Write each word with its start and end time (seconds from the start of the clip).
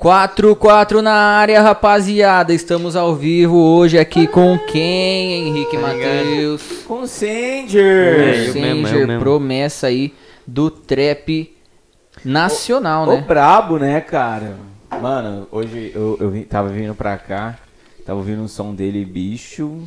4-4 0.00 1.02
na 1.02 1.12
área, 1.12 1.60
rapaziada. 1.60 2.54
Estamos 2.54 2.96
ao 2.96 3.14
vivo 3.14 3.58
hoje 3.58 3.98
aqui 3.98 4.26
com 4.26 4.58
quem, 4.58 5.48
Henrique 5.48 5.76
Tá? 5.76 5.82
Matheus? 5.82 6.62
Com 6.86 7.02
É, 7.02 7.06
Sanger. 7.06 8.14
eu 8.48 8.54
mesmo, 8.54 8.86
Sanger, 8.86 9.00
eu 9.02 9.06
mesmo. 9.06 9.20
promessa 9.20 9.88
aí 9.88 10.14
do 10.46 10.70
trap 10.70 11.54
nacional, 12.24 13.06
Ô, 13.06 13.12
né? 13.12 13.24
brabo, 13.28 13.76
né, 13.78 14.00
cara? 14.00 14.56
Mano, 15.02 15.46
hoje 15.52 15.92
eu, 15.94 16.16
eu 16.18 16.30
vim- 16.30 16.44
tava 16.44 16.70
vindo 16.70 16.94
pra 16.94 17.18
cá, 17.18 17.58
tava 18.06 18.18
ouvindo 18.18 18.40
um 18.42 18.48
som 18.48 18.74
dele, 18.74 19.04
bicho. 19.04 19.82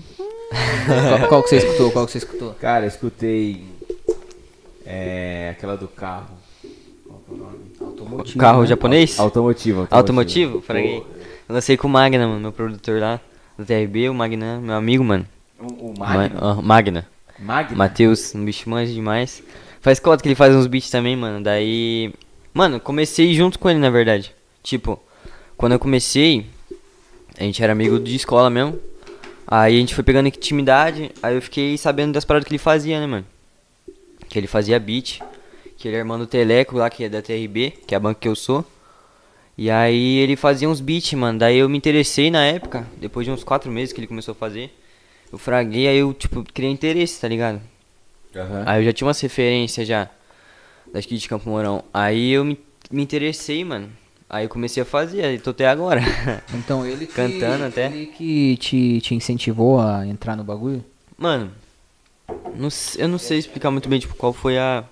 Qual, 1.18 1.28
qual 1.28 1.44
que 1.44 1.50
você 1.50 1.58
escutou? 1.58 1.92
Qual 1.92 2.06
que 2.06 2.12
você 2.12 2.18
escutou? 2.20 2.54
Cara, 2.62 2.86
escutei 2.86 3.64
é, 4.86 5.50
aquela 5.58 5.76
do 5.76 5.88
carro. 5.88 6.36
Qual 7.08 7.20
que 7.26 7.32
é 7.32 7.34
o 7.34 7.38
nome? 7.38 7.63
Automotivo, 7.94 8.40
Carro 8.40 8.62
né? 8.62 8.68
japonês? 8.68 9.20
Automotivo. 9.20 9.88
Automotivo? 9.92 10.62
Fraguei. 10.62 10.98
Eu 11.48 11.56
lancei 11.56 11.78
com 11.78 11.88
o 11.88 11.92
Magna, 11.92 12.28
mano, 12.28 12.40
meu 12.40 12.52
produtor 12.52 13.00
lá. 13.00 13.20
Do 13.58 13.64
TRB, 13.66 14.10
o 14.10 14.14
Magna, 14.14 14.60
meu 14.60 14.74
amigo, 14.76 15.04
mano. 15.04 15.28
O, 15.60 15.92
o 15.92 15.94
Ma- 15.98 16.14
Magno. 16.16 16.40
ah, 16.42 16.62
Magna. 16.62 17.08
Magno? 17.40 17.78
Matheus, 17.78 18.34
um 18.34 18.44
bicho 18.44 18.70
manja 18.70 18.92
demais. 18.92 19.44
Faz 19.82 20.00
cota 20.00 20.22
que 20.24 20.28
ele 20.30 20.36
faz 20.36 20.56
uns 20.56 20.66
beats 20.68 20.90
também, 20.90 21.16
mano. 21.16 21.44
Daí. 21.44 22.14
Mano, 22.54 22.80
comecei 22.80 23.34
junto 23.34 23.60
com 23.60 23.70
ele, 23.70 23.80
na 23.80 23.90
verdade. 23.90 24.34
Tipo, 24.64 25.00
quando 25.58 25.74
eu 25.74 25.80
comecei, 25.80 26.46
a 27.38 27.44
gente 27.44 27.62
era 27.64 27.74
amigo 27.74 28.00
de 28.00 28.16
escola 28.16 28.50
mesmo. 28.50 28.80
Aí 29.46 29.76
a 29.76 29.80
gente 29.80 29.94
foi 29.94 30.04
pegando 30.04 30.28
intimidade. 30.28 31.12
Aí 31.22 31.36
eu 31.36 31.42
fiquei 31.42 31.78
sabendo 31.78 32.14
das 32.14 32.26
paradas 32.26 32.48
que 32.48 32.52
ele 32.54 32.60
fazia, 32.60 33.00
né, 33.00 33.06
mano? 33.06 33.26
Que 34.30 34.40
ele 34.40 34.48
fazia 34.48 34.80
beat. 34.80 35.20
Que 35.84 35.90
ele 35.90 35.98
é 35.98 36.00
irmão 36.00 36.18
do 36.18 36.26
Teleco 36.26 36.78
lá, 36.78 36.90
que 36.90 37.04
é 37.04 37.10
da 37.10 37.22
TRB, 37.22 37.72
que 37.86 37.94
é 37.94 37.98
a 37.98 38.00
banca 38.00 38.18
que 38.22 38.28
eu 38.30 38.38
sou. 38.38 38.64
E 39.58 39.70
aí 39.70 40.16
ele 40.20 40.38
fazia 40.38 40.70
uns 40.70 40.80
beats, 40.80 41.12
mano. 41.12 41.38
Daí 41.38 41.58
eu 41.58 41.68
me 41.68 41.78
interessei 41.78 42.32
na 42.32 42.46
época, 42.46 42.88
depois 42.96 43.26
de 43.26 43.34
uns 43.34 43.44
quatro 43.44 43.70
meses 43.70 43.92
que 43.92 44.00
ele 44.00 44.08
começou 44.08 44.32
a 44.32 44.36
fazer. 44.36 44.74
Eu 45.30 45.38
fraguei, 45.38 45.90
aí 45.90 45.98
eu, 45.98 46.14
tipo, 46.14 46.42
criei 46.54 46.72
interesse, 46.72 47.20
tá 47.20 47.28
ligado? 47.28 47.60
Aham. 48.34 48.64
Aí 48.66 48.80
eu 48.82 48.86
já 48.86 48.94
tinha 48.94 49.06
umas 49.06 49.20
referências 49.20 49.86
já 49.86 50.08
daqui 50.94 51.18
de 51.18 51.28
Campo 51.28 51.50
Mourão. 51.50 51.84
Aí 51.94 52.32
eu 52.32 52.46
me, 52.46 52.58
me 52.90 53.04
interessei, 53.04 53.66
mano. 53.66 53.90
Aí 54.30 54.46
eu 54.46 54.50
comecei 54.50 54.84
a 54.84 54.86
fazer, 54.86 55.26
aí 55.26 55.38
tô 55.38 55.50
até 55.50 55.68
agora. 55.68 56.00
Então 56.56 56.88
ele 56.88 57.06
que, 57.06 57.14
Cantando 57.14 57.66
até. 57.66 57.88
Ele 57.88 58.06
que 58.06 58.56
te, 58.56 59.02
te 59.02 59.16
incentivou 59.16 59.82
a 59.82 60.08
entrar 60.08 60.38
no 60.38 60.46
bagulho? 60.46 60.82
mano, 61.18 61.52
não 62.56 62.70
eu 62.98 63.08
não 63.10 63.18
sei 63.18 63.38
explicar 63.38 63.70
muito 63.70 63.90
bem, 63.90 64.00
tipo, 64.00 64.16
qual 64.16 64.32
foi 64.32 64.58
a. 64.58 64.86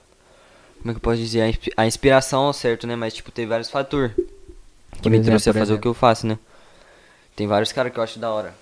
Como 0.82 0.92
é 0.92 0.94
que 0.94 0.98
eu 0.98 1.02
posso 1.02 1.18
dizer? 1.18 1.42
A, 1.42 1.50
inspi- 1.50 1.72
a 1.78 1.86
inspiração 1.88 2.44
ao 2.46 2.54
certo, 2.54 2.88
né? 2.88 2.96
Mas, 2.96 3.14
tipo, 3.14 3.32
teve 3.32 3.48
vários 3.48 3.70
fatores 3.70 4.12
que 5.02 5.10
Por 5.10 5.12
me 5.12 5.20
exemplo, 5.20 5.26
trouxe 5.26 5.50
a 5.50 5.54
fazer 5.54 5.73
o 5.73 5.78
exemplo. 5.78 5.82
que 5.82 5.88
eu 5.88 5.94
faço, 5.94 6.28
né? 6.28 6.40
Tem 7.36 7.48
vários 7.48 7.72
caras 7.72 7.92
que 7.92 8.00
eu 8.00 8.04
acho 8.04 8.20
da 8.20 8.32
hora. 8.32 8.54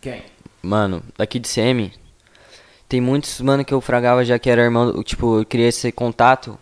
Quem? 0.00 0.22
Mano, 0.62 1.02
daqui 1.16 1.38
de 1.38 1.48
CM, 1.48 1.92
tem 2.88 3.00
muitos, 3.00 3.40
mano, 3.40 3.64
que 3.64 3.74
eu 3.74 3.80
fragava 3.80 4.24
já 4.24 4.38
que 4.38 4.50
era 4.50 4.62
irmão, 4.62 4.92
do- 4.92 5.04
tipo, 5.04 5.40
eu 5.40 5.44
queria 5.46 5.68
esse 5.68 5.92
contato 5.92 6.58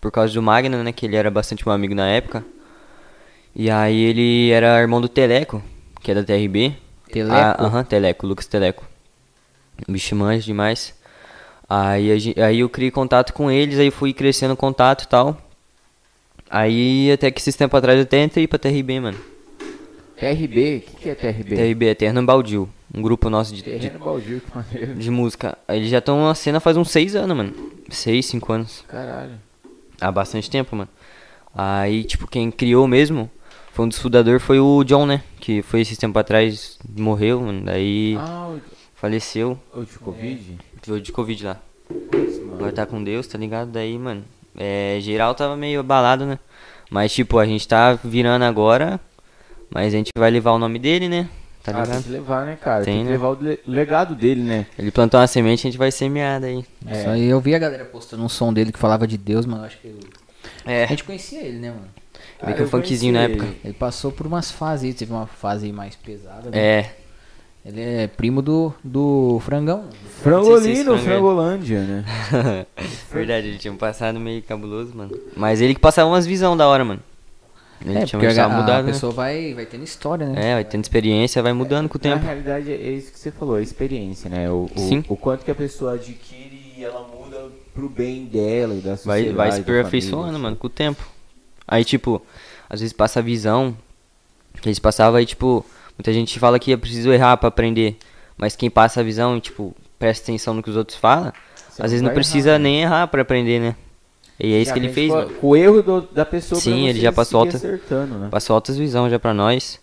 por 0.00 0.10
causa 0.12 0.32
do 0.34 0.42
Magno, 0.42 0.82
né, 0.82 0.92
que 0.92 1.06
ele 1.06 1.16
era 1.16 1.30
bastante 1.30 1.64
meu 1.66 1.74
amigo 1.74 1.94
na 1.94 2.08
época. 2.08 2.44
E 3.54 3.70
aí 3.70 3.98
ele 4.02 4.50
era 4.50 4.78
irmão 4.80 5.00
do 5.00 5.08
Teleco, 5.08 5.62
que 6.02 6.10
é 6.10 6.14
da 6.14 6.22
TRB. 6.22 6.74
Teleco? 7.10 7.56
Ah, 7.58 7.66
Aham, 7.66 7.84
Teleco, 7.84 8.26
Lucas 8.26 8.46
Teleco. 8.46 8.84
Bicho 9.88 10.14
manja 10.16 10.44
demais. 10.44 10.94
Aí, 11.68 12.10
aí 12.36 12.60
eu 12.60 12.68
criei 12.68 12.90
contato 12.90 13.32
com 13.32 13.50
eles, 13.50 13.78
aí 13.78 13.90
fui 13.90 14.12
crescendo 14.12 14.54
o 14.54 14.56
contato 14.56 15.02
e 15.04 15.08
tal. 15.08 15.36
Aí 16.48 17.10
até 17.10 17.30
que 17.30 17.40
esses 17.40 17.56
tempos 17.56 17.76
atrás 17.78 17.96
eu 17.98 18.04
até 18.04 18.22
entrei 18.22 18.46
pra 18.46 18.58
TRB, 18.58 19.00
mano. 19.00 19.18
TRB? 20.16 20.76
O 20.76 20.90
que, 20.90 20.96
que 21.02 21.08
é 21.10 21.14
TRB? 21.14 21.56
TRB, 21.56 21.86
Eterno 21.86 22.24
Baldio. 22.24 22.68
Um 22.94 23.02
grupo 23.02 23.28
nosso 23.28 23.52
de, 23.54 23.62
de 23.78 23.90
baldio, 23.90 24.40
que 24.40 24.56
maneiro. 24.56 24.94
de 24.94 25.10
música. 25.10 25.58
Eles 25.68 25.90
já 25.90 25.98
estão 25.98 26.24
na 26.24 26.34
cena 26.34 26.60
faz 26.60 26.76
uns 26.76 26.90
seis 26.90 27.14
anos, 27.16 27.36
mano. 27.36 27.52
Seis, 27.90 28.26
cinco 28.26 28.52
anos. 28.52 28.84
Caralho. 28.88 29.32
Há 30.00 30.10
bastante 30.12 30.48
tempo, 30.48 30.74
mano. 30.76 30.88
Aí, 31.54 32.04
tipo, 32.04 32.26
quem 32.28 32.50
criou 32.50 32.86
mesmo 32.86 33.28
foi 33.72 33.84
um 33.84 33.88
dos 33.88 33.98
fundadores, 33.98 34.42
foi 34.42 34.60
o 34.60 34.84
John, 34.84 35.04
né? 35.04 35.22
Que 35.40 35.60
foi 35.62 35.80
esses 35.80 35.98
tempos 35.98 36.20
atrás, 36.20 36.78
morreu, 36.96 37.40
mano. 37.42 37.64
Daí 37.66 38.16
Ah, 38.18 38.54
faleceu. 38.94 39.58
o, 39.74 39.82
de 39.84 39.98
Covid? 39.98 40.58
Veio 40.86 41.00
de 41.00 41.12
Covid 41.12 41.44
lá. 41.44 41.56
Agora 42.54 42.72
tá 42.72 42.86
com 42.86 43.02
Deus, 43.02 43.26
tá 43.26 43.36
ligado? 43.38 43.70
Daí, 43.70 43.98
mano. 43.98 44.24
É, 44.56 44.98
geral 45.00 45.34
tava 45.34 45.56
meio 45.56 45.80
abalado, 45.80 46.24
né? 46.24 46.38
Mas, 46.90 47.12
tipo, 47.12 47.38
a 47.38 47.44
gente 47.46 47.66
tá 47.66 47.94
virando 48.02 48.44
agora. 48.44 48.98
Mas 49.70 49.92
a 49.92 49.96
gente 49.96 50.10
vai 50.16 50.30
levar 50.30 50.52
o 50.52 50.58
nome 50.58 50.78
dele, 50.78 51.08
né? 51.08 51.28
Tá 51.62 51.72
Ah, 51.72 51.74
tem 51.74 51.82
ligado? 51.84 52.04
que 52.04 52.10
levar, 52.10 52.46
né, 52.46 52.56
cara? 52.60 52.84
Tem, 52.84 52.94
Tem, 52.94 53.02
que 53.02 53.04
né? 53.06 53.10
levar 53.16 53.28
o 53.30 53.42
le- 53.42 53.58
legado 53.66 54.14
dele, 54.14 54.40
né? 54.40 54.66
Ele 54.78 54.92
plantou 54.92 55.18
uma 55.18 55.26
semente, 55.26 55.66
a 55.66 55.70
gente 55.70 55.78
vai 55.78 55.90
semear 55.90 56.40
daí. 56.40 56.64
É. 56.86 57.00
Isso 57.00 57.08
aí 57.10 57.24
eu 57.26 57.40
vi 57.40 57.54
a 57.56 57.58
galera 57.58 57.84
postando 57.84 58.22
um 58.22 58.28
som 58.28 58.52
dele 58.52 58.70
que 58.70 58.78
falava 58.78 59.04
de 59.06 59.18
Deus, 59.18 59.44
mano. 59.44 59.62
eu 59.62 59.66
Acho 59.66 59.78
que 59.78 59.88
eu- 59.88 59.98
É. 60.64 60.84
a 60.84 60.86
gente 60.86 61.02
conhecia 61.02 61.40
ele, 61.40 61.58
né, 61.58 61.70
mano? 61.70 61.88
Meio 62.44 62.54
que 62.56 62.62
eu 62.62 62.66
um 62.66 62.70
funkzinho 62.70 63.12
na 63.12 63.22
época. 63.22 63.44
ele. 63.44 63.60
Ele 63.64 63.74
passou 63.74 64.12
por 64.12 64.26
umas 64.26 64.50
fases 64.52 64.84
aí, 64.84 64.94
teve 64.94 65.12
uma 65.12 65.26
fase 65.26 65.66
aí 65.66 65.72
mais 65.72 65.96
pesada. 65.96 66.50
né? 66.50 66.56
É. 66.58 66.96
Ele 67.66 67.80
é 67.80 68.06
primo 68.06 68.40
do, 68.40 68.72
do 68.82 69.40
Frangão. 69.44 69.86
Frangolino, 70.22 70.96
Frangolândia, 70.98 71.80
né? 71.80 72.04
Verdade, 73.12 73.48
ele 73.48 73.58
tinha 73.58 73.72
um 73.72 73.76
passado 73.76 74.20
meio 74.20 74.40
cabuloso, 74.40 74.96
mano. 74.96 75.18
Mas 75.36 75.60
ele 75.60 75.74
que 75.74 75.80
passava 75.80 76.08
umas 76.08 76.24
visão 76.24 76.56
da 76.56 76.68
hora, 76.68 76.84
mano. 76.84 77.00
Ele 77.84 77.98
é, 77.98 78.04
tinha 78.06 78.18
porque 78.20 78.26
a, 78.26 78.28
visão 78.28 78.52
a 78.52 78.82
né? 78.82 78.82
pessoa 78.84 79.12
vai, 79.12 79.52
vai 79.52 79.66
tendo 79.66 79.82
história, 79.82 80.26
né? 80.28 80.52
É, 80.52 80.54
vai 80.54 80.64
tendo 80.64 80.84
experiência, 80.84 81.42
vai 81.42 81.52
mudando 81.52 81.88
com 81.88 81.98
o 81.98 82.00
Na 82.02 82.14
tempo. 82.14 82.24
realidade 82.24 82.72
é 82.72 82.90
isso 82.90 83.10
que 83.12 83.18
você 83.18 83.32
falou, 83.32 83.56
a 83.56 83.62
experiência, 83.62 84.30
né? 84.30 84.48
O, 84.48 84.70
o, 84.74 84.78
Sim. 84.78 85.04
o 85.08 85.16
quanto 85.16 85.44
que 85.44 85.50
a 85.50 85.54
pessoa 85.54 85.94
adquire 85.94 86.72
e 86.76 86.84
ela 86.84 87.06
muda 87.08 87.48
pro 87.74 87.88
bem 87.88 88.26
dela 88.26 88.74
e 88.74 88.78
da 88.78 88.90
Vai, 88.90 88.96
sociedade. 88.96 89.32
vai 89.32 89.50
se 89.52 89.58
da 89.58 89.64
família, 89.64 89.80
aperfeiçoando, 89.80 90.30
assim. 90.30 90.38
mano, 90.38 90.56
com 90.56 90.66
o 90.68 90.70
tempo. 90.70 91.04
Aí, 91.66 91.84
tipo, 91.84 92.22
às 92.70 92.80
vezes 92.80 92.92
passa 92.92 93.18
a 93.18 93.22
visão 93.22 93.76
que 94.62 94.68
eles 94.68 94.78
passavam 94.78 95.18
aí, 95.18 95.26
tipo, 95.26 95.66
muita 95.98 96.12
gente 96.12 96.38
fala 96.38 96.58
que 96.58 96.72
é 96.72 96.76
preciso 96.76 97.12
errar 97.12 97.36
pra 97.36 97.48
aprender. 97.48 97.96
Mas 98.36 98.54
quem 98.54 98.68
passa 98.70 99.00
a 99.00 99.02
visão 99.02 99.36
e, 99.36 99.40
tipo, 99.40 99.74
presta 99.98 100.24
atenção 100.24 100.54
no 100.54 100.62
que 100.62 100.68
os 100.70 100.76
outros 100.76 100.98
falam, 100.98 101.32
Você 101.70 101.82
às 101.82 101.90
vezes 101.90 102.02
não 102.02 102.12
precisa 102.12 102.50
errar, 102.50 102.58
né? 102.58 102.62
nem 102.64 102.82
errar 102.82 103.06
pra 103.08 103.22
aprender, 103.22 103.58
né? 103.60 103.74
E 104.38 104.52
é 104.52 104.60
isso 104.60 104.72
que 104.72 104.78
ele 104.78 104.90
fez, 104.90 105.10
com, 105.10 105.24
com 105.40 105.46
o 105.48 105.56
erro 105.56 105.82
do- 105.82 106.02
da 106.12 106.26
pessoa 106.26 106.60
pra 106.60 106.70
Sim, 106.70 106.86
ele 106.88 107.00
já 107.00 107.10
passou 107.10 107.40
alta- 107.40 107.56
acertando, 107.56 108.14
né? 108.18 108.28
Passou 108.30 108.52
altas 108.54 108.76
visão 108.76 109.08
já 109.08 109.18
pra 109.18 109.32
nós. 109.32 109.80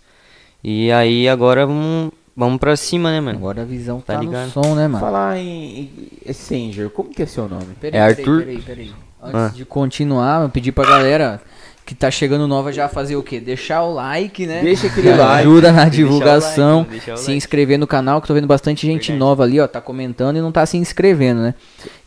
E 0.63 0.91
aí 0.91 1.27
agora 1.27 1.65
vamos, 1.65 2.11
vamos 2.37 2.59
pra 2.59 2.75
cima, 2.75 3.09
né, 3.11 3.19
mano? 3.19 3.39
Agora 3.39 3.63
a 3.63 3.65
visão 3.65 3.99
Tá 3.99 4.13
tá, 4.13 4.19
no 4.21 4.25
ligado? 4.25 4.51
som, 4.51 4.75
né, 4.75 4.87
mano? 4.87 4.99
Falar 5.03 5.39
em, 5.39 5.89
em 6.23 6.33
Sanger, 6.33 6.91
como 6.91 7.09
que 7.09 7.23
é 7.23 7.25
seu 7.25 7.49
nome? 7.49 7.65
Peraí, 7.81 7.99
É 7.99 8.05
peraí, 8.05 8.19
Arthur? 8.19 8.39
Peraí, 8.41 8.61
peraí. 8.61 8.91
Antes 9.21 9.35
Ah. 9.35 9.51
de 9.55 9.65
continuar, 9.65 10.43
eu 10.43 10.49
pedi 10.49 10.71
pra 10.71 10.85
galera 10.85 11.41
que 11.85 11.93
tá 11.93 12.09
chegando 12.09 12.47
nova 12.47 12.71
já 12.71 12.87
fazer 12.87 13.15
o 13.15 13.23
quê? 13.23 13.39
Deixar 13.39 13.83
o 13.83 13.93
like, 13.93 14.45
né? 14.47 14.61
Deixa 14.61 14.87
aquele 14.87 15.09
like. 15.15 15.41
Ajuda 15.41 15.71
na 15.71 15.89
divulgação, 15.89 16.85
like, 16.89 17.11
o 17.11 17.17
se 17.17 17.25
like. 17.27 17.33
inscrever 17.37 17.77
no 17.77 17.85
canal, 17.85 18.21
que 18.21 18.25
eu 18.25 18.27
tô 18.27 18.33
vendo 18.33 18.47
bastante 18.47 18.87
gente 18.87 19.07
Verdade. 19.07 19.19
nova 19.19 19.43
ali, 19.43 19.59
ó, 19.59 19.67
tá 19.67 19.81
comentando 19.81 20.37
e 20.37 20.41
não 20.41 20.51
tá 20.51 20.65
se 20.65 20.77
inscrevendo, 20.77 21.41
né? 21.41 21.53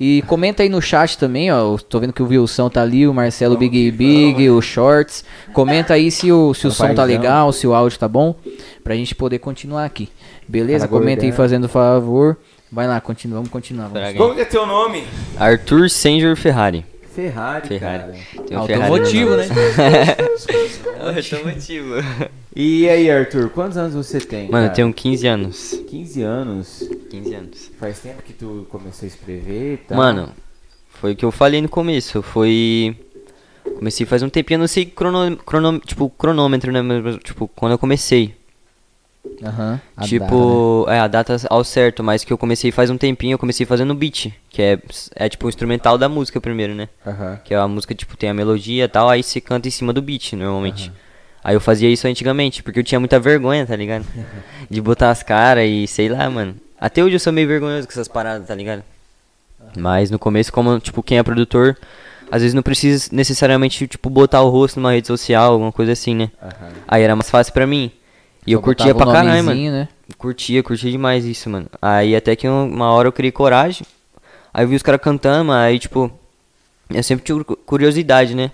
E 0.00 0.22
comenta 0.26 0.62
aí 0.62 0.68
no 0.68 0.80
chat 0.80 1.18
também, 1.18 1.52
ó, 1.52 1.76
tô 1.76 2.00
vendo 2.00 2.12
que 2.12 2.22
o 2.22 2.26
Wilson 2.26 2.70
tá 2.70 2.82
ali, 2.82 3.06
o 3.06 3.12
Marcelo 3.12 3.56
Big 3.56 3.90
Big, 3.90 4.48
o 4.48 4.62
Shorts. 4.62 5.24
Comenta 5.52 5.94
aí 5.94 6.10
se 6.10 6.32
o, 6.32 6.54
se 6.54 6.66
o 6.66 6.70
som 6.70 6.94
tá 6.94 7.04
legal, 7.04 7.52
se 7.52 7.66
o 7.66 7.74
áudio 7.74 7.98
tá 7.98 8.08
bom, 8.08 8.34
pra 8.82 8.94
gente 8.94 9.14
poder 9.14 9.38
continuar 9.38 9.84
aqui. 9.84 10.08
Beleza? 10.48 10.86
Cara 10.86 10.98
Comenta 11.00 11.24
aí 11.24 11.32
fazendo 11.32 11.68
favor. 11.68 12.36
Vai 12.70 12.86
lá, 12.86 13.00
continua, 13.00 13.36
vamos 13.36 13.50
continuar. 13.50 13.88
Vamos. 13.88 14.14
Como 14.14 14.34
que 14.34 14.40
é 14.40 14.44
teu 14.44 14.66
nome? 14.66 15.04
Arthur 15.38 15.88
Sanger 15.88 16.34
Ferrari. 16.36 16.84
Ferrari, 17.16 17.66
Ferrari. 17.68 18.12
cara. 18.12 18.44
Tem 18.46 18.56
um 18.56 18.60
Automotivo, 18.60 19.30
Ferrari 19.30 19.48
né? 19.48 20.16
nome. 21.00 21.16
Automotivo. 21.16 21.94
E 22.54 22.88
aí, 22.88 23.10
Arthur, 23.10 23.48
quantos 23.48 23.78
anos 23.78 23.94
você 23.94 24.20
tem? 24.20 24.50
Mano, 24.50 24.64
eu 24.64 24.68
cara? 24.68 24.74
tenho 24.74 24.92
15 24.92 25.26
anos. 25.26 25.82
15 25.88 26.22
anos. 26.22 26.90
15 27.10 27.34
anos. 27.34 27.70
Faz 27.80 28.00
tempo 28.00 28.22
que 28.22 28.34
tu 28.34 28.66
começou 28.68 29.06
a 29.06 29.08
escrever 29.08 29.74
e 29.74 29.76
tal? 29.78 29.96
Mano, 29.96 30.28
foi 30.90 31.12
o 31.12 31.16
que 31.16 31.24
eu 31.24 31.30
falei 31.30 31.62
no 31.62 31.68
começo. 31.70 32.20
Foi. 32.20 32.94
Comecei 33.78 34.06
faz 34.06 34.22
um 34.22 34.28
tempinho, 34.28 34.56
eu 34.56 34.60
não 34.60 34.68
sei 34.68 34.86
crono, 34.86 35.36
crono, 35.38 35.78
tipo, 35.80 36.08
cronômetro, 36.10 36.70
né? 36.70 36.82
mas, 36.82 37.16
Tipo, 37.24 37.48
quando 37.48 37.72
eu 37.72 37.78
comecei. 37.78 38.34
Aham. 39.42 39.80
a 39.96 40.00
data, 40.00 40.00
né? 40.00 40.06
tipo, 40.06 40.86
é, 40.88 40.98
a 41.00 41.06
data 41.06 41.36
ao 41.50 41.62
certo, 41.64 42.02
mas 42.02 42.24
que 42.24 42.32
eu 42.32 42.38
comecei 42.38 42.70
faz 42.72 42.90
um 42.90 42.96
tempinho, 42.98 43.34
eu 43.34 43.38
comecei 43.38 43.66
fazendo 43.66 43.94
beat. 43.94 44.32
Que 44.50 44.62
é, 44.62 44.78
é 45.14 45.28
tipo 45.28 45.46
o 45.46 45.48
instrumental 45.48 45.98
da 45.98 46.08
música 46.08 46.40
primeiro, 46.40 46.74
né? 46.74 46.88
Aham. 47.06 47.38
Que 47.44 47.54
é 47.54 47.56
a 47.56 47.68
música, 47.68 47.94
tipo, 47.94 48.16
tem 48.16 48.30
a 48.30 48.34
melodia 48.34 48.84
e 48.84 48.88
tal, 48.88 49.08
aí 49.08 49.22
você 49.22 49.40
canta 49.40 49.68
em 49.68 49.70
cima 49.70 49.92
do 49.92 50.00
beat, 50.02 50.32
normalmente. 50.32 50.92
Aí 51.44 51.54
eu 51.54 51.60
fazia 51.60 51.88
isso 51.88 52.08
antigamente, 52.08 52.62
porque 52.62 52.80
eu 52.80 52.84
tinha 52.84 52.98
muita 52.98 53.20
vergonha, 53.20 53.64
tá 53.64 53.76
ligado? 53.76 54.04
De 54.68 54.80
botar 54.80 55.10
as 55.10 55.22
caras 55.22 55.64
e 55.68 55.86
sei 55.86 56.08
lá, 56.08 56.28
mano. 56.28 56.56
Até 56.80 57.04
hoje 57.04 57.14
eu 57.14 57.20
sou 57.20 57.32
meio 57.32 57.46
vergonhoso 57.46 57.86
com 57.86 57.92
essas 57.92 58.08
paradas, 58.08 58.48
tá 58.48 58.54
ligado? 58.54 58.82
Mas 59.76 60.10
no 60.10 60.18
começo, 60.18 60.52
como, 60.52 60.78
tipo, 60.80 61.02
quem 61.02 61.18
é 61.18 61.22
produtor, 61.22 61.76
Às 62.30 62.42
vezes 62.42 62.54
não 62.54 62.62
precisa 62.62 63.08
necessariamente, 63.12 63.86
tipo, 63.86 64.10
botar 64.10 64.42
o 64.42 64.48
rosto 64.48 64.80
numa 64.80 64.90
rede 64.90 65.06
social, 65.06 65.52
alguma 65.52 65.70
coisa 65.70 65.92
assim, 65.92 66.14
né? 66.14 66.30
Aí 66.88 67.02
era 67.02 67.14
mais 67.14 67.30
fácil 67.30 67.52
pra 67.52 67.66
mim. 67.66 67.92
E 68.46 68.52
eu 68.52 68.60
curtia 68.62 68.94
pra 68.94 69.06
caralho, 69.22 69.44
mano. 69.44 69.70
né? 69.72 69.88
Curtia, 70.18 70.62
curtia 70.62 70.90
demais 70.90 71.24
isso, 71.24 71.50
mano. 71.50 71.66
Aí 71.82 72.14
até 72.14 72.36
que 72.36 72.48
um- 72.48 72.68
uma 72.72 72.90
hora 72.92 73.08
eu 73.08 73.12
criei 73.12 73.32
coragem. 73.32 73.84
Aí 74.54 74.64
eu 74.64 74.68
vi 74.68 74.76
os 74.76 74.82
caras 74.82 75.00
cantando, 75.00 75.46
mas 75.46 75.56
aí, 75.66 75.78
tipo, 75.78 76.10
eu 76.90 77.02
sempre 77.02 77.24
tive 77.24 77.42
cu- 77.44 77.56
curiosidade, 77.56 78.34
né? 78.34 78.50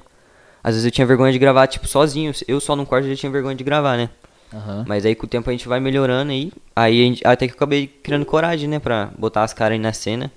Às 0.64 0.74
vezes 0.74 0.84
eu 0.86 0.90
tinha 0.90 1.06
vergonha 1.06 1.32
de 1.32 1.38
gravar, 1.38 1.66
tipo, 1.66 1.86
sozinho. 1.86 2.32
Eu 2.48 2.58
só 2.60 2.74
no 2.74 2.86
quarto 2.86 3.08
já 3.08 3.14
tinha 3.16 3.30
vergonha 3.30 3.54
de 3.54 3.62
gravar, 3.64 3.96
né? 3.96 4.08
Aham. 4.54 4.84
Mas 4.86 5.04
aí 5.04 5.14
com 5.14 5.26
o 5.26 5.28
tempo 5.28 5.48
a 5.48 5.52
gente 5.52 5.66
vai 5.68 5.80
melhorando 5.80 6.30
aí. 6.30 6.52
Aí 6.74 6.96
gente- 7.04 7.26
até 7.26 7.46
que 7.46 7.52
eu 7.52 7.56
acabei 7.56 7.86
criando 7.86 8.24
coragem, 8.24 8.68
né? 8.68 8.78
Pra 8.78 9.10
botar 9.18 9.42
as 9.44 9.52
caras 9.52 9.74
aí 9.74 9.78
na 9.78 9.92
cena. 9.92 10.30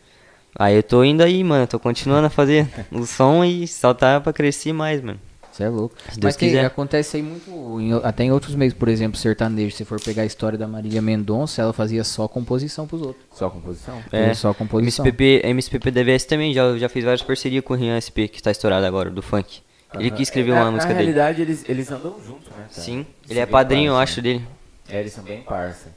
Aí 0.57 0.75
eu 0.75 0.83
tô 0.83 1.03
indo 1.03 1.21
aí, 1.21 1.43
mano. 1.43 1.67
Tô 1.67 1.77
continuando 1.79 2.27
a 2.27 2.29
fazer 2.29 2.67
o 2.91 3.05
som 3.05 3.43
e 3.43 3.67
só 3.67 3.93
tá 3.93 4.19
pra 4.21 4.31
crescer 4.33 4.71
mais, 4.73 5.01
mano. 5.01 5.19
Você 5.55 5.63
é 5.63 5.69
louco. 5.69 5.95
Se 6.01 6.19
Deus 6.19 6.23
Mas 6.23 6.35
tem- 6.35 6.49
quiser. 6.49 6.65
acontece 6.65 7.15
aí 7.15 7.23
muito, 7.23 7.49
em- 7.79 7.93
até 8.03 8.25
em 8.25 8.31
outros 8.31 8.55
meios, 8.55 8.73
por 8.73 8.89
exemplo, 8.89 9.17
sertanejo. 9.17 9.73
Se 9.73 9.85
for 9.85 10.01
pegar 10.01 10.23
a 10.23 10.25
história 10.25 10.57
da 10.57 10.67
Marília 10.67 11.01
Mendonça, 11.01 11.61
ela 11.61 11.71
fazia 11.71 12.03
só 12.03 12.27
composição 12.27 12.85
pros 12.85 13.01
outros. 13.01 13.23
Só 13.31 13.49
composição? 13.49 14.03
É, 14.11 14.33
só 14.33 14.53
composição. 14.53 15.05
MSPP, 15.05 15.41
MSPP 15.47 15.91
DVS 15.91 16.25
também 16.25 16.53
já, 16.53 16.77
já 16.77 16.89
fez 16.89 17.05
várias 17.05 17.21
parcerias 17.21 17.63
com 17.63 17.73
o 17.73 17.77
Rian 17.77 17.95
SP, 17.95 18.27
que 18.27 18.43
tá 18.43 18.51
estourado 18.51 18.85
agora, 18.85 19.09
do 19.09 19.21
funk. 19.21 19.61
Ele 19.93 20.11
que 20.11 20.23
escreveu 20.23 20.55
É, 20.55 20.57
uma 20.57 20.65
na, 20.65 20.71
música 20.71 20.91
na 20.91 20.99
dele. 20.99 21.13
realidade, 21.13 21.41
eles, 21.41 21.63
eles 21.69 21.89
andam 21.89 22.15
juntos, 22.21 22.47
né? 22.49 22.55
cara? 22.57 22.67
Sim, 22.71 22.97
Eles 23.23 23.31
ele 23.31 23.39
é 23.39 23.45
padrinho, 23.45 23.91
eu 23.91 23.95
parça. 23.95 24.11
acho, 24.11 24.21
dele. 24.21 24.45
É, 24.89 24.99
eles 24.99 25.13
são 25.13 25.23
bem 25.23 25.41
parça. 25.41 25.87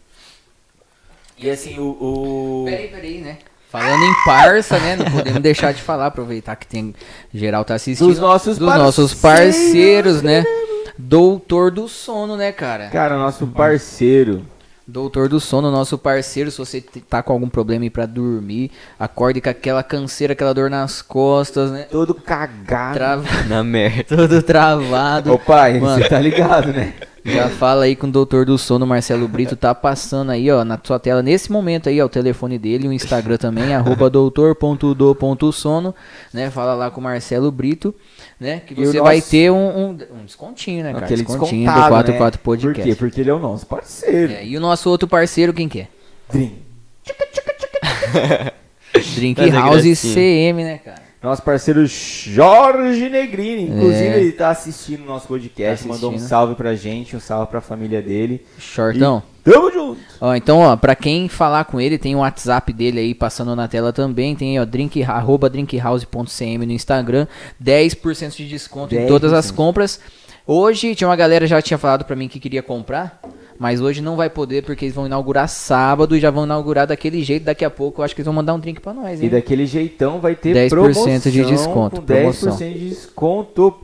E 1.37 1.51
assim, 1.51 1.77
o... 1.81 1.83
o... 2.01 2.65
Peraí, 2.65 2.89
peraí, 2.89 3.21
né? 3.23 3.39
Falando 3.71 4.03
em 4.03 4.15
parça, 4.25 4.79
né? 4.79 4.97
Não 4.97 5.05
podemos 5.11 5.43
deixar 5.43 5.73
de 5.73 5.83
falar, 5.83 6.07
aproveitar 6.07 6.57
que 6.57 6.67
tem 6.67 6.95
geral 7.33 7.65
tá 7.65 7.75
assistindo. 7.75 8.09
Dos 8.09 8.19
nossos 8.19 8.57
dos 8.57 8.67
nossos 8.67 9.13
parceiros, 9.13 10.23
parceiros, 10.23 10.23
né? 10.23 10.45
Doutor 10.97 11.71
do 11.71 11.87
sono, 11.87 12.37
né, 12.37 12.51
cara? 12.51 12.89
Cara, 12.89 13.17
nosso 13.19 13.47
parceiro. 13.47 14.45
Doutor 14.91 15.29
do 15.29 15.39
sono, 15.39 15.71
nosso 15.71 15.99
parceiro, 15.99 16.51
se 16.51 16.57
você 16.57 16.81
tá 16.81 17.23
com 17.23 17.35
algum 17.35 17.51
problema 17.51 17.85
aí 17.85 17.91
pra 17.91 18.07
dormir, 18.07 18.71
acorde 18.99 19.39
com 19.39 19.51
aquela 19.51 19.83
canseira, 19.83 20.33
aquela 20.33 20.55
dor 20.55 20.71
nas 20.71 21.03
costas, 21.03 21.71
né? 21.71 21.83
Todo 21.91 22.15
cagado. 22.15 22.95
Trava... 22.95 23.25
Na 23.47 23.63
merda. 23.63 24.05
Todo 24.17 24.43
travado. 24.43 25.35
Ô 25.35 25.39
pai, 25.39 25.79
Mano. 25.79 26.03
você 26.03 26.09
tá 26.09 26.19
ligado, 26.19 26.73
né? 26.73 26.95
Já 27.23 27.51
fala 27.51 27.85
aí 27.85 27.95
com 27.95 28.07
o 28.07 28.11
doutor 28.11 28.47
do 28.47 28.57
sono, 28.57 28.87
Marcelo 28.87 29.29
Brito, 29.29 29.55
tá 29.55 29.75
passando 29.75 30.31
aí, 30.31 30.51
ó, 30.51 30.65
na 30.65 30.81
sua 30.83 30.99
tela, 30.99 31.23
nesse 31.23 31.53
momento 31.53 31.91
aí, 31.91 32.01
ó, 32.01 32.07
o 32.07 32.09
telefone 32.09 32.59
dele, 32.59 32.89
o 32.89 32.93
Instagram 32.93 33.37
também, 33.37 33.75
arroba 33.75 34.09
doutor.do.sono, 34.09 35.95
né, 36.33 36.51
fala 36.51 36.73
lá 36.75 36.91
com 36.91 37.03
o 37.03 37.05
Marcelo 37.05 37.53
Brito, 37.53 37.95
né, 38.41 38.61
que 38.67 38.75
você 38.75 39.01
vai 39.01 39.17
nosso- 39.17 39.31
ter 39.31 39.51
um, 39.51 39.57
um, 39.57 39.89
um 39.91 40.25
descontinho, 40.25 40.85
né, 40.85 40.93
cara, 40.93 41.05
Aquele 41.05 41.23
descontinho 41.23 41.63
do 41.63 41.75
descontado, 41.75 41.89
44 41.91 42.39
né? 42.39 42.45
Podcast. 42.45 42.81
Por 42.81 42.85
quê? 42.85 42.95
Porque 42.97 43.21
ele 43.21 43.31
é 43.31 43.35
o 43.35 43.39
nosso 43.39 43.67
parceiro. 43.67 44.33
É, 44.33 44.47
e 44.47 44.57
o 44.57 44.61
nosso 44.61 44.89
outro 44.91 45.09
parceiro, 45.09 45.53
quem 45.53 45.69
que 45.69 45.81
é? 45.81 45.89
Dream. 46.33 46.53
Drink 49.15 49.41
Mas 49.41 49.51
é 49.55 49.57
House 49.57 49.83
gracinha. 49.85 50.15
CM, 50.15 50.65
né, 50.65 50.79
cara? 50.79 51.09
Nosso 51.23 51.43
parceiro 51.43 51.85
Jorge 51.85 53.09
Negrini. 53.09 53.65
Inclusive, 53.65 54.05
É. 54.07 54.21
ele 54.21 54.33
tá 54.33 54.51
assistindo 54.51 55.03
o 55.03 55.07
nosso 55.07 55.27
podcast. 55.27 55.85
Tá 55.87 55.93
mandou 55.93 56.13
um 56.13 56.19
salve 56.19 56.55
pra 56.55 56.75
gente, 56.77 57.17
um 57.17 57.21
salve 57.21 57.51
pra 57.51 57.61
família 57.61 58.01
dele. 58.01 58.47
Shortão. 58.59 59.23
E 59.38 59.38
tamo 59.53 59.71
junto. 59.73 60.01
Ó, 60.21 60.35
então, 60.35 60.59
ó, 60.61 60.77
pra 60.77 60.95
quem 60.97 61.29
falar 61.29 61.65
com 61.65 61.81
ele, 61.81 61.97
tem 61.99 62.15
o 62.15 62.19
WhatsApp 62.19 62.73
dele 62.73 62.99
aí 63.01 63.15
passando 63.15 63.55
na 63.55 63.69
tela 63.69 63.93
também. 63.93 64.35
Tem, 64.35 64.59
ó, 64.61 64.65
drink, 64.65 65.03
arroba 65.03 65.49
drinkhouse.cm 65.49 66.67
no 66.67 66.73
Instagram. 66.73 67.27
10% 67.63 68.37
de 68.37 68.49
desconto 68.49 68.95
em 68.95 68.99
10%. 68.99 69.09
todas 69.09 69.33
as 69.33 69.51
compras. 69.51 70.01
Hoje, 70.47 70.95
tinha 70.95 71.07
uma 71.09 71.17
galera 71.17 71.47
já 71.47 71.61
tinha 71.61 71.77
falado 71.77 72.05
pra 72.05 72.17
mim 72.17 72.27
que 72.27 72.41
queria 72.41 72.63
comprar, 72.63 73.21
mas 73.59 73.83
hoje 73.83 74.01
não 74.01 74.17
vai 74.17 74.31
poder 74.31 74.63
porque 74.65 74.87
eles 74.87 74.95
vão 74.95 75.05
inaugurar 75.05 75.47
sábado 75.47 76.17
e 76.17 76.21
já 76.21 76.31
vão 76.31 76.45
inaugurar 76.45 76.87
daquele 76.87 77.23
jeito. 77.23 77.45
Daqui 77.45 77.67
a 77.67 77.71
pouco 77.71 78.01
eu 78.01 78.05
acho 78.07 78.15
que 78.15 78.21
eles 78.23 78.27
vão 78.27 78.35
mandar 78.35 78.55
um 78.55 78.59
drink 78.59 78.81
pra 78.81 78.95
nós, 78.95 79.21
E 79.21 79.25
hein? 79.25 79.31
daquele 79.31 79.67
jeitão 79.67 80.21
vai 80.21 80.35
ter 80.35 80.55
10% 80.55 80.69
promoção 80.71 81.19
de 81.19 81.45
desconto, 81.45 82.01
Com 82.01 82.07
10% 82.07 82.17
promoção. 82.41 82.57
de 82.57 82.89
desconto. 82.89 83.75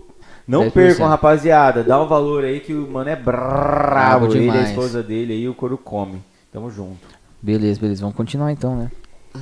Não 0.47 0.65
10%. 0.65 0.71
percam, 0.73 1.09
rapaziada. 1.09 1.83
Dá 1.83 2.01
um 2.03 2.07
valor 2.07 2.45
aí 2.45 2.61
que 2.61 2.75
o 2.75 2.91
mano 2.91 3.09
é 3.11 3.17
brabo. 3.17 4.27
Brabo 4.27 4.35
Ele, 4.37 4.51
a 4.51 4.63
esposa 4.63 5.03
dele 5.03 5.33
aí, 5.33 5.49
o 5.49 5.55
couro 5.55 5.79
come. 5.79 6.23
Tamo 6.53 6.71
junto. 6.71 6.99
Beleza, 7.41 7.81
beleza. 7.81 8.01
Vamos 8.03 8.17
continuar 8.17 8.53
então, 8.53 8.77
né? 8.77 8.91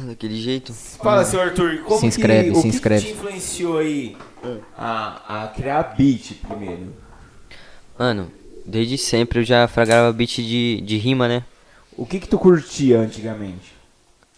Daquele 0.07 0.37
jeito. 0.41 0.73
Fala, 0.73 1.25
seu 1.25 1.41
Arthur, 1.41 1.83
como 1.85 2.01
Se 2.01 2.07
inscreve, 2.07 2.49
que, 2.51 2.55
se 2.55 2.59
o 2.61 2.63
que 2.63 2.69
inscreve. 2.69 3.01
que 3.03 3.13
te 3.13 3.13
influenciou 3.19 3.79
aí 3.79 4.17
a, 4.77 5.45
a 5.45 5.49
criar 5.49 5.95
beat 5.99 6.35
primeiro? 6.49 6.95
Mano, 7.99 8.29
desde 8.65 8.97
sempre 8.97 9.41
eu 9.41 9.45
já 9.45 9.69
fragava 9.69 10.13
beat 10.13 10.37
de, 10.37 10.81
de 10.81 10.97
rima, 10.97 11.29
né? 11.29 11.45
O 11.97 12.07
que 12.07 12.19
que 12.19 12.27
tu 12.29 12.39
curtia 12.39 13.01
antigamente? 13.01 13.75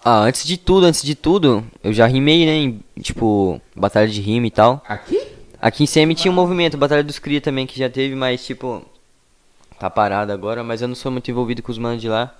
Ah, 0.04 0.20
antes 0.20 0.44
de 0.44 0.56
tudo, 0.58 0.86
antes 0.86 1.02
de 1.02 1.14
tudo, 1.14 1.64
eu 1.82 1.92
já 1.92 2.04
rimei, 2.06 2.44
né? 2.44 2.52
Em, 2.56 2.80
tipo, 3.00 3.60
batalha 3.76 4.08
de 4.08 4.20
rima 4.20 4.46
e 4.46 4.50
tal. 4.50 4.82
Aqui? 4.88 5.20
Aqui 5.64 5.82
em 5.82 5.86
CM 5.86 6.14
tinha 6.14 6.30
um 6.30 6.34
movimento, 6.34 6.76
Batalha 6.76 7.02
dos 7.02 7.18
Cria 7.18 7.40
também, 7.40 7.66
que 7.66 7.78
já 7.78 7.88
teve, 7.88 8.14
mas 8.14 8.44
tipo. 8.44 8.82
Tá 9.80 9.88
parado 9.88 10.30
agora, 10.30 10.62
mas 10.62 10.82
eu 10.82 10.88
não 10.88 10.94
sou 10.94 11.10
muito 11.10 11.30
envolvido 11.30 11.62
com 11.62 11.72
os 11.72 11.78
manos 11.78 12.02
de 12.02 12.08
lá. 12.08 12.34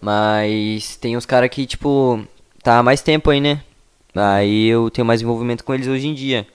Mas 0.00 0.96
tem 0.96 1.16
uns 1.16 1.24
caras 1.24 1.50
que, 1.50 1.64
tipo, 1.66 2.20
tá 2.60 2.78
há 2.80 2.82
mais 2.82 3.00
tempo 3.00 3.30
aí, 3.30 3.40
né? 3.40 3.62
Aí 4.12 4.66
eu 4.66 4.90
tenho 4.90 5.06
mais 5.06 5.22
envolvimento 5.22 5.62
com 5.62 5.72
eles 5.72 5.86
hoje 5.86 6.08
em 6.08 6.14
dia. 6.14 6.48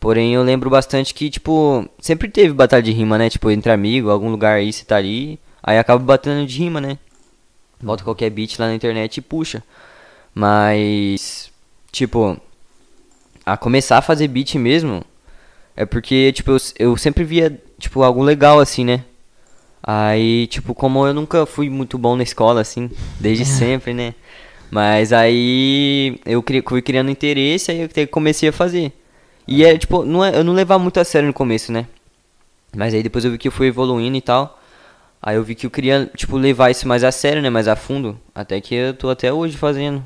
Porém, 0.00 0.32
eu 0.32 0.42
lembro 0.42 0.70
bastante 0.70 1.12
que, 1.12 1.28
tipo, 1.28 1.86
sempre 2.00 2.28
teve 2.30 2.54
batalha 2.54 2.82
de 2.82 2.92
rima, 2.92 3.18
né? 3.18 3.28
Tipo, 3.28 3.50
entre 3.50 3.70
amigos, 3.70 4.10
algum 4.10 4.30
lugar 4.30 4.54
aí, 4.56 4.72
você 4.72 4.82
tá 4.82 4.96
ali. 4.96 5.38
Aí 5.62 5.78
acaba 5.78 6.02
batendo 6.02 6.46
de 6.46 6.58
rima, 6.58 6.80
né? 6.80 6.98
Bota 7.82 8.02
qualquer 8.02 8.30
beat 8.30 8.58
lá 8.58 8.68
na 8.68 8.74
internet 8.74 9.18
e 9.18 9.20
puxa. 9.20 9.62
Mas, 10.34 11.52
tipo, 11.92 12.40
a 13.44 13.58
começar 13.58 13.98
a 13.98 14.02
fazer 14.02 14.26
beat 14.28 14.54
mesmo, 14.54 15.04
é 15.76 15.84
porque, 15.84 16.32
tipo, 16.32 16.52
eu, 16.52 16.58
eu 16.78 16.96
sempre 16.96 17.24
via, 17.24 17.60
tipo, 17.78 18.02
algo 18.02 18.22
legal, 18.22 18.60
assim, 18.60 18.84
né? 18.84 19.04
Aí, 19.82 20.46
tipo, 20.46 20.74
como 20.74 21.06
eu 21.06 21.12
nunca 21.12 21.44
fui 21.44 21.68
muito 21.68 21.98
bom 21.98 22.16
na 22.16 22.22
escola, 22.22 22.60
assim, 22.60 22.90
desde 23.20 23.44
sempre, 23.44 23.92
né? 23.92 24.14
Mas 24.70 25.12
aí 25.12 26.18
eu 26.24 26.42
fui 26.66 26.82
criando 26.82 27.10
interesse, 27.10 27.70
aí 27.70 27.80
eu 27.80 28.08
comecei 28.08 28.48
a 28.48 28.52
fazer. 28.52 28.92
E 29.46 29.64
é, 29.64 29.76
tipo, 29.76 30.04
não 30.04 30.24
é, 30.24 30.36
eu 30.36 30.42
não 30.42 30.54
levava 30.54 30.82
muito 30.82 30.98
a 30.98 31.04
sério 31.04 31.28
no 31.28 31.34
começo, 31.34 31.70
né? 31.70 31.86
Mas 32.74 32.94
aí 32.94 33.02
depois 33.02 33.24
eu 33.24 33.30
vi 33.30 33.38
que 33.38 33.48
eu 33.48 33.52
fui 33.52 33.68
evoluindo 33.68 34.16
e 34.16 34.20
tal. 34.20 34.60
Aí 35.22 35.36
eu 35.36 35.44
vi 35.44 35.54
que 35.54 35.66
eu 35.66 35.70
queria, 35.70 36.10
tipo, 36.16 36.36
levar 36.36 36.70
isso 36.70 36.88
mais 36.88 37.04
a 37.04 37.12
sério, 37.12 37.42
né? 37.42 37.50
Mais 37.50 37.68
a 37.68 37.76
fundo. 37.76 38.18
Até 38.34 38.60
que 38.60 38.74
eu 38.74 38.94
tô 38.94 39.10
até 39.10 39.32
hoje 39.32 39.56
fazendo. 39.56 40.02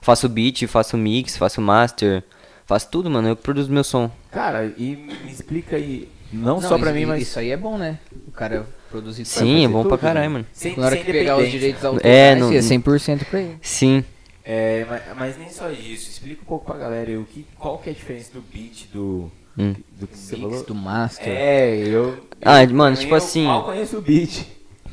Faço 0.00 0.28
beat, 0.28 0.66
faço 0.66 0.96
mix, 0.96 1.36
faço 1.36 1.60
master. 1.60 2.22
Faço 2.66 2.88
tudo, 2.90 3.10
mano. 3.10 3.28
Eu 3.28 3.36
produzo 3.36 3.72
meu 3.72 3.84
som. 3.84 4.10
Cara, 4.32 4.72
e 4.78 4.96
me 4.96 5.30
explica 5.30 5.76
aí, 5.76 6.08
não, 6.32 6.60
só 6.60 6.78
pra 6.78 6.90
isso, 6.90 6.98
mim, 7.00 7.06
mas... 7.06 7.22
Isso 7.22 7.38
aí 7.38 7.50
é 7.50 7.56
bom, 7.56 7.76
né? 7.76 7.98
O 8.26 8.30
cara 8.30 8.66
produzir. 8.90 9.24
Sim, 9.26 9.64
é 9.64 9.68
bom 9.68 9.82
tudo, 9.82 9.88
pra 9.90 9.98
caralho, 9.98 10.26
né? 10.26 10.28
mano. 10.32 10.46
Sem, 10.52 10.74
Na 10.76 10.86
hora 10.86 10.96
que 10.96 11.04
pegar 11.12 11.36
os 11.36 11.50
direitos 11.50 11.82
né? 11.82 11.88
autorais, 11.88 12.14
É, 12.16 12.34
não- 12.34 12.50
é 12.52 12.58
100% 12.62 13.24
pra 13.26 13.40
ele. 13.40 13.56
Sim. 13.60 14.02
É, 14.44 14.86
mas, 14.88 15.02
mas 15.18 15.38
nem 15.38 15.48
só 15.50 15.70
isso. 15.70 16.10
Explica 16.10 16.40
um 16.42 16.46
pouco 16.46 16.64
pra 16.64 16.76
galera 16.78 17.10
aí, 17.10 17.16
o 17.16 17.24
que, 17.24 17.46
qual 17.58 17.78
que 17.78 17.90
é 17.90 17.92
a 17.92 17.94
diferença 17.94 18.30
do 18.32 18.40
beat 18.40 18.86
do, 18.92 19.30
Hum. 19.58 19.74
do 20.00 20.06
que 20.06 20.16
você 20.18 20.36
Mix 20.36 20.48
falou. 20.50 20.64
do 20.64 20.74
Master. 20.74 21.28
É, 21.28 21.76
eu... 21.86 22.26
Ah, 22.40 22.64
eu- 22.64 22.70
mano, 22.74 22.96
eu- 22.96 23.00
tipo 23.00 23.12
eu 23.12 23.18
assim- 23.18 23.44
mal 23.46 23.64
conheço 23.64 23.98
o 23.98 24.00
beat. 24.00 24.44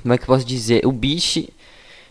Como 0.02 0.14
é 0.14 0.18
que 0.18 0.24
eu 0.24 0.28
posso 0.28 0.46
dizer? 0.46 0.86
O 0.86 0.92
beat, 0.92 1.48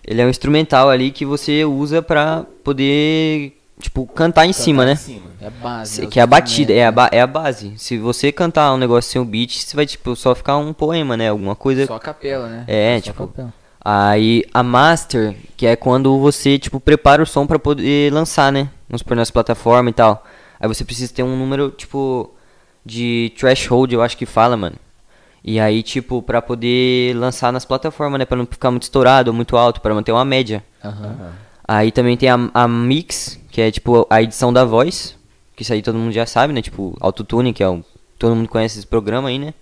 ele 0.07 0.21
é 0.23 0.25
um 0.27 0.31
instrumental 0.31 0.89
ali 0.89 1.11
que 1.11 1.25
você 1.27 1.65
usa 1.65 2.01
pra 2.03 2.45
poder, 2.65 3.58
tipo, 3.81 4.07
cantar 4.07 4.47
em 4.47 4.53
cima, 4.53 4.85
né? 4.85 4.93
Em 4.93 4.97
cima. 4.97 5.31
É 5.41 5.47
a 5.47 5.51
base. 5.51 5.91
Se- 5.95 6.01
né, 6.03 6.07
Que 6.09 6.19
é 6.19 6.23
a 6.23 6.27
batida, 6.27 6.73
é 6.73 6.87
a, 6.87 6.93
ba 6.93 7.09
é 7.13 7.21
a 7.21 7.27
base. 7.27 7.73
Se 7.77 7.97
você 7.99 8.33
cantar 8.33 8.73
um 8.73 8.77
negócio 8.77 9.11
sem 9.11 9.21
o 9.21 9.25
beat, 9.25 9.59
você 9.59 9.75
vai, 9.77 9.87
tipo, 9.87 10.15
só 10.17 10.35
ficar 10.35 10.57
um 10.59 10.73
poema, 10.73 11.17
né? 11.17 11.29
Alguma 11.29 11.55
coisa. 11.57 11.83
né? 11.83 11.87
Só 11.87 11.95
a 11.95 12.01
capela, 12.01 12.49
né? 12.49 12.65
É, 12.67 12.95
Só 12.95 12.99
a 12.99 13.03
tipo, 13.03 13.27
capela. 13.29 13.53
Aí 13.85 14.45
a 14.53 14.63
master, 14.63 15.37
que 15.57 15.67
é 15.67 15.77
quando 15.77 16.19
você, 16.19 16.59
tipo, 16.59 16.79
prepara 16.81 17.23
o 17.23 17.27
som 17.27 17.47
pra 17.47 17.59
poder 17.59 18.13
lançar, 18.13 18.51
né? 18.53 18.69
Vamos 18.89 19.01
supor, 19.01 19.17
nas 19.17 19.31
plataformas 19.31 19.93
e 19.93 19.95
tal. 19.95 20.25
Aí 20.61 20.67
você 20.69 20.85
precisa 20.85 21.13
ter 21.15 21.23
um 21.23 21.37
número, 21.37 21.71
tipo, 21.71 22.35
de 22.85 23.33
threshold, 23.39 23.95
eu 23.95 24.03
acho 24.03 24.17
que 24.17 24.27
fala, 24.27 24.57
mano. 24.57 24.77
E 25.45 25.61
aí, 25.61 25.83
tipo, 25.83 26.21
pra 26.21 26.43
poder 26.43 27.17
lançar 27.17 27.53
nas 27.53 27.65
plataformas, 27.65 28.19
né? 28.19 28.25
Pra 28.27 28.37
não 28.37 28.45
ficar 28.45 28.71
muito 28.71 28.83
estourado 28.83 29.31
ou 29.31 29.35
muito 29.35 29.57
alto, 29.57 29.81
pra 29.81 29.95
manter 29.95 30.13
uma 30.13 30.25
média. 30.25 30.63
Aham. 30.85 31.33
Aí 31.67 31.93
também 31.93 32.17
tem 32.17 32.29
a, 32.29 32.51
a 32.53 32.67
mix, 32.67 33.39
que 33.59 33.63
é, 33.63 33.73
tipo, 33.73 34.07
a 34.09 34.23
edição 34.23 34.53
da 34.53 34.65
voz. 34.65 35.17
Que 35.57 35.63
isso 35.63 35.73
aí 35.73 35.83
todo 35.83 35.99
mundo 35.99 36.13
já 36.13 36.25
sabe, 36.25 36.53
né? 36.53 36.63
Tipo, 36.63 36.97
autotune, 37.01 37.53
que 37.53 37.61
é 37.61 37.69
o... 37.69 37.85
Todo 38.17 38.37
mundo 38.37 38.49
conhece 38.49 38.79
esse 38.79 38.87
programa 38.87 39.31
aí, 39.31 39.37
né? 39.37 39.53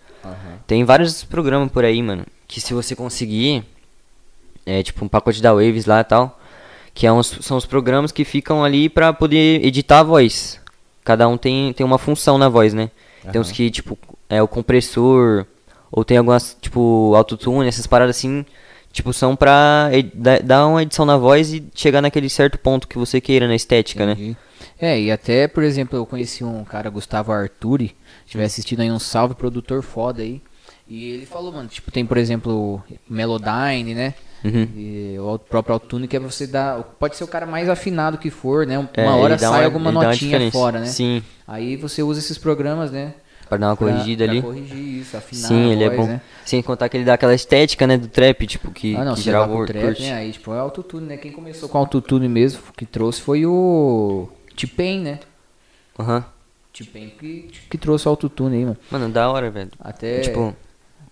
Tem 0.66 0.84
vários 0.84 1.24
programas 1.24 1.72
por 1.72 1.82
aí, 1.82 2.02
mano. 2.02 2.26
Que 2.46 2.60
se 2.60 2.74
você 2.74 2.94
conseguir. 2.94 3.64
É 4.66 4.82
tipo 4.82 5.02
um 5.02 5.08
pacote 5.08 5.40
da 5.40 5.54
Waves 5.54 5.86
lá 5.86 6.00
e 6.00 6.04
tal. 6.04 6.38
Que 6.92 7.06
é 7.06 7.12
uns, 7.12 7.38
são 7.40 7.56
os 7.56 7.64
programas 7.64 8.12
que 8.12 8.22
ficam 8.22 8.62
ali 8.62 8.90
pra 8.90 9.14
poder 9.14 9.64
editar 9.64 10.00
a 10.00 10.02
voz. 10.02 10.60
cada 11.02 11.26
um 11.26 11.38
tem, 11.38 11.72
tem 11.72 11.86
uma 11.86 11.96
função 11.96 12.36
na 12.36 12.50
voz, 12.50 12.74
né? 12.74 12.90
Tem 13.32 13.40
uns 13.40 13.50
que, 13.50 13.70
tipo, 13.70 13.98
é 14.28 14.42
o 14.42 14.48
compressor, 14.48 15.46
ou 15.90 16.04
tem 16.04 16.18
algumas, 16.18 16.54
tipo, 16.60 17.14
autotune, 17.14 17.66
essas 17.66 17.86
paradas 17.86 18.18
assim, 18.18 18.44
tipo, 18.96 19.12
são 19.12 19.36
pra 19.36 19.90
dar 20.42 20.66
uma 20.66 20.82
edição 20.82 21.04
na 21.04 21.18
voz 21.18 21.52
e 21.52 21.62
chegar 21.74 22.00
naquele 22.00 22.28
certo 22.30 22.58
ponto 22.58 22.88
que 22.88 22.96
você 22.96 23.20
queira 23.20 23.46
na 23.46 23.54
estética, 23.54 24.06
né? 24.06 24.12
Entendi. 24.12 24.36
É, 24.80 24.98
e 24.98 25.12
até, 25.12 25.46
por 25.46 25.62
exemplo, 25.62 25.98
eu 25.98 26.06
conheci 26.06 26.42
um 26.42 26.64
cara, 26.64 26.88
Gustavo 26.90 27.30
Arturi, 27.30 27.94
tiver 28.26 28.44
assistindo 28.44 28.80
aí 28.80 28.90
um 28.90 28.98
salve, 28.98 29.34
produtor 29.34 29.82
foda 29.82 30.22
aí. 30.22 30.40
E 30.88 31.10
ele 31.10 31.26
falou, 31.26 31.52
mano, 31.52 31.68
tipo, 31.68 31.90
tem, 31.90 32.06
por 32.06 32.16
exemplo, 32.16 32.82
Melodyne, 33.08 33.94
né? 33.94 34.14
Uhum. 34.44 34.68
E 34.76 35.16
o 35.18 35.38
próprio 35.38 35.74
autotune 35.74 36.06
que 36.06 36.16
é 36.16 36.20
você 36.20 36.46
dar. 36.46 36.80
Pode 36.98 37.16
ser 37.16 37.24
o 37.24 37.28
cara 37.28 37.44
mais 37.46 37.68
afinado 37.68 38.16
que 38.18 38.30
for, 38.30 38.66
né? 38.66 38.78
Uma 38.78 38.88
É, 38.94 39.06
hora 39.08 39.36
sai 39.38 39.50
uma- 39.60 39.64
alguma 39.64 39.90
notinha 39.92 40.50
fora, 40.52 40.78
né? 40.80 40.86
Sim, 40.86 41.22
Aí 41.46 41.76
você 41.76 42.02
usa 42.02 42.20
esses 42.20 42.38
programas, 42.38 42.90
né? 42.92 43.14
Pra 43.48 43.56
dar 43.58 43.68
uma 43.68 43.76
pra- 43.76 43.86
corrigida 43.88 44.24
pra 44.24 44.32
ali. 44.32 44.42
corrigir 44.42 44.76
isso, 45.00 45.16
afinar 45.16 45.48
Sim, 45.48 45.70
a 45.70 45.72
ele 45.72 45.84
é 45.84 45.88
voz, 45.88 46.00
bom. 46.00 46.06
Né? 46.08 46.20
Sem 46.44 46.62
contar 46.62 46.88
que 46.88 46.96
ele 46.96 47.04
dá 47.04 47.14
aquela 47.14 47.34
estética, 47.34 47.86
né, 47.86 47.96
do 47.96 48.08
trap, 48.08 48.46
tipo, 48.46 48.70
que, 48.70 48.94
Ah, 48.96 49.04
não, 49.04 49.14
que 49.14 49.20
geral 49.22 49.48
pro 49.48 49.66
trap, 49.66 49.84
curte. 49.84 50.02
né? 50.02 50.12
Aí, 50.14 50.32
tipo, 50.32 50.52
é 50.52 50.58
autotune, 50.58 51.06
né? 51.06 51.16
Quem 51.16 51.32
começou 51.32 51.68
com 51.68 51.78
autotune 51.78 52.28
mesmo, 52.28 52.60
que 52.76 52.84
trouxe 52.84 53.20
foi 53.20 53.46
o 53.46 54.28
T-Pain, 54.56 55.00
né? 55.00 55.18
Aham. 55.98 56.24
T-Pain 56.72 57.10
que, 57.18 57.48
que 57.70 57.78
trouxe 57.78 58.06
o 58.06 58.10
autotune 58.10 58.56
aí, 58.58 58.64
mano. 58.64 58.76
Mano, 58.90 59.08
da 59.08 59.30
hora, 59.30 59.50
velho. 59.50 59.70
Até, 59.80 60.20
Tipo, 60.20 60.54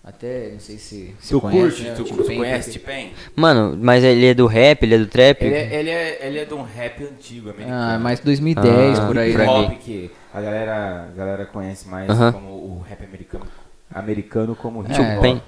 até, 0.03 0.51
não 0.51 0.59
sei 0.59 0.77
se, 0.77 1.15
se 1.19 1.29
Tu 1.33 1.41
conhece, 1.41 1.61
curte? 1.61 1.81
né, 1.83 1.93
o 1.93 1.95
Tu, 1.95 2.03
tu 2.03 2.17
T-Pain, 2.17 2.37
conhece 2.37 2.69
porque- 2.71 2.85
T-Pain? 2.85 3.11
mano, 3.35 3.75
mas 3.81 4.03
ele 4.03 4.27
é 4.27 4.33
do 4.35 4.45
rap, 4.45 4.83
ele 4.83 4.93
é 4.93 4.97
do 4.99 5.07
trap? 5.07 5.41
Ele 5.43 5.55
é, 5.55 5.73
ele, 5.79 5.89
é, 5.89 6.27
ele 6.27 6.37
é 6.39 6.45
de 6.45 6.53
um 6.53 6.61
rap 6.61 7.03
antigo, 7.03 7.49
americano. 7.49 7.75
Ah, 7.95 7.97
mais 7.97 8.19
2010, 8.19 8.99
Ah, 8.99 9.07
por 9.07 9.17
aí, 9.17 9.31
por 9.31 9.39
né? 9.39 9.47
aí. 9.49 10.11
A 10.35 10.41
galera, 10.41 11.03
a 11.03 11.15
galera 11.15 11.45
conhece 11.45 11.87
mais 11.87 12.09
Aham. 12.09 12.33
como 12.33 12.49
o 12.49 12.85
rap 12.85 13.05
americano, 13.05 13.45
americano 13.89 14.53
como 14.53 14.81
hip 14.83 14.91
hop. 14.91 15.41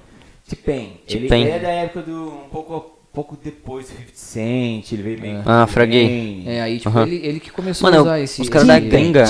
T-Pain. 0.47 1.01
ele 1.09 1.49
é 1.51 1.59
da 1.59 1.67
época 1.67 2.03
do 2.03 2.29
um 2.45 2.49
pouco 2.49 2.96
pouco 3.17 3.35
depois 3.43 3.85
do 3.87 3.89
50 3.93 4.11
Cent, 4.13 4.91
ele 4.91 5.01
veio 5.01 5.19
meio 5.19 5.41
Ah, 5.43 5.65
que 5.65 5.73
fraguei. 5.73 6.43
É, 6.45 6.61
aí, 6.61 6.79
tipo, 6.79 6.99
ele, 6.99 7.15
ele 7.25 7.39
que 7.39 7.49
começou 7.49 7.89
Mano, 7.89 7.97
a 7.97 8.01
usar 8.03 8.19
esse... 8.19 8.39
os 8.43 8.47
caras 8.47 8.67
da 8.67 8.79
gringa. 8.79 9.23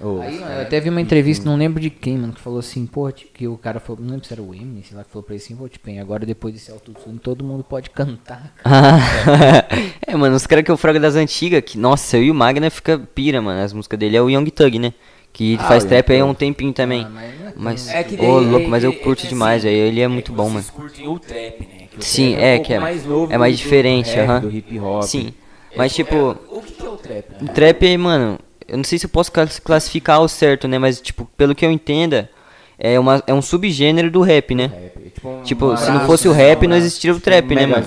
Oh, 0.00 0.20
Aí, 0.20 0.38
mano, 0.38 0.52
é. 0.52 0.58
eu 0.58 0.62
até 0.62 0.78
vi 0.78 0.88
uma 0.88 1.00
entrevista, 1.00 1.44
não 1.44 1.56
lembro 1.56 1.80
de 1.80 1.90
quem, 1.90 2.16
mano, 2.16 2.32
que 2.32 2.40
falou 2.40 2.60
assim, 2.60 2.86
pô, 2.86 3.10
que 3.10 3.48
o 3.48 3.58
cara 3.58 3.80
falou, 3.80 4.00
não 4.00 4.10
lembro 4.12 4.24
se 4.24 4.32
era 4.32 4.40
o 4.40 4.54
Eminem, 4.54 4.84
sei 4.84 4.96
lá, 4.96 5.02
que 5.02 5.10
falou 5.10 5.24
pra 5.24 5.34
ele 5.34 5.42
assim, 5.42 5.56
pô, 5.56 5.68
tipo, 5.68 5.90
agora 6.00 6.24
depois 6.24 6.54
desse 6.54 6.70
autotune, 6.70 7.18
todo 7.18 7.42
mundo 7.44 7.64
pode 7.64 7.90
cantar. 7.90 8.54
é, 10.06 10.16
mano, 10.16 10.36
os 10.36 10.46
caras 10.46 10.64
que 10.64 10.70
eu 10.70 10.76
frago 10.76 11.00
das 11.00 11.16
antigas, 11.16 11.62
que, 11.66 11.76
nossa, 11.76 12.16
eu 12.16 12.22
e 12.24 12.30
o 12.30 12.34
Magna 12.34 12.70
fica 12.70 12.98
pira, 13.14 13.42
mano. 13.42 13.60
As 13.60 13.72
músicas 13.72 13.98
dele 13.98 14.16
é 14.16 14.22
o 14.22 14.30
Young 14.30 14.48
Thug, 14.50 14.78
né? 14.78 14.92
Que 15.32 15.56
Ah, 15.60 15.64
faz 15.68 15.84
trap 15.84 16.10
aí 16.12 16.20
há 16.20 16.24
um 16.24 16.34
tempinho 16.34 16.72
também. 16.72 17.04
Ah, 17.04 17.10
mas 17.10 17.24
é 17.34 17.52
Mas, 17.56 17.88
É 17.88 18.02
que 18.04 18.14
ô, 18.14 18.40
daí- 18.40 18.50
louco, 18.50 18.68
mas 18.68 18.82
eu 18.84 18.90
é- 18.92 18.94
é 18.94 18.98
curto 18.98 19.26
demais, 19.26 19.64
assim, 19.64 19.68
aí 19.74 19.74
ele 19.80 20.00
é 20.00 20.04
é 20.04 20.08
muito 20.08 20.32
bom, 20.32 20.44
vocês 20.48 20.54
mano. 20.54 20.66
curtem 20.88 21.08
o 21.08 21.18
trap, 21.18 21.60
né? 21.60 21.77
Que 21.98 22.04
o 22.04 22.06
Sim, 22.06 22.34
é, 22.34 22.36
um 22.36 22.54
pouco 22.56 22.66
que 22.66 22.72
é- 22.74 22.78
mais 22.78 23.04
novo 23.04 23.32
é 23.32 23.38
mais 23.38 23.52
do- 23.54 23.56
do 23.56 23.62
diferente, 23.62 24.10
rap, 24.10 24.18
aham. 24.28 24.40
Do 24.40 24.50
hip 24.50 24.80
hop. 24.80 25.02
Sim, 25.02 25.34
É, 25.72 25.78
mas 25.78 25.92
é, 25.92 25.94
tipo, 25.96 26.36
o 26.50 26.62
que 26.62 26.72
que 26.72 26.86
é 26.86 26.88
o 26.88 26.96
trap? 26.96 27.24
o 27.40 27.44
né? 27.44 27.50
trap, 27.52 27.96
mano, 27.98 28.38
eu 28.66 28.76
não 28.76 28.84
sei 28.84 28.98
se 28.98 29.06
eu 29.06 29.10
posso 29.10 29.30
classi- 29.32 29.60
classificar 29.60 30.16
ao 30.16 30.28
certo, 30.28 30.66
né? 30.68 30.78
Mas, 30.78 31.00
tipo, 31.00 31.28
pelo 31.36 31.54
que 31.54 31.64
eu 31.66 31.70
entenda, 31.70 32.30
é, 32.78 32.98
uma, 32.98 33.22
é 33.26 33.34
um 33.34 33.42
subgênero 33.42 34.10
do 34.10 34.20
rap, 34.20 34.54
né? 34.54 34.66
Rap, 34.66 35.06
é 35.06 35.10
tipo, 35.10 35.28
um 35.28 35.42
Tipo, 35.42 35.76
se 35.76 35.86
não 35.86 35.92
braço, 35.92 36.06
fosse 36.06 36.28
o 36.28 36.32
né? 36.32 36.36
rap, 36.38 36.58
Um 36.58 36.62
não 36.62 36.68
braço. 36.76 36.82
existiria 36.86 37.12
o 37.12 37.16
Tipo 37.16 37.24
trap, 37.24 37.52
um 37.52 37.54
né, 37.54 37.66
mano? 37.66 37.86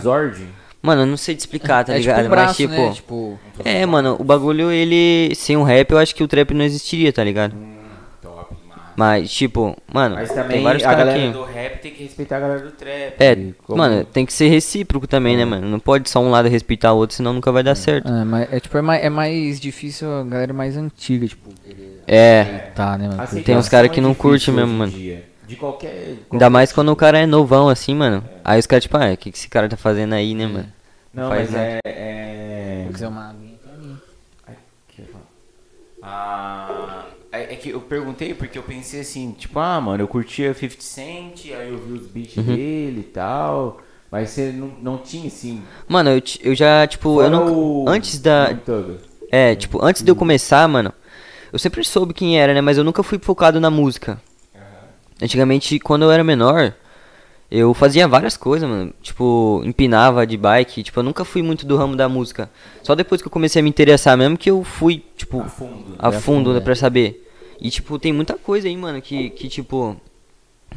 Mano, 0.84 1.02
eu 1.04 1.06
não 1.06 1.18
sei 1.18 1.36
te 1.36 1.40
explicar, 1.42 1.86
tá 1.86 1.94
é 1.94 2.00
ligado? 2.00 2.16
tipo 2.18 2.28
um 2.28 2.30
braço, 2.32 2.48
mas, 2.48 2.56
tipo, 2.58 2.72
né, 2.72 2.92
tipo... 2.94 3.40
é, 3.64 3.86
mano, 3.86 4.18
o 4.20 4.24
bagulho, 4.24 4.72
ele, 4.72 5.32
sem 5.36 5.56
o 5.56 5.62
rap, 5.64 5.92
eu 5.92 5.98
acho 6.00 6.16
que 6.16 6.24
o 6.24 6.28
trap 6.28 6.54
não 6.56 6.66
existiria, 6.66 7.14
tá 7.14 7.24
ligado? 7.24 7.54
Mano. 7.54 7.81
Mas, 8.96 9.32
tipo, 9.32 9.76
mano, 9.92 10.16
Mas 10.16 10.28
tem 10.30 10.38
também 10.38 10.64
vários 10.64 10.84
a 10.84 10.88
caras 10.90 11.06
galera 11.06 11.24
aqui. 11.24 11.34
do 11.38 11.44
rap 11.44 11.80
tem 11.82 11.92
que 11.94 12.04
respeitar 12.04 12.38
a 12.38 12.40
galera 12.40 12.60
do 12.62 12.72
trap. 12.72 13.14
É, 13.20 13.36
como- 13.64 13.78
mano, 13.78 14.04
tem 14.06 14.26
que 14.26 14.34
ser 14.34 14.48
recíproco 14.50 15.08
também, 15.08 15.38
né, 15.38 15.46
mano? 15.46 15.68
Não 15.68 15.80
pode 15.80 16.10
só 16.10 16.20
um 16.20 16.30
lado 16.30 16.48
respeitar 16.50 16.94
o 16.94 16.98
outro, 16.98 17.16
senão 17.16 17.34
nunca 17.34 17.52
vai 17.52 17.64
dar 17.64 17.76
certo. 17.76 18.08
É, 18.12 18.24
mas, 18.24 18.54
é, 18.54 18.60
tipo, 18.60 18.78
é 18.78 18.82
mais, 18.82 19.04
é 19.04 19.10
mais 19.10 19.60
difícil 19.60 20.12
a 20.12 20.24
galera 20.24 20.54
mais 20.54 20.76
antiga, 20.78 21.28
tipo, 21.28 21.50
querer 21.64 22.02
É, 22.08 22.42
aceitar, 22.42 22.98
né, 23.00 23.08
mano? 23.08 23.22
Aceitação 23.22 23.44
Tem 23.44 23.58
uns 23.58 23.70
cara 23.70 23.86
é 23.88 23.90
que 23.90 24.02
não 24.02 24.10
difícil 24.12 24.30
curte 24.30 24.50
hoje 24.52 24.60
mesmo, 24.60 24.74
mano. 24.78 24.92
dia. 24.92 25.24
De 25.48 25.56
qualquer. 25.58 26.16
ainda 26.32 26.50
mais 26.50 26.72
quando 26.72 26.92
o 26.92 26.96
cara 26.96 27.20
é 27.20 27.26
novão, 27.26 27.68
assim, 27.70 27.94
mano. 27.94 28.24
Aí 28.44 28.58
os 28.60 28.66
caras, 28.66 28.84
tipo, 28.84 28.96
ah, 28.98 29.12
o 29.12 29.18
que, 29.18 29.32
que 29.32 29.38
esse 29.38 29.50
cara 29.50 29.68
tá 29.68 29.76
fazendo 29.76 30.14
aí, 30.14 30.34
né, 30.34 30.48
mano? 30.48 30.68
Não, 31.14 31.28
faz 31.30 31.50
mas 31.50 31.52
nada. 31.52 31.80
é. 31.86 32.86
é... 32.86 32.88
Quiser 32.92 33.08
uma 33.10 33.30
aguinha 33.30 33.58
pra 33.62 33.74
mim. 33.78 33.98
Que? 34.88 35.04
Ah, 36.02 37.04
é, 37.32 37.54
é 37.54 37.56
que 37.56 37.70
eu 37.70 37.80
perguntei 37.82 38.34
porque 38.34 38.58
eu 38.58 38.64
pensei 38.64 39.02
assim, 39.02 39.32
tipo, 39.38 39.58
ah, 39.60 39.80
mano, 39.82 40.04
eu 40.04 40.08
curtia 40.08 40.54
50 40.54 40.82
Cent, 40.82 41.46
aí 41.58 41.70
eu 41.70 41.78
vi 41.78 41.94
os 41.94 42.08
beats 42.08 42.38
Uhum. 42.38 42.44
dele 42.44 43.00
e 43.02 43.04
tal. 43.12 43.80
Mas 44.12 44.30
você 44.32 44.52
não, 44.52 44.68
não 44.82 44.98
tinha 44.98 45.28
assim. 45.28 45.62
Mano, 45.88 46.10
eu, 46.10 46.22
eu 46.44 46.54
já, 46.56 46.86
tipo, 46.86 47.22
eu 47.22 47.30
não. 47.30 47.54
o- 47.84 47.86
Antes 47.88 48.20
da. 48.20 48.54
É, 49.32 49.56
tipo, 49.56 49.84
antes 49.84 50.04
de 50.04 50.12
eu 50.12 50.16
começar, 50.18 50.68
mano, 50.68 50.92
eu 51.54 51.58
sempre 51.58 51.82
soube 51.86 52.14
quem 52.14 52.38
era, 52.38 52.54
né? 52.54 52.60
Mas 52.60 52.78
eu 52.78 52.84
nunca 52.84 53.02
fui 53.04 53.18
focado 53.20 53.60
na 53.62 53.70
música. 53.70 54.22
Antigamente, 55.22 55.80
quando 55.80 56.02
eu 56.04 56.12
era 56.12 56.24
menor, 56.24 56.74
eu 57.50 57.74
fazia 57.74 58.08
várias 58.08 58.36
coisas, 58.36 58.68
mano. 58.68 58.92
Tipo, 59.02 59.62
empinava 59.64 60.26
de 60.26 60.36
bike. 60.36 60.84
Tipo, 60.84 61.00
eu 61.00 61.04
nunca 61.04 61.24
fui 61.24 61.42
muito 61.42 61.66
do 61.66 61.78
ramo 61.78 61.96
da 61.96 62.10
música. 62.10 62.50
Só 62.82 62.96
depois 62.96 63.22
que 63.22 63.28
eu 63.28 63.32
comecei 63.32 63.60
a 63.60 63.64
me 63.64 63.70
interessar 63.70 64.18
mesmo 64.18 64.38
que 64.38 64.50
eu 64.50 64.64
fui, 64.64 65.06
tipo, 65.16 65.42
A 65.42 65.46
fundo. 65.46 65.96
a 66.00 66.10
Vai 66.10 66.18
a 66.18 66.22
fundo, 66.22 66.38
fundo, 66.38 66.54
né, 66.56 66.60
pra 66.60 66.76
saber. 66.76 67.21
E, 67.62 67.70
tipo, 67.70 67.98
tem 68.00 68.12
muita 68.12 68.34
coisa 68.38 68.68
aí, 68.68 68.76
mano, 68.76 69.02
que, 69.02 69.30
que 69.30 69.48
tipo. 69.48 69.96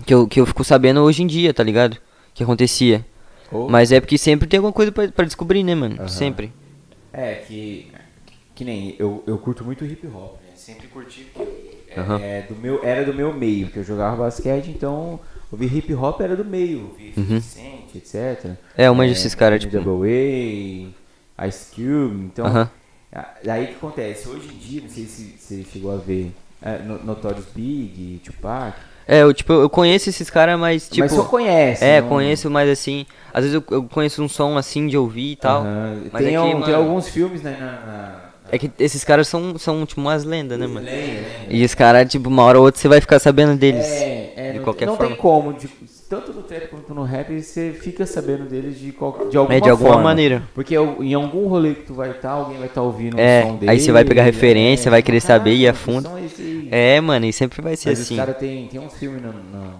Que 0.04 0.12
eu, 0.12 0.28
que 0.28 0.40
eu 0.40 0.46
fico 0.46 0.62
sabendo 0.62 1.00
hoje 1.00 1.22
em 1.22 1.26
dia, 1.26 1.54
tá 1.54 1.62
ligado? 1.62 1.96
Que 2.34 2.42
acontecia. 2.42 3.04
Ou- 3.50 3.68
Mas 3.70 3.90
é 3.92 4.00
porque 4.00 4.18
sempre 4.18 4.46
tem 4.46 4.58
alguma 4.58 4.72
coisa 4.72 4.92
pra, 4.92 5.08
pra 5.08 5.24
descobrir, 5.24 5.62
né, 5.64 5.74
mano? 5.74 5.96
Aham. 5.98 6.08
Sempre. 6.08 6.52
É, 7.12 7.34
que. 7.36 7.90
Que 8.54 8.64
nem. 8.64 8.94
Eu, 8.98 9.22
eu 9.26 9.38
curto 9.38 9.64
muito 9.64 9.84
hip 9.84 10.06
hop, 10.08 10.34
né? 10.42 10.50
Sempre 10.56 10.86
curti 10.88 11.26
porque. 11.32 11.74
É, 11.88 12.00
Aham. 12.00 12.18
é 12.20 12.42
do 12.42 12.56
meu, 12.56 12.84
era 12.84 13.04
do 13.04 13.14
meu 13.14 13.32
meio, 13.32 13.66
porque 13.66 13.78
eu 13.78 13.84
jogava 13.84 14.24
basquete, 14.24 14.68
então 14.68 15.20
ouvir 15.50 15.72
hip 15.76 15.94
hop 15.94 16.20
era 16.20 16.34
do 16.36 16.44
meio, 16.44 16.88
ouvir 16.88 17.12
50 17.14 17.40
Cent, 17.40 17.94
etc. 17.94 18.44
Uhum. 18.46 18.56
É, 18.76 18.86
eu 18.88 18.94
manjo 18.96 19.12
esses 19.12 19.32
caras, 19.34 19.60
tipo- 19.60 19.76
NWA, 19.78 20.08
Ice 21.48 21.70
Cube, 21.72 22.24
então. 22.24 22.46
A- 22.46 22.68
Daí 23.44 23.68
que 23.68 23.74
acontece, 23.74 24.28
hoje 24.28 24.48
em 24.52 24.56
dia, 24.58 24.80
não 24.82 24.88
sei 24.88 25.04
se 25.06 25.36
você 25.38 25.64
chegou 25.72 25.92
a 25.92 25.96
ver 25.98 26.32
é, 26.64 26.78
No- 26.78 26.98
Notorious 27.04 27.46
Big, 27.54 28.20
Tupac. 28.24 28.74
É, 29.06 29.20
eu, 29.22 29.34
tipo, 29.34 29.52
eu 29.52 29.68
conheço 29.68 30.08
esses 30.08 30.30
caras, 30.30 30.58
mas, 30.58 30.84
tipo. 30.88 31.00
mas 31.00 31.12
só 31.12 31.24
conhece. 31.24 31.84
É, 31.84 32.00
não- 32.00 32.08
conheço, 32.08 32.50
mas 32.50 32.70
assim. 32.70 33.04
Às 33.34 33.44
vezes 33.44 33.54
eu, 33.54 33.62
eu 33.76 33.82
conheço 33.84 34.22
um 34.22 34.28
som 34.28 34.56
assim 34.56 34.86
de 34.86 34.96
ouvir 34.96 35.32
e 35.32 35.36
tal. 35.36 35.62
Aham. 35.62 36.02
Mas 36.10 36.22
Tem, 36.24 36.28
é 36.28 36.30
que, 36.30 36.36
al- 36.36 36.44
tem 36.46 36.54
mano, 36.60 36.74
alguns 36.76 37.08
filmes 37.08 37.42
né, 37.42 37.56
na. 37.60 37.66
na- 37.66 38.20
É 38.50 38.56
que 38.58 38.70
esses 38.78 39.04
caras 39.04 39.28
são, 39.28 39.58
são 39.58 39.84
tipo 39.84 40.00
umas 40.00 40.24
lendas, 40.24 40.58
né, 40.58 40.66
mano? 40.66 40.86
Né? 40.86 41.24
E 41.50 41.64
os 41.64 41.74
caras, 41.74 42.10
tipo, 42.10 42.28
uma 42.30 42.42
hora 42.44 42.58
ou 42.58 42.64
outra 42.64 42.80
você 42.80 42.88
vai 42.88 43.00
ficar 43.00 43.18
sabendo 43.18 43.56
deles. 43.58 43.84
É, 43.84 44.32
é, 44.36 44.52
de 44.52 44.58
não, 44.58 44.64
qualquer 44.64 44.86
não 44.86 44.96
forma. 44.96 45.10
tem 45.14 45.20
como, 45.20 45.52
de- 45.52 45.68
tanto 46.14 46.32
no 46.32 46.42
trap 46.42 46.68
quanto 46.68 46.94
no 46.94 47.02
rap, 47.02 47.40
você 47.40 47.72
fica 47.72 48.06
sabendo 48.06 48.44
deles 48.48 48.78
de, 48.78 48.92
qual, 48.92 49.28
de 49.28 49.36
alguma 49.36 49.56
É, 49.56 49.60
de 49.60 49.68
alguma 49.68 49.90
forma. 49.94 50.04
maneira. 50.04 50.42
Porque 50.54 50.74
em 50.76 51.14
algum 51.14 51.48
rolê 51.48 51.74
que 51.74 51.82
tu 51.82 51.94
vai 51.94 52.10
estar, 52.10 52.30
alguém 52.30 52.56
vai 52.58 52.68
estar 52.68 52.82
ouvindo 52.82 53.18
É, 53.18 53.44
um 53.44 53.48
som 53.50 53.56
dele. 53.56 53.72
aí 53.72 53.80
você 53.80 53.90
vai 53.90 54.04
pegar 54.04 54.22
referência, 54.22 54.90
vai 54.90 55.02
querer 55.02 55.20
saber 55.20 55.52
e 55.54 55.62
ir 55.62 55.68
a 55.68 55.72
"Caralho, 55.72 55.86
que 55.86 55.92
fundo." 56.04 56.18
é 56.18 56.24
esse 56.24 56.42
aí?" 56.42 56.68
É, 56.70 57.00
mano, 57.00 57.26
e 57.26 57.32
sempre 57.32 57.60
vai 57.60 57.76
ser 57.76 57.90
Mas 57.90 58.00
assim. 58.00 58.14
os 58.14 58.20
caras 58.20 58.36
tem, 58.36 58.68
tem 58.68 58.80
uns 58.80 58.94
filmes 58.94 59.20
na, 59.22 59.32
na, 59.32 59.70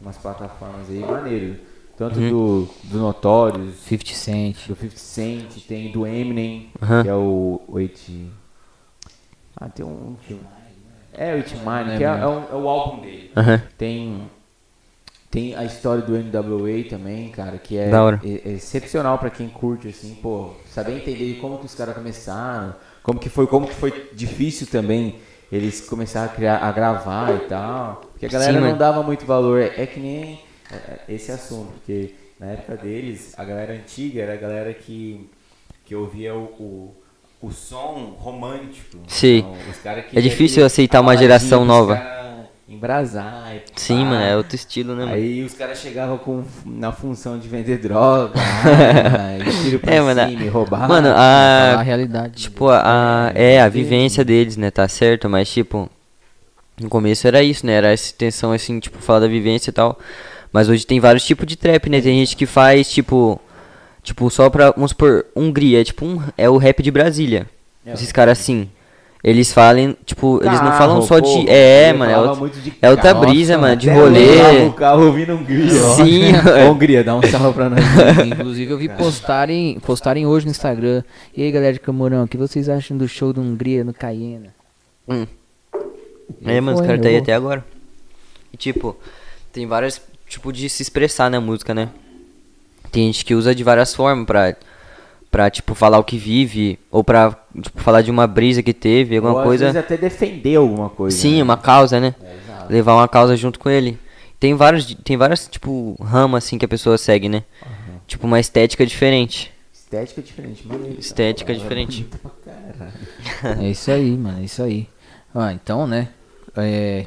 umas 0.00 0.16
plataformas 0.16 0.88
aí, 0.90 0.98
maneiro. 0.98 1.56
Tanto 1.96 2.18
Uhum. 2.20 2.28
do, 2.30 2.68
do 2.84 2.98
Notorious, 2.98 3.74
50 3.86 4.14
Cent. 4.14 4.54
do 4.68 4.74
50 4.76 4.96
Cent, 4.96 5.66
tem 5.66 5.90
do 5.92 6.06
Eminem, 6.06 6.68
Aham. 6.82 7.02
que 7.02 7.08
é 7.08 7.14
o 7.14 7.60
8... 7.68 8.12
Ah, 9.56 9.68
tem 9.68 9.84
um 9.84 10.16
filme. 10.26 10.42
É, 11.12 11.32
o 11.32 11.36
8 11.38 11.54
Mine, 11.56 11.98
que 11.98 12.04
é, 12.04 12.06
é, 12.06 12.26
um- 12.26 12.44
é 12.52 12.54
o 12.54 12.68
álbum 12.68 13.00
dele. 13.02 13.30
Aham. 13.36 13.60
Tem, 13.76 14.22
tem 15.30 15.54
a 15.54 15.64
história 15.64 16.02
do 16.02 16.16
NWA 16.16 16.84
também, 16.88 17.28
cara, 17.30 17.58
que 17.58 17.76
é, 17.76 17.90
é- 18.24 18.48
é 18.48 18.52
excepcional 18.52 19.18
pra 19.18 19.28
quem 19.30 19.48
curte, 19.48 19.88
assim, 19.88 20.14
pô, 20.22 20.52
saber 20.70 20.96
entender 20.96 21.34
como 21.40 21.58
que 21.58 21.66
os 21.66 21.74
caras 21.74 21.94
começaram, 21.94 22.74
como 23.02 23.18
que 23.18 23.28
foi, 23.28 23.46
como 23.46 23.66
que 23.66 23.74
foi 23.74 24.10
difícil 24.12 24.66
também 24.66 25.16
eles 25.50 25.80
começaram 25.80 26.30
a 26.30 26.34
criar, 26.34 26.58
a 26.58 26.70
gravar 26.72 27.34
e 27.34 27.40
tal, 27.48 28.02
porque 28.10 28.26
a 28.26 28.28
galera 28.28 28.52
Sim, 28.52 28.60
não 28.60 28.76
dava 28.76 29.02
muito 29.02 29.24
valor, 29.24 29.60
é, 29.60 29.72
é 29.76 29.86
que 29.86 29.98
nem 29.98 30.40
é, 30.70 31.00
esse 31.14 31.32
assunto, 31.32 31.72
porque 31.72 32.14
na 32.38 32.46
época 32.48 32.76
deles, 32.76 33.34
a 33.36 33.44
galera 33.44 33.72
antiga 33.72 34.22
era 34.22 34.34
a 34.34 34.36
galera 34.36 34.72
que, 34.74 35.28
que 35.84 35.94
ouvia 35.94 36.34
o, 36.34 36.44
o, 37.42 37.46
o 37.48 37.50
som 37.50 38.14
romântico. 38.18 38.98
Sim. 39.06 39.38
Então, 39.38 39.56
É 40.14 40.20
difícil 40.20 40.64
aceitar 40.64 41.00
uma 41.00 41.16
geração 41.16 41.64
nova. 41.64 42.17
Embrasar. 42.78 43.54
e 43.54 43.62
Sim, 43.74 44.04
mano, 44.04 44.22
é 44.22 44.36
outro 44.36 44.54
estilo, 44.54 44.94
né, 44.94 45.04
mano? 45.04 45.14
Aí 45.16 45.42
os 45.42 45.52
caras 45.54 45.78
chegavam 45.78 46.16
com, 46.16 46.44
na 46.64 46.92
função 46.92 47.38
de 47.38 47.48
vender 47.48 47.78
droga, 47.78 48.32
ah, 48.38 49.38
e 49.38 49.62
tiro 49.64 49.78
pra 49.80 49.94
É, 49.94 50.00
mano, 50.00 50.28
cima, 50.30 50.42
e 50.44 50.48
roubar. 50.48 50.88
Mano, 50.88 51.08
Falar 51.08 51.74
a 51.74 51.80
a. 51.80 51.82
realidade. 51.82 52.42
Tipo, 52.42 52.68
a. 52.70 53.32
É, 53.34 53.60
a 53.60 53.68
vivência 53.68 54.24
deles, 54.24 54.56
né? 54.56 54.70
Tá 54.70 54.86
certo, 54.88 55.28
mas 55.28 55.50
tipo. 55.50 55.90
No 56.80 56.88
começo 56.88 57.26
era 57.26 57.42
isso, 57.42 57.66
né? 57.66 57.72
Era 57.72 57.88
essa 57.92 58.12
intenção, 58.14 58.52
assim, 58.52 58.78
tipo, 58.78 58.98
falar 58.98 59.20
da 59.20 59.26
vivência 59.28 59.70
e 59.70 59.72
tal. 59.72 59.98
Mas 60.52 60.68
hoje 60.68 60.86
tem 60.86 61.00
vários 61.00 61.24
tipos 61.24 61.44
de 61.46 61.56
trap, 61.56 61.90
né? 61.90 62.00
Tem 62.00 62.20
gente 62.20 62.36
que 62.36 62.46
faz, 62.46 62.88
tipo. 62.90 63.40
Tipo, 64.02 64.30
só 64.30 64.48
pra. 64.48 64.70
Vamos 64.70 64.92
supor, 64.92 65.26
Hungria, 65.34 65.80
é 65.80 65.84
tipo 65.84 66.06
um. 66.06 66.22
É 66.38 66.48
o 66.48 66.56
rap 66.56 66.80
de 66.82 66.90
Brasília. 66.90 67.46
É, 67.84 67.92
Esses 67.92 68.12
caras 68.12 68.38
assim. 68.38 68.70
Eles 69.22 69.52
falam, 69.52 69.96
tipo, 70.06 70.36
eles 70.42 70.60
não 70.60 70.68
Carro, 70.70 70.78
falam 70.78 71.02
só 71.02 71.20
pô, 71.20 71.22
de. 71.22 71.50
É, 71.50 71.92
mano, 71.92 72.12
é, 72.46 72.48
de 72.50 72.72
é 72.80 72.88
outra 72.90 73.12
carro. 73.12 73.26
brisa, 73.26 73.54
Nossa, 73.54 73.66
mano, 73.66 73.76
de 73.76 73.90
rolê. 73.90 74.66
o 74.66 74.72
carro 74.72 75.06
ouvindo 75.06 75.34
Hungria. 75.34 75.70
Sim, 75.70 76.32
Ô, 76.66 76.70
Hungria, 76.70 77.02
dá 77.02 77.16
um 77.16 77.22
salve 77.22 77.52
pra 77.52 77.68
nós. 77.68 77.80
Inclusive 78.24 78.70
eu 78.72 78.78
vi 78.78 78.88
postarem, 78.88 79.80
postarem 79.80 80.24
hoje 80.24 80.46
no 80.46 80.52
Instagram. 80.52 81.02
E 81.36 81.42
aí 81.42 81.50
galera 81.50 81.72
de 81.72 81.80
Camorão, 81.80 82.24
o 82.24 82.28
que 82.28 82.36
vocês 82.36 82.68
acham 82.68 82.96
do 82.96 83.08
show 83.08 83.32
do 83.32 83.40
Hungria 83.40 83.82
no 83.82 83.92
Cayena? 83.92 84.54
Hum. 85.08 85.26
É, 86.44 86.60
mano, 86.60 86.76
os 86.76 86.80
caras 86.86 86.98
eu 86.98 87.02
tá 87.02 87.08
aí 87.08 87.14
vou. 87.14 87.22
até 87.22 87.32
agora. 87.34 87.64
E 88.52 88.56
tipo, 88.56 88.96
tem 89.52 89.66
várias, 89.66 90.00
tipo, 90.28 90.52
de 90.52 90.68
se 90.70 90.80
expressar 90.82 91.28
na 91.28 91.40
música, 91.40 91.74
né? 91.74 91.88
Tem 92.92 93.06
gente 93.06 93.24
que 93.24 93.34
usa 93.34 93.52
de 93.54 93.64
várias 93.64 93.94
formas 93.94 94.26
pra, 94.26 94.54
pra 95.30 95.50
tipo, 95.50 95.74
falar 95.74 95.98
o 95.98 96.04
que 96.04 96.16
vive, 96.16 96.78
ou 96.90 97.04
pra, 97.04 97.36
tipo, 97.62 97.80
falar 97.80 98.02
de 98.02 98.10
uma 98.10 98.26
brisa 98.26 98.62
que 98.62 98.72
teve, 98.72 99.16
alguma 99.16 99.34
Ou, 99.34 99.40
às 99.40 99.46
coisa. 99.46 99.64
vezes 99.66 99.80
até 99.80 99.96
defender 99.96 100.56
alguma 100.56 100.88
coisa. 100.88 101.16
Sim, 101.16 101.36
né? 101.36 101.42
uma 101.42 101.56
causa, 101.56 102.00
né? 102.00 102.14
É. 102.22 102.72
Levar 102.72 102.94
uma 102.94 103.08
causa 103.08 103.36
junto 103.36 103.58
com 103.58 103.68
ele. 103.70 103.98
Tem 104.40 104.54
vários, 104.54 104.94
tem 104.94 105.16
várias, 105.16 105.48
tipo, 105.48 105.96
ramas, 106.00 106.44
assim, 106.44 106.58
que 106.58 106.64
a 106.64 106.68
pessoa 106.68 106.96
segue, 106.96 107.28
né? 107.28 107.42
Tipo, 108.06 108.26
uma 108.26 108.40
estética 108.40 108.86
diferente. 108.86 109.52
Estética 109.72 110.22
diferente, 110.22 110.66
mano. 110.66 110.96
Estética 110.98 111.52
Palavra 111.52 111.68
diferente. 111.68 112.06
É 113.60 113.70
isso 113.70 113.90
aí, 113.90 114.16
mano, 114.16 114.40
é 114.40 114.44
isso 114.44 114.62
aí. 114.62 114.88
Ó, 115.34 115.48
então, 115.50 115.86
né? 115.86 116.08
é, 116.56 117.06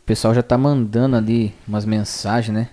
o 0.00 0.04
pessoal 0.04 0.34
já 0.34 0.42
tá 0.42 0.56
mandando 0.58 1.16
ali 1.16 1.54
umas 1.66 1.84
mensagens, 1.84 2.54
né? 2.54 2.68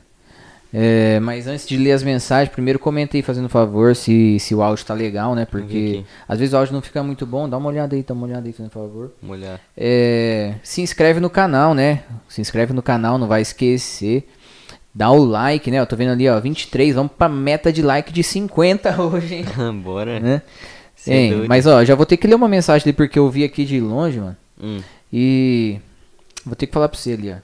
É, 0.77 1.21
mas 1.21 1.47
antes 1.47 1.65
de 1.65 1.77
ler 1.77 1.93
as 1.93 2.03
mensagens, 2.03 2.51
primeiro 2.51 2.77
comenta 2.77 3.15
aí, 3.15 3.23
fazendo 3.23 3.47
favor, 3.47 3.95
se, 3.95 4.37
se 4.41 4.53
o 4.53 4.61
áudio 4.61 4.83
tá 4.85 4.93
legal, 4.93 5.33
né? 5.33 5.45
Porque 5.45 6.03
às 6.27 6.37
vezes 6.37 6.53
o 6.53 6.57
áudio 6.57 6.73
não 6.73 6.81
fica 6.81 7.01
muito 7.01 7.25
bom. 7.25 7.47
Dá 7.47 7.57
uma 7.57 7.69
olhada 7.69 7.95
aí, 7.95 8.03
dá 8.03 8.13
uma 8.13 8.27
olhada 8.27 8.45
aí, 8.45 8.51
fazendo 8.51 8.71
favor. 8.71 9.13
Mulher. 9.21 9.61
É, 9.77 10.55
se 10.61 10.81
inscreve 10.81 11.21
no 11.21 11.29
canal, 11.29 11.73
né? 11.73 12.03
Se 12.27 12.41
inscreve 12.41 12.73
no 12.73 12.81
canal, 12.81 13.17
não 13.17 13.25
vai 13.25 13.41
esquecer. 13.41 14.27
Dá 14.93 15.09
o 15.11 15.23
like, 15.23 15.71
né? 15.71 15.79
Eu 15.79 15.87
tô 15.87 15.95
vendo 15.95 16.11
ali, 16.11 16.27
ó, 16.27 16.37
23. 16.41 16.93
Vamos 16.93 17.13
pra 17.17 17.29
meta 17.29 17.71
de 17.71 17.81
like 17.81 18.11
de 18.11 18.21
50 18.21 18.99
hoje, 19.01 19.35
hein? 19.35 19.45
Bora. 19.81 20.19
né? 20.19 20.41
Cê 20.93 21.29
é 21.31 21.47
mas 21.47 21.65
ó, 21.67 21.85
já 21.85 21.95
vou 21.95 22.05
ter 22.05 22.17
que 22.17 22.27
ler 22.27 22.35
uma 22.35 22.49
mensagem 22.49 22.83
ali 22.85 22.93
porque 22.93 23.17
eu 23.17 23.29
vi 23.29 23.45
aqui 23.45 23.63
de 23.63 23.79
longe, 23.79 24.19
mano. 24.19 24.35
Hum. 24.61 24.81
E 25.11 25.79
vou 26.45 26.55
ter 26.55 26.67
que 26.67 26.73
falar 26.73 26.89
pra 26.89 26.97
você 26.99 27.13
ali, 27.13 27.31
ó. 27.31 27.35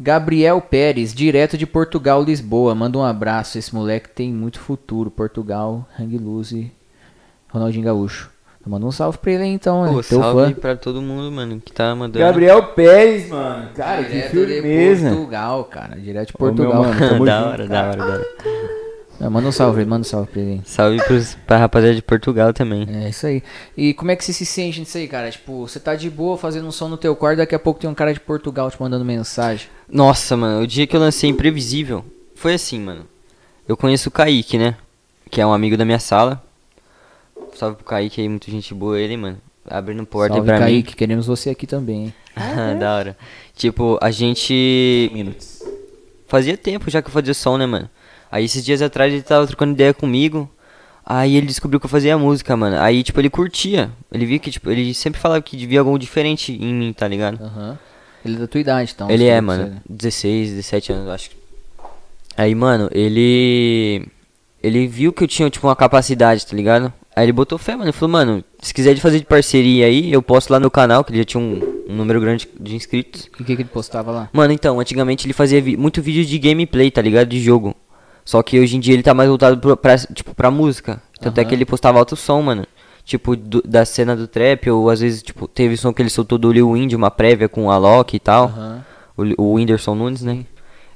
Gabriel 0.00 0.60
Pérez, 0.60 1.12
direto 1.12 1.58
de 1.58 1.66
Portugal, 1.66 2.22
Lisboa. 2.22 2.74
Manda 2.74 2.98
um 2.98 3.04
abraço. 3.04 3.58
Esse 3.58 3.74
moleque 3.74 4.08
tem 4.10 4.32
muito 4.32 4.60
futuro. 4.60 5.10
Portugal, 5.10 5.86
Hang 5.98 6.16
Loose, 6.18 6.70
Ronaldinho 7.50 7.84
Gaúcho. 7.84 8.30
Manda 8.66 8.84
um 8.84 8.92
salve 8.92 9.16
pra 9.16 9.32
ele 9.32 9.44
aí 9.44 9.48
então, 9.48 9.82
né? 9.84 9.90
Pô, 9.90 10.02
Teu 10.02 10.20
salve 10.20 10.54
fã. 10.54 10.60
pra 10.60 10.76
todo 10.76 11.00
mundo, 11.00 11.32
mano, 11.32 11.58
que 11.58 11.72
tá 11.72 11.94
mandando. 11.94 12.18
Gabriel 12.18 12.62
Pérez, 12.74 13.26
mano. 13.30 13.70
Cara, 13.74 14.04
que 14.04 14.10
Direto 14.10 14.30
de 14.46 14.52
firmeza. 14.60 15.08
Portugal, 15.08 15.64
cara. 15.64 15.96
Direto 15.98 16.28
de 16.28 16.34
Ô, 16.38 16.44
meu 16.44 16.54
Portugal. 16.54 16.84
mano, 16.84 16.98
tamo 17.08 17.24
da 17.24 17.38
junto, 17.38 17.48
hora, 17.50 17.66
da 17.66 17.82
hora, 17.88 17.96
da 17.96 18.04
hora. 18.04 19.30
Manda 19.30 19.48
um 19.48 19.52
salve, 19.52 19.84
manda 19.86 20.02
um 20.02 20.04
salve 20.04 20.30
pra 20.30 20.40
ele. 20.42 20.50
aí. 20.52 20.60
Salve 20.64 21.02
pros, 21.02 21.34
pra 21.46 21.56
rapaziada 21.56 21.94
de 21.94 22.02
Portugal 22.02 22.52
também. 22.52 22.86
É 23.04 23.08
isso 23.08 23.26
aí. 23.26 23.42
E 23.74 23.94
como 23.94 24.10
é 24.10 24.16
que 24.16 24.24
você 24.24 24.34
se 24.34 24.44
sente 24.44 24.80
nisso 24.80 24.98
aí, 24.98 25.08
cara? 25.08 25.30
Tipo, 25.30 25.66
você 25.66 25.80
tá 25.80 25.94
de 25.94 26.10
boa 26.10 26.36
fazendo 26.36 26.68
um 26.68 26.70
som 26.72 26.88
no 26.88 26.98
teu 26.98 27.16
quarto, 27.16 27.38
daqui 27.38 27.54
a 27.54 27.58
pouco 27.58 27.80
tem 27.80 27.88
um 27.88 27.94
cara 27.94 28.12
de 28.12 28.20
Portugal 28.20 28.70
te 28.70 28.80
mandando 28.80 29.04
mensagem. 29.04 29.66
Nossa, 29.90 30.36
mano, 30.36 30.62
o 30.62 30.66
dia 30.66 30.86
que 30.86 30.94
eu 30.94 31.00
lancei 31.00 31.30
Imprevisível 31.30 32.04
foi 32.34 32.54
assim, 32.54 32.78
mano. 32.78 33.06
Eu 33.66 33.76
conheço 33.76 34.08
o 34.08 34.12
Kaique, 34.12 34.58
né? 34.58 34.76
Que 35.30 35.40
é 35.40 35.46
um 35.46 35.52
amigo 35.52 35.76
da 35.76 35.84
minha 35.84 35.98
sala. 35.98 36.42
Salve 37.54 37.76
pro 37.76 37.84
Kaique 37.84 38.20
aí, 38.20 38.28
muita 38.28 38.50
gente 38.50 38.74
boa 38.74 38.98
ele, 38.98 39.16
mano. 39.16 39.38
Abrindo 39.66 40.04
porta 40.06 40.34
salve, 40.34 40.50
aí 40.50 40.58
pra 40.58 40.66
Kaique, 40.66 40.96
queremos 40.96 41.26
você 41.26 41.50
aqui 41.50 41.66
também, 41.66 41.96
hein? 41.96 42.14
mim. 42.36 42.78
da 42.80 42.94
hora. 42.94 43.16
Tipo, 43.54 43.98
a 44.00 44.10
gente. 44.10 45.10
Minutos. 45.12 45.62
Fazia 46.26 46.56
tempo 46.56 46.90
já 46.90 47.00
que 47.02 47.08
eu 47.08 47.12
fazia 47.12 47.34
som, 47.34 47.56
né, 47.56 47.66
mano? 47.66 47.88
Aí 48.30 48.44
esses 48.44 48.64
dias 48.64 48.82
atrás 48.82 49.12
ele 49.12 49.22
tava 49.22 49.46
trocando 49.46 49.72
ideia 49.72 49.94
comigo. 49.94 50.48
Aí 51.04 51.36
ele 51.36 51.46
descobriu 51.46 51.80
que 51.80 51.86
eu 51.86 51.90
fazia 51.90 52.18
música, 52.18 52.54
mano. 52.54 52.78
Aí, 52.78 53.02
tipo, 53.02 53.18
ele 53.18 53.30
curtia. 53.30 53.90
Ele 54.12 54.26
via 54.26 54.38
que, 54.38 54.50
tipo, 54.50 54.70
ele 54.70 54.92
sempre 54.92 55.18
falava 55.18 55.40
que 55.40 55.66
via 55.66 55.80
algo 55.80 55.98
diferente 55.98 56.52
em 56.52 56.74
mim, 56.74 56.92
tá 56.92 57.08
ligado? 57.08 57.42
Aham. 57.42 57.78
Ele 58.28 58.36
é 58.36 58.40
da 58.40 58.46
tua 58.46 58.60
idade, 58.60 58.92
então. 58.94 59.10
Ele 59.10 59.24
é, 59.24 59.32
pra 59.32 59.42
mano. 59.42 59.62
você, 59.64 59.70
né? 59.70 59.80
16, 59.88 60.50
17 60.50 60.92
anos, 60.92 61.06
eu 61.06 61.12
acho. 61.12 61.30
Aí, 62.36 62.54
mano, 62.54 62.88
ele. 62.92 64.06
Ele 64.62 64.86
viu 64.88 65.12
que 65.12 65.22
eu 65.22 65.28
tinha, 65.28 65.48
tipo, 65.50 65.66
uma 65.66 65.76
capacidade, 65.76 66.44
tá 66.46 66.56
ligado? 66.56 66.92
Aí 67.14 67.24
ele 67.24 67.32
botou 67.32 67.58
fé, 67.58 67.72
mano. 67.72 67.84
Ele 67.84 67.92
falou, 67.92 68.12
mano, 68.12 68.44
se 68.60 68.74
quiser 68.74 68.94
de 68.94 69.00
fazer 69.00 69.18
de 69.20 69.24
parceria 69.24 69.86
aí, 69.86 70.12
eu 70.12 70.20
posto 70.20 70.50
lá 70.50 70.58
no 70.58 70.70
canal, 70.70 71.04
que 71.04 71.10
ele 71.12 71.18
já 71.18 71.24
tinha 71.24 71.40
um, 71.40 71.82
um 71.88 71.94
número 71.94 72.20
grande 72.20 72.48
de 72.58 72.74
inscritos. 72.74 73.26
O 73.26 73.30
que, 73.38 73.44
que 73.44 73.52
ele 73.52 73.64
postava 73.64 74.10
lá? 74.10 74.28
Mano, 74.32 74.52
então, 74.52 74.78
antigamente 74.80 75.26
ele 75.26 75.32
fazia 75.32 75.60
vi- 75.60 75.76
muito 75.76 76.02
vídeo 76.02 76.24
de 76.24 76.38
gameplay, 76.38 76.90
tá 76.90 77.00
ligado? 77.00 77.28
De 77.28 77.40
jogo. 77.40 77.74
Só 78.24 78.42
que 78.42 78.58
hoje 78.60 78.76
em 78.76 78.80
dia 78.80 78.94
ele 78.94 79.02
tá 79.02 79.14
mais 79.14 79.28
voltado 79.28 79.58
pro, 79.58 79.76
pra, 79.76 79.96
tipo, 79.96 80.34
pra 80.34 80.50
música. 80.50 81.00
Tanto 81.20 81.38
é 81.38 81.40
Aham. 81.42 81.48
que 81.48 81.54
ele 81.54 81.64
postava 81.64 81.98
alto 81.98 82.14
som, 82.16 82.42
mano. 82.42 82.66
Tipo, 83.08 83.34
do- 83.34 83.62
da 83.62 83.86
cena 83.86 84.14
do 84.14 84.28
trap, 84.28 84.68
ou 84.70 84.90
às 84.90 85.00
vezes, 85.00 85.22
tipo, 85.22 85.48
teve 85.48 85.78
som 85.78 85.94
que 85.94 86.02
ele 86.02 86.10
soltou 86.10 86.36
do 86.36 86.52
Lil 86.52 86.76
Indy, 86.76 86.94
uma 86.94 87.10
prévia 87.10 87.48
com 87.48 87.64
o 87.64 87.70
Alok 87.70 88.14
e 88.14 88.20
tal. 88.20 88.44
Aham. 88.44 88.84
O, 89.16 89.42
o 89.44 89.52
Whindersson 89.54 89.94
Nunes, 89.94 90.20
né? 90.22 90.44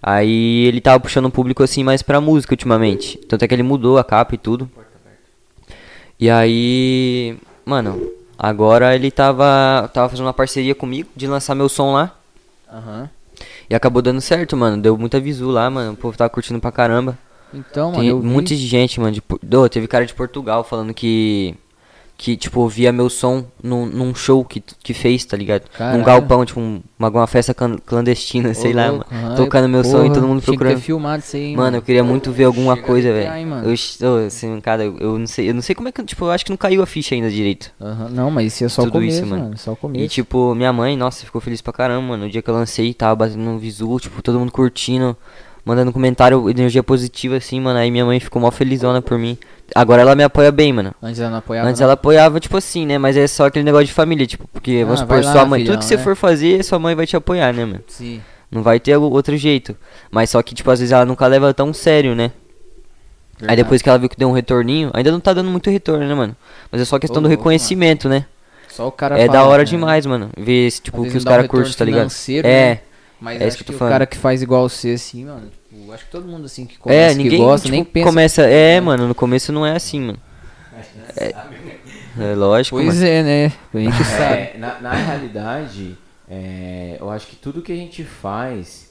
Aí 0.03 0.67
ele 0.67 0.79
tava 0.83 1.01
puxando 1.01 1.25
um 1.25 1.31
público 1.31 1.63
assim 1.63 1.83
mais 1.83 2.03
pra 2.03 2.21
música 2.21 2.53
ultimamente. 2.53 3.17
Tanto 3.27 3.43
é 3.45 3.49
que 3.49 3.55
ele 3.55 3.63
mudou 3.63 3.97
a 3.97 4.05
capa 4.05 4.35
e 4.35 4.39
tudo. 4.39 4.71
E 6.21 6.29
aí, 6.29 7.37
mano, 7.65 8.11
agora 8.39 8.95
ele 8.95 9.11
tava, 9.11 9.91
tava 9.93 10.09
fazendo 10.11 10.27
uma 10.27 10.35
parceria 10.35 10.75
comigo 10.75 11.09
de 11.17 11.27
lançar 11.27 11.55
meu 11.55 11.69
som 11.69 11.93
lá. 11.95 12.15
Aham. 12.71 13.09
E 13.71 13.75
acabou 13.75 14.03
dando 14.03 14.21
certo, 14.21 14.55
mano. 14.57 14.81
Deu 14.81 14.99
muita 14.99 15.19
visu 15.19 15.49
lá, 15.51 15.71
mano. 15.71 15.93
O 15.93 15.97
povo 15.97 16.17
tava 16.17 16.29
curtindo 16.31 16.61
pra 16.61 16.71
caramba. 16.71 17.17
Então, 17.55 17.91
mano, 17.91 18.03
Tem 18.03 18.13
um 18.13 18.23
monte 18.23 18.57
de 18.57 18.67
gente, 18.67 19.01
mano. 19.01 19.13
De, 19.13 19.23
Ô, 19.57 19.69
teve 19.69 19.89
cara 19.89 20.05
de 20.05 20.13
Portugal 20.15 20.63
falando 20.63 20.93
que. 20.95 21.55
Que, 22.25 22.37
tipo, 22.37 22.61
ouvia 22.61 22.93
meu 22.93 23.11
som 23.11 23.45
num, 23.61 23.85
num 23.85 24.15
show 24.15 24.45
que, 24.45 24.61
que 24.61 24.95
fez, 24.95 25.25
tá 25.25 25.37
ligado? 25.37 25.63
Caralho. 25.77 25.99
Num 25.99 26.05
galpão, 26.05 26.45
tipo, 26.45 26.61
um- 26.61 26.81
uma, 26.97 27.09
uma 27.09 27.27
festa 27.27 27.53
clandestina, 27.53 28.55
sei 28.55 28.73
Ô, 28.73 28.77
lá, 28.77 28.91
louco, 28.91 29.07
mano. 29.13 29.27
aham, 29.27 29.35
Tocando 29.35 29.69
meu 29.69 29.83
som 29.83 29.99
e 29.99 30.03
porra, 30.03 30.15
todo 30.15 30.29
mundo 30.29 30.41
procurando. 30.41 30.79
filmado 30.81 31.21
isso 31.21 31.37
aí, 31.37 31.57
Mano, 31.57 31.79
eu 31.79 31.83
queria 31.83 32.05
muito 32.05 32.31
ver 32.31 32.45
alguma 32.45 32.77
coisa, 32.77 33.13
velho. 33.13 33.29
Eu, 34.01 34.25
assim, 34.25 34.61
cara, 34.61 34.85
eu, 34.85 35.19
não 35.19 35.27
sei, 35.27 35.51
eu 35.51 35.55
não 35.55 35.63
sei 35.63 35.75
como 35.75 35.89
é 35.89 35.93
que, 35.93 36.01
tipo, 36.05 36.25
eu 36.25 36.31
acho 36.31 36.45
que 36.45 36.51
não 36.53 36.57
caiu 36.57 36.81
a 36.81 36.87
ficha 36.87 37.17
ainda 37.17 37.29
direito. 37.29 37.73
Não, 38.13 38.31
mas 38.31 38.53
isso 38.55 38.65
é 38.65 38.69
só 38.69 38.83
o 38.83 38.85
Tudo 38.85 38.93
começo, 38.95 39.17
isso, 39.17 39.27
mano. 39.27 39.43
mano. 39.43 39.59
Só 39.59 39.73
o 39.73 39.75
E 39.75 39.77
começo. 39.79 40.09
tipo, 40.15 40.55
minha 40.55 40.73
mãe, 40.73 40.97
nossa, 40.97 41.25
ficou 41.27 41.41
feliz 41.41 41.61
pra 41.61 41.73
caramba, 41.73 42.07
mano. 42.07 42.27
O 42.27 42.31
dia 42.31 42.41
que 42.41 42.49
eu 42.49 42.55
lancei, 42.55 42.95
tava 42.95 43.17
batendo 43.17 43.41
no 43.43 43.59
visu, 43.59 43.99
tipo, 43.99 44.23
todo 44.23 44.39
mundo 44.39 44.53
curtindo, 44.53 45.17
mandando 45.65 45.93
comentário, 45.93 46.49
energia 46.51 46.83
positiva, 46.83 47.37
assim, 47.37 47.61
mano. 47.61 47.79
Aí 47.79 47.91
minha 47.91 48.05
mãe 48.05 48.19
ficou 48.21 48.41
mó 48.43 48.51
felizona 48.51 49.01
por 49.03 49.19
mim. 49.19 49.37
Agora 49.75 50.03
ela 50.03 50.15
me 50.15 50.23
apoia 50.23 50.53
bem, 50.53 50.73
mano. 50.73 50.95
Antes 51.03 51.21
ela 51.21 51.31
não 51.31 51.39
apoiava, 51.39 51.69
Antes 51.69 51.81
não? 51.81 51.85
ela 51.87 51.95
apoiava, 51.95 52.39
tipo 52.41 52.57
assim, 52.57 52.85
né? 52.85 52.99
Mas 52.99 53.17
é 53.17 53.27
só 53.27 53.47
aquele 53.47 53.65
negócio 53.65 53.87
de 53.87 53.93
família, 53.93 54.27
tipo, 54.27 54.47
porque, 54.53 54.81
Ah, 54.83 54.85
vamos 54.85 55.01
supor, 55.01 55.23
sua 55.25 55.47
mãe, 55.47 55.61
filhão, 55.63 55.75
tudo 55.75 55.81
que 55.81 55.87
você 55.87 55.97
né? 55.97 56.03
for 56.03 56.15
fazer, 56.17 56.63
sua 56.65 56.79
mãe 56.79 56.95
vai 56.95 57.07
te 57.07 57.17
apoiar, 57.17 57.55
né, 57.55 57.65
mano? 57.65 57.81
Sim. 57.89 58.21
Não 58.51 58.63
vai 58.63 58.79
ter 58.79 58.97
outro 58.97 59.35
jeito. 59.37 59.75
Mas 60.11 60.29
só 60.31 60.43
que, 60.43 60.55
tipo, 60.55 60.71
às 60.71 60.79
vezes 60.79 60.93
ela 60.93 61.07
nunca 61.07 61.27
leva 61.27 61.55
tão 61.55 61.73
sério, 61.73 62.15
né? 62.15 62.25
Aí 63.37 63.47
Verdade. 63.49 63.63
depois 63.63 63.81
que 63.83 63.89
ela 63.89 63.99
viu 63.99 64.09
que 64.09 64.17
deu 64.17 64.29
um 64.29 64.33
retorninho, 64.33 64.91
ainda 64.93 65.11
não 65.11 65.19
tá 65.21 65.33
dando 65.33 65.51
muito 65.51 65.71
retorno, 65.71 66.07
né, 66.07 66.15
mano? 66.15 66.37
Mas 66.71 66.81
é 66.81 66.85
só 66.85 66.99
questão 66.99 67.21
Ô, 67.21 67.23
do 67.23 67.29
reconhecimento, 67.29 68.09
né? 68.09 68.27
Só 68.69 68.87
o 68.89 68.93
cara 68.93 69.19
É 69.19 69.27
da 69.27 69.35
fala, 69.41 69.49
hora 69.49 69.63
né? 69.63 69.65
demais, 69.65 70.07
mano. 70.07 70.31
Ver 70.37 70.71
tipo, 70.71 71.03
que 71.03 71.17
os 71.17 71.25
dá 71.25 71.31
um 71.31 71.35
caras 71.35 71.49
curtem, 71.49 71.73
tá 71.73 71.85
ligado? 71.85 72.11
É. 72.45 72.69
né? 72.75 72.81
Mas 73.23 73.41
É 73.41 73.47
isso 73.47 73.55
acho 73.55 73.59
que 73.59 73.65
que, 73.65 73.71
tô 73.71 73.77
o 73.77 73.79
falando. 73.79 73.93
cara 73.93 74.07
que 74.07 74.17
faz 74.19 74.43
igual 74.43 74.69
você, 74.69 74.91
assim, 74.95 75.25
mano, 75.25 75.49
tipo, 75.71 75.93
acho 75.93 76.05
que 76.07 76.11
todo 76.11 76.27
mundo 76.27 76.45
assim 76.47 76.67
que 76.67 76.77
começa, 76.77 77.13
É, 77.13 77.15
ninguém 77.15 77.31
que 77.31 77.37
gosta, 77.39 77.65
tipo, 77.67 77.75
nem 77.77 77.85
pensa. 77.85 78.07
começa. 78.09 78.43
É, 78.43 78.81
mano, 78.81 79.07
no 79.07 79.15
começo 79.15 79.53
não 79.53 79.65
é 79.65 79.77
assim, 79.77 80.01
mano. 80.01 80.19
É, 81.17 81.33
é 82.19 82.35
lógico, 82.35 82.77
Pois 82.77 82.97
mano. 82.97 83.07
é, 83.07 83.23
né? 83.23 83.53
A 83.73 83.79
gente 83.79 84.05
sabe. 84.05 84.35
É, 84.35 84.55
na, 84.59 84.81
na 84.81 84.93
realidade, 84.93 85.97
é, 86.29 86.97
eu 87.01 87.11
acho 87.11 87.27
que 87.29 87.37
tudo 87.37 87.63
que 87.63 87.73
a 87.73 87.77
gente 87.77 88.03
faz, 88.03 88.91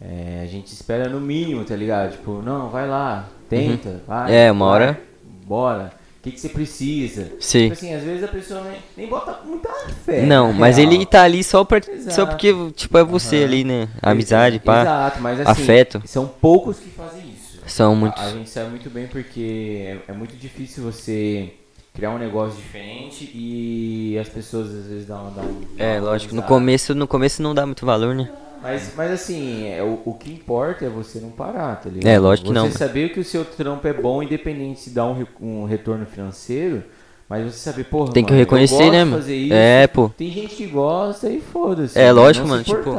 é, 0.00 0.40
a 0.42 0.46
gente 0.46 0.72
espera 0.72 1.08
no 1.08 1.20
mínimo, 1.20 1.64
tá 1.64 1.76
ligado? 1.76 2.12
Tipo, 2.12 2.42
não, 2.42 2.68
vai 2.70 2.88
lá, 2.88 3.28
tenta, 3.48 4.02
vai. 4.06 4.34
É, 4.34 4.50
uma 4.50 4.64
vai, 4.66 4.74
hora- 4.74 5.00
Bora. 5.46 5.92
O 6.18 6.20
que, 6.20 6.32
que 6.32 6.40
você 6.40 6.48
precisa? 6.48 7.30
Sim. 7.38 7.62
Tipo 7.70 7.72
assim, 7.74 7.94
às 7.94 8.02
vezes 8.02 8.24
a 8.24 8.28
pessoa 8.28 8.60
nem, 8.64 8.78
nem 8.96 9.06
bota 9.06 9.38
muita 9.44 9.68
fé. 10.04 10.22
Não, 10.22 10.48
na 10.52 10.58
mas 10.58 10.76
real. 10.76 10.92
ele 10.92 11.06
tá 11.06 11.22
ali 11.22 11.44
só, 11.44 11.62
pra, 11.64 11.80
só 12.10 12.26
porque, 12.26 12.52
tipo, 12.72 12.98
é 12.98 13.04
você 13.04 13.36
Aham. 13.36 13.44
ali, 13.44 13.64
né? 13.64 13.88
Amizade, 14.02 14.58
pá. 14.58 14.80
Exato, 14.82 15.20
mas 15.20 15.40
assim, 15.40 15.62
afeto. 15.62 16.02
são 16.06 16.26
poucos 16.26 16.80
que 16.80 16.90
fazem 16.90 17.22
isso. 17.30 17.58
São 17.66 17.92
A- 17.92 17.96
muitos. 17.96 18.20
A, 18.22 18.30
gente 18.30 18.50
sabe 18.50 18.70
muito 18.70 18.90
bem 18.90 19.06
porque 19.06 20.00
é, 20.08 20.10
é 20.10 20.12
muito 20.12 20.34
difícil 20.36 20.82
você 20.82 21.52
criar 21.94 22.10
um 22.10 22.18
negócio 22.18 22.56
diferente 22.60 23.30
e 23.32 24.18
as 24.20 24.28
pessoas 24.28 24.68
às 24.74 24.86
vezes 24.86 25.06
dão, 25.06 25.32
dão 25.32 25.44
É, 25.78 25.96
dão 26.00 26.04
lógico, 26.06 26.34
no 26.34 26.42
começo, 26.42 26.94
no 26.96 27.06
começo 27.06 27.40
não 27.42 27.54
dá 27.54 27.64
muito 27.64 27.86
valor, 27.86 28.12
né? 28.14 28.28
Mas, 28.62 28.92
mas 28.96 29.10
assim, 29.12 29.68
é, 29.68 29.82
o, 29.82 30.00
o 30.04 30.14
que 30.14 30.32
importa 30.32 30.84
é 30.84 30.88
você 30.88 31.20
não 31.20 31.30
parar, 31.30 31.76
tá 31.76 31.88
ligado? 31.88 32.06
É, 32.06 32.18
lógico 32.18 32.48
que 32.48 32.54
você 32.54 32.58
não. 32.58 32.70
Você 32.70 32.78
saber 32.78 33.10
que 33.10 33.20
o 33.20 33.24
seu 33.24 33.44
trampo 33.44 33.86
é 33.86 33.92
bom, 33.92 34.22
independente 34.22 34.80
se 34.80 34.90
dá 34.90 35.06
um, 35.06 35.26
um 35.40 35.64
retorno 35.64 36.06
financeiro, 36.06 36.82
mas 37.28 37.44
você 37.44 37.58
saber, 37.58 37.84
porra, 37.84 38.12
Tem 38.12 38.24
que 38.24 38.32
mano, 38.32 38.42
reconhecer, 38.42 38.90
né, 38.90 39.04
mano? 39.04 39.18
fazer 39.18 39.36
isso. 39.36 39.54
É, 39.54 39.86
pô. 39.86 40.10
Tem 40.16 40.30
gente 40.30 40.56
que 40.56 40.66
gosta 40.66 41.28
e 41.28 41.40
foda-se. 41.40 41.98
É, 41.98 42.10
lógico, 42.10 42.46
não 42.46 42.54
mano, 42.54 42.64
tipo. 42.64 42.94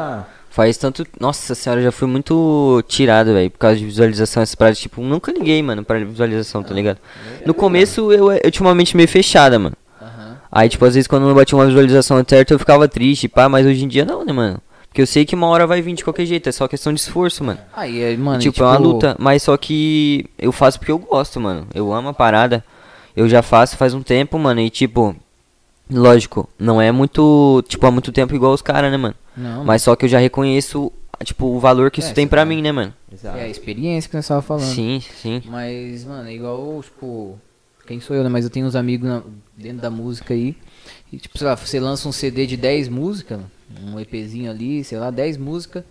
Faz 0.50 0.78
tanto. 0.78 1.06
Nossa 1.20 1.54
senhora, 1.54 1.82
já 1.82 1.92
fui 1.92 2.08
muito 2.08 2.84
tirado, 2.88 3.34
velho, 3.34 3.52
por 3.52 3.60
causa 3.60 3.78
de 3.78 3.86
visualização, 3.86 4.42
essas 4.42 4.56
paradas. 4.56 4.80
Tipo, 4.80 5.02
nunca 5.02 5.32
liguei, 5.32 5.62
mano, 5.62 5.84
pra 5.84 6.00
visualização, 6.00 6.64
tá 6.64 6.74
ligado? 6.74 6.98
No 7.46 7.54
começo 7.54 8.12
eu, 8.12 8.32
eu 8.32 8.52
tinha 8.52 8.66
uma 8.66 8.74
mente 8.74 8.98
meio 8.98 9.08
fechada, 9.08 9.60
mano. 9.60 9.76
Aí, 10.52 10.68
tipo, 10.68 10.84
às 10.84 10.96
vezes 10.96 11.08
quando 11.08 11.28
não 11.28 11.36
batia 11.36 11.56
uma 11.56 11.68
visualização 11.68 12.24
certa 12.28 12.54
eu 12.54 12.60
ficava 12.60 12.88
triste, 12.88 13.28
pá, 13.28 13.48
mas 13.48 13.68
hoje 13.68 13.86
em 13.86 13.88
dia 13.88 14.04
não, 14.04 14.26
né, 14.26 14.34
mano? 14.34 14.60
Porque 15.00 15.04
eu 15.04 15.08
sei 15.08 15.24
que 15.26 15.34
uma 15.34 15.48
hora 15.48 15.66
vai 15.66 15.82
vir 15.82 15.94
de 15.94 16.04
qualquer 16.04 16.26
jeito, 16.26 16.50
é 16.50 16.52
só 16.52 16.68
questão 16.68 16.94
de 16.94 17.00
esforço, 17.00 17.42
mano. 17.42 17.58
Aí, 17.74 18.02
é, 18.02 18.18
mano, 18.18 18.40
tipo, 18.40 18.60
e, 18.60 18.64
é 18.64 18.66
uma 18.66 18.78
luta, 18.78 19.16
mas 19.18 19.44
só 19.44 19.56
que 19.56 20.26
eu 20.38 20.52
faço 20.52 20.78
porque 20.78 20.92
eu 20.92 21.00
gosto, 21.00 21.40
mano. 21.40 21.66
Eu 21.74 21.94
amo 21.94 22.10
a 22.10 22.14
parada. 22.14 22.62
Eu 23.16 23.30
já 23.30 23.42
faço 23.42 23.78
faz 23.78 23.94
um 23.94 24.02
tempo, 24.04 24.38
mano, 24.38 24.60
e 24.60 24.70
tipo, 24.70 25.16
lógico, 25.90 26.50
não 26.60 26.82
é 26.82 26.92
muito, 26.92 27.64
tipo, 27.70 27.86
há 27.88 27.92
muito 27.92 28.12
tempo 28.12 28.36
igual 28.36 28.52
os 28.54 28.62
caras, 28.62 28.92
né, 28.92 28.98
mano? 28.98 29.16
Não, 29.38 29.64
Mas 29.64 29.84
só 29.84 29.96
que 29.96 30.04
eu 30.04 30.10
já 30.10 30.20
reconheço, 30.20 30.92
tipo, 31.24 31.46
o 31.46 31.60
valor 31.62 31.90
que 31.92 32.02
É, 32.02 32.04
isso 32.04 32.14
tem 32.14 32.26
você 32.26 32.30
pra 32.30 32.42
tá- 32.42 32.46
mim, 32.46 32.62
né, 32.62 32.72
mano? 32.74 32.94
Exato. 33.10 33.38
é 33.38 33.44
a 33.44 33.48
experiência 33.48 34.10
que 34.10 34.18
nós 34.18 34.28
tava 34.28 34.42
falando. 34.42 34.66
Sim, 34.66 35.02
sim. 35.22 35.42
Mas, 35.46 36.04
mano, 36.04 36.28
é 36.28 36.34
igual, 36.34 36.82
tipo, 36.84 37.40
quem 37.88 38.02
sou 38.02 38.16
eu, 38.18 38.24
né? 38.24 38.30
Mas 38.30 38.44
eu 38.44 38.50
tenho 38.52 38.66
uns 38.66 38.76
amigos 38.76 39.08
na- 39.08 39.24
dentro 39.56 39.82
da 39.82 39.90
música 39.90 40.34
aí. 40.34 40.58
E, 41.12 41.16
tipo, 41.18 41.38
sei 41.38 41.48
lá, 41.48 41.56
você 41.56 41.80
lança 41.80 42.08
um 42.08 42.12
CD 42.12 42.46
de 42.46 42.58
10 42.58 42.90
músicas, 42.90 43.40
um 43.84 44.00
EPzinho 44.00 44.50
ali, 44.50 44.84
sei 44.84 44.98
lá, 44.98 45.12
10 45.12 45.38
músicas. 45.38 45.84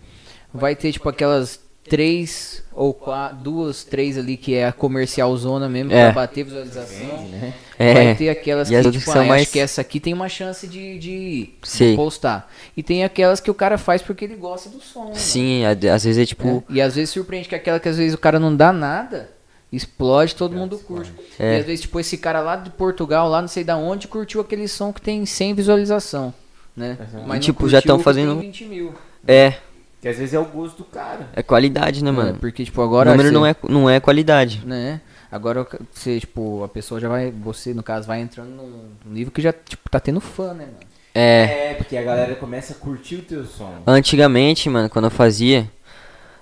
Vai 0.53 0.75
ter, 0.75 0.91
tipo, 0.91 1.07
aquelas 1.07 1.59
três 1.87 2.63
ou 2.71 2.93
quatro, 2.93 3.37
duas, 3.37 3.83
três 3.83 4.15
ali 4.17 4.37
que 4.37 4.53
é 4.53 4.67
a 4.67 4.71
comercial 4.71 5.35
zona 5.35 5.67
mesmo, 5.67 5.91
É. 5.91 6.05
pra 6.11 6.21
bater 6.21 6.43
visualização. 6.43 7.27
né? 7.29 7.53
É. 7.79 7.93
Vai 7.93 8.15
ter 8.15 8.29
aquelas 8.29 8.69
E 8.69 8.75
as 8.75 8.85
que, 8.85 8.91
tipo, 8.91 9.05
que 9.05 9.11
são 9.11 9.21
ah, 9.21 9.25
mais- 9.25 9.43
acho 9.43 9.51
que 9.51 9.59
essa 9.59 9.81
aqui 9.81 9.99
tem 9.99 10.13
uma 10.13 10.29
chance 10.29 10.67
de, 10.67 10.99
de, 10.99 11.49
de 11.61 11.95
postar. 11.95 12.51
E 12.77 12.83
tem 12.83 13.03
aquelas 13.03 13.39
que 13.39 13.49
o 13.49 13.53
cara 13.55 13.77
faz 13.77 14.01
porque 14.01 14.25
ele 14.25 14.35
gosta 14.35 14.69
do 14.69 14.79
som. 14.81 15.05
né? 15.09 15.15
Sim, 15.15 15.63
a- 15.65 15.71
às 15.71 16.03
vezes 16.03 16.17
é 16.17 16.25
tipo. 16.25 16.63
É, 16.69 16.73
E 16.73 16.81
às 16.81 16.93
vezes 16.95 17.09
surpreende 17.09 17.47
que 17.49 17.55
aquela 17.55 17.79
que 17.79 17.89
às 17.89 17.97
vezes 17.97 18.13
o 18.13 18.17
cara 18.19 18.39
não 18.39 18.55
dá 18.55 18.71
nada, 18.71 19.31
explode, 19.71 20.35
todo 20.35 20.55
mundo 20.55 20.77
curte. 20.77 21.11
É. 21.39 21.55
E 21.55 21.59
às 21.59 21.65
vezes, 21.65 21.81
tipo, 21.81 21.99
esse 21.99 22.17
cara 22.17 22.41
lá 22.41 22.55
de 22.55 22.69
Portugal, 22.71 23.27
lá 23.29 23.41
não 23.41 23.47
sei 23.47 23.63
da 23.63 23.77
onde, 23.77 24.07
curtiu 24.07 24.41
aquele 24.41 24.67
som 24.67 24.91
que 24.93 25.01
tem 25.01 25.25
100 25.25 25.53
visualização, 25.55 26.33
né? 26.79 26.97
Uhum. 26.99 27.19
Mas 27.21 27.21
E, 27.21 27.33
não 27.33 27.39
tipo, 27.39 27.69
já 27.69 27.77
curtiu 27.77 27.87
tão 27.87 27.95
o 27.95 27.99
que 27.99 28.03
fazendo- 28.03 28.31
tem 28.39 28.51
20 28.51 28.65
mil. 28.65 28.93
É, 29.27 29.53
Que 30.01 30.07
às 30.07 30.17
vezes 30.17 30.33
é 30.33 30.39
o 30.39 30.45
gosto 30.45 30.77
do 30.77 30.83
cara. 30.85 31.27
é 31.35 31.43
qualidade, 31.43 32.03
né, 32.03 32.09
É, 32.09 32.13
mano? 32.13 32.37
porque, 32.39 32.63
tipo, 32.65 32.79
O 32.81 32.83
agora... 32.83 33.11
número 33.11 33.29
você- 33.29 33.33
não 33.35 33.45
é, 33.45 33.55
não 33.67 33.89
é 33.89 33.99
qualidade. 33.99 34.63
Né? 34.65 35.01
Agora, 35.31 35.67
você, 35.91 36.19
tipo, 36.19 36.63
a 36.63 36.67
pessoa 36.67 36.99
já 36.99 37.07
vai, 37.09 37.29
você, 37.31 37.73
no 37.73 37.83
caso, 37.83 38.07
vai 38.07 38.19
entrando 38.21 38.49
num 38.49 38.89
nível 39.05 39.31
que 39.31 39.41
já, 39.41 39.53
tipo, 39.53 39.87
tá 39.89 39.99
tendo 39.99 40.19
fã, 40.19 40.53
né, 40.53 40.65
mano? 40.65 40.77
É. 41.13 41.71
É, 41.71 41.73
porque 41.73 41.97
a 41.97 42.01
galera 42.01 42.33
começa 42.35 42.73
a 42.73 42.75
curtir 42.75 43.15
o 43.17 43.21
teu 43.23 43.43
som. 43.45 43.73
Antigamente, 43.85 44.69
mano, 44.69 44.89
quando 44.89 45.05
eu 45.05 45.11
fazia, 45.11 45.69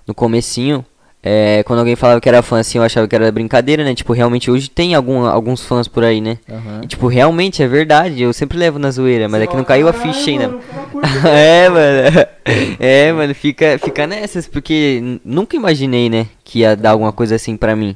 no 0.06 0.14
comecinho, 0.14 0.86
é, 1.22 1.64
quando 1.64 1.80
alguém 1.80 1.96
falava 1.96 2.22
que 2.22 2.30
era 2.30 2.42
fã, 2.42 2.60
assim, 2.60 2.78
eu 2.78 2.84
achava 2.84 3.08
que 3.08 3.16
era 3.16 3.32
brincadeira, 3.32 3.84
né? 3.84 3.94
Tipo, 3.96 4.14
realmente 4.14 4.52
hoje 4.52 4.70
tem 4.70 4.94
algum, 4.94 5.26
alguns 5.26 5.64
fãs 5.66 5.88
por 5.88 6.04
aí, 6.04 6.22
né? 6.22 6.38
Aham. 6.50 6.82
E, 6.84 6.88
tipo, 6.88 7.08
realmente 7.08 7.62
é 7.64 7.68
verdade, 7.68 8.22
eu 8.22 8.32
sempre 8.32 8.58
levo 8.58 8.78
na 8.78 8.92
zoeira, 8.92 9.28
mas 9.28 9.42
é 9.42 9.48
que 9.48 9.56
não 9.56 9.64
caiu 9.64 9.88
a 9.88 9.94
ficha 9.94 10.30
ainda. 10.30 10.48
Mano, 10.50 10.62
curte 10.92 11.28
é, 11.28 11.70
mano. 11.70 12.28
É, 12.80 13.12
mano, 13.12 13.36
fica, 13.36 13.78
fica 13.78 14.08
nessas, 14.08 14.48
porque 14.48 15.20
nunca 15.26 15.58
imaginei, 15.58 16.10
né, 16.10 16.28
que 16.46 16.60
ia 16.60 16.76
dar 16.78 16.92
alguma 16.92 17.12
coisa 17.12 17.36
assim 17.36 17.58
pra 17.58 17.76
mim. 17.76 17.96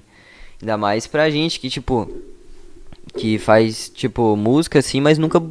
Ainda 0.62 0.78
mais 0.78 1.08
pra 1.08 1.30
gente 1.30 1.58
que, 1.60 1.70
tipo, 1.70 2.12
que 3.18 3.38
faz, 3.38 3.90
tipo, 3.90 4.36
música 4.36 4.80
assim, 4.80 5.00
mas 5.00 5.18
nunca 5.18 5.42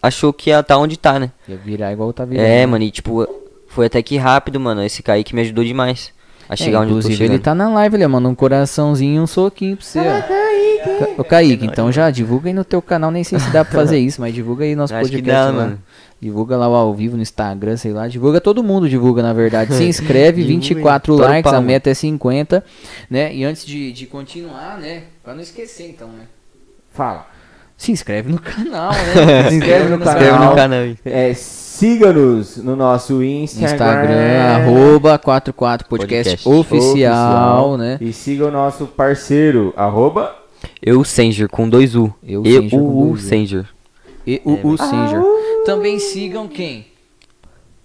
achou 0.00 0.32
que 0.32 0.50
ia 0.50 0.62
tá 0.62 0.78
onde 0.78 0.96
tá, 0.96 1.18
né? 1.18 1.32
Ia 1.48 1.56
virar 1.56 1.92
igual 1.92 2.12
tá 2.12 2.24
virando. 2.24 2.46
É, 2.46 2.64
mano, 2.64 2.84
e 2.84 2.90
tipo, 2.92 3.26
foi 3.66 3.86
até 3.86 4.00
que 4.02 4.16
rápido, 4.16 4.60
mano. 4.60 4.84
Esse 4.84 5.02
Kaique 5.02 5.34
me 5.34 5.40
ajudou 5.40 5.64
demais 5.64 6.12
a 6.48 6.54
É, 6.54 6.56
chegar 6.56 6.80
onde 6.80 6.90
eu 6.90 6.94
tô 6.94 6.98
inclusive, 7.00 7.24
ele 7.24 7.38
tá 7.38 7.54
na 7.54 7.68
live 7.68 8.02
ó, 8.04 8.08
manda 8.08 8.28
um 8.28 8.34
coraçãozinho 8.34 9.16
e 9.16 9.20
um 9.20 9.26
soquinho 9.26 9.76
pra 9.76 9.84
você, 9.84 9.98
ó. 9.98 10.02
Ca- 10.98 11.08
Ô, 11.18 11.24
Kaique, 11.24 11.66
então 11.66 11.90
já 11.92 12.10
divulga 12.10 12.48
aí 12.48 12.54
no 12.54 12.64
teu 12.64 12.80
canal, 12.80 13.10
nem 13.10 13.22
sei 13.24 13.38
se 13.38 13.50
dá 13.50 13.64
pra 13.64 13.74
fazer 13.74 13.98
isso, 14.00 14.20
mas 14.20 14.32
divulga 14.34 14.64
aí 14.64 14.74
nosso 14.74 14.94
Acho 14.94 15.10
que 15.10 15.16
podcast 15.16 15.52
dá, 15.52 15.56
lá. 15.58 15.64
mano. 15.64 15.82
Divulga 16.20 16.56
lá 16.56 16.68
o 16.68 16.74
ao 16.74 16.94
vivo 16.94 17.14
no 17.16 17.22
Instagram, 17.22 17.76
sei 17.76 17.92
lá. 17.92 18.08
Divulga 18.08 18.40
todo 18.40 18.62
mundo, 18.62 18.88
divulga 18.88 19.22
na 19.22 19.32
verdade. 19.32 19.72
Se 19.74 19.84
inscreve, 19.86 20.42
Divulga 20.42 20.64
aí. 20.64 20.74
24 20.74 21.12
Estoura 21.14 21.30
o 21.30 21.34
likes, 21.34 21.52
a 21.52 21.56
pau, 21.56 21.62
meta 21.62 21.90
é 21.90 21.94
50, 21.94 22.64
né? 23.08 23.32
E 23.34 23.44
antes 23.44 23.64
de, 23.64 23.92
de 23.92 24.06
continuar, 24.06 24.78
né? 24.78 25.02
Pra 25.22 25.34
não 25.34 25.40
esquecer 25.42 25.88
então, 25.90 26.08
né? 26.08 26.24
Fala. 26.92 27.26
Se 27.78 27.92
inscreve 27.92 28.30
no 28.30 28.38
canal, 28.40 28.92
né? 28.92 29.48
Se 29.48 29.54
inscreve 29.54 29.88
no 29.96 30.02
Se 30.04 30.08
inscreve 30.10 30.30
canal. 30.30 30.50
no 30.50 30.54
canal. 30.56 30.80
É, 31.04 31.32
Siga-nos 31.34 32.56
no 32.56 32.74
nosso 32.74 33.22
Instagram. 33.22 33.72
Instagram, 33.72 34.40
arroba 34.56 35.16
44 35.16 35.88
podcast, 35.88 36.42
Podcast 36.42 36.48
oficial, 36.48 37.76
né? 37.78 37.96
E 38.00 38.12
siga 38.12 38.46
o 38.46 38.50
nosso 38.50 38.84
parceiro, 38.86 39.72
arroba 39.76 40.34
Eu 40.82 41.04
Sanger 41.04 41.48
com 41.48 41.68
dois 41.68 41.94
U. 41.94 42.12
Eu 42.20 42.42
com 42.68 42.78
U 42.78 43.12
U. 43.12 43.16
Sanger. 43.16 43.64
E 44.26 44.42
o, 44.44 44.70
o 44.70 44.76
Singer. 44.76 45.22
Também 45.64 45.98
sigam 46.00 46.48
quem? 46.48 46.86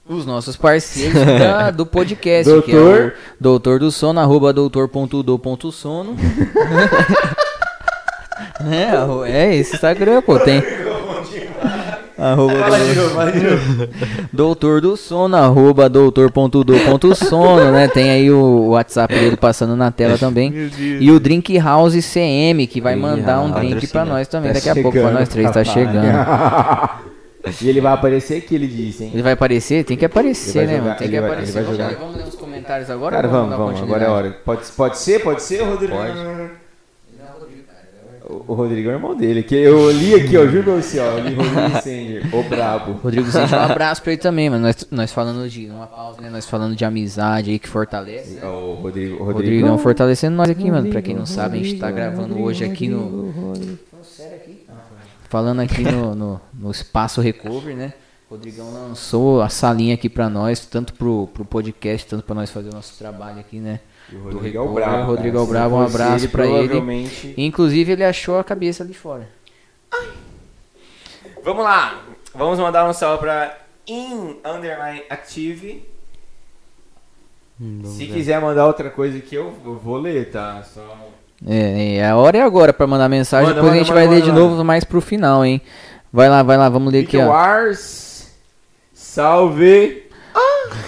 Os 0.09 0.25
nossos 0.25 0.57
parceiros 0.57 1.13
da- 1.23 1.69
do 1.71 1.85
podcast, 1.85 2.51
que 2.63 2.71
é 2.71 2.75
o 2.75 2.81
Doutor. 2.83 3.13
Doutor 3.39 3.79
do 3.79 3.91
Sono, 3.91 4.19
arroba 4.19 4.51
doutor.do.sono. 4.51 6.15
é, 9.25 9.31
é 9.31 9.55
esse 9.55 9.75
Instagram, 9.75 10.21
pô, 10.21 10.39
tem. 10.39 10.63
Arroba 12.15 12.53
doutor, 12.93 13.89
doutor 14.31 14.81
do 14.81 14.95
sono, 14.95 15.35
arroba 15.35 15.89
doutor.do.sono, 15.89 17.71
né? 17.71 17.87
Tem 17.87 18.11
aí 18.11 18.31
o 18.31 18.67
WhatsApp 18.69 19.13
dele 19.13 19.35
passando 19.35 19.75
na 19.75 19.91
tela 19.91 20.17
também. 20.17 20.69
E 20.99 21.11
o 21.11 21.19
Drink 21.19 21.57
House 21.57 21.95
CM, 22.13 22.65
que 22.67 22.79
vai 22.79 22.95
mandar 22.95 23.41
um 23.41 23.51
drink 23.51 23.87
pra 23.87 24.05
nós 24.05 24.27
também. 24.27 24.49
Tá 24.53 24.59
Daqui 24.59 24.69
a 24.69 24.75
pouco, 24.83 24.97
pra 24.99 25.11
nós 25.11 25.27
três, 25.27 25.49
tá 25.51 25.63
chegando. 25.63 26.05
e 27.61 27.67
ele 27.67 27.81
vai 27.81 27.93
aparecer 27.93 28.37
aqui, 28.37 28.55
ele 28.55 28.67
disse, 28.67 29.03
hein? 29.05 29.11
Ele 29.13 29.23
vai 29.23 29.33
aparecer? 29.33 29.83
Tem 29.83 29.97
que 29.97 30.05
aparecer, 30.05 30.67
né, 30.67 30.73
jogar- 30.77 30.83
mano? 30.85 30.95
Tem 30.97 31.09
que 31.09 31.19
vai- 31.19 31.29
aparecer. 31.29 31.63
Vamos, 31.63 31.77
vamos 31.99 32.15
ler 32.15 32.23
os 32.27 32.35
comentários 32.35 32.89
agora? 32.89 33.15
Cara, 33.15 33.27
vamos, 33.27 33.49
dar 33.49 33.57
vamos, 33.57 33.81
agora 33.81 34.05
é 34.05 34.09
hora. 34.09 34.37
Pode, 34.45 34.61
pode 34.77 34.97
ser, 34.99 35.19
pode 35.23 35.41
ser, 35.41 35.61
Rodrigo? 35.63 35.93
O, 35.93 36.62
o 38.25 38.53
Rodrigo 38.53 38.89
é 38.89 38.93
o 38.93 38.95
irmão 38.95 39.15
dele, 39.15 39.43
que 39.43 39.55
eu 39.55 39.91
li 39.91 40.15
aqui, 40.15 40.37
ó, 40.37 40.45
juro 40.47 40.63
pra 40.63 40.73
você, 40.75 40.99
ó, 40.99 41.17
eu 41.17 41.23
li 41.27 41.35
Rodrigo 41.35 41.81
Sanger, 41.81 42.35
o 42.35 42.43
brabo. 42.43 42.91
Rodrigo 42.93 43.29
Zete, 43.29 43.53
um 43.53 43.59
abraço 43.59 44.01
pra 44.01 44.13
ele 44.13 44.21
também, 44.21 44.49
mano. 44.49 44.63
Nós, 44.63 44.87
nós 44.89 45.11
falando 45.11 45.49
de 45.49 45.65
uma 45.67 45.87
pausa, 45.87 46.21
né? 46.21 46.29
Nós 46.29 46.45
falando 46.45 46.75
de 46.75 46.85
amizade 46.85 47.51
aí 47.51 47.59
que 47.59 47.67
fortalece. 47.67 48.39
Ó, 48.41 48.47
O 48.47 48.75
Rodrigo, 48.75 49.15
o 49.15 49.17
Rodrigo 49.19 49.33
Rodrigo 49.33 49.67
não 49.67 49.77
fortalecendo 49.77 50.35
nós 50.37 50.49
aqui, 50.49 50.71
mano. 50.71 50.89
Pra 50.89 51.01
quem 51.01 51.15
não 51.15 51.25
sabe, 51.25 51.59
a 51.59 51.63
gente 51.63 51.79
tá 51.79 51.91
gravando 51.91 52.39
hoje 52.39 52.63
aqui 52.63 52.87
no. 52.87 53.33
Falando 55.29 55.61
aqui 55.61 55.81
no, 55.83 56.13
no, 56.15 56.41
no 56.53 56.71
Espaço 56.71 57.19
Recover, 57.19 57.75
né? 57.75 57.93
O 58.29 58.35
Rodrigão 58.35 58.71
lançou 58.71 59.41
a 59.41 59.49
salinha 59.49 59.95
aqui 59.95 60.09
pra 60.09 60.29
nós, 60.29 60.65
tanto 60.65 60.93
pro, 60.93 61.27
pro 61.33 61.43
podcast, 61.43 62.07
tanto 62.07 62.23
pra 62.23 62.35
nós 62.35 62.49
fazer 62.49 62.69
o 62.69 62.73
nosso 62.73 62.97
trabalho 62.97 63.39
aqui, 63.39 63.57
né? 63.59 63.79
Do 64.17 64.23
Rodrigo 64.37 64.57
é 64.57 64.61
o 64.61 64.63
Recover, 64.65 64.85
brabo. 64.85 65.03
Rodrigo 65.05 65.37
o 65.37 65.47
cara. 65.47 65.59
brabo, 65.59 65.75
um 65.75 65.81
abraço 65.85 66.29
pra 66.29 66.45
ele. 66.45 66.57
provavelmente- 66.67 67.33
Inclusive, 67.37 67.91
ele 67.93 68.03
achou 68.03 68.37
a 68.39 68.43
cabeça 68.43 68.83
ali 68.83 68.93
fora. 68.93 69.27
Vamos 71.43 71.63
lá, 71.63 72.01
vamos 72.33 72.57
mandar 72.59 72.87
um 72.89 72.93
salve 72.93 73.19
pra 73.19 73.57
In 73.87 74.37
Underline 74.45 75.03
Active. 75.09 75.83
Se 77.85 78.07
quiser 78.07 78.41
mandar 78.41 78.65
outra 78.65 78.89
coisa 78.89 79.17
aqui, 79.17 79.35
eu 79.35 79.53
eu 79.63 79.77
vou 79.77 79.97
ler, 79.97 80.31
tá? 80.31 80.63
Só... 80.63 80.81
É, 81.45 81.95
é, 81.97 82.09
a 82.09 82.15
hora 82.17 82.37
é 82.37 82.41
agora 82.41 82.73
pra 82.73 82.87
mandar 82.87 83.07
mensagem, 83.09 83.49
Manda, 83.49 83.55
depois 83.55 83.71
a 83.71 83.75
manda, 83.75 83.83
gente 83.85 83.93
manda, 83.93 83.99
vai 84.01 84.07
ler 84.09 84.19
manda, 84.21 84.25
de 84.25 84.31
manda. 84.39 84.49
novo 84.55 84.63
mais 84.63 84.83
pro 84.83 85.01
final, 85.01 85.43
hein? 85.45 85.61
Vai 86.11 86.29
lá, 86.29 86.41
vai 86.43 86.57
lá, 86.57 86.69
vamos 86.69 86.91
ler 86.91 87.03
aqui, 87.03 87.17
ó. 87.17 87.27
Wars, 87.27 88.31
salve! 88.93 90.02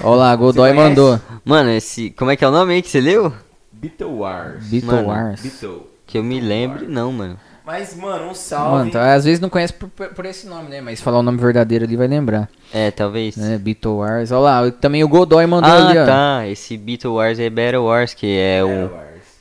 Ó 0.02 0.16
lá, 0.16 0.36
Godoy 0.36 0.74
mandou. 0.74 1.20
Mano, 1.44 1.70
esse. 1.72 2.10
Como 2.12 2.32
é 2.32 2.36
que 2.36 2.44
é 2.44 2.48
o 2.48 2.52
nome 2.52 2.74
aí 2.74 2.82
que 2.82 2.90
você 2.90 3.00
leu? 3.02 3.32
Beetle 3.72 4.18
Wars. 4.20 4.64
Beetle 4.66 4.92
Mano, 4.96 5.08
Wars. 5.10 5.42
Beetle. 5.42 5.88
Que 6.08 6.18
eu 6.18 6.24
me 6.24 6.40
lembre, 6.40 6.86
não, 6.88 7.12
mano. 7.12 7.38
Mas, 7.66 7.96
mano, 7.96 8.30
um 8.30 8.36
salve. 8.36 8.72
Mano, 8.78 8.92
tá, 8.92 9.14
às 9.16 9.26
vezes 9.26 9.40
não 9.40 9.50
conhece 9.50 9.74
por, 9.74 9.90
por- 9.90 10.26
esse 10.28 10.46
nome, 10.48 10.70
né? 10.70 10.82
Mas 10.82 11.02
falar 11.02 11.18
o 11.20 11.24
nome 11.24 11.40
verdadeiro 11.40 11.84
ali 11.84 11.96
vai 11.96 12.08
lembrar. 12.08 12.48
É, 12.72 12.92
talvez. 12.92 13.36
Né? 13.36 13.58
Beetle 13.58 13.98
Wars. 13.98 14.32
Olha 14.32 14.40
lá, 14.40 14.72
também 14.72 15.04
o 15.04 15.08
Godoy 15.08 15.46
mandou 15.48 15.72
ah, 15.72 15.90
ali, 15.90 15.98
ó. 15.98 16.06
tá. 16.06 16.48
Esse 16.48 16.78
Beetle 16.78 17.16
Wars 17.16 17.40
é 17.40 17.50
Battle 17.50 17.86
Wars, 17.86 18.14
que 18.14 18.38
é 18.38 18.64
o. 18.64 18.90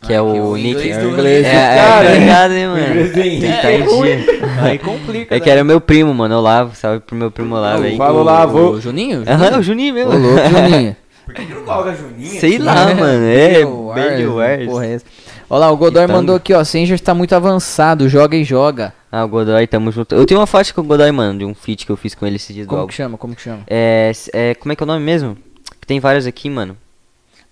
Que 0.01 0.13
é 0.13 0.17
Ah, 0.17 0.21
que 0.21 0.27
o 0.27 0.51
o 0.51 0.57
Nick. 0.57 0.71
inglês 0.71 0.97
É, 0.97 1.01
do 1.01 1.07
é, 1.07 1.11
inglês 1.13 1.43
do 1.45 1.49
é, 1.49 1.53
cara, 1.77 1.97
tá 1.97 2.03
né? 2.11 2.19
ligado, 2.19 2.53
hein, 2.53 2.67
O 2.67 2.71
mano? 2.71 2.85
inglês 2.87 3.09
do 3.09 3.15
Tem 3.15 3.41
que 3.41 3.63
tá 3.63 3.73
em 3.73 3.75
Henrique. 3.81 4.03
dia. 4.03 4.44
Aí 4.61 4.79
complica. 4.81 5.35
É 5.35 5.41
que 5.41 5.49
era 5.51 5.63
meu 5.65 5.81
primo, 5.81 6.13
mano, 6.15 6.37
Olavo. 6.39 6.75
Salve 6.77 7.01
pro 7.01 7.17
meu 7.17 7.31
primo 7.31 7.55
Olavo 7.57 7.83
aí. 7.85 7.97
Fala 7.97 8.23
lá, 8.23 8.45
O 8.45 8.49
vou. 8.49 8.81
Juninho? 8.81 9.23
Aham, 9.27 9.59
o 9.59 9.63
Juninho 9.63 9.95
mesmo. 9.95 10.13
Ô, 10.13 10.17
louco, 10.19 10.49
Juninho. 10.49 10.97
Por 11.25 11.35
que 11.35 11.47
que 11.47 11.55
não 11.55 11.63
coloca 11.65 11.95
Juninho? 11.95 12.41
Sei 12.41 12.59
lá, 12.59 12.87
mano. 12.95 13.25
É, 13.27 13.65
Battle 13.65 14.35
Wars. 14.37 14.65
Porra, 14.67 14.87
é 14.87 14.93
essa. 14.95 15.05
Olha 15.49 15.61
lá, 15.61 15.71
o 15.71 15.77
Godoy 15.77 16.05
Então- 16.05 16.17
mandou 16.17 16.37
aqui, 16.37 16.53
ó. 16.55 16.63
Sanger 16.65 16.99
tá 17.01 17.15
muito 17.15 17.35
avançado, 17.35 18.09
joga 18.09 18.37
e 18.37 18.45
joga. 18.45 18.93
Ah, 19.11 19.25
o 19.25 19.29
Godoy, 19.29 19.67
tamo 19.67 19.93
junto. 19.93 20.15
Eu 20.15 20.27
tenho 20.27 20.41
uma 20.41 20.47
faixa 20.47 20.73
com 20.75 20.81
o 20.81 20.85
Godoy, 20.85 21.11
mano, 21.13 21.39
de 21.39 21.45
um 21.45 21.55
feat 21.55 21.87
que 21.87 21.93
eu 21.93 21.97
fiz 21.97 22.15
com 22.15 22.27
ele 22.27 22.37
esse 22.37 22.53
dia 22.53 22.65
do 22.65 22.69
Como 22.69 22.81
álbum. 22.81 22.89
que 22.91 22.95
chama? 22.95 23.17
Como 23.19 23.35
que 23.37 23.43
chama? 23.43 23.61
É, 23.67 24.11
é, 24.33 24.55
como 24.55 24.73
é 24.73 24.77
que 24.77 24.83
é 24.83 24.85
o 24.85 24.87
nome 24.87 25.05
mesmo? 25.05 25.37
Que 25.81 25.87
tem 25.87 26.01
várias 26.01 26.27
aqui, 26.27 26.51
mano. 26.51 26.77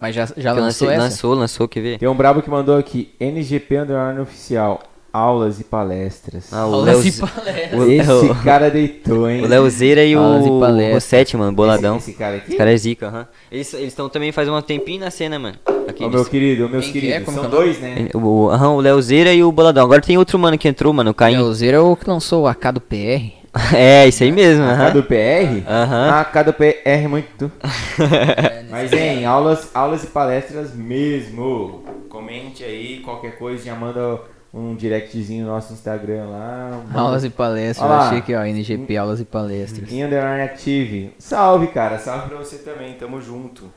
Mas 0.01 0.15
já, 0.17 0.27
já 0.37 0.53
lançou 0.53 0.89
lancei- 0.89 0.89
essa? 0.89 0.99
Lançou, 1.05 1.35
lançou, 1.35 1.69
quer 1.69 1.81
ver? 1.81 1.99
Tem 1.99 2.09
um 2.09 2.15
brabo 2.15 2.43
que 2.43 2.51
mandou 2.51 2.77
aqui, 2.77 3.11
NGP 3.21 3.77
Underline 3.79 4.21
Oficial, 4.21 4.83
aulas 5.13 5.61
e 5.61 5.65
palestras. 5.65 6.53
Ah, 6.53 6.67
o 6.67 6.75
Aulas 6.75 7.05
e 7.05 7.21
palestras. 7.21 7.73
o- 7.81 7.91
Esse 7.91 8.11
o- 8.31 8.35
cara 8.43 8.71
deitou, 8.71 9.29
hein? 9.29 9.43
O 9.45 9.47
Leozeira 9.47 10.05
e 10.05 10.15
Aulas 10.15 10.47
e 10.47 10.49
o 10.51 10.59
palestras. 10.61 10.95
Rossetti, 10.95 11.37
mano, 11.37 11.53
boladão. 11.53 11.97
Esse, 11.97 12.11
esse 12.11 12.19
cara 12.19 12.37
aqui? 12.37 12.49
Esse 12.49 12.57
cara 12.57 12.73
é 12.73 12.77
zica, 12.77 13.09
aham. 13.09 13.27
Eles 13.51 13.73
estão 13.75 14.09
também 14.09 14.33
faz 14.33 14.49
um 14.49 14.61
tempinho 14.63 15.01
na 15.01 15.11
cena, 15.11 15.39
mano. 15.39 15.57
Aqui, 15.89 16.03
Ô, 16.05 16.07
eles- 16.07 16.15
meu 16.15 16.25
querido, 16.25 16.69
meus 16.69 16.85
Quem 16.85 16.93
que 16.93 16.99
é? 17.13 17.21
queridos. 17.21 17.35
São 17.35 17.45
é 17.45 17.47
o 17.47 17.51
dois, 17.51 17.81
né? 17.81 18.09
o, 18.15 18.19
o, 18.19 18.51
aham, 18.51 18.71
o 18.77 18.81
Leozeira 18.81 19.33
e 19.35 19.43
o 19.45 19.53
boladão. 19.53 19.85
Agora 19.85 20.01
tem 20.01 20.17
outro 20.17 20.39
mano 20.39 20.57
que 20.57 20.69
entrou, 20.69 20.93
mano, 20.93 21.11
o 21.11 21.15
Caim. 21.15 21.35
É, 21.37 21.41
o 21.43 21.53
Zero 21.53 21.77
é 21.77 21.81
o 21.81 21.97
que 21.97 22.09
lançou 22.09 22.43
o 22.45 22.47
AK 22.47 22.73
do 22.73 22.81
PR. 22.81 23.33
é, 23.77 24.09
isso 24.09 24.23
aí 24.23 24.33
mesmo, 24.33 24.65
A 24.65 24.71
aham. 24.73 24.93
do 24.93 25.03
PR? 25.03 25.63
Aham. 25.69 26.09
Ah, 26.11 26.25
cada 26.25 26.55
PR 26.55 27.07
muito. 27.07 27.53
Mas, 28.71 28.91
hein, 28.95 29.27
aulas, 29.27 29.69
aulas 29.75 30.05
e 30.05 30.07
palestras 30.07 30.75
mesmo. 30.75 31.83
Comente 32.09 32.65
aí, 32.65 33.01
qualquer 33.01 33.37
coisa, 33.39 33.63
já 33.65 33.75
manda 33.75 34.21
um 34.53 34.75
directzinho 34.75 35.47
no 35.47 35.53
nosso 35.53 35.73
Instagram 35.73 36.27
lá. 36.27 36.83
manda- 36.87 36.99
Aulas 37.01 37.25
e 37.25 37.31
palestras. 37.31 37.79
Olha 37.89 37.95
Eu 37.97 37.99
lá. 38.01 38.07
achei 38.09 38.21
que, 38.21 38.35
ó, 38.35 38.45
NGP, 38.45 38.97
aulas 38.97 39.21
e 39.21 39.25
palestras. 39.25 39.91
Em 39.91 40.03
Underline 40.05 40.43
Active. 40.43 41.15
Salve, 41.19 41.69
cara. 41.69 41.99
Salve 41.99 42.29
pra 42.29 42.39
você 42.39 42.59
também. 42.59 42.95
Tamo 42.95 43.21
junto. 43.21 43.71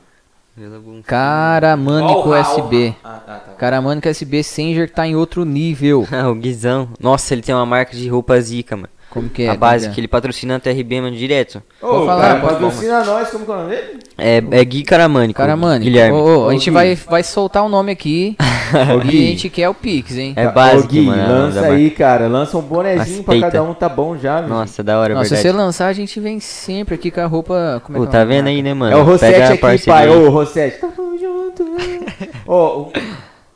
Caramânico 1.06 2.20
Ó, 2.20 2.26
o 2.28 2.30
Ra- 2.30 2.40
SB. 2.40 2.94
Ah, 3.04 3.20
tá, 3.26 3.38
tá. 3.40 3.52
Caramânico 3.52 4.08
SB, 4.08 4.42
Sanger 4.42 4.90
tá 4.90 5.06
em 5.06 5.14
outro 5.14 5.44
nível. 5.44 6.06
Ah, 6.12 6.28
o 6.30 6.34
Guizão. 6.34 6.88
Nossa, 6.98 7.34
ele 7.34 7.42
tem 7.42 7.54
uma 7.54 7.66
marca 7.66 7.94
de 7.96 8.08
roupa 8.08 8.40
zica, 8.40 8.74
mano. 8.76 8.88
Como 9.16 9.28
que 9.30 9.42
é? 9.42 9.48
a 9.50 9.54
base 9.56 9.86
que 9.86 9.90
é? 9.90 9.94
que 9.94 10.00
ele 10.00 10.08
patrocina 10.08 10.56
a 10.56 10.60
TRB, 10.60 11.00
mano, 11.00 11.16
direto. 11.16 11.62
Ô, 11.82 11.86
Pode 11.88 12.06
falar, 12.06 12.20
cara, 12.22 12.40
pode 12.40 12.52
patrocina 12.54 13.04
nós, 13.04 13.30
como 13.30 13.44
que 13.44 13.50
é 13.50 13.54
o 13.54 13.56
nome 13.58 13.70
dele? 13.70 13.98
É, 14.18 14.42
é 14.50 14.64
Gui 14.64 14.82
Caramânico. 14.82 15.36
Caramânico. 15.38 15.84
Guilherme. 15.84 16.16
Ô, 16.16 16.44
ô, 16.44 16.48
a 16.48 16.52
gente 16.52 16.64
Gui. 16.66 16.70
vai, 16.70 16.94
vai 16.94 17.22
soltar 17.22 17.64
o 17.64 17.68
nome 17.68 17.92
aqui. 17.92 18.36
Ô, 18.72 19.00
e 19.04 19.08
a 19.08 19.30
gente 19.30 19.48
quer 19.48 19.68
o 19.68 19.74
Pix, 19.74 20.16
hein? 20.16 20.32
É 20.36 20.48
Ô, 20.48 20.52
básico, 20.52 20.88
Gui, 20.88 21.02
mano. 21.02 21.22
é 21.22 21.24
o 21.26 21.28
lança 21.28 21.60
aí, 21.66 21.90
cara. 21.90 22.26
Lança 22.26 22.58
um 22.58 22.62
bonezinho 22.62 23.22
pra 23.22 23.34
Aceita. 23.34 23.50
cada 23.52 23.62
um, 23.62 23.72
tá 23.74 23.88
bom 23.88 24.16
já, 24.16 24.40
viu? 24.40 24.48
Nossa, 24.48 24.82
da 24.82 24.98
hora, 24.98 25.14
Nossa, 25.14 25.28
se 25.28 25.34
verdade. 25.34 25.52
você 25.56 25.62
lançar, 25.64 25.86
a 25.86 25.92
gente 25.92 26.18
vem 26.18 26.40
sempre 26.40 26.94
aqui 26.96 27.10
com 27.10 27.20
a 27.20 27.26
roupa. 27.26 27.80
Como 27.84 27.96
é 27.96 28.00
Pô, 28.00 28.06
que 28.06 28.16
é 28.16 28.18
tá 28.18 28.24
o 28.24 28.28
vendo 28.28 28.48
aí, 28.48 28.62
né, 28.62 28.74
mano? 28.74 28.92
É 28.92 28.96
o 28.98 29.04
Rossetti 29.04 29.32
Pega 29.58 29.74
aqui, 29.74 29.86
pai. 29.86 30.08
Ô, 30.08 30.30
Rossetti. 30.30 30.80
Tamo 30.80 31.16
junto. 31.18 31.64
Ô, 32.46 32.54
o- 32.54 32.92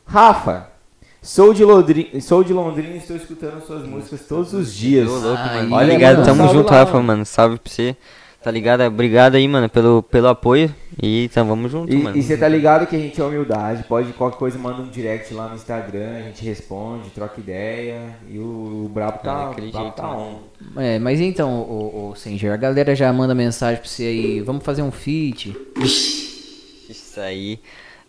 Rafa, 0.05 0.67
sou 1.21 1.53
de, 1.53 1.63
Londrina, 1.63 2.19
sou 2.21 2.43
de 2.43 2.51
Londrina 2.53 2.95
e 2.95 2.97
estou 2.97 3.15
escutando 3.15 3.61
suas 3.65 3.85
músicas 3.85 4.21
todos 4.27 4.53
os 4.53 4.73
dias. 4.73 5.07
Ô, 5.07 5.19
louco, 5.19 5.43
mano. 5.43 5.75
olha, 5.75 5.85
Obrigado, 5.85 6.17
mano, 6.17 6.25
tamo 6.25 6.47
junto, 6.53 6.71
lá, 6.71 6.79
Rafa, 6.79 6.93
mano. 6.93 7.07
mano. 7.07 7.25
Salve 7.25 7.57
pra 7.59 7.71
você. 7.71 7.95
Tá 8.43 8.49
ligado? 8.49 8.81
Obrigado 8.81 9.35
aí, 9.35 9.47
mano, 9.47 9.69
pelo, 9.69 10.01
pelo 10.01 10.27
apoio. 10.27 10.73
E 10.99 11.25
então 11.25 11.45
vamos 11.45 11.71
junto, 11.71 11.95
mano. 11.95 12.17
E 12.17 12.23
você 12.23 12.35
tá 12.35 12.47
ligado 12.47 12.87
que 12.87 12.95
a 12.95 12.99
gente 12.99 13.21
é 13.21 13.23
humildade, 13.23 13.83
pode 13.83 14.11
qualquer 14.13 14.37
coisa 14.39 14.57
manda 14.57 14.81
um 14.81 14.89
direct 14.89 15.31
lá 15.31 15.47
no 15.47 15.55
Instagram, 15.55 16.17
a 16.17 16.21
gente 16.23 16.43
responde, 16.43 17.11
troca 17.11 17.39
ideia 17.39 18.15
e 18.27 18.39
o, 18.39 18.85
o 18.85 18.89
Brabo 18.91 19.19
É, 19.19 19.21
tá, 19.21 19.45
daquele 19.49 19.67
o 19.67 19.71
Brabo 19.71 19.85
jeito, 19.85 19.95
tá 19.95 20.11
on. 20.11 20.39
É, 20.75 20.97
mas 20.97 21.21
então, 21.21 21.61
o, 21.61 22.09
o 22.09 22.15
Sanger, 22.15 22.51
a 22.51 22.57
galera 22.57 22.95
já 22.95 23.13
manda 23.13 23.35
mensagem 23.35 23.79
pra 23.79 23.87
você 23.87 24.05
aí. 24.05 24.41
Vamos 24.41 24.63
fazer 24.65 24.81
um 24.81 24.91
feat. 24.91 25.55
Isso 26.89 27.19
aí. 27.19 27.59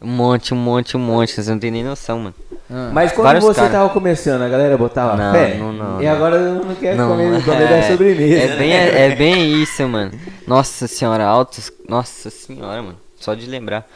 Um 0.00 0.08
monte, 0.08 0.54
um 0.54 0.56
monte, 0.56 0.96
um 0.96 1.00
monte. 1.00 1.30
Vocês 1.30 1.46
não 1.46 1.58
tem 1.58 1.70
nem 1.70 1.84
noção, 1.84 2.18
mano. 2.18 2.34
Ah, 2.74 2.90
Mas 2.92 3.12
quando 3.12 3.24
Vários 3.26 3.44
você 3.44 3.60
cara. 3.60 3.70
tava 3.72 3.90
começando, 3.90 4.40
a 4.42 4.48
galera 4.48 4.78
botava 4.78 5.16
Não, 5.16 5.32
fé? 5.32 5.54
não, 5.56 5.72
não, 5.72 6.00
E 6.00 6.04
não. 6.06 6.12
agora 6.12 6.38
não 6.54 6.74
quer 6.74 6.96
Não, 6.96 7.08
comer, 7.10 7.44
comer 7.44 7.68
da 7.68 7.76
é- 7.76 7.82
sobremesa. 7.90 8.52
É 8.54 8.56
bem, 8.56 8.72
é 8.72 9.14
bem 9.14 9.62
isso, 9.62 9.86
mano. 9.86 10.10
Nossa 10.46 10.86
senhora, 10.86 11.24
altos. 11.24 11.70
Nossa 11.88 12.30
senhora, 12.30 12.80
mano. 12.82 12.96
Só 13.16 13.34
de 13.34 13.46
lembrar. 13.46 13.86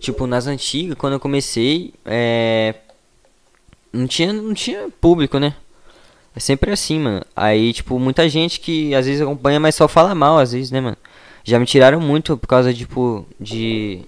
Tipo, 0.00 0.26
nas 0.26 0.46
antigas, 0.46 0.96
quando 0.96 1.12
eu 1.14 1.20
comecei, 1.20 1.92
é. 2.04 2.74
Não 3.92 4.06
tinha, 4.06 4.32
não 4.32 4.54
tinha 4.54 4.88
público, 5.00 5.38
né? 5.38 5.54
É 6.34 6.40
sempre 6.40 6.72
assim, 6.72 6.98
mano. 6.98 7.22
Aí, 7.36 7.72
tipo, 7.72 7.98
muita 7.98 8.28
gente 8.28 8.58
que 8.58 8.94
às 8.94 9.06
vezes 9.06 9.20
acompanha, 9.20 9.60
mas 9.60 9.74
só 9.74 9.86
fala 9.86 10.14
mal, 10.14 10.38
às 10.38 10.52
vezes, 10.52 10.70
né, 10.70 10.80
mano? 10.80 10.96
Já 11.44 11.58
me 11.60 11.66
tiraram 11.66 12.00
muito 12.00 12.36
por 12.36 12.46
causa, 12.46 12.72
tipo, 12.74 13.26
de. 13.38 14.00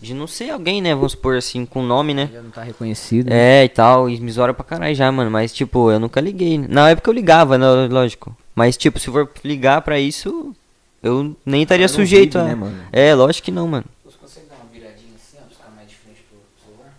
De 0.00 0.14
não 0.14 0.26
ser 0.26 0.50
alguém, 0.50 0.80
né? 0.80 0.94
Vamos 0.94 1.12
supor 1.12 1.36
assim, 1.36 1.66
com 1.66 1.82
nome, 1.82 2.14
né? 2.14 2.30
já 2.32 2.40
não 2.40 2.50
tá 2.50 2.62
reconhecido. 2.62 3.28
né? 3.28 3.60
É, 3.60 3.64
e 3.64 3.68
tal, 3.68 4.08
e 4.08 4.18
me 4.18 4.32
zoaram 4.32 4.54
pra 4.54 4.64
caralho 4.64 4.94
já, 4.94 5.12
mano. 5.12 5.30
Mas, 5.30 5.52
tipo, 5.52 5.90
eu 5.90 6.00
nunca 6.00 6.20
liguei. 6.20 6.56
Na 6.56 6.88
época 6.90 7.10
eu 7.10 7.14
ligava, 7.14 7.58
né, 7.58 7.66
lógico. 7.90 8.34
Mas, 8.54 8.76
tipo, 8.78 8.98
se 8.98 9.10
for 9.10 9.30
ligar 9.44 9.82
pra 9.82 9.98
isso, 10.00 10.54
eu 11.02 11.36
nem 11.44 11.62
estaria 11.62 11.86
não 11.86 11.94
sujeito 11.94 12.38
vive, 12.38 12.44
a. 12.44 12.48
né, 12.48 12.54
mano? 12.54 12.82
É, 12.90 13.14
lógico 13.14 13.44
que 13.44 13.50
não, 13.52 13.68
mano. 13.68 13.84
Você 14.04 14.16
consegue 14.18 14.46
dar 14.48 14.56
uma 14.56 14.72
viradinha 14.72 15.12
assim, 15.16 15.36
ó, 15.38 15.48
ficar 15.54 15.70
mais 15.76 15.88
de 15.88 15.94
frente 15.96 16.24
pro 16.30 16.38
celular? 16.64 16.94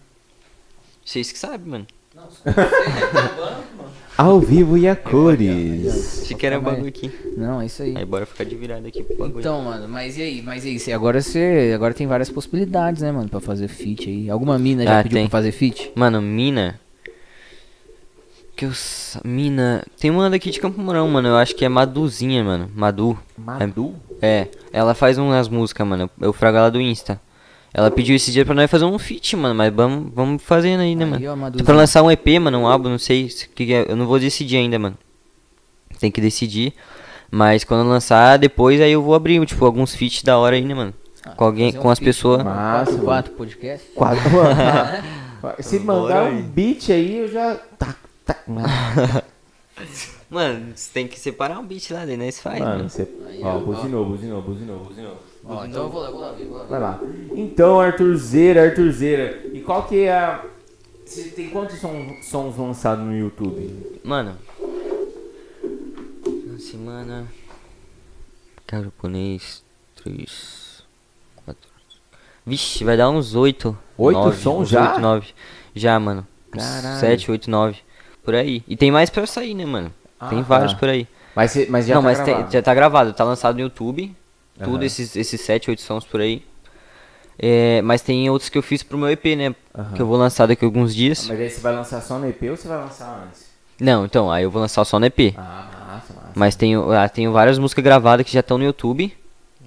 Vocês 1.04 1.32
que 1.32 1.40
sabem, 1.40 1.66
mano. 1.68 1.88
Não, 2.16 2.24
você 2.26 2.42
consegue, 2.44 3.70
Ao 4.21 4.39
vivo 4.39 4.77
e 4.77 4.88
a 4.88 4.95
cores. 4.95 6.21
Achei 6.23 6.38
que 6.38 6.45
era 6.45 6.60
um 6.60 6.62
bagulho 6.62 6.88
aqui. 6.89 7.12
Não, 7.36 7.60
é 7.60 7.65
isso 7.65 7.81
aí. 7.81 7.97
Aí 7.97 8.05
bora 8.05 8.23
ficar 8.25 8.43
de 8.43 8.55
virada 8.55 8.88
aqui 8.88 9.01
pro 9.03 9.17
bagulho. 9.17 9.39
Então, 9.39 9.62
mano, 9.63 9.88
mas 9.88 10.15
e 10.17 10.21
aí? 10.21 10.41
Mas 10.43 10.63
e 10.63 10.69
aí? 10.88 10.93
Agora 10.93 11.19
você. 11.19 11.71
Agora 11.73 11.91
tem 11.93 12.05
várias 12.05 12.29
possibilidades, 12.29 13.01
né, 13.01 13.12
mano, 13.12 13.27
pra 13.27 13.39
fazer 13.39 13.67
feat 13.67 14.07
aí. 14.07 14.29
Alguma 14.29 14.60
mina 14.60 14.84
já 14.84 14.99
Ah, 14.99 15.03
pediu 15.03 15.17
tem. 15.17 15.27
pra 15.27 15.39
fazer 15.39 15.51
feat? 15.51 15.91
Mano, 15.95 16.21
mina. 16.21 16.79
Que 18.55 18.65
eu. 18.65 18.73
sa- 18.73 19.21
Mina. 19.25 19.84
Tem 19.99 20.12
uma 20.12 20.29
daqui 20.29 20.51
de 20.51 20.60
Campo 20.60 20.79
Mourão, 20.79 21.07
mano. 21.07 21.29
Eu 21.29 21.36
acho 21.38 21.55
que 21.55 21.65
é 21.65 21.69
Maduzinha, 21.69 22.43
mano. 22.43 22.69
Madu. 22.75 23.17
Madu? 23.36 23.95
É, 24.21 24.47
ela 24.71 24.93
faz 24.93 25.17
umas 25.17 25.49
músicas, 25.49 25.88
mano. 25.88 26.07
Eu 26.21 26.31
frago 26.31 26.57
ela 26.57 26.69
do 26.69 26.79
Insta. 26.79 27.19
Ela 27.73 27.89
pediu 27.89 28.15
esse 28.15 28.31
dia 28.31 28.45
pra 28.45 28.53
nós 28.53 28.69
fazer 28.69 28.84
um 28.86 28.99
feat, 28.99 29.36
mano. 29.36 29.55
Mas 29.55 29.73
vamos, 29.73 30.12
vamos 30.13 30.43
fazendo 30.43 30.81
aí, 30.81 30.93
né, 30.95 31.05
Aí, 31.05 31.10
mano? 31.27 31.45
ó, 31.45 31.51
Tô 31.51 31.63
pra 31.63 31.75
lançar 31.75 32.03
um 32.03 32.12
EP, 32.12 32.27
mano, 32.39 32.60
um 32.60 32.67
álbum, 32.67 32.89
não 32.89 32.97
sei 32.97 33.29
se- 33.29 33.47
que 33.47 33.73
é. 33.73 33.86
Eu 33.89 33.95
não 33.95 34.05
vou 34.05 34.19
decidir 34.19 34.57
ainda, 34.57 34.77
mano. 34.77 34.97
Tem 35.99 36.12
que 36.12 36.19
decidir. 36.19 36.73
Mas 37.29 37.63
quando 37.63 37.88
lançar, 37.88 38.38
depois 38.38 38.81
aí 38.81 38.91
eu 38.91 39.01
vou 39.01 39.15
abrir, 39.15 39.43
tipo, 39.45 39.63
alguns 39.65 39.95
feats 39.95 40.21
da 40.23 40.38
hora 40.38 40.55
aí, 40.55 40.62
né, 40.65 40.73
mano? 40.73 40.93
Ah, 41.25 41.29
com 41.31 41.45
alguém, 41.45 41.69
um 41.69 41.79
com 41.81 41.89
as 41.89 41.99
pessoas. 41.99 42.43
Massa, 42.43 42.57
Quatro, 42.77 42.91
mano. 42.93 43.05
quatro 43.05 43.34
podcast? 43.34 43.88
Quatro. 43.95 44.21
Se 45.60 45.79
mandar 45.79 46.23
um 46.25 46.41
beat 46.41 46.89
aí, 46.91 47.17
eu 47.19 47.27
já. 47.29 47.55
Tá, 47.79 47.95
tá. 48.25 48.36
Mano, 50.29 50.67
você 50.75 50.89
tem 50.93 51.07
que 51.07 51.19
separar 51.19 51.60
um 51.60 51.65
beat 51.65 51.89
lá, 51.91 52.05
daí 52.05 52.15
nós 52.15 52.39
faz, 52.39 52.60
Mano, 52.60 52.77
mano. 52.77 52.89
você. 52.89 53.07
Ó, 53.41 53.60
buzinou, 53.60 54.05
buzinou, 54.05 54.41
buzinou, 54.41 54.79
buzinou. 54.79 55.17
Ó, 55.43 55.65
então 55.65 55.84
eu 55.84 55.89
vou 55.89 56.01
lá, 56.01 56.10
vou 56.12 56.19
lá 56.21 56.32
vou 56.34 56.58
lá. 56.58 56.63
Vai 56.65 56.80
lá. 56.80 56.99
Então, 57.36 57.80
Arthurzeira, 57.80 58.63
Arthurzeira. 58.65 59.41
E 59.54 59.60
qual 59.62 59.84
que 59.88 60.04
é 60.04 60.13
a. 60.13 60.43
Você 61.06 61.23
tem 61.30 61.49
quantos 61.49 61.80
som- 61.80 62.15
sons 62.21 62.58
lançados 62.58 63.04
no 63.04 63.15
YouTube? 63.17 63.99
Mano. 64.04 64.38
Uma 66.25 66.60
semana. 66.60 67.27
Cara 68.67 68.84
japonês. 68.84 69.63
Três. 69.95 70.84
Quatro. 71.43 71.69
Vixe, 72.45 72.84
vai 72.84 72.95
dar 72.95 73.10
uns 73.10 73.36
oito. 73.36 73.77
Oito 73.97 74.17
nove, 74.19 74.38
sons 74.41 74.69
já? 74.69 74.91
Oito, 74.91 75.01
nove. 75.01 75.27
Já, 75.75 75.99
mano. 75.99 76.25
Caralho. 76.51 76.99
Sete, 76.99 77.30
oito, 77.32 77.49
nove. 77.49 77.77
Por 78.23 78.36
aí. 78.36 78.63
E 78.67 78.75
tem 78.77 78.91
mais 78.91 79.10
pra 79.10 79.25
sair, 79.25 79.54
né, 79.54 79.65
mano? 79.65 79.91
Ah, 80.19 80.30
tem 80.30 80.41
vários 80.43 80.73
por 80.73 80.88
aí. 80.88 81.08
Mas, 81.36 81.56
mas 81.69 81.86
já 81.88 81.95
Não, 81.95 82.01
tá 82.01 82.08
mas 82.08 82.19
tem- 82.21 82.51
já 82.51 82.62
tá 82.62 82.73
gravado. 82.73 83.13
Tá 83.13 83.23
lançado 83.23 83.56
no 83.56 83.62
YouTube. 83.62 84.15
Tudo 84.63 84.78
Aham. 84.78 84.86
esses, 84.86 85.15
esses 85.15 85.41
sete, 85.41 85.69
oito 85.69 85.82
sons 85.82 86.04
por 86.06 86.21
aí. 86.21 86.43
É, 87.39 87.82
mas 87.82 88.02
tem 88.02 88.30
outros 88.30 88.50
que 88.50 88.58
eu 88.58 88.62
fiz 88.62 88.84
pro 88.84 88.97
meu 88.97 89.10
EP, 89.10 89.26
né? 89.36 89.56
Aham. 89.76 89.93
Que 89.95 90.02
eu 90.02 90.06
vou 90.06 90.17
lançar 90.17 90.45
daqui 90.47 90.63
a 90.63 90.67
alguns 90.67 90.93
dias. 90.93 91.28
Mas 91.28 91.39
aí 91.39 91.50
você 91.50 91.60
vai 91.62 91.74
lançar 91.74 92.02
só 92.02 92.19
no 92.19 92.28
EP 92.30 92.43
ou 92.50 92.56
você 92.58 92.67
vai 92.67 92.78
lançar 92.78 93.24
antes? 93.28 93.50
Não, 93.80 94.06
então, 94.06 94.32
aí 94.32 94.43
eu 94.43 94.52
vou 94.52 94.62
lançar 94.62 94.86
só 94.86 95.00
no 95.00 95.06
EP. 95.08 95.34
Ah, 95.38 95.41
massa, 95.88 96.13
massa. 96.13 96.32
Mas 96.36 96.56
tenho, 96.56 96.91
ah, 96.91 97.10
tenho 97.10 97.32
várias 97.32 97.58
músicas 97.58 97.84
gravadas 97.84 98.26
que 98.26 98.32
já 98.32 98.41
estão 98.41 98.58
no 98.60 98.63
YouTube. 98.63 99.12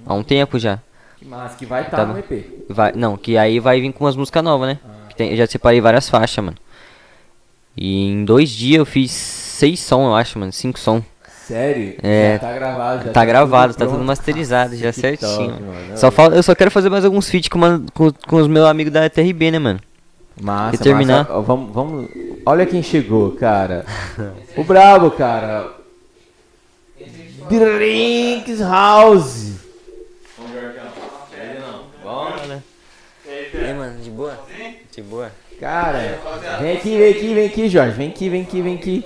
Há 0.06 0.14
um 0.14 0.22
tempo 0.22 0.58
já. 0.58 0.78
Que 1.18 1.24
massa, 1.24 1.56
que 1.56 1.66
vai 1.66 1.82
estar 1.82 1.96
Tá 1.96 2.06
no 2.06 2.12
bom. 2.12 2.18
EP. 2.20 2.64
Vai, 2.68 2.92
não, 2.92 3.16
que 3.16 3.36
aí 3.36 3.58
vai 3.58 3.80
vir 3.80 3.92
com 3.92 4.04
umas 4.04 4.14
músicas 4.14 4.44
novas, 4.44 4.68
né? 4.68 4.78
Ah. 4.84 5.08
Que 5.08 5.16
tem- 5.16 5.30
eu 5.30 5.36
já 5.36 5.46
separei 5.46 5.80
várias 5.80 6.08
faixas, 6.08 6.44
mano. 6.44 6.56
E 7.76 8.06
em 8.06 8.24
dois 8.24 8.50
dias 8.50 8.78
eu 8.78 8.86
fiz 8.86 9.10
seis 9.10 9.80
som, 9.80 10.06
eu 10.06 10.14
acho, 10.14 10.38
mano. 10.38 10.52
Cinco 10.52 10.78
som. 10.78 11.02
Sério? 11.46 11.94
É. 12.02 12.34
Já 12.34 12.38
tá 12.38 12.52
gravado. 12.54 13.04
Já 13.04 13.12
Tá 13.12 13.24
gravado, 13.24 13.74
tá 13.74 13.86
tudo 13.86 14.02
masterizado, 14.04 14.76
já 14.76 14.92
certinho. 14.92 15.58
Só 15.96 16.10
falta, 16.10 16.36
eu 16.36 16.42
só 16.42 16.54
quero 16.54 16.70
fazer 16.70 16.88
mais 16.88 17.04
alguns 17.04 17.28
feats 17.28 17.48
com, 17.48 17.60
com, 17.92 18.10
com 18.12 18.36
os 18.36 18.46
meus 18.46 18.66
amigos 18.66 18.92
da 18.92 19.08
TRB, 19.10 19.50
né, 19.50 19.58
mano? 19.58 19.80
Massa, 20.40 20.74
E 20.74 20.78
terminar. 20.78 21.28
massa. 21.28 21.40
Vamos, 21.40 21.72
vamos. 21.72 22.08
Olha 22.46 22.66
quem 22.66 22.82
chegou, 22.82 23.32
cara. 23.32 23.84
o 24.56 24.64
brabo, 24.64 25.10
cara. 25.10 25.70
Drinks 27.48 28.60
House. 28.60 29.52
E 33.26 33.58
aí, 33.58 33.74
mano, 33.74 34.00
de 34.00 34.10
boa? 34.10 34.38
De 34.94 35.02
boa. 35.02 35.30
Cara, 35.60 36.18
vem 36.60 36.76
aqui, 36.76 36.98
vem 36.98 37.10
aqui, 37.10 37.34
vem 37.34 37.46
aqui, 37.46 37.68
Jorge. 37.68 37.92
Vem 37.96 38.08
aqui, 38.08 38.28
vem 38.28 38.42
aqui, 38.42 38.60
vem 38.62 38.74
aqui. 38.74 39.04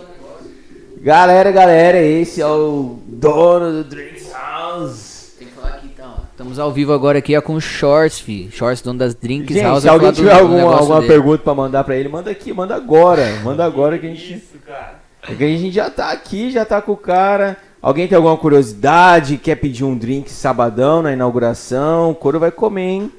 Galera, 1.00 1.52
galera, 1.52 1.98
esse 2.02 2.40
é 2.40 2.46
o 2.46 2.98
dono 3.06 3.70
do 3.72 3.84
Drinks 3.84 4.32
House. 4.32 5.32
Tem 5.38 5.46
que 5.46 5.54
falar 5.54 5.68
aqui 5.74 5.86
então. 5.86 6.14
ó. 6.18 6.22
Estamos 6.32 6.58
ao 6.58 6.72
vivo 6.72 6.92
agora 6.92 7.18
aqui 7.18 7.36
ó, 7.36 7.40
com 7.40 7.54
o 7.54 7.60
Shorts, 7.60 8.18
fi. 8.18 8.50
Shorts, 8.50 8.82
dono 8.82 8.98
das 8.98 9.14
Drinks 9.14 9.54
Gente, 9.54 9.64
House. 9.64 9.82
se 9.82 9.88
alguém 9.88 10.10
tiver 10.12 10.34
do 10.34 10.58
alguma, 10.58 10.96
dele. 11.00 11.06
pergunta 11.12 11.42
pra 11.44 11.54
mandar 11.54 11.84
pra 11.84 11.94
ele, 11.96 12.08
manda 12.08 12.30
aqui, 12.30 12.52
manda 12.52 12.74
agora. 12.74 13.24
Manda 13.44 13.64
agora 13.64 13.96
que 13.98 14.06
a 14.06 14.10
gente. 14.10 14.34
Isso, 14.34 14.58
cara. 14.66 14.98
É 15.28 15.34
que 15.34 15.44
a 15.44 15.46
gente 15.46 15.70
já 15.70 15.88
tá 15.88 16.10
aqui, 16.10 16.50
já 16.50 16.64
tá 16.64 16.82
com 16.82 16.92
o 16.92 16.96
cara. 16.96 17.56
Alguém 17.80 18.08
tem 18.08 18.16
alguma 18.16 18.36
curiosidade? 18.36 19.36
Quer 19.38 19.54
pedir 19.56 19.84
um 19.84 19.96
drink 19.96 20.28
sabadão 20.30 21.00
na 21.00 21.12
inauguração? 21.12 22.10
O 22.10 22.14
couro 22.14 22.40
vai 22.40 22.50
comer, 22.50 22.82
hein? 22.82 23.12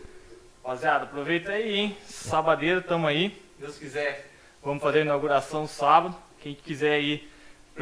Rapaziada, 0.63 1.05
aproveita 1.05 1.51
aí, 1.51 1.75
hein? 1.75 1.97
Sabadeira, 2.05 2.81
tamo 2.81 3.07
aí. 3.07 3.33
Deus 3.59 3.77
quiser, 3.77 4.29
vamos 4.63 4.83
fazer 4.83 4.99
a 4.99 5.03
inauguração 5.03 5.65
sábado. 5.65 6.13
Quem 6.41 6.53
quiser 6.61 6.93
aí 6.95 7.23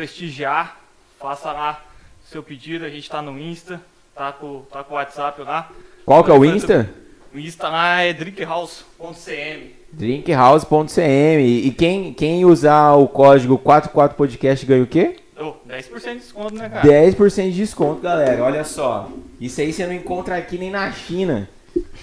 prestigiar, 0.01 0.77
faça 1.19 1.51
lá 1.51 1.81
seu 2.29 2.43
pedido. 2.43 2.86
A 2.86 2.89
gente 2.89 3.10
tá 3.10 3.19
no 3.19 3.39
Insta, 3.39 3.81
tá 4.15 4.31
com, 4.31 4.62
tá 4.71 4.83
com 4.83 4.93
o 4.93 4.97
WhatsApp 4.97 5.41
lá. 5.41 5.71
Qual 6.05 6.23
que 6.23 6.29
é 6.29 6.33
o 6.36 6.45
Insta? 6.45 6.88
O 7.33 7.39
Insta 7.39 7.67
lá 7.67 8.01
é 8.01 8.13
drinkhouse.cm. 8.13 9.71
Drinkhouse.cm. 9.91 11.39
E 11.65 11.71
quem, 11.75 12.13
quem 12.13 12.45
usar 12.45 12.93
o 12.93 13.07
código 13.07 13.57
44podcast 13.57 14.65
ganha 14.67 14.83
o 14.83 14.88
quê? 14.88 15.15
Oh, 15.39 15.53
10% 15.67 16.13
de 16.13 16.19
desconto, 16.19 16.53
né, 16.55 16.69
cara? 16.69 16.88
10% 16.88 17.43
de 17.45 17.51
desconto, 17.57 18.01
galera. 18.01 18.43
Olha 18.43 18.63
só. 18.63 19.10
Isso 19.41 19.60
aí 19.62 19.73
você 19.73 19.86
não 19.88 19.93
encontra 19.93 20.36
aqui 20.38 20.60
nem 20.60 20.69
na 20.69 20.91
China. 20.91 21.49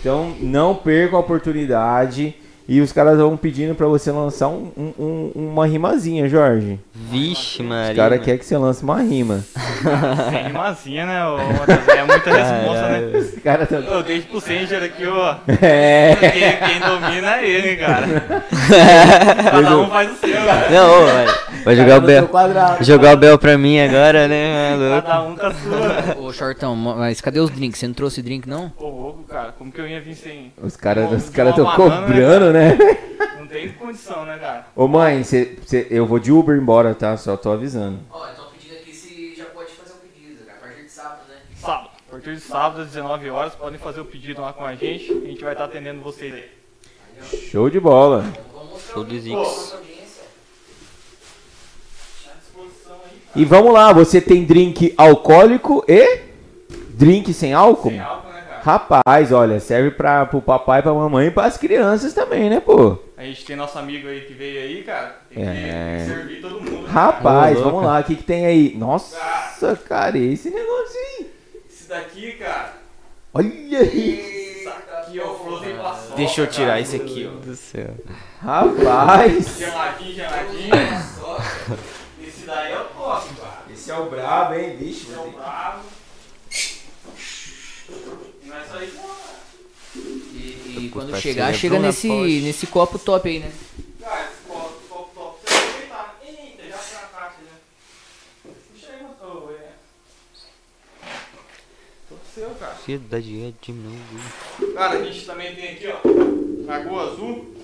Então 0.01 0.35
não 0.41 0.75
perca 0.75 1.15
a 1.17 1.21
oportunidade. 1.21 2.35
E 2.67 2.81
os 2.81 2.93
caras 2.93 3.19
vão 3.19 3.37
pedindo 3.37 3.75
pra 3.75 3.87
você 3.87 4.11
lançar 4.11 4.49
um- 4.49 4.73
um- 4.77 5.33
uma 5.35 5.67
rimazinha, 5.67 6.27
Jorge. 6.29 6.81
Vixe, 6.97 7.61
Os 7.61 7.69
Maria. 7.69 7.95
caras 7.97 8.11
mano. 8.13 8.25
querem 8.25 8.39
que 8.39 8.47
você 8.47 8.57
lance 8.57 8.85
uma 8.85 9.03
rima. 9.03 9.41
Sem 10.31 10.45
rimazinha, 10.47 11.05
né? 11.07 11.27
ô, 11.27 11.39
Matheus? 11.39 11.89
É 11.89 12.05
muita 12.05 12.31
resposta, 12.33 12.89
né? 12.89 13.19
Os 13.19 13.43
caras 13.43 13.69
tão... 13.69 13.79
Eu 13.81 14.03
deixo 14.05 14.29
pro 14.29 14.41
Sanger 14.41 14.81
aqui, 14.85 15.05
ó. 15.05 15.35
É. 15.61 16.15
Quem, 16.15 16.31
quem 16.69 16.81
domina 16.81 17.37
é 17.39 17.49
ele, 17.49 17.77
cara. 17.79 18.07
Cada 19.51 19.77
um 19.77 19.89
faz 19.91 20.13
o 20.13 20.15
seu, 20.15 20.35
cara. 20.45 20.71
Não, 20.71 21.03
ô, 21.03 21.07
vai, 21.07 21.27
vai 21.65 21.77
jogar 21.77 21.99
o 21.99 22.01
Bel. 22.01 22.29
quadrado. 22.29 22.85
Jogar 22.85 23.15
o 23.15 23.17
Bel 23.17 23.39
pra 23.39 23.59
mim 23.59 23.81
agora, 23.81 24.29
né, 24.29 24.77
maluco? 24.77 25.03
Cada 25.09 25.23
um 25.23 25.37
com 25.37 25.47
a 25.47 25.55
sua. 25.55 26.17
Ô, 26.21 26.33
Shortão, 26.33 26.77
mas 26.77 27.21
cadê 27.21 27.41
os 27.41 27.51
drinks? 27.51 27.81
Você 27.81 27.89
não 27.89 27.95
trouxe 27.95 28.23
drink, 28.23 28.49
não? 28.49 28.73
Ô, 28.79 28.87
louco, 28.89 29.25
cara. 29.25 29.53
Como 29.59 29.73
que 29.73 29.81
eu 29.81 29.89
ia 29.89 30.01
vir 30.01 30.15
sem. 30.15 30.53
Os 30.63 30.77
caras 30.77 31.11
os 31.11 31.29
cara 31.29 31.51
de 31.51 31.57
tão 31.57 31.65
uma 31.65 31.77
banana, 31.77 32.07
cobrando, 32.07 32.53
né? 32.53 32.79
Não 33.34 33.34
tem 33.55 33.69
condição, 33.73 34.25
né, 34.27 34.37
cara? 34.39 34.67
Ô 34.75 34.89
mãe, 34.89 35.23
cê, 35.23 35.57
cê- 35.65 35.87
eu 35.89 36.05
vou 36.07 36.19
de 36.19 36.33
Uber 36.33 36.57
embora, 36.57 36.93
tá? 36.93 37.17
Só 37.17 37.37
tô 37.37 37.53
avisando. 37.53 38.01
Ó, 38.11 38.27
então 38.33 38.47
pedindo 38.53 38.75
aqui 38.75 38.93
se 38.93 39.35
já 39.37 39.45
pode 39.45 39.71
fazer 39.73 39.93
o 39.93 39.97
pedido, 39.97 40.43
a 40.51 40.55
partir 40.61 40.83
de 40.83 40.91
sábado, 40.91 41.21
né? 41.29 41.37
Sábado. 41.57 41.91
A 42.09 42.11
partir 42.11 42.35
de 42.35 42.41
sábado, 42.41 42.81
às 42.83 42.89
19 42.89 43.31
horas, 43.31 43.55
podem 43.55 43.79
fazer 43.79 44.01
o 44.01 44.05
pedido 44.05 44.41
lá 44.43 44.53
com 44.53 44.65
a 44.65 44.75
gente. 44.75 45.11
A 45.13 45.27
gente 45.29 45.45
vai 45.45 45.53
estar 45.53 45.67
atendendo 45.67 46.01
vocês 46.03 46.35
aí. 46.35 46.51
Show 47.51 47.71
de 47.71 47.79
bola. 47.79 48.25
Show 48.93 49.05
de 49.05 49.21
Zix. 49.21 49.37
Cara. 49.71 49.85
E 53.37 53.45
vamos 53.45 53.73
lá, 53.73 53.93
você 53.93 54.21
tem 54.21 54.45
drink 54.45 54.95
alcoólico 54.97 55.85
e 55.89 56.21
drink 56.91 57.33
sem 57.33 57.53
álcool? 57.53 57.91
Sem 57.91 58.01
álcool, 58.01 58.29
né, 58.33 58.45
cara? 58.49 58.61
Rapaz, 58.63 59.33
olha, 59.33 59.59
serve 59.61 59.91
pra, 59.91 60.25
pro 60.27 60.41
papai, 60.41 60.83
pra 60.83 60.93
mamãe 60.95 61.29
e 61.29 61.31
pras 61.31 61.57
crianças 61.57 62.13
também, 62.15 62.49
né, 62.51 62.61
pô? 62.61 62.97
A 63.25 63.27
gente 63.29 63.47
tem 63.47 63.57
nosso 63.57 63.79
amigo 63.79 64.07
aí 64.07 64.21
que 64.21 64.35
veio 64.35 64.61
aí, 64.61 64.83
cara. 64.85 65.17
Tem 65.31 65.43
que 65.43 65.51
É. 65.51 66.05
servir 66.07 66.43
todo 66.43 66.61
mundo. 66.61 66.83
né? 66.83 66.91
Rapaz, 66.93 67.59
vamos 67.59 67.83
lá, 67.83 68.01
o 68.01 68.05
que, 68.05 68.17
que 68.17 68.23
tem 68.23 68.45
aí? 68.45 68.75
Nossa, 68.77 69.17
cara, 69.89 70.19
esse 70.19 70.51
negócio 70.51 70.95
aí. 70.99 71.33
Esse 71.71 71.89
daqui, 71.89 72.33
cara. 72.33 72.75
Olha 73.33 73.79
aí. 73.79 74.59
Isso 74.61 74.69
aqui 74.69 75.21
o 75.21 75.35
Frozen 75.39 75.77
Paçoca. 75.77 76.17
Deixa 76.17 76.41
eu 76.43 76.47
tirar 76.49 76.67
cara. 76.69 76.81
esse 76.81 76.97
aqui, 76.97 77.31
ó. 77.35 77.39
do 77.47 77.57
céu. 77.57 77.95
Rapaz. 78.43 79.57
Geladinho, 79.59 80.15
geladinho. 80.15 80.75
Esse 82.23 82.45
daí 82.47 82.73
é 82.73 82.79
o 82.79 82.85
top, 82.85 83.35
cara. 83.37 83.63
Esse 83.73 83.91
é 83.91 83.95
o 83.97 84.11
brabo, 84.11 84.55
hein, 84.55 84.77
bicho? 84.77 85.07
Esse 85.11 85.15
é 85.15 85.19
o 85.19 85.31
bravo. 85.31 85.81
E 88.43 88.47
não 88.49 88.57
é 88.57 88.65
só 88.71 88.83
isso, 88.83 88.97
não. 88.97 89.34
E, 90.85 90.89
quando 90.91 91.11
parceiro, 91.11 91.35
chegar, 91.35 91.51
é 91.51 91.55
chega 91.55 91.79
nesse, 91.79 92.09
nesse 92.09 92.67
copo 92.67 92.99
top 92.99 93.29
aí, 93.29 93.39
né? 93.39 93.53
Cara, 94.01 94.25
esse 94.25 94.43
copo, 94.47 94.73
copo 94.89 95.11
top, 95.15 95.39
você 95.43 95.87
vai 95.87 96.01
aproveitar. 96.01 96.21
Eita, 96.27 96.63
já 96.69 96.77
a 96.77 97.07
caixa, 97.07 97.37
né? 97.43 98.51
Puxa 98.73 98.93
aí, 98.93 99.03
motor, 99.03 99.53
é. 99.53 99.73
Todo 102.09 102.21
seu, 102.35 102.51
cara. 102.51 102.77
É. 104.61 104.75
Cara, 104.75 104.99
a 104.99 105.05
gente 105.05 105.25
também 105.25 105.55
tem 105.55 105.71
aqui, 105.73 105.87
ó, 105.89 106.01
Lagoa 106.67 107.13
Azul 107.13 107.55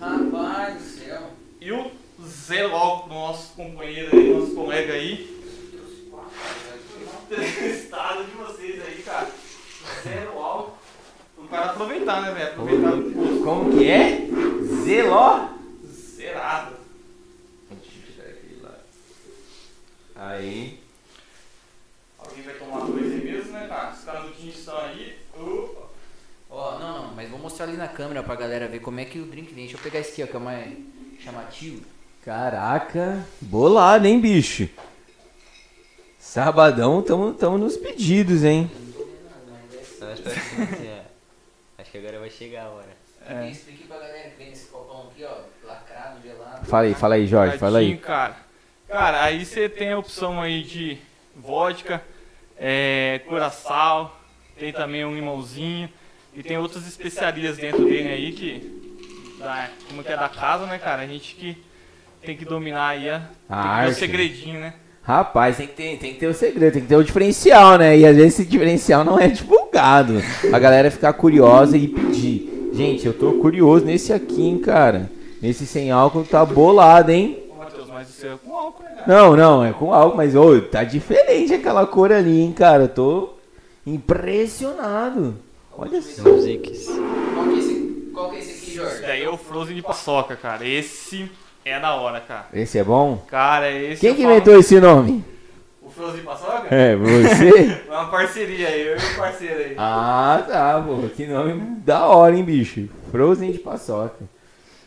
Rapaz 0.00 0.74
do 0.82 0.88
céu. 0.88 1.30
e 1.60 1.70
o 1.72 1.90
Zero 2.26 2.74
Álcool 2.74 3.08
do 3.08 3.14
nosso 3.14 3.52
companheiro 3.54 4.16
aí, 4.16 4.32
nosso 4.32 4.54
colega 4.54 4.94
aí. 4.94 5.38
Estado 7.30 8.24
de 8.24 8.30
vocês 8.32 8.82
aí, 8.82 9.02
cara. 9.02 9.30
Zero 10.02 10.38
álcool. 10.38 10.74
O 11.50 11.52
cara 11.52 11.72
aproveitar, 11.72 12.22
né, 12.22 12.32
velho? 12.32 12.50
Aproveitar 12.50 12.94
o 12.94 13.12
custo. 13.12 13.42
Como 13.42 13.76
que 13.76 13.90
é? 13.90 14.28
Zeló. 14.84 15.48
Zerado. 15.84 16.76
Aí. 20.14 20.78
Alguém 22.20 22.44
vai 22.44 22.54
tomar 22.54 22.86
dois 22.86 23.12
aí 23.12 23.24
mesmo, 23.24 23.50
né, 23.50 23.66
cara? 23.66 23.92
Os 23.92 24.04
caras 24.04 24.22
do 24.26 24.30
time 24.30 24.50
estão 24.50 24.78
aí. 24.78 25.18
Opa. 25.36 25.88
Ó, 26.48 26.78
não, 26.78 27.02
não, 27.02 27.14
mas 27.14 27.28
vou 27.28 27.40
mostrar 27.40 27.66
ali 27.66 27.76
na 27.76 27.88
câmera 27.88 28.22
pra 28.22 28.36
galera 28.36 28.68
ver 28.68 28.78
como 28.78 29.00
é 29.00 29.04
que 29.04 29.18
o 29.18 29.26
drink 29.26 29.52
vem. 29.52 29.64
Deixa 29.64 29.76
eu 29.76 29.82
pegar 29.82 29.98
esse 29.98 30.12
aqui, 30.12 30.22
ó, 30.22 30.26
que 30.28 30.36
é 30.36 30.38
mais 30.38 30.72
chamativo. 31.18 31.82
Caraca, 32.24 33.26
bolado, 33.40 34.06
hein, 34.06 34.20
bicho? 34.20 34.68
Sabadão, 36.16 37.02
tamo, 37.02 37.34
tamo 37.34 37.58
nos 37.58 37.76
pedidos, 37.76 38.44
hein? 38.44 38.70
é. 40.84 40.99
Acho 41.90 41.98
que 41.98 42.06
agora 42.06 42.20
vai 42.20 42.30
chegar 42.30 42.66
a 42.66 42.68
hora. 42.68 42.86
É. 43.26 43.50
Explique 43.50 43.82
pra 43.88 43.98
galera 43.98 44.30
que 44.30 44.38
vem 44.38 44.50
nesse 44.50 44.68
copão 44.68 45.08
aqui, 45.10 45.24
ó, 45.24 45.66
lacrado, 45.66 46.22
gelado. 46.22 46.64
Fala 46.64 46.84
aí, 46.84 46.94
fala 46.94 47.14
aí, 47.16 47.26
Jorge, 47.26 47.58
fala 47.58 47.78
aí. 47.80 47.96
Cara. 47.96 48.36
cara, 48.86 49.24
aí 49.24 49.44
você 49.44 49.68
tem 49.68 49.90
a 49.90 49.98
opção 49.98 50.40
aí 50.40 50.62
de 50.62 50.98
vodka, 51.34 52.00
é, 52.56 53.20
curaçao, 53.26 54.16
tem 54.56 54.72
também 54.72 55.04
um 55.04 55.16
limãozinho 55.16 55.90
e 56.32 56.44
tem 56.44 56.56
outras 56.56 56.86
especiarias 56.86 57.56
dentro 57.56 57.84
dele 57.84 58.08
aí 58.08 58.32
que, 58.34 59.36
da, 59.40 59.68
como 59.88 60.04
que 60.04 60.12
é 60.12 60.16
da 60.16 60.28
casa, 60.28 60.66
né, 60.66 60.78
cara? 60.78 61.02
A 61.02 61.06
gente 61.08 61.34
que 61.34 61.60
tem 62.22 62.36
que 62.36 62.44
dominar 62.44 62.90
aí 62.90 63.10
a, 63.10 63.28
A 63.48 63.82
tem 63.82 63.90
o 63.90 63.94
segredinho, 63.94 64.60
né? 64.60 64.74
Rapaz, 65.02 65.56
tem 65.56 65.66
que, 65.66 65.74
ter, 65.74 65.98
tem 65.98 66.12
que 66.14 66.20
ter 66.20 66.28
o 66.28 66.34
segredo, 66.34 66.72
tem 66.72 66.82
que 66.82 66.88
ter 66.88 66.96
o 66.96 67.02
diferencial, 67.02 67.76
né? 67.78 67.98
E 67.98 68.06
às 68.06 68.14
vezes 68.14 68.34
esse 68.34 68.48
diferencial 68.48 69.02
não 69.02 69.18
é 69.18 69.26
divulgado. 69.70 70.22
A 70.52 70.58
galera 70.58 70.90
ficar 70.90 71.12
curiosa 71.12 71.76
e 71.76 71.86
pedir. 71.88 72.70
Gente, 72.74 73.06
eu 73.06 73.12
tô 73.12 73.32
curioso 73.34 73.84
nesse 73.84 74.12
aqui, 74.12 74.42
hein, 74.42 74.58
cara. 74.58 75.10
Nesse 75.40 75.66
sem 75.66 75.90
álcool 75.90 76.24
tá 76.24 76.44
bolado, 76.44 77.10
hein? 77.10 77.38
É 78.22 78.28
álcool, 78.52 78.82
né? 78.82 79.02
Não, 79.06 79.34
não, 79.36 79.64
é 79.64 79.72
com 79.72 79.94
álcool, 79.94 80.16
mas 80.16 80.36
ô, 80.36 80.60
tá 80.60 80.84
diferente 80.84 81.54
aquela 81.54 81.86
cor 81.86 82.12
ali, 82.12 82.40
hein, 82.40 82.52
cara. 82.52 82.84
Eu 82.84 82.88
tô 82.88 83.30
impressionado. 83.86 85.36
Olha 85.76 86.02
só. 86.02 86.22
Qual 86.22 86.34
que 86.34 86.48
é 86.48 86.72
esse, 86.72 88.10
qual 88.12 88.30
que 88.30 88.36
é 88.36 88.38
esse 88.40 88.50
aqui, 88.50 88.60
Esse 88.68 88.74
Jorge? 88.74 89.02
daí 89.02 89.22
é 89.24 89.30
o 89.30 89.38
Frozen 89.38 89.74
de 89.76 89.82
paçoca, 89.82 90.36
cara. 90.36 90.66
Esse 90.66 91.30
é 91.64 91.80
da 91.80 91.94
hora, 91.94 92.20
cara. 92.20 92.46
Esse 92.52 92.78
é 92.78 92.84
bom? 92.84 93.22
Cara, 93.28 93.70
esse 93.72 94.00
Quem 94.02 94.14
que 94.14 94.22
falo- 94.22 94.34
inventou 94.34 94.58
esse 94.58 94.78
nome? 94.78 95.24
Frozen 96.00 96.20
de 96.20 96.26
paçoca? 96.26 96.74
É, 96.74 96.96
você? 96.96 97.48
É 97.70 97.84
uma 97.90 98.08
parceria 98.08 98.68
aí, 98.68 98.86
eu 98.86 98.96
e 98.96 98.98
o 98.98 99.16
parceiro 99.16 99.60
aí. 99.60 99.74
ah, 99.76 100.44
tá, 100.48 100.82
pô. 100.86 101.08
Que 101.14 101.26
nome 101.26 101.60
da 101.80 102.06
hora, 102.06 102.34
hein, 102.34 102.42
bicho. 102.44 102.88
Frozen 103.10 103.52
de 103.52 103.58
paçoca. 103.58 104.24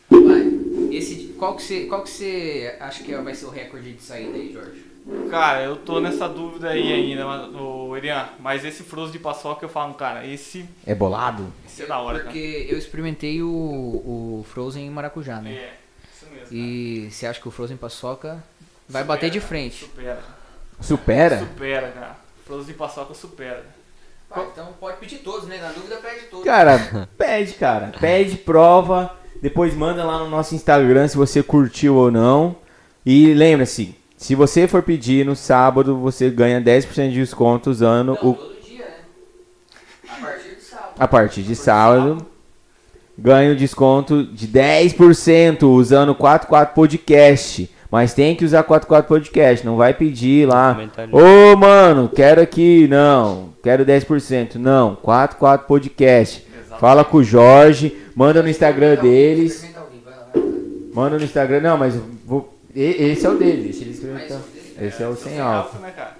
Vai. 0.09 0.51
Esse, 0.91 1.33
qual 1.37 1.55
que 1.55 1.61
você, 1.63 1.85
qual 1.85 2.01
que 2.03 2.09
você 2.09 2.75
acha 2.79 3.03
que 3.03 3.13
vai 3.15 3.33
ser 3.35 3.45
o 3.45 3.49
recorde 3.49 3.93
de 3.93 4.01
saída 4.01 4.35
aí, 4.35 4.51
Jorge? 4.53 4.83
Cara, 5.29 5.61
eu 5.63 5.75
tô 5.75 5.99
nessa 5.99 6.29
dúvida 6.29 6.69
aí 6.69 6.93
ainda, 6.93 7.25
mas- 7.25 7.53
ô 7.55 7.95
Elian, 7.97 8.29
mas 8.39 8.63
esse 8.63 8.83
frozo 8.83 9.11
de 9.11 9.19
paçoca 9.19 9.65
eu 9.65 9.69
falo, 9.69 9.93
cara, 9.95 10.25
esse, 10.25 10.65
É 10.85 10.95
bolado? 10.95 11.45
esse 11.65 11.83
é 11.83 11.85
da 11.85 11.99
hora, 11.99 12.19
Porque 12.21 12.67
eu 12.69 12.77
experimentei 12.77 13.41
o, 13.41 13.47
o 13.49 14.45
Frozen 14.53 14.89
maracujá, 14.89 15.33
cara. 15.33 15.43
né? 15.43 15.51
É, 15.55 15.73
isso 16.15 16.25
mesmo. 16.33 16.47
E 16.57 17.09
você 17.11 17.25
acha 17.27 17.41
que 17.41 17.47
o 17.47 17.51
Frozen 17.51 17.75
paçoca 17.75 18.41
vai 18.87 19.01
Supera, 19.01 19.03
bater 19.05 19.29
de 19.29 19.39
cara, 19.39 19.49
frente? 19.49 19.75
Supera. 19.83 20.19
Supera? 20.79 21.39
Supera, 21.39 21.91
cara. 21.91 22.23
De 22.65 22.73
paçoca 22.73 23.13
supera. 23.15 23.65
então 24.51 24.67
pode 24.79 24.97
pedir 24.97 25.19
todos, 25.19 25.47
né? 25.47 25.57
Na 25.59 25.71
dúvida 25.71 25.95
pede 25.95 26.25
todos. 26.25 26.45
Cara, 26.45 27.07
pede, 27.17 27.53
cara. 27.53 27.91
Pede, 27.99 28.37
prova. 28.37 29.17
Depois 29.41 29.73
manda 29.73 30.03
lá 30.03 30.19
no 30.19 30.29
nosso 30.29 30.53
Instagram 30.53 31.07
se 31.07 31.17
você 31.17 31.41
curtiu 31.41 31.95
ou 31.95 32.11
não. 32.11 32.55
E 33.05 33.33
lembra-se, 33.33 33.95
se 34.15 34.35
você 34.35 34.67
for 34.69 34.81
pedir 34.81 35.25
no 35.25 35.35
sábado, 35.35 35.97
você 35.97 36.29
ganha 36.29 36.61
10% 36.61 37.09
de 37.09 37.15
desconto 37.15 37.69
usando 37.69 38.13
o. 38.21 38.33
todo 38.33 38.55
dia, 38.61 38.85
né? 38.85 38.93
A 40.07 40.15
partir 40.21 40.49
do 40.49 40.61
sábado. 40.61 40.93
A 40.97 41.07
partir 41.07 41.41
de 41.41 41.55
sábado, 41.55 42.27
ganha 43.17 43.51
o 43.51 43.55
desconto 43.55 44.23
de 44.23 44.47
10% 44.47 45.63
usando 45.63 46.09
o 46.09 46.15
44 46.15 46.73
Podcast. 46.73 47.69
Mas 47.93 48.11
tem 48.11 48.35
que 48.35 48.43
usar 48.43 48.63
44 48.63 49.07
Podcast. 49.07 49.63
Não 49.63 49.77
vai 49.77 49.93
pedir 49.93 50.47
lá. 50.47 50.75
Ô, 51.11 51.55
mano, 51.55 52.09
quero 52.09 52.41
aqui. 52.41 52.87
Não. 52.87 53.49
Quero 53.61 53.85
10%. 53.85 54.55
Não. 54.55 54.95
44 54.95 55.67
Podcast. 55.67 56.43
Fala 56.79 57.05
com 57.05 57.17
o 57.17 57.23
Jorge. 57.23 57.95
Manda 58.15 58.41
no 58.41 58.49
Instagram 58.49 58.95
deles. 58.95 59.63
Manda 60.91 61.19
no 61.19 61.23
Instagram. 61.23 61.61
Não, 61.61 61.77
mas 61.77 61.93
vou. 62.25 62.51
e- 62.75 62.81
Esse 63.11 63.27
é 63.27 63.29
o 63.29 63.35
dele. 63.37 63.65
Deixa 63.65 63.81
ele 63.83 63.91
experimentar. 63.91 64.39
Dele- 64.39 64.87
Esse 64.87 65.03
é 65.03 65.07
o 65.07 65.15
sem 65.15 65.39
álcool. 65.39 65.77
né, 65.79 65.93
cara? 65.95 66.15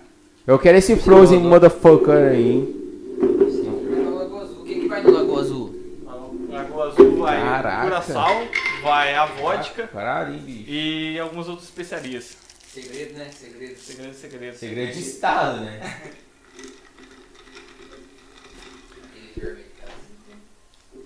Eu 0.45 0.59
quero 0.59 0.77
esse 0.77 0.95
Frozen 0.95 1.39
motherfucker 1.39 2.13
aí, 2.33 2.51
hein? 2.51 2.75
O 3.19 4.63
que, 4.63 4.75
que 4.75 4.87
vai 4.87 5.01
no 5.01 5.11
Lagoa 5.11 5.39
Azul? 5.41 5.73
Lagoa 6.51 6.87
Azul 6.89 7.17
vai 7.17 7.41
Caraca. 7.41 7.83
curaçao, 7.83 8.41
vai 8.83 9.15
a 9.15 9.25
vodka 9.25 9.87
Caralho, 9.87 10.37
e 10.47 11.17
algumas 11.17 11.47
outras 11.47 11.69
especiarias. 11.69 12.37
Segredo, 12.67 13.17
né? 13.17 13.31
Segredo. 13.31 13.79
Segredo, 13.79 14.13
segredo. 14.13 14.57
Segredo 14.57 14.91
de 14.91 14.99
estado, 14.99 15.61
né? 15.61 16.11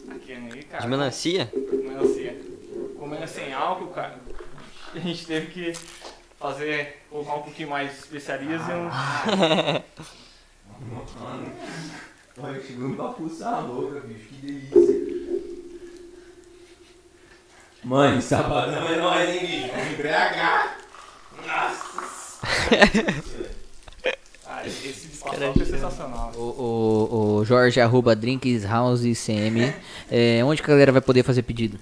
Aqui, 0.10 0.34
aí, 0.34 0.64
cara. 0.64 0.82
De 0.82 0.90
melancia? 0.90 1.52
Melancia. 1.54 2.42
Comendo 2.98 3.28
sem 3.28 3.54
álcool, 3.54 3.88
cara. 3.88 4.18
A 4.96 5.00
gente 5.00 5.28
teve 5.28 5.48
que 5.48 5.74
fazer, 6.40 7.04
colocar 7.10 7.36
um 7.36 7.44
pouquinho 7.44 7.70
mais 7.70 7.92
de 7.92 7.98
especiarias 7.98 8.62
e 8.62 8.72
um. 8.72 8.90
Olha, 12.40 12.62
chegou 12.62 12.88
uma 12.88 13.14
pulsa 13.14 13.60
louca, 13.60 14.00
bicho. 14.02 14.30
Que 14.30 14.36
delícia. 14.36 15.67
Mãe, 17.84 18.20
sabadão 18.22 18.88
é 18.88 18.98
nóis, 18.98 19.30
hein, 19.30 19.40
bicho? 19.40 19.70
Vamos 19.76 19.94
embriagar. 19.94 20.78
Ah, 24.46 24.66
esse 24.66 25.08
de 25.08 25.18
paçoca 25.18 25.62
é 25.62 25.66
sensacional. 25.66 26.32
O, 26.36 26.42
o, 26.42 27.36
o 27.36 27.46
Jorge 27.46 27.80
arroba 27.80 28.16
Drinks 28.16 28.64
House 28.64 29.02
CM. 29.02 29.74
É, 30.10 30.44
onde 30.44 30.62
que 30.62 30.70
a 30.70 30.74
galera 30.74 30.92
vai 30.92 31.02
poder 31.02 31.24
fazer 31.24 31.44
pedido? 31.44 31.78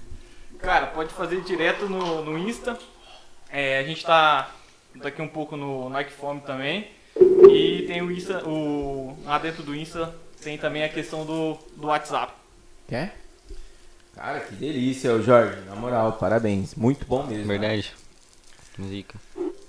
Cara, 0.58 0.86
pode 0.88 1.12
fazer 1.12 1.40
direto 1.42 1.88
no, 1.88 2.24
no 2.24 2.38
Insta. 2.38 2.78
É, 3.50 3.78
a 3.78 3.84
gente 3.84 4.04
tá 4.04 4.50
daqui 4.96 5.22
um 5.22 5.28
pouco 5.28 5.56
no 5.56 5.88
Nike 5.88 6.12
Fome 6.12 6.40
também. 6.40 6.88
E 7.50 7.84
tem 7.86 8.02
o 8.02 8.10
Insta, 8.10 8.46
o, 8.46 9.16
lá 9.24 9.38
dentro 9.38 9.62
do 9.62 9.74
Insta 9.74 10.14
tem 10.42 10.58
também 10.58 10.84
a 10.84 10.88
questão 10.88 11.24
do, 11.24 11.56
do 11.76 11.86
WhatsApp. 11.86 12.32
Quer? 12.88 13.16
Cara, 14.16 14.40
que 14.40 14.54
delícia, 14.54 15.20
Jorge. 15.20 15.58
Na 15.66 15.76
moral, 15.76 16.14
parabéns. 16.14 16.74
Muito 16.74 17.04
bom 17.06 17.24
mesmo. 17.26 17.46
Verdade. 17.46 17.92
Zica. 18.88 19.14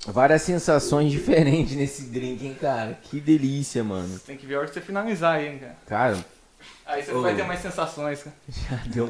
Várias 0.08 0.42
sensações 0.42 1.12
diferentes 1.12 1.76
nesse 1.76 2.04
drink, 2.04 2.46
hein, 2.46 2.56
cara. 2.60 2.98
Que 3.04 3.20
delícia, 3.20 3.84
mano. 3.84 4.18
Tem 4.20 4.38
que 4.38 4.46
ver 4.46 4.56
a 4.56 4.60
hora 4.60 4.68
que 4.68 4.74
você 4.74 4.82
finalizar 4.82 5.36
aí, 5.36 5.48
hein, 5.50 5.60
cara. 5.60 5.76
Cara, 5.86 6.26
Aí 6.86 7.04
você 7.04 7.12
Ô. 7.12 7.22
vai 7.22 7.36
ter 7.36 7.44
mais 7.44 7.60
sensações, 7.62 8.24
cara. 8.24 8.36
já 8.48 8.84
deu. 8.88 9.08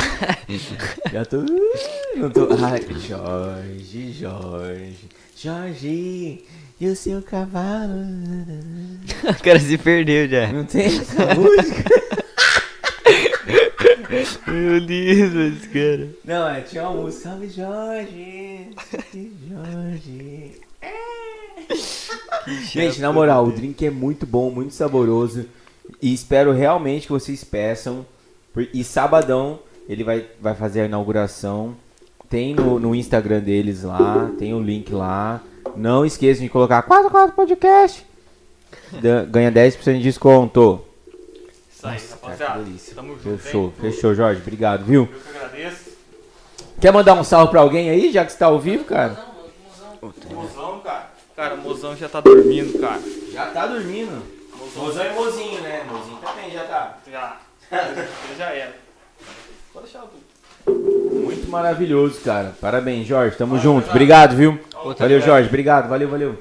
já 1.12 1.26
tô. 1.26 1.38
Não 2.16 2.32
tô. 2.32 2.48
Ai, 2.66 2.82
Jorge, 3.00 4.14
Jorge. 4.14 5.10
Jorge, 5.36 6.44
e 6.80 6.88
o 6.88 6.96
seu 6.96 7.22
cavalo? 7.22 7.94
O 9.30 9.44
cara 9.44 9.60
se 9.60 9.78
perdeu 9.78 10.28
já. 10.28 10.52
Não 10.52 10.66
tem 10.66 10.88
essa 10.88 11.36
música? 11.36 12.27
Meu 14.10 14.80
Deus, 14.80 15.66
cara. 15.68 16.10
Não, 16.24 16.48
é, 16.48 16.62
tinha 16.62 16.84
uma 16.84 17.02
música. 17.02 17.30
Salve 17.30 17.50
Jorge! 17.50 18.70
Salve 18.90 19.32
Jorge! 19.50 20.62
Gente, 22.72 23.02
na 23.02 23.12
moral, 23.12 23.46
o 23.46 23.52
drink 23.52 23.86
é 23.86 23.90
muito 23.90 24.26
bom, 24.26 24.50
muito 24.50 24.74
saboroso. 24.74 25.46
E 26.02 26.14
espero 26.14 26.54
realmente 26.54 27.08
que 27.08 27.12
vocês 27.12 27.44
peçam. 27.44 28.06
E 28.74 28.84
sabadão 28.84 29.60
ele 29.90 30.04
vai, 30.04 30.26
vai 30.40 30.56
fazer 30.56 30.82
a 30.82 30.86
inauguração. 30.86 31.76
Tem 32.30 32.54
no, 32.54 32.80
no 32.80 32.96
Instagram 32.96 33.42
deles 33.42 33.84
lá, 33.84 34.32
tem 34.38 34.54
o 34.54 34.62
link 34.62 34.92
lá. 34.92 35.42
Não 35.76 36.06
esqueçam 36.06 36.44
de 36.44 36.50
colocar 36.50 36.82
44 36.82 37.36
podcast. 37.36 38.06
Ganha 39.30 39.52
10% 39.52 39.98
de 39.98 40.04
desconto. 40.04 40.82
Isso 41.78 41.88
aí, 41.88 42.02
rapaziada. 42.10 42.54
que 42.60 42.66
delícia. 42.66 42.96
Tamo 42.96 43.20
junto, 43.20 43.38
Fechou, 43.38 43.66
hein? 43.66 43.74
fechou, 43.80 44.16
Jorge. 44.16 44.42
Obrigado, 44.42 44.84
viu? 44.84 45.04
Eu 45.12 45.20
que 45.20 45.38
agradeço. 45.38 45.92
Quer 46.82 46.92
mandar 46.92 47.14
um 47.14 47.24
salve 47.24 47.52
pra 47.52 47.62
alguém 47.62 47.92
aí, 47.92 48.12
já 48.12 48.26
que 48.26 48.32
você 48.32 48.38
tá 48.40 48.48
ao 48.48 48.60
vivo, 48.60 48.84
cara? 48.84 49.16
Mozão, 50.32 50.80
cara. 50.80 51.12
Cara, 51.36 51.54
o 51.54 51.58
mozão 51.60 51.96
já 51.96 52.10
tá 52.10 52.20
dormindo, 52.20 52.80
cara. 52.80 53.00
Já 53.32 53.46
tá 53.52 53.68
dormindo. 53.68 54.24
Mozão 54.76 55.04
é 55.04 55.14
mozinho, 55.14 55.62
né? 55.62 55.84
Mozinho 55.84 56.18
também 56.18 56.52
já 56.52 56.64
tá. 56.64 56.98
já. 57.12 57.42
Ele 57.72 58.38
já 58.38 58.46
era. 58.50 58.76
Pode 59.72 59.86
deixar 59.86 60.04
o 60.04 60.72
Muito 60.72 61.48
maravilhoso, 61.48 62.22
cara. 62.22 62.56
Parabéns, 62.60 63.06
Jorge. 63.06 63.38
Tamo 63.38 63.60
junto. 63.60 63.88
Obrigado, 63.92 64.36
viu? 64.36 64.60
Valeu, 64.98 65.22
Jorge. 65.22 65.48
Obrigado. 65.48 65.88
Valeu, 65.88 66.10
valeu. 66.10 66.38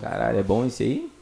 Caralho, 0.00 0.38
é 0.38 0.42
bom 0.42 0.64
esse 0.64 0.82
aí? 0.84 1.12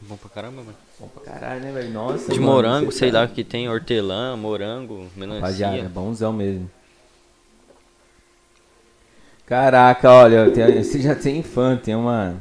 Bom 0.00 0.16
pra 0.16 0.30
caramba, 0.30 0.62
mano. 0.62 0.74
Bom 0.98 1.08
pra 1.08 1.32
caralho, 1.32 1.60
né, 1.60 1.72
velho? 1.72 1.90
Nossa. 1.90 2.32
De 2.32 2.38
mano, 2.38 2.52
morango, 2.52 2.92
você 2.92 2.98
sei 3.00 3.10
tá- 3.12 3.20
lá 3.20 3.24
o 3.26 3.28
que 3.28 3.42
tem, 3.44 3.68
hortelã, 3.68 4.36
morango, 4.36 5.06
Rapaziada, 5.18 5.74
é 5.74 5.78
melancia. 5.78 5.88
bonzão 5.88 6.32
mesmo. 6.32 6.70
Caraca, 9.46 10.10
olha, 10.10 10.50
tem- 10.50 10.82
você 10.82 11.00
já 11.00 11.14
tem 11.14 11.42
fã, 11.42 11.76
tem 11.76 11.94
uma 11.94 12.36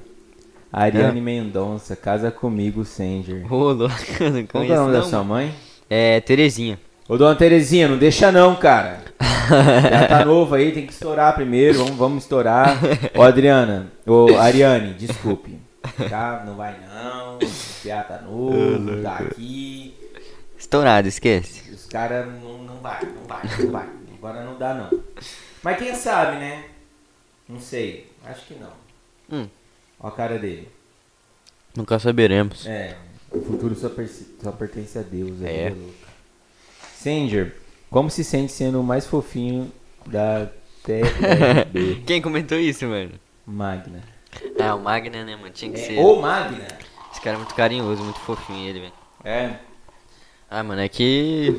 Ariane 0.71 1.21
Mendonça, 1.21 1.95
casa 1.95 2.29
comigo, 2.29 2.83
Sanger. 2.83 3.51
Ô, 3.51 3.71
louco, 3.71 3.95
não 4.21 4.45
Qual 4.45 4.63
que 4.65 4.71
é 4.71 4.75
o 4.75 4.77
conheço 4.77 4.81
nome 4.81 4.93
da 4.93 5.03
sua 5.03 5.23
mãe? 5.23 5.53
É, 5.89 6.19
Terezinha. 6.21 6.77
Ô, 7.07 7.17
dona 7.17 7.35
Terezinha, 7.35 7.87
não 7.87 7.97
deixa 7.97 8.31
não, 8.31 8.55
cara. 8.55 9.01
Já 9.89 10.07
tá 10.07 10.25
novo 10.25 10.53
aí, 10.55 10.73
tem 10.73 10.85
que 10.85 10.91
estourar 10.91 11.33
primeiro, 11.33 11.77
vamos, 11.79 11.95
vamos 11.95 12.23
estourar. 12.23 12.77
Ô, 13.15 13.21
Adriana, 13.23 13.87
ô, 14.05 14.35
Ariane, 14.37 14.93
desculpe. 14.93 15.57
Não 16.45 16.55
vai 16.55 16.79
não, 16.79 17.37
o 17.37 17.39
PA 17.39 18.03
tá 18.03 18.21
novo, 18.21 19.01
tá 19.03 19.17
aqui. 19.17 19.95
Estourado, 20.57 21.07
esquece. 21.07 21.71
Os 21.71 21.85
caras 21.85 22.27
não, 22.41 22.63
não 22.63 22.77
vai, 22.77 23.05
não 23.05 23.23
vai, 23.23 23.41
não 23.59 23.71
vai. 23.71 23.89
Agora 24.17 24.43
não 24.43 24.57
dá 24.57 24.73
não. 24.73 25.03
Mas 25.63 25.77
quem 25.77 25.93
sabe, 25.95 26.37
né? 26.37 26.65
Não 27.47 27.59
sei, 27.59 28.11
acho 28.25 28.45
que 28.45 28.55
não. 28.55 28.71
Hum. 29.31 29.47
Ó 29.99 30.07
a 30.07 30.11
cara 30.11 30.37
dele. 30.39 30.69
Nunca 31.75 31.99
saberemos. 31.99 32.65
É, 32.65 32.97
o 33.31 33.41
futuro 33.41 33.75
só, 33.75 33.89
só 34.41 34.51
pertence 34.51 34.97
a 34.97 35.03
Deus. 35.03 35.41
É. 35.41 35.67
É. 35.67 35.69
louco. 35.69 35.93
Sanger, 36.95 37.55
como 37.89 38.09
se 38.09 38.23
sente 38.23 38.51
sendo 38.51 38.81
o 38.81 38.83
mais 38.83 39.05
fofinho 39.05 39.71
da 40.05 40.49
TRB 40.83 42.03
Quem 42.07 42.21
comentou 42.21 42.57
isso, 42.57 42.85
mano? 42.87 43.11
Magna? 43.45 44.16
É, 44.57 44.73
o 44.73 44.79
Magna, 44.79 45.23
né, 45.23 45.35
mano? 45.35 45.49
Tinha 45.49 45.71
que 45.71 45.79
ser. 45.79 45.97
É, 45.97 46.01
o 46.01 46.21
Magna? 46.21 46.67
Esse 47.11 47.21
cara 47.21 47.35
é 47.35 47.37
muito 47.37 47.55
carinhoso, 47.55 48.03
muito 48.03 48.19
fofinho 48.19 48.67
ele, 48.69 48.79
velho. 48.79 48.93
É. 49.23 49.55
Ah, 50.49 50.63
mano, 50.63 50.81
é 50.81 50.87
que. 50.87 51.53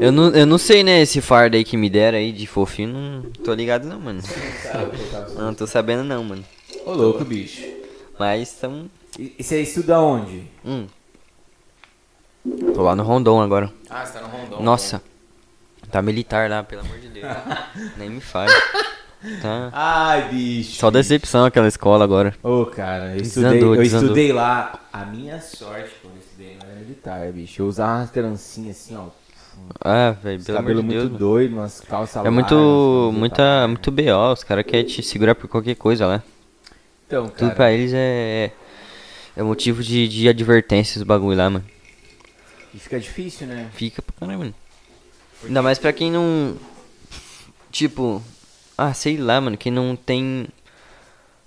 Eu 0.00 0.12
não, 0.12 0.28
eu 0.30 0.46
não 0.46 0.58
sei, 0.58 0.84
né, 0.84 1.00
esse 1.00 1.20
fardo 1.20 1.56
aí 1.56 1.64
que 1.64 1.76
me 1.76 1.88
deram 1.88 2.18
aí 2.18 2.30
de 2.30 2.46
fofinho, 2.46 2.92
não 2.92 3.22
tô 3.44 3.54
ligado 3.54 3.86
não, 3.86 3.98
mano. 3.98 4.20
Não 5.36 5.54
tô 5.54 5.66
sabendo 5.66 6.04
não, 6.04 6.22
mano. 6.22 6.44
Ô 6.84 6.92
louco, 6.92 7.24
bicho. 7.24 7.64
Mas 8.18 8.52
tamo. 8.52 8.90
E, 9.18 9.42
você 9.42 9.62
estuda 9.62 10.00
onde? 10.00 10.44
Hum. 10.64 10.86
Tô 12.74 12.82
lá 12.82 12.94
no 12.94 13.02
Rondon 13.02 13.40
agora. 13.40 13.72
Ah, 13.88 14.04
você 14.04 14.12
tá 14.14 14.20
no 14.20 14.28
Rondon. 14.28 14.62
Nossa. 14.62 15.02
Tá 15.90 16.02
militar 16.02 16.50
lá, 16.50 16.62
pelo 16.62 16.82
amor 16.82 16.98
de 16.98 17.08
Deus. 17.08 17.26
Nem 17.96 18.10
me 18.10 18.20
fale. 18.20 18.52
Tá. 19.42 19.70
Ai, 19.72 20.28
bicho. 20.28 20.76
Só 20.76 20.90
decepção 20.90 21.44
aquela 21.44 21.66
escola 21.66 22.04
agora. 22.04 22.34
Ô, 22.42 22.64
cara, 22.66 23.16
eu 23.16 23.20
Desandou, 23.20 23.52
estudei, 23.52 23.78
eu 23.78 23.82
desandou. 23.82 24.06
estudei 24.08 24.32
lá. 24.32 24.80
A 24.92 25.04
minha 25.04 25.40
sorte 25.40 25.90
quando 26.00 26.14
eu 26.14 26.20
estudei 26.20 26.56
lá 26.56 26.66
era 26.70 26.80
militar, 26.80 27.32
bicho. 27.32 27.62
Eu 27.62 27.66
usava 27.66 27.98
umas 27.98 28.10
trancinhas 28.10 28.76
assim, 28.76 28.96
ó. 28.96 29.06
Ah, 29.80 30.12
velho, 30.22 30.42
pelo 30.44 30.58
amor 30.58 30.68
cabelo 30.68 30.80
de 30.82 30.86
muito 30.86 31.08
Deus. 31.08 31.18
doido, 31.18 31.52
umas 31.56 31.80
calças 31.80 32.14
É 32.14 32.18
largas, 32.20 32.32
muito, 32.34 33.10
muita, 33.12 33.36
camisetas 33.42 33.70
muito 33.70 33.90
BO, 33.90 34.32
os 34.32 34.44
caras 34.44 34.64
querem 34.64 34.86
te 34.86 35.02
segurar 35.02 35.34
por 35.34 35.48
qualquer 35.48 35.74
coisa 35.74 36.06
lá. 36.06 36.22
Então, 37.06 37.26
Tudo 37.28 37.38
cara, 37.40 37.54
pra 37.56 37.72
eles 37.72 37.92
é, 37.92 38.52
é 39.36 39.42
motivo 39.42 39.82
de, 39.82 40.06
de 40.06 40.28
advertência 40.28 41.00
os 41.00 41.02
bagulho 41.04 41.36
lá, 41.36 41.50
mano. 41.50 41.64
e 42.72 42.78
fica 42.78 43.00
difícil, 43.00 43.48
né? 43.48 43.68
Fica 43.72 44.00
pra 44.00 44.14
caramba, 44.20 44.38
mano. 44.44 44.54
Ainda 45.44 45.60
mais 45.60 45.76
pra 45.78 45.92
quem 45.92 46.12
não. 46.12 46.56
Tipo. 47.72 48.22
Ah, 48.78 48.94
sei 48.94 49.16
lá, 49.16 49.40
mano. 49.40 49.56
Quem 49.56 49.72
não 49.72 49.96
tem. 49.96 50.46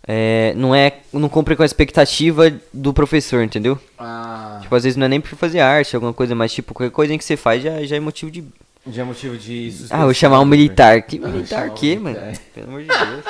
É, 0.08 0.54
não 0.56 0.76
é. 0.76 0.98
Não 1.14 1.30
cumpre 1.30 1.56
com 1.56 1.64
a 1.64 1.66
expectativa 1.66 2.52
do 2.74 2.94
professor, 2.94 3.42
entendeu? 3.44 3.80
Ah, 3.98 4.60
Tipo, 4.62 4.76
às 4.76 4.84
vezes 4.84 4.98
não 4.98 5.06
é 5.06 5.10
nem 5.10 5.22
por 5.22 5.30
fazer 5.38 5.60
arte, 5.62 5.96
alguma 5.96 6.14
coisa, 6.14 6.36
mas 6.36 6.52
tipo, 6.54 6.74
qualquer 6.74 6.94
coisa 6.94 7.18
que 7.18 7.24
você 7.24 7.38
faz 7.38 7.64
já, 7.64 7.82
já 7.84 7.96
é 7.96 8.00
motivo 8.00 8.30
de. 8.30 8.44
já 8.88 9.02
é 9.04 9.06
motivo 9.06 9.38
de. 9.38 9.74
Ah, 9.90 10.04
vou 10.04 10.14
chamar 10.14 10.40
um 10.42 10.46
militar. 10.46 11.02
Que 11.04 11.22
Ah, 11.24 11.28
militar 11.28 11.70
quê, 11.72 11.96
militar. 11.98 12.26
mano? 12.26 12.38
Pelo 12.54 12.68
amor 12.68 12.82
de 12.82 12.88
Deus. 12.88 13.26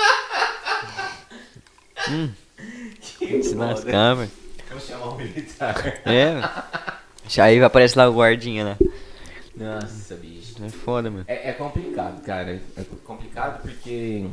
hum. 2.10 2.30
Se 3.44 3.56
lascar, 3.56 4.16
mano. 4.16 4.32
Vou 4.72 4.80
chamar 4.80 5.10
um 5.14 5.18
militar. 5.18 6.02
É, 6.06 6.34
mano. 6.34 6.50
Aí 7.40 7.64
aparece 7.64 7.98
lá 7.98 8.10
o 8.10 8.14
guardinha, 8.16 8.64
né? 8.66 8.78
Nossa, 9.56 10.16
bicho. 10.16 10.41
É 10.64 10.70
foda, 10.70 11.10
mano. 11.10 11.26
É, 11.28 11.50
é 11.50 11.54
complicado, 11.54 12.22
cara. 12.24 12.62
É 12.78 12.82
complicado 13.06 13.62
porque 13.62 14.26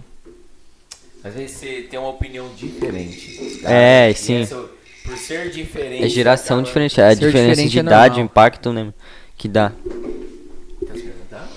às 1.25 1.35
vezes 1.35 1.57
você 1.57 1.83
tem 1.91 1.99
uma 1.99 2.11
opinião 2.11 2.49
diferente. 2.55 3.59
cara. 3.63 3.75
É, 3.75 4.11
E 4.11 4.15
sim. 4.15 4.43
essa- 4.43 4.69
por 5.05 5.17
ser 5.17 5.51
diferente. 5.51 6.05
É 6.05 6.09
geração 6.09 6.59
acaba- 6.59 6.67
diferente, 6.67 7.01
a 7.01 7.09
Ser 7.11 7.17
diferença 7.17 7.49
diferente 7.51 7.71
de 7.71 7.79
é 7.79 7.83
idade, 7.83 8.21
impacto, 8.21 8.73
né? 8.73 8.93
Que 9.37 9.49
dá. 9.49 9.71
Tá 9.71 10.95
se 10.95 11.03
perguntando? 11.03 11.49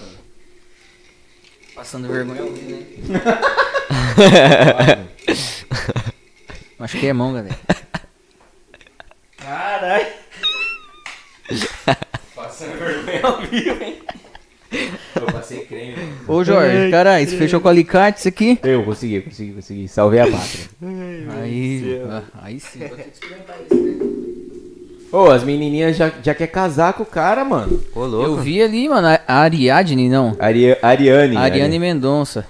Passando 1.75 2.07
vergonha 2.07 2.41
ali, 2.43 2.61
né? 2.61 3.21
Acho 6.79 6.97
que 6.99 7.07
é 7.07 7.13
mão, 7.13 7.33
galera. 7.33 7.57
Caralho. 9.37 10.07
Passando 12.35 12.77
vergonha 12.79 13.21
ao 13.23 13.41
vivo, 13.41 13.83
hein? 13.83 14.01
Eu 15.15 15.25
passei 15.33 15.65
creme. 15.65 15.95
Ô 16.27 16.43
Jorge, 16.43 16.89
caralho, 16.89 17.27
você 17.27 17.37
fechou 17.37 17.59
com 17.59 17.67
alicate 17.67 18.19
isso 18.19 18.27
aqui? 18.27 18.57
Eu 18.63 18.83
consegui, 18.83 19.21
consegui, 19.21 19.53
consegui. 19.53 19.87
Salvei 19.87 20.19
a 20.21 20.27
pátria. 20.27 20.65
Aí, 21.41 22.01
ah, 22.09 22.21
aí 22.41 22.59
sim. 22.59 22.79
Vou 22.79 22.89
ter 22.89 23.03
que 23.03 23.09
experimentar 23.13 23.57
isso, 23.69 23.81
né? 23.81 24.21
Ô, 25.11 25.29
as 25.29 25.43
menininhas 25.43 25.97
já, 25.97 26.09
já 26.23 26.33
quer 26.33 26.47
casar 26.47 26.93
com 26.93 27.03
o 27.03 27.05
cara, 27.05 27.43
mano. 27.43 27.81
Ô, 27.93 28.05
louco. 28.05 28.29
Eu 28.29 28.37
vi 28.37 28.61
ali, 28.61 28.87
mano, 28.87 29.07
a 29.07 29.19
a 29.27 29.39
Ariadne, 29.41 30.07
não. 30.07 30.37
Ari 30.39 30.77
Ariane. 30.81 31.35
Ariane 31.35 31.77
Mendonça. 31.79 32.45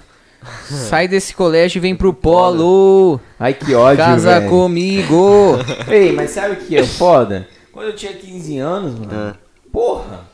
Sai 0.64 1.08
desse 1.08 1.34
colégio 1.34 1.78
e 1.78 1.80
vem 1.80 1.94
pro 1.94 2.12
polo. 2.12 3.20
Ai, 3.38 3.54
que 3.54 3.74
ódio, 3.74 4.04
Casa 4.04 4.40
velho. 4.40 4.50
comigo. 4.50 5.56
Ei, 5.88 6.12
mas 6.12 6.30
sabe 6.30 6.54
o 6.54 6.56
que 6.56 6.76
é 6.76 6.84
foda? 6.84 7.48
Quando 7.72 7.86
eu 7.86 7.96
tinha 7.96 8.12
15 8.12 8.58
anos, 8.58 8.98
mano. 8.98 9.10
Ah. 9.12 9.34
Porra. 9.72 10.31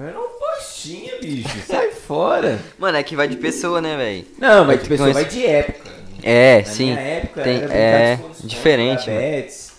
Eu 0.00 0.06
era 0.08 0.18
um 0.18 0.28
postinha, 0.38 1.12
bicho. 1.20 1.48
Sai 1.66 1.90
fora. 1.90 2.58
Mano, 2.78 2.96
é 2.96 3.02
que 3.02 3.14
vai 3.14 3.28
de 3.28 3.36
pessoa, 3.36 3.80
né, 3.80 3.96
velho? 3.96 4.24
Não, 4.38 4.64
mas 4.64 4.76
que 4.78 4.84
de 4.84 4.88
pessoa 4.88 5.12
conhece- 5.12 5.22
vai 5.30 5.40
de 5.40 5.46
época. 5.46 5.90
É, 6.22 6.58
Na 6.58 6.64
sim. 6.64 6.84
minha 6.86 7.00
época 7.00 7.42
Tem- 7.42 7.62
é, 7.70 8.18
diferente, 8.44 9.06
bets, 9.06 9.72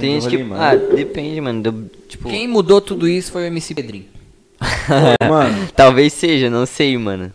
Tem 0.00 0.12
gente 0.20 0.28
que. 0.30 0.36
rolimã. 0.36 0.56
Ah, 0.58 0.74
depende, 0.76 1.40
mano. 1.40 1.62
do- 1.62 1.90
tipo. 2.08 2.28
Quem 2.28 2.48
mudou 2.48 2.80
tudo 2.80 3.06
isso 3.08 3.30
foi 3.32 3.42
o 3.42 3.46
MC 3.46 3.74
Pedrinho. 3.74 4.06
Mano, 5.28 5.68
Talvez 5.76 6.12
seja, 6.12 6.48
não 6.50 6.64
sei, 6.66 6.96
mano. 6.96 7.32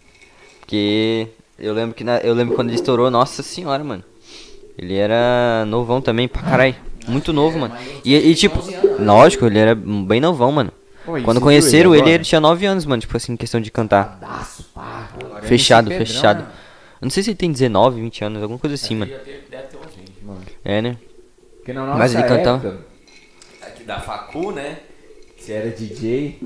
Porque 0.59 1.27
eu 1.59 1.73
lembro 1.73 1.93
que 1.95 2.03
na- 2.03 2.17
eu 2.19 2.33
lembro 2.33 2.55
quando 2.55 2.69
ele 2.69 2.75
estourou, 2.75 3.09
nossa 3.11 3.43
senhora, 3.43 3.83
mano. 3.83 4.03
Ele 4.77 4.95
era 4.95 5.63
novão 5.67 5.99
também, 6.01 6.27
pra 6.27 6.41
caralho. 6.41 6.75
Muito 7.07 7.33
novo, 7.33 7.57
mano. 7.59 7.75
E, 8.05 8.15
e, 8.15 8.35
tipo, 8.35 8.59
lógico, 8.99 9.45
ele 9.45 9.59
era 9.59 9.75
bem 9.75 10.19
novão, 10.21 10.51
mano. 10.51 10.71
Pô, 11.17 11.21
Quando 11.23 11.41
conheceram 11.41 11.95
ele, 11.95 12.09
ele 12.09 12.23
tinha 12.23 12.39
9 12.41 12.65
anos, 12.65 12.85
mano. 12.85 13.01
Tipo 13.01 13.15
assim, 13.17 13.35
questão 13.35 13.59
de 13.59 13.71
cantar. 13.71 14.17
Daço, 14.21 14.63
pá. 14.73 15.09
Agora 15.23 15.43
é 15.45 15.47
Fechado, 15.47 15.91
MC 15.91 15.97
Pedrão, 15.99 16.15
fechado. 16.15 16.39
né? 16.43 16.49
Eu 17.01 17.05
não 17.05 17.09
sei 17.09 17.23
se 17.23 17.29
ele 17.29 17.37
tem 17.37 17.51
19, 17.51 18.01
20 18.01 18.23
anos, 18.25 18.41
alguma 18.41 18.59
coisa 18.59 18.75
assim, 18.75 18.95
mano. 18.95 19.11
Deve 19.11 19.23
ter- 19.23 19.47
deve 19.49 19.63
ter 19.67 19.77
uns 19.77 19.95
20, 19.95 20.23
mano. 20.23 20.41
É, 20.65 20.81
né? 20.81 20.97
Porque 21.57 21.73
na 21.73 21.85
nossa 21.85 21.97
Mas 21.97 22.13
ele 22.13 22.23
cantava- 22.23 22.67
época, 22.67 22.85
aqui 23.61 23.83
da 23.83 23.99
facu, 23.99 24.51
né? 24.51 24.77
Se 25.39 25.53
era 25.53 25.69
DJ, 25.69 26.37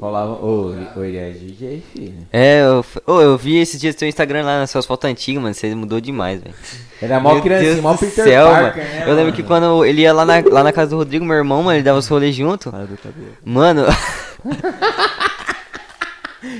rolava... 0.00 0.32
Ô, 0.32 0.74
ô, 0.96 1.04
ele 1.04 1.18
é 1.18 1.30
DJ, 1.30 1.82
filho. 1.92 2.14
É, 2.32 2.62
eu, 2.62 2.84
ô, 3.06 3.20
eu 3.20 3.36
vi 3.36 3.58
esses 3.58 3.80
dias 3.80 3.94
teu 3.94 4.08
Instagram 4.08 4.44
lá 4.44 4.60
nas 4.60 4.70
suas 4.70 4.86
fotos 4.86 5.10
antigas, 5.10 5.42
mano. 5.42 5.54
Você 5.54 5.74
mudou 5.74 6.00
demais, 6.00 6.40
velho. 6.40 6.54
Era 7.02 7.18
mó 7.20 7.38
criancinha, 7.40 7.72
Deus 7.72 7.82
mó 7.82 7.96
Peter 7.96 8.24
céu, 8.24 8.48
Parker, 8.48 8.82
mano. 8.82 8.94
né, 8.94 9.04
Eu 9.06 9.14
lembro 9.14 9.32
que 9.32 9.42
quando 9.42 9.84
ele 9.84 10.02
ia 10.02 10.12
lá 10.12 10.24
na, 10.24 10.40
lá 10.40 10.62
na 10.62 10.72
casa 10.72 10.90
do 10.90 10.96
Rodrigo, 10.96 11.24
meu 11.24 11.36
irmão, 11.36 11.62
mano, 11.62 11.76
ele 11.76 11.82
dava 11.84 11.98
os 11.98 12.06
rolês 12.06 12.34
junto. 12.34 12.72
Mano, 13.44 13.84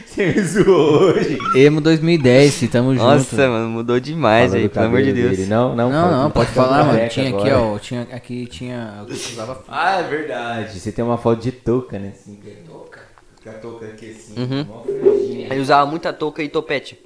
Você 0.06 0.26
me 0.32 0.42
zoou 0.42 1.02
hoje. 1.04 1.38
Emo 1.54 1.80
2010, 1.80 2.54
fi, 2.54 2.68
tamo 2.68 2.92
junto. 2.94 3.02
nossa, 3.04 3.48
mano, 3.48 3.68
mudou 3.70 3.98
demais, 3.98 4.52
aí, 4.52 4.68
pelo 4.68 4.86
amor 4.86 5.02
de 5.02 5.12
Deus. 5.12 5.36
dele. 5.38 5.48
Não, 5.48 5.74
não, 5.74 5.90
Não, 5.90 6.22
não, 6.24 6.30
pode 6.30 6.50
falar, 6.50 6.84
mano. 6.84 7.08
Tinha 7.08 7.28
aqui, 7.30 7.48
agora. 7.50 7.58
ó. 7.60 7.78
Tinha, 7.78 8.02
aqui 8.12 8.46
tinha. 8.46 9.04
Usava 9.08 9.62
Ah, 9.68 10.00
é 10.00 10.02
verdade. 10.02 10.78
Você 10.78 10.92
tem 10.92 11.04
uma 11.04 11.16
foto 11.16 11.40
de 11.42 11.52
touca, 11.52 11.98
né? 11.98 12.12
Assim, 12.14 12.36
que 12.36 12.48
é 12.50 12.54
touca. 12.68 13.00
Com 13.42 13.48
a 13.50 13.52
touca 13.54 13.86
aqui 13.86 14.10
assim, 14.10 14.34
Uhum. 14.38 14.66
franjinha. 15.00 15.46
Ele 15.50 15.60
usava 15.60 15.88
muita 15.90 16.12
touca 16.12 16.42
e 16.42 16.48
topete. 16.48 16.98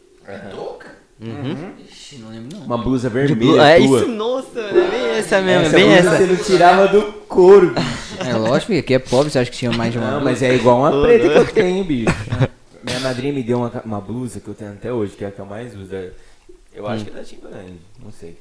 touca? 0.51 0.93
Uhum. 1.23 1.71
Ixi, 1.89 2.17
não 2.19 2.31
lembro 2.31 2.59
não. 2.59 2.67
Uma 2.67 2.77
blusa 2.77 3.09
vermelha 3.09 3.37
blu- 3.37 3.61
é 3.61 3.77
tua. 3.79 3.99
isso, 4.01 4.09
nossa, 4.09 4.61
mano, 4.61 4.79
é 4.79 4.89
bem 4.91 5.11
essa 5.17 5.41
mesmo, 5.41 5.63
é 5.63 5.67
essa 5.67 5.77
bem 5.77 5.85
blusa 5.87 5.99
essa. 6.01 6.17
você 6.17 6.27
não 6.27 6.37
tirava 6.37 6.89
do 6.89 7.03
couro, 7.29 7.71
bicho. 7.73 8.29
É 8.29 8.35
lógico, 8.35 8.73
aqui 8.77 8.95
é 8.95 8.99
pobre, 8.99 9.31
você 9.31 9.39
acha 9.39 9.49
que 9.51 9.57
tinha 9.57 9.71
mais 9.73 9.93
de 9.93 9.99
uma? 9.99 10.07
Não, 10.11 10.15
blusa? 10.21 10.31
mas 10.31 10.43
é 10.43 10.55
igual 10.55 10.79
uma 10.81 11.03
preta 11.03 11.29
que 11.31 11.39
eu 11.39 11.47
tenho, 11.47 11.85
bicho. 11.85 12.11
Minha 12.85 13.01
madrinha 13.01 13.33
me 13.33 13.43
deu 13.43 13.59
uma, 13.59 13.73
uma 13.85 14.01
blusa 14.01 14.41
que 14.41 14.49
eu 14.49 14.55
tenho 14.55 14.73
até 14.73 14.93
hoje, 14.93 15.17
que 15.17 15.25
é 15.25 15.29
a 15.29 15.31
que 15.31 15.39
eu 15.41 15.47
mais 15.47 15.75
uso. 15.75 15.95
é- 15.95 16.11
Eu 16.75 16.87
acho 16.87 17.05
que 17.05 17.11
é 17.11 17.15
da 17.15 17.23
Timberland, 17.25 17.79
não 18.03 18.13
sei. 18.13 18.39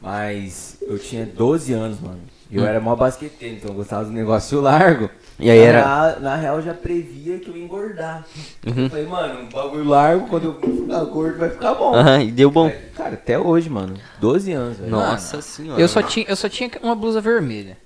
Mas 0.00 0.78
eu 0.82 0.98
tinha 0.98 1.24
12 1.24 1.72
anos, 1.72 2.00
mano. 2.00 2.18
E 2.50 2.56
eu 2.56 2.66
era 2.66 2.80
mó 2.80 2.94
basqueteiro, 2.96 3.54
então 3.56 3.70
eu 3.70 3.76
gostava 3.76 4.04
do 4.04 4.10
negócio 4.10 4.60
largo. 4.60 5.08
E 5.38 5.48
aí 5.50 5.58
era- 5.60 5.82
Na, 5.86 6.18
na 6.20 6.36
real, 6.36 6.56
eu 6.56 6.62
já 6.62 6.74
previa 6.74 7.38
que 7.38 7.48
eu 7.48 7.56
ia 7.56 7.64
engordar. 7.64 8.26
Uhum. 8.66 8.84
Eu 8.84 8.90
falei, 8.90 9.06
mano, 9.06 9.40
um 9.42 9.48
bagulho 9.48 9.84
largo, 9.84 10.26
quando 10.28 10.44
eu 10.44 10.54
ficar 10.82 11.04
gordo 11.04 11.38
vai 11.38 11.50
ficar 11.50 11.74
bom. 11.74 11.94
Aham, 11.94 12.20
e 12.24 12.30
deu 12.32 12.50
bom. 12.50 12.70
Cara, 12.96 13.14
até 13.14 13.38
hoje, 13.38 13.70
mano. 13.70 13.94
12 14.20 14.52
anos, 14.52 14.76
velho. 14.78 14.90
Nossa 14.90 15.40
senhora. 15.40 15.80
Eu 15.80 15.88
só, 15.88 16.02
tinha, 16.02 16.26
eu 16.28 16.36
só 16.36 16.48
tinha 16.48 16.70
uma 16.82 16.94
blusa 16.96 17.20
vermelha. 17.20 17.78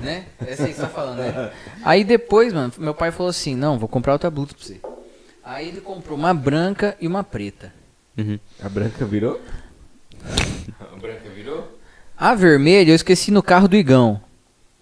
Né? 0.00 0.24
Essa 0.40 0.62
aí 0.64 0.70
que 0.70 0.74
você 0.76 0.80
tá 0.80 0.88
falando, 0.88 1.18
né? 1.18 1.52
Aí 1.84 2.02
depois, 2.02 2.50
mano, 2.54 2.72
meu 2.78 2.94
pai 2.94 3.10
falou 3.12 3.28
assim: 3.28 3.54
não, 3.54 3.78
vou 3.78 3.86
comprar 3.86 4.14
outra 4.14 4.30
blusa 4.30 4.54
pra 4.54 4.64
você. 4.64 4.80
Aí 5.44 5.68
ele 5.68 5.80
comprou 5.80 6.16
uma 6.16 6.32
branca 6.32 6.96
e 7.00 7.06
uma 7.06 7.24
preta. 7.24 7.72
Uhum. 8.16 8.38
A 8.60 8.68
branca 8.68 9.04
virou? 9.04 9.40
A 10.80 10.96
branca 10.96 11.28
virou? 11.34 11.78
A 12.16 12.34
vermelha 12.34 12.90
eu 12.90 12.94
esqueci 12.94 13.30
no 13.30 13.42
carro 13.42 13.66
do 13.66 13.76
Igão. 13.76 14.20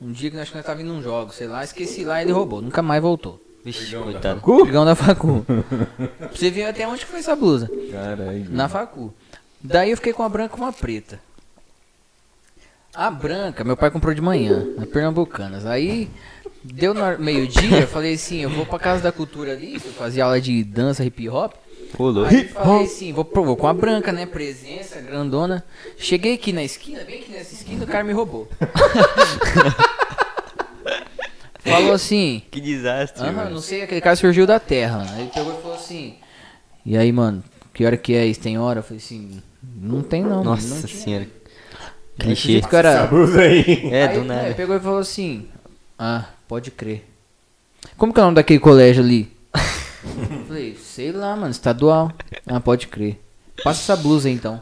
Um 0.01 0.13
dia 0.13 0.31
que 0.31 0.37
nós 0.37 0.43
acho 0.43 0.53
que 0.53 0.59
nós 0.59 0.67
tava 0.67 0.83
indo 0.83 0.93
num 0.93 1.03
jogo, 1.03 1.33
sei 1.33 1.47
lá, 1.47 1.63
esqueci 1.63 2.05
lá 2.05 2.21
e 2.21 2.25
ele 2.25 2.33
roubou. 2.33 2.61
Nunca 2.61 2.83
mais 2.83 3.01
voltou. 3.03 3.41
Vixe, 3.65 3.95
coitado. 3.95 4.41
O 4.45 4.67
Igão 4.67 4.85
da 4.85 4.95
facu. 4.95 5.45
você 6.33 6.51
ver 6.51 6.65
até 6.65 6.87
onde 6.89 7.05
que 7.05 7.11
foi 7.11 7.21
essa 7.21 7.37
blusa. 7.37 7.71
Caralho. 7.91 8.47
Na 8.51 8.69
facu. 8.69 9.13
Daí 9.63 9.91
eu 9.91 9.97
fiquei 9.97 10.13
com 10.13 10.23
a 10.23 10.29
branca 10.29 10.57
e 10.57 10.61
uma 10.61 10.73
preta. 10.73 11.21
A 12.95 13.11
branca, 13.11 13.63
meu 13.63 13.77
pai 13.77 13.91
comprou 13.91 14.13
de 14.13 14.21
manhã, 14.21 14.67
na 14.77 14.87
Pernambucanas. 14.87 15.65
Aí, 15.65 16.11
deu 16.65 16.93
no 16.95 17.19
meio-dia, 17.19 17.81
eu 17.81 17.87
falei 17.89 18.15
assim, 18.15 18.39
eu 18.41 18.51
vou 18.51 18.67
pra 18.67 18.79
Casa 18.79 19.03
da 19.03 19.13
Cultura 19.13 19.53
ali, 19.53 19.79
fui 19.79 19.93
fazer 19.93 20.21
aula 20.21 20.41
de 20.41 20.63
dança 20.65 21.05
hip 21.05 21.29
hop. 21.29 21.53
Louco. 21.99 22.25
Aí 22.25 22.47
falei 22.47 22.85
assim, 22.85 23.13
vou, 23.13 23.25
pro- 23.25 23.45
vou 23.45 23.57
com 23.57 23.67
a 23.67 23.75
branca, 23.75 24.13
né, 24.13 24.25
presença, 24.25 25.01
grandona. 25.01 25.65
Cheguei 25.99 26.35
aqui 26.35 26.53
na 26.53 26.63
esquina, 26.63 27.03
bem 27.05 27.21
aqui 27.21 27.33
nessa 27.33 27.53
esquina, 27.55 27.85
o 27.85 27.87
cara 27.87 28.05
me 28.05 28.13
roubou. 28.13 28.49
Falou 31.63 31.93
assim, 31.93 32.43
Que 32.51 32.61
desastre, 32.61 33.23
Aham, 33.23 33.33
mano. 33.33 33.51
não 33.51 33.61
sei, 33.61 33.83
aquele 33.83 34.01
cara 34.01 34.17
surgiu 34.17 34.47
da 34.47 34.59
terra. 34.59 35.07
Aí 35.13 35.23
ele 35.23 35.31
pegou 35.33 35.53
e 35.59 35.63
falou 35.63 35.77
assim. 35.77 36.15
E 36.87 36.97
aí, 36.97 37.13
mano, 37.13 37.45
que 37.75 37.85
hora 37.85 37.97
que 37.97 38.15
é 38.15 38.25
isso? 38.27 38.41
Tem 38.41 38.59
hora? 38.59 38.79
Eu 38.79 38.83
falei 38.83 38.99
assim, 38.99 39.43
não 39.77 40.03
tem 40.03 40.23
não. 40.23 40.43
Nossa 40.43 40.75
não 40.75 40.83
tinha. 40.83 41.03
senhora. 41.03 41.27
Clichê. 42.19 42.61
aí. 43.41 43.91
É, 43.93 44.09
aí, 44.09 44.15
do 44.15 44.25
né, 44.25 44.35
nada. 44.35 44.47
ele 44.47 44.55
pegou 44.55 44.75
e 44.77 44.81
falou 44.81 44.99
assim, 44.99 45.47
ah, 45.99 46.25
pode 46.51 46.73
crer. 46.73 47.09
Como 47.97 48.13
que 48.13 48.19
é 48.19 48.23
o 48.23 48.27
nome 48.27 48.35
daquele 48.35 48.59
colégio 48.59 49.05
ali? 49.05 49.33
Falei, 50.49 50.75
sei 50.75 51.13
lá, 51.13 51.37
mano, 51.37 51.53
estadual. 51.53 52.11
Ah, 52.45 52.59
pode 52.59 52.89
crer. 52.89 53.21
Passa 53.63 53.93
essa 53.93 54.03
blusa 54.03 54.27
aí, 54.29 54.35
então. 54.35 54.61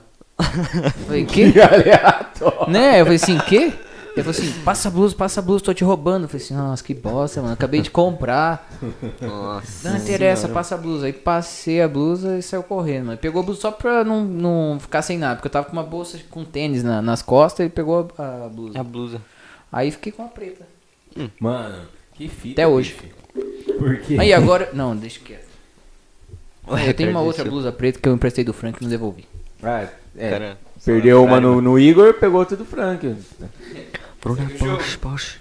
Falei, 1.07 1.24
que? 1.24 1.51
Que 1.51 1.59
aleatório. 1.62 2.70
Né? 2.70 3.01
Eu 3.01 3.07
falei 3.07 3.16
assim, 3.16 3.39
quê? 3.39 3.72
Ele 4.14 4.22
falou 4.24 4.30
assim, 4.30 4.53
passa 4.64 4.89
a 4.89 4.91
blusa, 4.91 5.14
passa 5.16 5.41
a 5.41 5.43
blusa, 5.43 5.64
tô 5.64 5.72
te 5.72 5.82
roubando. 5.82 6.24
Eu 6.24 6.28
falei 6.28 6.45
assim, 6.45 6.55
nossa, 6.55 6.84
que 6.84 6.93
bosta, 6.93 7.41
mano. 7.41 7.55
Acabei 7.55 7.80
de 7.80 7.91
comprar. 7.91 8.68
Nossa. 9.20 9.89
Não 9.89 9.97
interessa, 9.97 10.47
passa 10.49 10.74
a 10.74 10.78
blusa. 10.78 11.07
Aí 11.07 11.12
passei 11.14 11.80
a 11.80 11.89
blusa 11.89 12.36
e 12.36 12.43
saiu 12.43 12.62
correndo, 12.62 13.07
mano. 13.07 13.18
Pegou 13.18 13.41
a 13.41 13.45
blusa 13.45 13.61
só 13.62 13.70
pra 13.70 14.05
não, 14.05 14.24
não 14.24 14.78
ficar 14.78 15.01
sem 15.01 15.16
nada. 15.16 15.36
Porque 15.36 15.47
eu 15.47 15.53
tava 15.53 15.64
com 15.66 15.72
uma 15.72 15.82
bolsa 15.84 16.18
com 16.30 16.45
tênis 16.45 16.82
na- 16.82 17.01
nas 17.01 17.22
costas 17.22 17.66
e 17.66 17.70
pegou 17.70 18.09
a, 18.18 18.45
a 18.45 18.49
blusa. 18.49 18.78
A 18.78 18.84
blusa. 18.84 19.22
Aí 19.72 19.91
fiquei 19.91 20.12
com 20.12 20.22
a 20.24 20.28
preta. 20.28 20.66
Mano, 21.41 21.83
que 22.14 22.29
fita. 22.29 22.62
Até 22.62 22.69
hoje. 22.69 22.95
bicho. 22.95 23.79
Por 23.79 23.97
quê? 24.01 24.16
Aí 24.19 24.33
agora. 24.33 24.71
Não, 24.73 24.97
deixa 24.97 25.21
quieto. 25.21 25.49
Ué, 26.69 26.89
eu 26.89 26.95
tenho 26.95 27.11
uma 27.11 27.21
outra 27.21 27.45
blusa 27.45 27.73
preta 27.73 27.99
que 27.99 28.09
eu 28.09 28.14
emprestei 28.14 28.45
do 28.45 28.53
Frank 28.53 28.79
e 28.79 28.83
não 28.83 28.91
devolvi. 28.91 29.25
Ah, 29.62 29.89
é. 30.16 30.31
Cara, 30.31 30.59
Perdeu 30.85 31.25
uma 31.25 31.41
no, 31.41 31.61
no 31.61 31.79
Igor, 31.79 32.14
pegou 32.14 32.45
tudo 32.47 32.64
Frank. 32.64 33.16
Bruna 34.23 34.51
Porsche, 34.59 34.99
Porsche. 34.99 35.39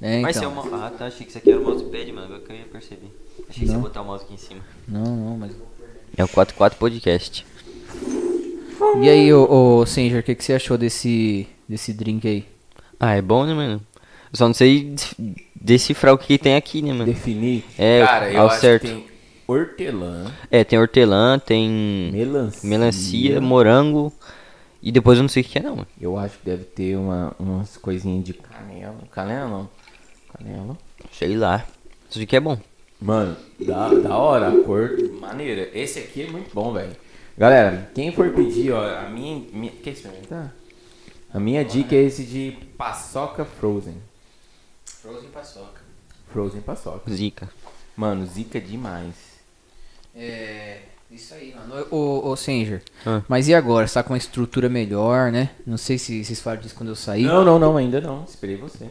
É, 0.00 0.20
Mas 0.20 0.36
se 0.36 0.44
é 0.44 0.48
então. 0.48 0.62
uma. 0.62 0.86
Ah, 0.86 0.90
tá. 0.90 1.06
Achei 1.06 1.24
que 1.24 1.30
isso 1.30 1.38
aqui 1.38 1.50
era 1.50 1.60
o 1.60 1.64
mousepad, 1.64 2.12
mano. 2.12 2.26
Agora 2.26 2.40
que 2.40 2.52
eu 2.52 2.56
ia 2.56 2.64
perceber. 2.64 3.08
Achei 3.48 3.60
que 3.60 3.60
você 3.60 3.64
ia 3.66 3.72
Não. 3.74 3.80
botar 3.80 4.02
o 4.02 4.04
mouse 4.04 4.24
aqui 4.24 4.34
em 4.34 4.38
cima. 4.38 4.60
Não, 4.86 5.04
não, 5.04 5.36
mas. 5.38 5.52
É 6.16 6.24
o 6.24 6.28
44 6.28 6.78
Podcast. 6.78 7.46
E 9.00 9.08
aí, 9.08 9.32
ô, 9.32 9.78
ô 9.80 9.86
Singer, 9.86 10.20
o 10.20 10.22
que, 10.22 10.34
que 10.34 10.44
você 10.44 10.52
achou 10.54 10.76
desse, 10.76 11.48
desse 11.68 11.92
drink 11.92 12.26
aí? 12.28 12.44
Ah, 12.98 13.14
é 13.14 13.22
bom, 13.22 13.44
né, 13.46 13.54
mano? 13.54 13.80
Eu 14.34 14.36
só 14.36 14.48
não 14.48 14.54
sei 14.54 14.96
decifrar 15.54 16.12
o 16.12 16.18
que 16.18 16.36
tem 16.36 16.56
aqui, 16.56 16.82
né, 16.82 16.92
mano? 16.92 17.04
Definir. 17.04 17.62
É, 17.78 18.04
Cara, 18.04 18.32
eu 18.32 18.40
ao 18.40 18.48
acho 18.48 18.60
certo. 18.60 18.82
que 18.82 18.88
tem 18.88 19.06
hortelã, 19.46 20.24
É, 20.50 20.64
tem 20.64 20.76
hortelã, 20.76 21.38
tem 21.38 22.10
melancia. 22.12 22.68
melancia, 22.68 23.40
morango. 23.40 24.12
E 24.82 24.90
depois 24.90 25.18
eu 25.18 25.22
não 25.22 25.28
sei 25.28 25.44
o 25.44 25.46
que 25.46 25.56
é, 25.56 25.62
não, 25.62 25.76
mano. 25.76 25.86
Eu 26.00 26.18
acho 26.18 26.36
que 26.40 26.46
deve 26.46 26.64
ter 26.64 26.96
uma, 26.96 27.32
umas 27.38 27.76
coisinhas 27.76 28.24
de 28.24 28.32
canela. 28.34 28.96
Canela 29.12 29.48
não. 29.48 29.70
Canela. 30.36 30.76
Sei 31.12 31.36
lá. 31.36 31.64
Isso 32.10 32.20
aqui 32.20 32.34
é 32.34 32.40
bom. 32.40 32.58
Mano, 33.00 33.36
da, 33.60 33.88
da 33.94 34.16
hora, 34.18 34.48
a 34.48 34.64
cor 34.64 34.98
maneira. 35.20 35.70
Esse 35.72 36.00
aqui 36.00 36.22
é 36.22 36.26
muito 36.28 36.52
bom, 36.52 36.72
velho. 36.72 36.96
Galera, 37.38 37.88
quem 37.94 38.10
for 38.10 38.30
pedir, 38.30 38.72
ó, 38.72 38.84
a 38.98 39.08
minha. 39.08 39.44
minha 39.52 39.70
quer 39.80 39.90
experimentar? 39.90 40.52
A 41.32 41.38
minha 41.38 41.64
dica 41.64 41.94
é 41.94 42.02
esse 42.02 42.24
de 42.24 42.58
paçoca 42.76 43.44
frozen. 43.44 43.94
Frozen 45.04 45.28
paçoca. 45.28 45.80
Frozen 46.32 46.60
paçoca. 46.62 47.10
Zica. 47.12 47.50
Mano, 47.94 48.24
zica 48.26 48.58
demais. 48.58 49.14
É. 50.16 50.78
Isso 51.10 51.34
aí, 51.34 51.54
mano. 51.54 51.86
Ô, 51.90 52.30
ô 52.30 52.34
Singer. 52.36 52.82
Ah. 53.04 53.20
Mas 53.28 53.46
e 53.46 53.54
agora? 53.54 53.86
Você 53.86 53.92
tá 53.92 54.02
com 54.02 54.14
uma 54.14 54.18
estrutura 54.18 54.70
melhor, 54.70 55.30
né? 55.30 55.50
Não 55.66 55.76
sei 55.76 55.98
se 55.98 56.24
vocês 56.24 56.40
falaram 56.40 56.62
disso 56.62 56.74
quando 56.74 56.88
eu 56.88 56.96
saí. 56.96 57.24
Não, 57.24 57.44
não, 57.44 57.58
não, 57.58 57.76
ainda 57.76 58.00
não. 58.00 58.24
Esperei 58.24 58.56
você. 58.56 58.88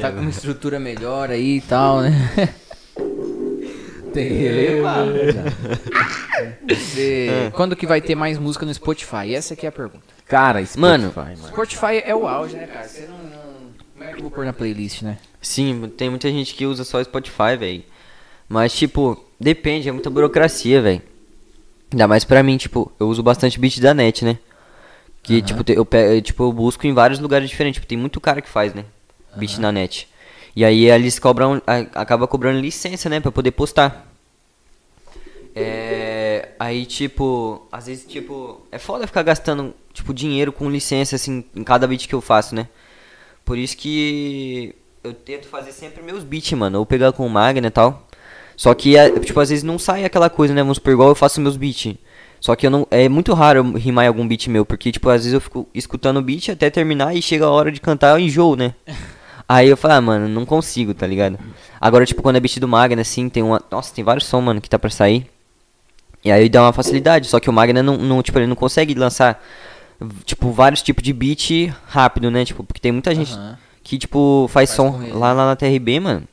Tá 0.00 0.12
com 0.12 0.20
uma 0.20 0.30
estrutura 0.30 0.78
melhor 0.78 1.30
aí 1.30 1.56
e 1.56 1.60
tal, 1.60 2.00
né? 2.02 2.12
Tem 4.12 4.28
que 4.28 4.34
relevar. 4.34 5.06
Você- 6.68 7.50
Quando 7.54 7.76
que 7.76 7.86
vai 7.86 8.00
ter 8.00 8.14
mais 8.14 8.38
música 8.38 8.64
no 8.66 8.72
Spotify? 8.74 9.34
Essa 9.34 9.54
aqui 9.54 9.66
é 9.66 9.68
a 9.68 9.72
pergunta. 9.72 10.19
Cara, 10.30 10.64
Spotify, 10.64 10.80
Mano. 10.80 11.12
mano. 11.14 11.36
Spotify 11.48 12.02
é 12.04 12.14
o 12.14 12.26
auge, 12.26 12.56
né, 12.56 12.66
cara? 12.66 12.86
Você 12.88 13.06
não, 13.06 13.18
não- 13.18 13.70
Como 13.92 14.04
é 14.04 14.12
que 14.12 14.16
eu 14.18 14.22
vou 14.22 14.30
pôr 14.30 14.44
na 14.46 14.52
playlist, 14.52 15.02
né? 15.02 15.18
Sim, 15.42 15.92
tem 15.96 16.08
muita 16.08 16.30
gente 16.30 16.54
que 16.54 16.64
usa 16.64 16.84
só 16.84 17.02
Spotify, 17.02 17.56
velho. 17.58 17.82
Mas, 18.48 18.72
tipo, 18.72 19.22
depende, 19.38 19.88
é 19.88 19.92
muita 19.92 20.08
burocracia, 20.08 20.80
velho. 20.80 21.02
Ainda 21.92 22.06
mais 22.06 22.24
pra 22.24 22.42
mim, 22.42 22.56
tipo, 22.56 22.90
eu 23.00 23.08
uso 23.08 23.22
bastante 23.22 23.58
beat 23.58 23.80
da 23.80 23.92
net, 23.92 24.24
né? 24.24 24.38
Que, 25.22 25.42
tipo, 25.42 25.62
te- 25.64 25.72
eu, 25.74 25.84
pe- 25.84 26.22
tipo, 26.22 26.44
eu 26.44 26.52
busco 26.52 26.86
em 26.86 26.94
vários 26.94 27.18
lugares 27.18 27.50
diferentes. 27.50 27.76
Tipo, 27.78 27.86
tem 27.88 27.98
muito 27.98 28.20
cara 28.20 28.40
que 28.40 28.48
faz, 28.48 28.72
né? 28.72 28.84
Beat 29.36 29.58
na 29.58 29.70
net. 29.72 30.08
E 30.56 30.64
aí 30.64 30.88
eles 30.90 31.18
cobram, 31.18 31.60
acaba 31.94 32.26
cobrando 32.26 32.60
licença, 32.60 33.08
né? 33.08 33.20
Pra 33.20 33.30
poder 33.32 33.50
postar. 33.50 34.06
É, 35.54 36.19
aí, 36.58 36.86
tipo, 36.86 37.66
às 37.70 37.86
vezes, 37.86 38.04
tipo, 38.04 38.60
é 38.70 38.78
foda 38.78 39.06
ficar 39.06 39.22
gastando, 39.22 39.74
tipo, 39.92 40.14
dinheiro 40.14 40.52
com 40.52 40.70
licença, 40.70 41.16
assim, 41.16 41.44
em 41.54 41.64
cada 41.64 41.86
beat 41.86 42.06
que 42.06 42.14
eu 42.14 42.20
faço, 42.20 42.54
né? 42.54 42.68
Por 43.44 43.58
isso 43.58 43.76
que 43.76 44.74
eu 45.02 45.12
tento 45.12 45.48
fazer 45.48 45.72
sempre 45.72 46.02
meus 46.02 46.22
beats, 46.22 46.52
mano. 46.52 46.78
Ou 46.78 46.86
pegar 46.86 47.12
com 47.12 47.26
o 47.26 47.30
Magna 47.30 47.66
e 47.66 47.70
tal. 47.70 48.06
Só 48.56 48.74
que, 48.74 48.96
é, 48.96 49.10
tipo, 49.18 49.40
às 49.40 49.48
vezes 49.48 49.64
não 49.64 49.78
sai 49.78 50.04
aquela 50.04 50.30
coisa, 50.30 50.54
né? 50.54 50.62
Vamos 50.62 50.76
supor, 50.76 50.92
igual 50.92 51.08
eu 51.08 51.14
faço 51.14 51.40
meus 51.40 51.56
beats. 51.56 51.96
Só 52.40 52.54
que 52.56 52.66
eu 52.66 52.70
não. 52.70 52.86
É 52.90 53.08
muito 53.08 53.32
raro 53.34 53.58
eu 53.58 53.72
rimar 53.72 54.04
em 54.04 54.08
algum 54.08 54.26
beat 54.26 54.48
meu. 54.48 54.64
Porque, 54.64 54.92
tipo, 54.92 55.08
às 55.08 55.22
vezes 55.22 55.32
eu 55.32 55.40
fico 55.40 55.68
escutando 55.74 56.18
o 56.18 56.22
beat 56.22 56.50
até 56.50 56.70
terminar 56.70 57.14
e 57.14 57.22
chega 57.22 57.44
a 57.44 57.50
hora 57.50 57.72
de 57.72 57.80
cantar, 57.80 58.18
eu 58.18 58.24
enjoo, 58.24 58.56
né? 58.56 58.74
Aí 59.48 59.68
eu 59.68 59.76
falo, 59.76 59.94
ah, 59.94 60.00
mano, 60.00 60.28
não 60.28 60.46
consigo, 60.46 60.94
tá 60.94 61.06
ligado? 61.06 61.36
Agora, 61.80 62.06
tipo, 62.06 62.22
quando 62.22 62.36
é 62.36 62.40
beat 62.40 62.60
do 62.60 62.68
Magna, 62.68 63.02
assim, 63.02 63.28
tem 63.28 63.42
uma. 63.42 63.60
Nossa, 63.70 63.92
tem 63.92 64.04
vários 64.04 64.26
sons, 64.26 64.44
mano, 64.44 64.60
que 64.60 64.70
tá 64.70 64.78
pra 64.78 64.90
sair. 64.90 65.28
E 66.24 66.30
aí 66.30 66.48
dá 66.48 66.62
uma 66.62 66.72
facilidade. 66.72 67.28
Só 67.28 67.40
que 67.40 67.48
o 67.48 67.52
Magna 67.52 67.82
não, 67.82 67.96
não 67.96 68.22
tipo, 68.22 68.38
ele 68.38 68.46
não 68.46 68.56
consegue 68.56 68.94
lançar, 68.94 69.42
tipo, 70.24 70.50
vários 70.52 70.82
tipos 70.82 71.02
de 71.02 71.12
beat 71.12 71.72
rápido, 71.86 72.30
né? 72.30 72.44
Tipo, 72.44 72.62
porque 72.64 72.80
tem 72.80 72.92
muita 72.92 73.14
gente 73.14 73.32
que, 73.82 73.98
tipo, 73.98 74.46
faz, 74.50 74.68
Faz 74.70 74.76
som 74.76 75.00
lá, 75.18 75.32
lá 75.32 75.46
na 75.46 75.56
TRB, 75.56 76.00
mano. 76.00 76.28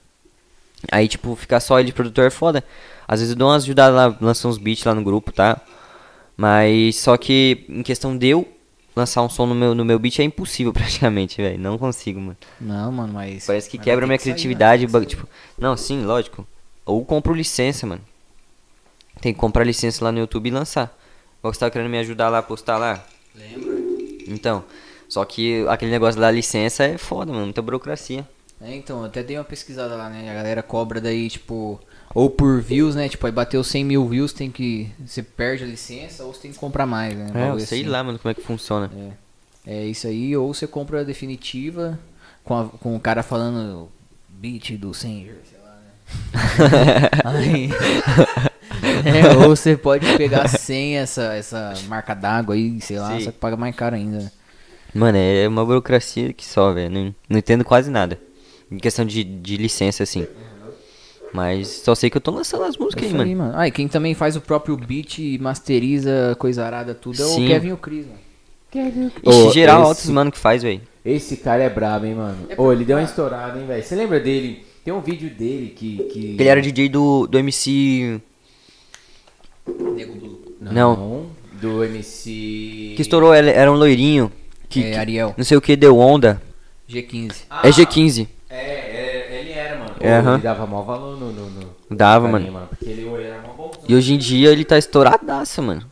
Aí, 0.91 1.07
tipo, 1.07 1.35
ficar 1.35 1.59
só 1.59 1.79
ele 1.79 1.87
de 1.87 1.93
produtor 1.93 2.25
é 2.25 2.29
foda. 2.29 2.63
Às 3.07 3.19
vezes 3.21 3.33
eu 3.33 3.37
dou 3.37 3.49
umas 3.49 3.63
ajudadas 3.63 3.95
lá, 3.95 4.17
lanço 4.21 4.47
uns 4.47 4.57
beats 4.57 4.83
lá 4.83 4.93
no 4.93 5.03
grupo, 5.03 5.31
tá? 5.31 5.59
Mas 6.35 6.97
só 6.97 7.17
que 7.17 7.65
em 7.69 7.81
questão 7.81 8.15
de 8.17 8.27
eu 8.27 8.47
lançar 8.95 9.21
um 9.21 9.29
som 9.29 9.45
no 9.45 9.55
meu, 9.55 9.73
no 9.73 9.85
meu 9.85 9.97
beat 9.97 10.19
é 10.19 10.23
impossível 10.23 10.71
praticamente, 10.73 11.41
velho. 11.41 11.57
Não 11.57 11.77
consigo, 11.77 12.19
mano. 12.19 12.37
Não, 12.59 12.91
mano, 12.91 13.13
mas. 13.13 13.45
Parece 13.45 13.69
que 13.69 13.77
mas 13.77 13.85
quebra 13.85 14.05
minha 14.05 14.17
que 14.17 14.23
sair, 14.23 14.33
criatividade. 14.33 14.85
né? 14.85 14.91
ba- 14.91 15.05
tipo, 15.05 15.27
não, 15.57 15.75
sim, 15.77 16.03
lógico. 16.03 16.45
Ou 16.85 17.03
compro 17.05 17.33
licença, 17.33 17.87
mano. 17.87 18.01
Tem 19.21 19.33
que 19.33 19.39
comprar 19.39 19.63
licença 19.63 20.03
lá 20.03 20.11
no 20.11 20.19
YouTube 20.19 20.47
e 20.47 20.51
lançar. 20.51 20.95
Você 21.41 21.59
tava 21.59 21.71
querendo 21.71 21.89
me 21.89 21.97
ajudar 21.99 22.29
lá 22.29 22.39
a 22.39 22.43
postar 22.43 22.77
lá. 22.77 23.03
Lembra? 23.35 23.73
Então, 24.27 24.63
só 25.07 25.23
que 25.23 25.65
aquele 25.69 25.91
negócio 25.91 26.19
da 26.19 26.29
licença 26.29 26.83
é 26.83 26.97
foda, 26.97 27.31
mano. 27.31 27.45
Muita 27.45 27.61
burocracia. 27.61 28.27
É, 28.59 28.75
então, 28.75 28.99
eu 28.99 29.05
até 29.05 29.21
dei 29.23 29.37
uma 29.37 29.43
pesquisada 29.43 29.95
lá, 29.95 30.09
né? 30.09 30.29
A 30.29 30.33
galera 30.33 30.63
cobra 30.63 30.99
daí, 30.99 31.29
tipo, 31.29 31.79
ou 32.13 32.29
por 32.29 32.59
views, 32.61 32.95
né? 32.95 33.07
Tipo, 33.07 33.25
aí 33.27 33.31
bateu 33.31 33.63
100 33.63 33.83
mil 33.85 34.07
views, 34.07 34.33
tem 34.33 34.49
que. 34.49 34.89
Você 35.05 35.21
perde 35.21 35.63
a 35.63 35.67
licença 35.67 36.23
ou 36.23 36.33
você 36.33 36.41
tem 36.41 36.51
que 36.51 36.57
comprar 36.57 36.85
mais, 36.87 37.15
né? 37.15 37.31
É, 37.35 37.49
eu 37.51 37.59
sei 37.59 37.81
assim. 37.81 37.89
lá, 37.89 38.03
mano, 38.03 38.17
como 38.19 38.31
é 38.31 38.33
que 38.33 38.41
funciona. 38.41 38.89
É 39.65 39.85
isso 39.85 40.07
aí, 40.07 40.35
ou 40.35 40.53
você 40.53 40.65
compra 40.65 41.01
a 41.01 41.03
definitiva 41.03 41.99
com, 42.43 42.57
a- 42.57 42.65
com 42.65 42.95
o 42.95 42.99
cara 42.99 43.21
falando 43.21 43.89
beat 44.29 44.71
do 44.77 44.93
Singer, 44.93 45.35
sei 45.47 45.59
lá, 45.63 45.75
né? 45.75 47.09
aí, 47.25 47.69
é, 49.05 49.35
ou 49.37 49.49
você 49.55 49.75
pode 49.77 50.05
pegar 50.17 50.47
sem 50.47 50.97
essa, 50.97 51.33
essa 51.33 51.73
marca 51.87 52.13
d'água 52.13 52.55
aí, 52.55 52.79
sei 52.81 52.99
lá, 52.99 53.17
Sim. 53.17 53.25
só 53.25 53.31
que 53.31 53.37
paga 53.37 53.55
mais 53.57 53.75
caro 53.75 53.95
ainda. 53.95 54.17
né? 54.19 54.31
Mano, 54.93 55.17
é 55.17 55.47
uma 55.47 55.65
burocracia 55.65 56.33
que 56.33 56.45
só, 56.45 56.71
velho. 56.73 56.89
Não, 56.89 57.15
não 57.29 57.37
entendo 57.39 57.63
quase 57.63 57.89
nada. 57.91 58.19
Em 58.71 58.77
questão 58.77 59.05
de, 59.05 59.23
de 59.23 59.57
licença, 59.57 60.03
assim. 60.03 60.25
Mas 61.33 61.67
só 61.83 61.93
sei 61.93 62.09
que 62.09 62.17
eu 62.17 62.21
tô 62.21 62.31
lançando 62.31 62.63
as 62.63 62.75
É 62.75 62.79
músicas 62.79 63.05
aí, 63.05 63.11
mano. 63.11 63.23
aí, 63.23 63.35
mano. 63.35 63.53
Ah, 63.55 63.67
e 63.67 63.71
quem 63.71 63.87
também 63.87 64.13
faz 64.13 64.35
o 64.35 64.41
próprio 64.41 64.75
beat 64.77 65.19
e 65.19 65.37
masteriza 65.37 66.35
coisa 66.39 66.65
arada 66.65 66.95
tudo 66.95 67.21
é 67.21 67.25
o 67.25 67.29
Sim. 67.29 67.47
Kevin 67.47 67.67
e 67.69 67.73
o 67.73 67.77
Chris, 67.77 68.05
mano. 68.05 68.19
Ixi, 69.25 69.47
Ô, 69.47 69.51
geral, 69.51 69.81
esse- 69.81 69.87
altos 69.89 70.09
mano 70.09 70.31
que 70.31 70.37
faz, 70.37 70.63
velho. 70.63 70.81
Esse 71.05 71.37
cara 71.37 71.63
é 71.63 71.69
brabo, 71.69 72.05
hein, 72.05 72.15
mano. 72.15 72.37
É 72.49 72.59
Ô, 72.59 72.71
ele 72.71 72.83
deu 72.85 72.97
uma 72.97 73.03
estourada, 73.03 73.57
hein, 73.59 73.65
velho. 73.65 73.83
Você 73.83 73.95
lembra 73.95 74.19
dele? 74.19 74.65
Tem 74.83 74.93
um 74.93 75.01
vídeo 75.01 75.29
dele 75.29 75.73
que. 75.75 75.97
que... 76.11 76.19
Ele 76.39 76.47
era 76.47 76.61
DJ 76.61 76.89
do, 76.89 77.27
do 77.27 77.37
MC. 77.37 78.21
Nego 79.67 80.15
Blue. 80.15 80.55
Não. 80.61 81.25
Do 81.53 81.83
MC. 81.83 82.93
Que 82.95 83.01
estourou, 83.01 83.33
era 83.33 83.71
um 83.71 83.75
loirinho. 83.75 84.31
Que, 84.69 84.83
É, 84.83 84.91
que- 84.91 84.97
Ariel. 84.97 85.33
não 85.37 85.43
sei 85.45 85.57
o 85.57 85.61
que 85.61 85.75
deu 85.75 85.97
onda. 85.97 86.41
G15. 86.89 87.33
É 87.63 87.69
G15. 87.69 88.27
É, 88.49 88.55
é, 88.57 89.39
ele 89.39 89.51
era, 89.51 89.77
mano. 89.79 89.91
É, 89.99 90.17
aham. 90.17 90.33
Ele 90.35 90.43
dava 90.43 90.65
mó 90.67 90.81
valor 90.83 91.17
no. 91.19 91.31
no, 91.31 91.49
no 91.49 91.67
Dava, 91.89 92.29
carinha, 92.29 92.51
mano. 92.51 92.67
Porque 92.67 92.85
ele, 92.85 93.07
era 93.23 93.41
mó 93.41 93.53
bonzão. 93.53 93.81
E 93.87 93.95
hoje 93.95 94.13
em 94.13 94.17
dia 94.17 94.51
ele 94.51 94.63
tá 94.65 94.77
estouradaça, 94.77 95.61
mano. 95.61 95.83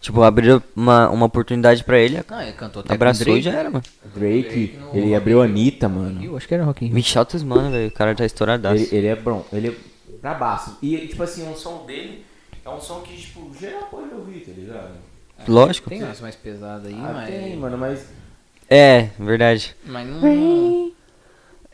Tipo, 0.00 0.22
abriu 0.22 0.60
uma, 0.74 1.08
uma 1.10 1.26
oportunidade 1.26 1.84
pra 1.84 1.96
ele, 1.96 2.20
Não, 2.28 2.42
ele 2.42 2.52
cantou 2.54 2.80
até 2.80 2.92
abraçou 2.94 3.24
com 3.24 3.32
o 3.32 3.36
e 3.36 3.42
já 3.42 3.52
era, 3.52 3.70
mano. 3.70 3.84
Drake, 4.12 4.76
ele 4.92 5.14
abriu 5.14 5.40
a 5.40 5.44
Anitta, 5.44 5.88
mano. 5.88 6.22
Eu 6.24 6.36
acho 6.36 6.48
que 6.48 6.54
era 6.54 6.64
Rock 6.64 6.84
in 6.84 6.88
Rio. 6.88 6.96
Vixe, 6.96 7.16
altos 7.16 7.44
mano, 7.44 7.70
velho. 7.70 7.88
O 7.88 7.92
cara 7.92 8.12
tá 8.12 8.24
estouradaço. 8.24 8.82
Ele, 8.82 8.88
ele 8.96 9.06
é 9.06 9.14
bom, 9.14 9.44
ele 9.52 9.68
é 9.68 9.72
brabaço. 10.20 10.76
E, 10.82 10.96
tipo 11.06 11.22
assim, 11.22 11.48
um 11.48 11.54
som 11.54 11.84
dele 11.86 12.24
é 12.64 12.68
um 12.68 12.80
som 12.80 13.00
que, 13.00 13.16
tipo, 13.16 13.50
geral 13.58 13.84
pode 13.90 14.14
ouvir, 14.14 14.40
tá 14.40 14.52
ligado? 14.56 14.94
Lógico. 15.48 15.88
Tem 15.90 16.02
umas 16.02 16.20
mais 16.20 16.36
pesadas 16.36 16.86
aí, 16.86 16.94
Ah, 16.96 17.10
mas... 17.14 17.28
tem, 17.28 17.56
mano, 17.56 17.76
mas. 17.76 18.06
É, 18.70 19.08
verdade. 19.18 19.74
Mas 19.84 20.06
não... 20.06 20.92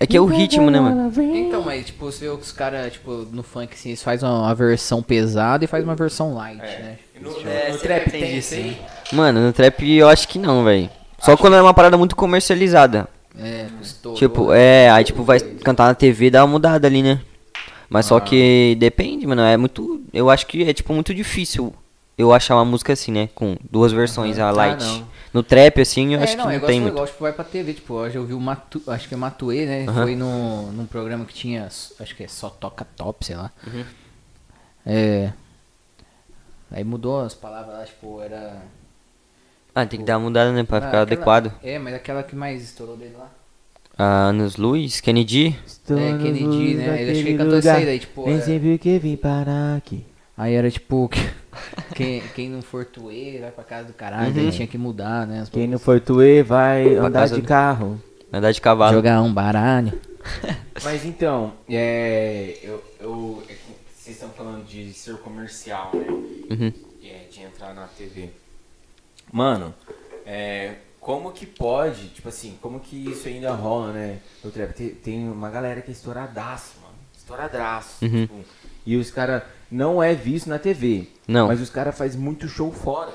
É 0.01 0.07
que 0.07 0.17
é 0.17 0.21
o 0.21 0.27
ritmo, 0.27 0.71
né, 0.71 0.79
mano? 0.79 1.13
Então, 1.35 1.61
mas 1.63 1.87
tipo, 1.87 2.05
você 2.07 2.21
vê 2.27 2.31
os 2.31 2.53
caras, 2.53 2.93
tipo, 2.93 3.11
no 3.33 3.43
funk 3.43 3.75
assim, 3.75 3.89
eles 3.91 4.03
fazem 4.03 4.29
uma, 4.29 4.43
uma 4.43 4.55
versão 4.55 5.03
pesada 5.03 5.65
e 5.65 5.67
faz 5.67 5.83
uma 5.83 5.97
versão 5.97 6.35
light, 6.35 6.59
né? 6.63 6.99
No, 7.21 7.31
no- 7.33 7.51
É, 7.51 7.73
no 7.73 7.79
trap 7.79 8.11
tem 8.11 8.21
tem 8.21 8.39
isso, 8.39 8.55
aí? 8.55 8.81
Mano, 9.13 9.41
no 9.41 9.53
trap 9.53 9.83
eu 9.97 10.09
acho 10.09 10.29
que 10.29 10.39
não, 10.39 10.63
velho. 10.65 10.89
Só 11.19 11.37
quando 11.37 11.57
é 11.57 11.63
uma 11.63 11.75
parada 11.75 11.99
muito 11.99 12.15
comercializada. 12.15 13.09
É, 13.37 13.67
estourou. 13.83 14.17
Tipo, 14.17 14.53
é, 14.53 14.89
aí 14.89 15.03
tipo 15.03 15.25
vai 15.25 15.41
cantar 15.41 15.87
na 15.89 15.95
TV 15.95 16.31
dá 16.31 16.45
uma 16.45 16.53
mudada 16.53 16.87
ali, 16.87 17.03
né? 17.03 17.21
Mas 17.89 18.07
só 18.07 18.21
que 18.21 18.77
depende, 18.79 19.27
mano, 19.27 19.43
é 19.43 19.57
muito, 19.57 20.03
eu 20.13 20.29
acho 20.29 20.47
que 20.47 20.63
é 20.69 20.73
tipo 20.75 20.93
muito 20.93 21.15
difícil 21.15 21.75
eu 22.19 22.33
achar 22.33 22.57
uma 22.57 22.65
música 22.65 22.93
assim, 22.93 23.13
né, 23.13 23.29
com 23.35 23.57
duas 23.71 23.93
versões, 23.93 24.39
a 24.39 24.51
light. 24.51 24.83
não. 24.83 25.07
No 25.33 25.43
trap 25.43 25.81
assim, 25.81 26.15
eu 26.15 26.21
É, 26.21 26.25
acho 26.25 26.37
não, 26.37 26.47
que 26.49 26.59
não 26.59 26.67
tem 26.67 26.81
muito. 26.81 26.93
igual, 26.95 27.07
tipo, 27.07 27.21
vai 27.21 27.33
pra 27.33 27.45
TV, 27.45 27.75
tipo, 27.75 27.95
hoje 27.95 28.17
eu 28.17 28.25
vi 28.25 28.33
o 28.35 28.41
Matu, 28.41 28.83
acho 28.89 29.07
que 29.09 29.15
é 29.15 29.17
Matuê, 29.17 29.67
né? 29.67 29.85
Aham. 29.87 30.03
Foi 30.03 30.17
no, 30.17 30.73
num 30.73 30.87
programa 30.87 31.25
que 31.27 31.35
tinha, 31.35 31.67
acho 31.67 32.17
que 32.17 32.25
é 32.25 32.29
só 32.29 32.49
toca 32.51 32.87
top, 32.97 33.25
sei 33.25 33.37
lá. 33.37 33.51
Uhum. 33.67 33.85
É. 34.87 35.33
Aí 36.71 36.83
mudou 36.85 37.21
as 37.21 37.35
palavras 37.35 37.75
lá, 37.79 37.85
tipo, 37.85 38.21
era. 38.21 38.63
Ah, 39.75 39.87
tem 39.87 40.01
que 40.01 40.05
dar 40.07 40.17
uma 40.19 40.25
mudada, 40.25 40.51
né, 40.51 40.65
pra 40.65 40.79
Ah, 40.79 40.81
ficar 40.81 40.89
aquela- 40.89 41.03
adequado. 41.03 41.53
É, 41.63 41.79
mas 41.79 41.95
aquela 41.95 42.23
que 42.23 42.35
mais 42.35 42.63
estourou 42.65 42.97
dele 42.97 43.15
lá. 43.19 43.31
Ah, 43.99 44.27
Anos 44.29 44.57
Luz, 44.57 45.01
Kennedy. 45.01 45.59
É, 45.91 46.19
Kennedy, 46.23 46.75
né? 46.75 47.03
Ele 47.03 47.11
acho 47.11 47.23
que 47.23 47.29
ele 47.31 47.39
cantou 47.39 47.59
isso 47.59 47.69
aí, 47.71 47.85
daí, 47.85 47.99
tipo. 47.99 48.27
Nem 48.27 48.37
é- 48.37 48.41
sempre 48.41 48.79
que 48.79 48.99
vim 48.99 49.17
parar 49.17 49.77
aqui. 49.77 50.05
Aí 50.37 50.55
era 50.55 50.71
tipo, 50.71 51.11
quem, 51.97 52.21
quem 52.37 52.49
não 52.49 52.63
for 52.63 52.85
tuê, 52.85 53.39
vai 53.41 53.51
pra 53.51 53.65
casa 53.65 53.89
do 53.89 53.93
caralho, 53.93 54.33
daí 54.33 54.53
tinha 54.53 54.69
que 54.69 54.79
mudar, 54.79 55.27
né? 55.27 55.41
as 55.41 55.49
Quem 55.49 55.67
não 55.67 55.81
for 55.81 56.01
tuê 56.01 56.45
vai 56.45 56.95
Pra 56.95 57.07
andar 57.07 57.27
de 57.29 57.41
do- 57.41 57.43
carro. 57.43 58.01
Andar 58.33 58.53
de 58.53 58.61
cavalo. 58.61 58.95
Jogar 58.95 59.21
um 59.23 59.33
baralho. 59.35 59.99
Mas 60.85 61.05
então, 61.05 61.55
é, 61.69 62.57
eu, 62.63 62.85
eu, 63.01 63.43
é 63.49 63.55
vocês 63.93 64.15
estão 64.17 64.29
falando 64.31 64.65
de 64.65 64.93
ser 64.93 65.17
comercial, 65.19 65.91
né? 65.95 66.07
Uhum. 66.51 66.73
É, 67.03 67.23
de 67.31 67.43
entrar 67.43 67.75
na 67.75 67.87
TV. 67.89 68.29
Mano, 69.33 69.75
é, 70.25 70.75
como 71.01 71.33
que 71.33 71.47
pode, 71.47 72.09
tipo 72.09 72.29
assim, 72.29 72.59
como 72.61 72.81
que 72.81 72.97
isso 73.11 73.29
ainda 73.29 73.53
rola, 73.53 73.93
né? 73.93 74.21
No 74.43 74.51
trap? 74.51 74.73
Tem, 74.73 74.89
tem 74.91 75.29
uma 75.29 75.51
galera 75.51 75.81
que 75.81 75.91
é 75.91 75.93
estouradaço, 75.93 76.75
mano. 76.83 76.95
Estouradaço. 77.17 78.05
Uhum. 78.05 78.27
tipo, 78.27 78.45
e 78.85 78.97
os 78.97 79.11
caras 79.11 79.43
não 79.71 80.03
é 80.03 80.15
visto 80.15 80.49
na 80.49 80.59
TV. 80.59 81.09
Não. 81.27 81.49
Mas 81.49 81.61
os 81.61 81.71
caras 81.71 81.97
fazem 81.97 82.21
muito 82.21 82.49
show 82.49 82.73
fora. 82.73 83.13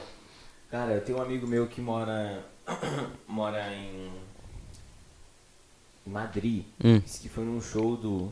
Cara, 0.69 0.93
eu 0.93 1.01
tenho 1.01 1.17
um 1.17 1.21
amigo 1.21 1.47
meu 1.47 1.67
que 1.67 1.81
mora. 1.81 2.43
mora 3.27 3.73
em. 3.73 4.11
em 6.05 6.09
Madrid. 6.09 6.63
Hum. 6.83 6.99
Disse 6.99 7.21
que 7.21 7.29
foi 7.29 7.43
num 7.43 7.61
show 7.61 7.97
do. 7.97 8.31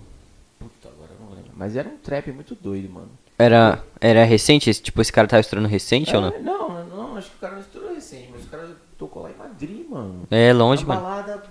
Puta, 0.60 0.90
agora 0.90 1.12
eu 1.12 1.26
não 1.26 1.36
lembro. 1.36 1.52
Mas 1.56 1.76
era 1.76 1.90
um 1.90 1.98
trap 1.98 2.32
muito 2.32 2.56
doido, 2.56 2.90
mano. 2.90 3.10
Era, 3.38 3.84
era 4.00 4.24
recente? 4.24 4.72
Tipo, 4.76 5.02
esse 5.02 5.12
cara 5.12 5.28
tava 5.28 5.42
estourando 5.42 5.68
recente 5.68 6.16
ou 6.16 6.22
não? 6.22 6.30
É, 6.30 6.40
não, 6.40 6.86
não, 6.86 7.18
acho 7.18 7.32
que 7.32 7.38
o 7.38 7.40
cara 7.40 7.56
não 7.56 7.62
estourou 7.62 7.96
recente, 7.96 8.30
mas 8.32 8.44
o 8.44 8.48
cara 8.48 8.78
tocou 9.02 9.24
lá 9.24 9.30
em 9.32 9.38
Madrid, 9.38 9.86
mano. 9.90 10.22
É 10.30 10.54
longe, 10.54 10.84
Uma 10.86 10.96
mano. 10.96 11.08
balada 11.08 11.44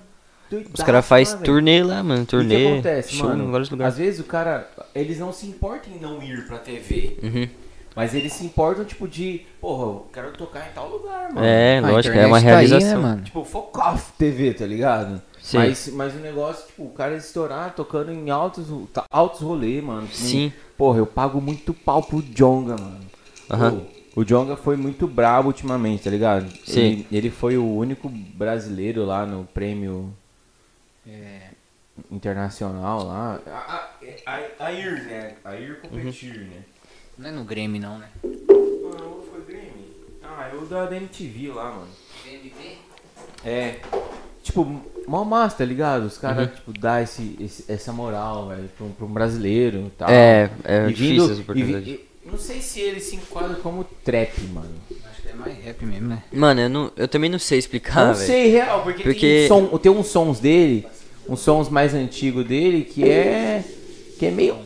doidaça 0.51 0.75
Os 0.75 0.83
caras 0.83 1.07
fazem 1.07 1.35
velho. 1.35 1.45
turnê 1.45 1.83
lá, 1.83 2.03
mano. 2.03 2.21
E 2.21 2.23
o 2.23 2.27
que 2.27 2.31
Turnê. 2.31 2.67
acontece, 2.73 3.13
show 3.15 3.29
mano? 3.29 3.45
em 3.45 3.51
vários 3.51 3.71
lugares. 3.71 3.95
Às 3.95 3.99
vezes 3.99 4.21
o 4.21 4.25
cara, 4.25 4.69
eles 4.95 5.19
não 5.19 5.33
se 5.33 5.47
importam 5.47 5.93
em 5.93 5.99
não 5.99 6.23
ir 6.23 6.47
pra 6.47 6.59
TV. 6.59 7.17
Uhum. 7.23 7.49
Mas 7.97 8.15
eles 8.15 8.33
se 8.33 8.45
importam, 8.45 8.85
tipo, 8.85 9.09
de, 9.09 9.43
porra, 9.61 9.83
eu 9.85 10.07
quero 10.13 10.33
tocar 10.33 10.61
em 10.69 10.73
tal 10.73 10.89
lugar, 10.89 11.33
mano. 11.33 11.45
É, 11.45 11.81
Ah, 11.83 11.89
a 11.89 11.91
lógico, 11.91 12.17
é 12.17 12.25
uma 12.27 12.37
tá 12.41 12.47
aí, 12.47 12.67
realização. 12.67 12.89
né, 13.03 13.09
mano? 13.09 13.23
Tipo, 13.23 13.45
fuck 13.45 13.79
off 13.81 14.13
TV, 14.17 14.55
tá 14.55 14.65
ligado? 14.65 15.21
Sim. 15.43 15.57
Mas, 15.59 15.89
mas 15.93 16.15
o 16.15 16.19
negócio, 16.19 16.67
tipo, 16.67 16.85
o 16.85 16.91
cara 16.91 17.17
estourar 17.17 17.75
tocando 17.75 18.13
em 18.13 18.31
altos, 18.31 18.67
altos 19.11 19.41
rolês, 19.41 19.83
mano. 19.83 20.07
Sim. 20.13 20.53
Porra, 20.79 20.99
eu 20.99 21.07
pago 21.07 21.41
muito 21.41 21.75
pau 21.75 22.01
pro 22.03 22.23
Jonga, 22.23 22.77
mano. 22.77 23.01
Aham. 23.51 23.81
O 24.17 24.25
Jonga 24.25 24.57
foi 24.57 24.77
muito 24.77 25.07
brabo 25.07 25.49
ultimamente, 25.49 26.05
tá 26.05 26.11
ligado? 26.11 26.51
Sim. 26.65 26.81
Ele, 26.81 27.07
ele 27.13 27.31
foi 27.31 27.57
o 27.57 27.65
único 27.77 28.09
brasileiro 28.09 29.05
lá 29.05 29.25
no 29.27 29.45
prêmio 29.45 30.13
é, 31.07 31.49
internacional 32.11 33.05
lá. 33.05 33.41
A, 33.47 33.51
a, 33.51 34.35
a, 34.59 34.67
a 34.67 34.73
IR, 34.73 35.05
né? 35.05 35.35
A 35.45 35.55
IR 35.57 35.77
competir, 35.81 36.39
né? 36.41 36.63
Não 37.19 37.29
é 37.29 37.33
no 37.33 37.45
Grêmio, 37.45 37.81
não, 37.81 37.99
né? 37.99 38.09
Não, 38.25 39.21
foi 39.31 39.43
Grammy. 39.47 39.91
Ah, 40.23 40.49
é 40.51 40.57
o 40.57 40.65
da, 40.65 40.87
da 40.87 40.97
MTV 40.97 41.49
lá, 41.53 41.71
mano. 41.71 41.89
É. 43.45 43.77
Tipo, 44.43 44.81
mó 45.07 45.23
massa, 45.25 45.59
tá 45.59 45.65
ligado? 45.65 46.05
Os 46.05 46.17
caras, 46.17 46.49
Uhum. 46.49 46.55
tipo, 46.55 46.73
dá 46.79 47.03
esse, 47.03 47.37
esse- 47.39 47.71
essa 47.71 47.93
moral, 47.93 48.49
velho, 48.49 48.69
pra, 48.77 48.87
um- 48.87 48.93
pra 48.93 49.05
um 49.07 49.13
brasileiro 49.13 49.87
e 49.87 49.91
tal. 49.91 50.09
É, 50.09 50.51
é 50.65 50.85
E 50.87 50.89
difícil 50.95 51.11
vindo- 51.11 51.25
essa 51.25 51.41
e 51.41 51.43
oportunidade. 51.43 51.85
vi- 51.85 51.91
e- 51.93 52.10
não 52.25 52.39
sei 52.39 52.61
se 52.61 52.81
ele 52.81 53.01
se 53.01 53.17
enquadra 53.17 53.57
como 53.57 53.85
trap, 54.05 54.41
mano. 54.53 54.69
Acho 55.11 55.23
que 55.23 55.29
é 55.29 55.35
mais 55.35 55.57
rap 55.65 55.85
mesmo, 55.85 56.09
né? 56.09 56.23
Mano, 56.33 56.61
eu, 56.61 56.69
não, 56.69 56.93
eu 56.97 57.09
também 57.09 57.31
não 57.31 57.39
sei 57.39 57.59
explicar, 57.59 58.07
não 58.09 58.15
velho. 58.15 58.27
sei 58.27 58.49
real, 58.51 58.83
porque, 58.83 59.03
Porque- 59.03 59.47
Tem, 59.49 59.57
um 59.57 59.69
som, 59.71 59.79
tem 59.79 59.93
uns 59.93 60.07
sons 60.09 60.39
dele, 60.41 60.87
uns 61.29 61.41
sons 61.41 61.69
mais 61.69 61.95
antigos 61.95 62.45
dele, 62.47 62.83
que 62.85 63.09
é. 63.09 63.65
que 64.19 64.27
é 64.27 64.31
meio. 64.31 64.57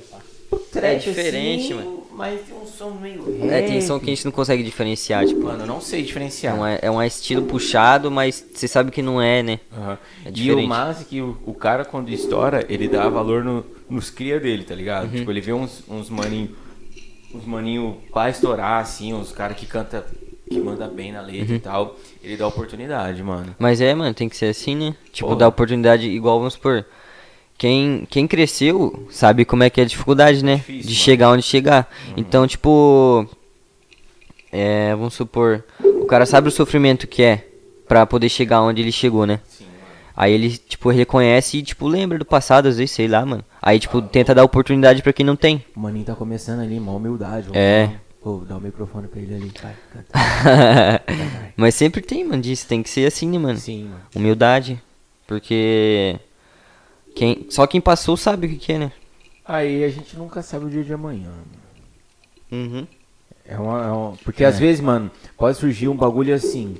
trap, 0.73 0.85
É 0.85 0.95
diferente, 0.97 1.65
assim, 1.65 1.75
mano. 1.75 2.05
Mas 2.17 2.41
tem 2.43 2.57
um 2.57 2.65
som 2.67 2.91
meio. 2.91 3.23
É, 3.51 3.63
tem 3.63 3.73
rap. 3.75 3.83
som 3.83 3.99
que 3.99 4.07
a 4.07 4.15
gente 4.15 4.25
não 4.25 4.31
consegue 4.33 4.63
diferenciar, 4.63 5.27
tipo. 5.27 5.43
Mano, 5.45 5.63
eu 5.63 5.67
não 5.67 5.81
sei 5.81 6.03
diferenciar. 6.03 6.57
Não 6.57 6.65
é, 6.67 6.79
é 6.83 6.91
um 6.91 7.03
estilo 7.03 7.43
puxado, 7.43 8.09
mas 8.11 8.45
você 8.55 8.69
sabe 8.69 8.91
que 8.93 9.03
não 9.03 9.21
é, 9.21 9.43
né? 9.43 9.59
Aham. 9.77 9.99
É 10.25 10.29
e 10.29 10.33
diferente. 10.33 10.65
o 10.67 10.69
massa 10.69 11.03
é 11.03 11.05
que 11.05 11.21
o, 11.21 11.37
o 11.45 11.53
cara, 11.55 11.85
quando 11.85 12.09
estoura, 12.11 12.65
ele 12.69 12.87
dá 12.89 13.09
valor 13.09 13.43
no, 13.43 13.65
nos 13.91 14.11
cria 14.11 14.39
dele, 14.39 14.63
tá 14.63 14.75
ligado? 14.77 15.07
Uhum. 15.07 15.19
Tipo, 15.19 15.31
ele 15.33 15.41
vê 15.41 15.53
uns, 15.53 15.83
uns 15.89 16.09
maninho, 16.09 16.51
uns 17.35 17.45
maninho 17.45 17.99
pra 18.13 18.31
estourar, 18.31 18.81
assim, 18.81 19.13
uns 19.13 19.33
caras 19.33 19.57
que 19.57 19.67
canta, 19.67 20.07
que 20.49 20.59
manda 20.61 20.87
bem 20.87 21.11
na 21.13 21.21
letra 21.21 21.51
Uhum. 21.51 21.57
e 21.57 21.61
tal, 21.61 21.97
ele 22.23 22.37
dá 22.37 22.47
oportunidade, 22.47 23.23
mano. 23.23 23.55
Mas 23.59 23.81
é, 23.81 23.95
mano, 23.95 24.15
tem 24.15 24.29
que 24.29 24.37
ser 24.37 24.47
assim, 24.47 24.75
né? 24.77 24.95
Tipo, 25.13 25.29
Porra. 25.29 25.41
dar 25.41 25.49
oportunidade 25.49 26.07
igual, 26.09 26.39
vamos 26.39 26.55
supor. 26.55 26.85
Quem, 27.57 28.07
quem 28.11 28.27
cresceu 28.27 29.07
sabe 29.11 29.45
como 29.45 29.63
é 29.63 29.71
que 29.71 29.81
é 29.81 29.85
a 29.85 29.87
dificuldade, 29.87 30.45
né? 30.45 30.57
Difícil, 30.57 30.81
de 30.83 30.87
mano. 30.89 30.97
chegar 31.05 31.31
onde 31.31 31.43
chegar. 31.43 31.89
Então, 32.17 32.47
tipo. 32.47 33.29
É, 34.51 34.95
vamos 34.95 35.15
supor. 35.15 35.65
O 35.83 36.07
cara 36.07 36.27
sabe 36.27 36.49
o 36.49 36.51
sofrimento 36.53 37.07
que 37.07 37.23
é 37.23 37.47
pra 37.89 38.07
poder 38.07 38.29
chegar 38.29 38.63
onde 38.63 38.81
ele 38.83 38.93
chegou, 38.93 39.27
né? 39.27 39.41
Aí 40.17 40.33
ele, 40.33 40.57
tipo, 40.57 40.91
reconhece 40.91 41.59
e, 41.59 41.63
tipo, 41.63 41.89
lembra 41.89 42.19
do 42.19 42.25
passado, 42.25 42.67
às 42.69 42.77
vezes, 42.77 42.93
sei 42.93 43.09
lá, 43.09 43.25
mano. 43.27 43.45
Aí, 43.61 43.81
tipo, 43.81 44.01
tenta 44.01 44.35
dar 44.35 44.45
oportunidade 44.45 45.03
pra 45.03 45.13
quem 45.13 45.27
não 45.27 45.35
tem. 45.37 45.65
O 45.75 45.81
maninho 45.81 46.05
tá 46.05 46.15
começando 46.15 46.61
ali, 46.61 46.79
uma 46.79 46.93
humildade. 46.93 47.49
É. 47.53 47.91
Pô, 48.23 48.39
dá 48.49 48.57
o 48.57 48.61
microfone 48.61 49.09
pra 49.09 49.21
ele 49.21 49.35
ali, 49.35 49.51
canta. 49.51 49.75
Mas 51.57 51.75
sempre 51.75 52.01
tem, 52.01 52.25
mano, 52.25 52.41
disso. 52.41 52.67
Tem 52.67 52.83
que 52.83 52.89
ser 52.89 53.07
assim, 53.07 53.29
né, 53.29 53.39
mano? 53.39 53.59
Sim, 53.59 53.85
mano. 53.85 54.01
Humildade. 54.15 54.81
Porque. 55.27 56.19
Quem, 57.15 57.47
só 57.51 57.67
quem 57.67 57.81
passou 57.81 58.17
sabe 58.17 58.47
o 58.47 58.51
que, 58.51 58.57
que 58.57 58.73
é, 58.73 58.79
né? 58.79 58.93
Aí 59.45 59.85
a 59.85 59.89
gente 59.89 60.17
nunca 60.17 60.43
sabe 60.43 60.65
o 60.65 60.71
dia 60.71 60.83
de 60.83 60.93
amanhã, 60.93 61.29
mano. 61.31 62.65
Uhum. 62.67 62.87
É 63.47 63.59
uma, 63.59 63.85
é 63.85 63.91
uma- 63.91 64.17
Porque 64.25 64.43
às 64.45 64.59
vezes, 64.59 64.81
mano, 64.81 65.11
pode 65.37 65.59
surgir 65.59 65.89
um 65.89 65.97
bagulho 65.97 66.35
assim. 66.35 66.77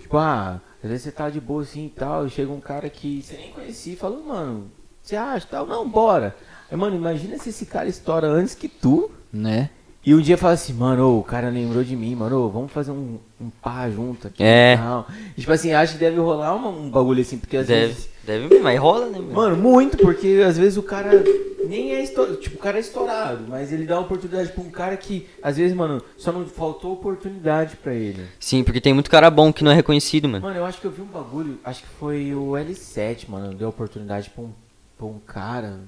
Tipo, 0.00 0.16
ah, 0.16 0.60
às 0.88 0.92
vezes 0.92 1.02
você 1.04 1.12
tá 1.12 1.28
de 1.28 1.38
boa 1.38 1.62
assim 1.62 1.84
e 1.86 1.90
tal, 1.90 2.26
e 2.26 2.30
chega 2.30 2.50
um 2.50 2.60
cara 2.60 2.88
que 2.88 3.22
você 3.22 3.36
nem 3.36 3.50
conhecia 3.52 3.92
e 3.92 3.96
fala, 3.96 4.18
mano, 4.26 4.70
você 5.02 5.16
acha 5.16 5.46
tal? 5.50 5.66
Não, 5.66 5.86
bora. 5.86 6.34
Aí, 6.70 6.76
mano, 6.78 6.96
imagina 6.96 7.36
se 7.38 7.50
esse 7.50 7.66
cara 7.66 7.88
estoura 7.88 8.26
antes 8.26 8.54
que 8.54 8.68
tu. 8.68 9.10
Né? 9.30 9.68
E 10.04 10.14
um 10.14 10.20
dia 10.22 10.38
fala 10.38 10.54
assim, 10.54 10.72
mano, 10.72 11.06
ô, 11.06 11.18
o 11.18 11.22
cara 11.24 11.50
lembrou 11.50 11.84
de 11.84 11.94
mim, 11.94 12.14
mano, 12.14 12.46
ô, 12.46 12.48
vamos 12.48 12.72
fazer 12.72 12.90
um, 12.90 13.18
um 13.38 13.50
pá 13.50 13.90
junto 13.90 14.28
aqui. 14.28 14.42
É. 14.42 14.78
tal. 14.78 15.06
E, 15.36 15.40
tipo 15.40 15.52
assim, 15.52 15.72
acho 15.72 15.92
que 15.94 15.98
deve 15.98 16.18
rolar 16.18 16.54
uma- 16.54 16.70
um 16.70 16.88
bagulho 16.90 17.20
assim, 17.20 17.36
porque 17.36 17.58
às 17.58 17.66
Deve, 17.66 17.88
vezes. 17.88 18.08
Deve 18.28 18.46
mesmo, 18.46 18.62
mas 18.62 18.78
rola, 18.78 19.06
né, 19.06 19.18
mano? 19.18 19.32
Mano, 19.32 19.56
muito, 19.56 19.96
porque 19.96 20.42
às 20.46 20.58
vezes 20.58 20.76
o 20.76 20.82
cara 20.82 21.24
nem 21.66 21.92
é 21.92 22.02
estourado. 22.02 22.36
Tipo, 22.36 22.56
o 22.56 22.58
cara 22.58 22.76
é 22.76 22.80
estourado, 22.80 23.44
mas 23.48 23.72
ele 23.72 23.86
dá 23.86 23.98
oportunidade 23.98 24.52
pra 24.52 24.62
um 24.62 24.70
cara 24.70 24.96
que, 24.96 25.26
às 25.42 25.56
vezes, 25.56 25.74
mano, 25.74 26.02
só 26.16 26.30
não 26.30 26.44
faltou 26.46 26.92
oportunidade 26.92 27.76
pra 27.76 27.94
ele. 27.94 28.26
Sim, 28.38 28.62
porque 28.62 28.80
tem 28.80 28.92
muito 28.92 29.10
cara 29.10 29.30
bom 29.30 29.52
que 29.52 29.64
não 29.64 29.72
é 29.72 29.74
reconhecido, 29.74 30.28
mano. 30.28 30.46
Mano, 30.46 30.58
eu 30.58 30.66
acho 30.66 30.80
que 30.80 30.86
eu 30.86 30.90
vi 30.90 31.00
um 31.00 31.06
bagulho, 31.06 31.58
acho 31.64 31.82
que 31.82 31.88
foi 31.98 32.34
o 32.34 32.50
L7, 32.52 33.28
mano, 33.28 33.54
deu 33.54 33.68
oportunidade 33.68 34.30
pra 34.30 34.44
um, 34.44 34.50
pra 34.96 35.06
um 35.06 35.18
cara. 35.26 35.80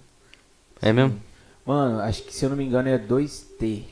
É 0.81 0.93
mesmo? 0.93 1.21
Mano, 1.67 2.01
acho 2.01 2.23
que 2.23 2.35
se 2.35 2.45
eu 2.45 2.51
não 2.51 2.57
me 2.57 2.65
engano 2.65 2.89
é 2.89 2.99
2T. 2.99 3.83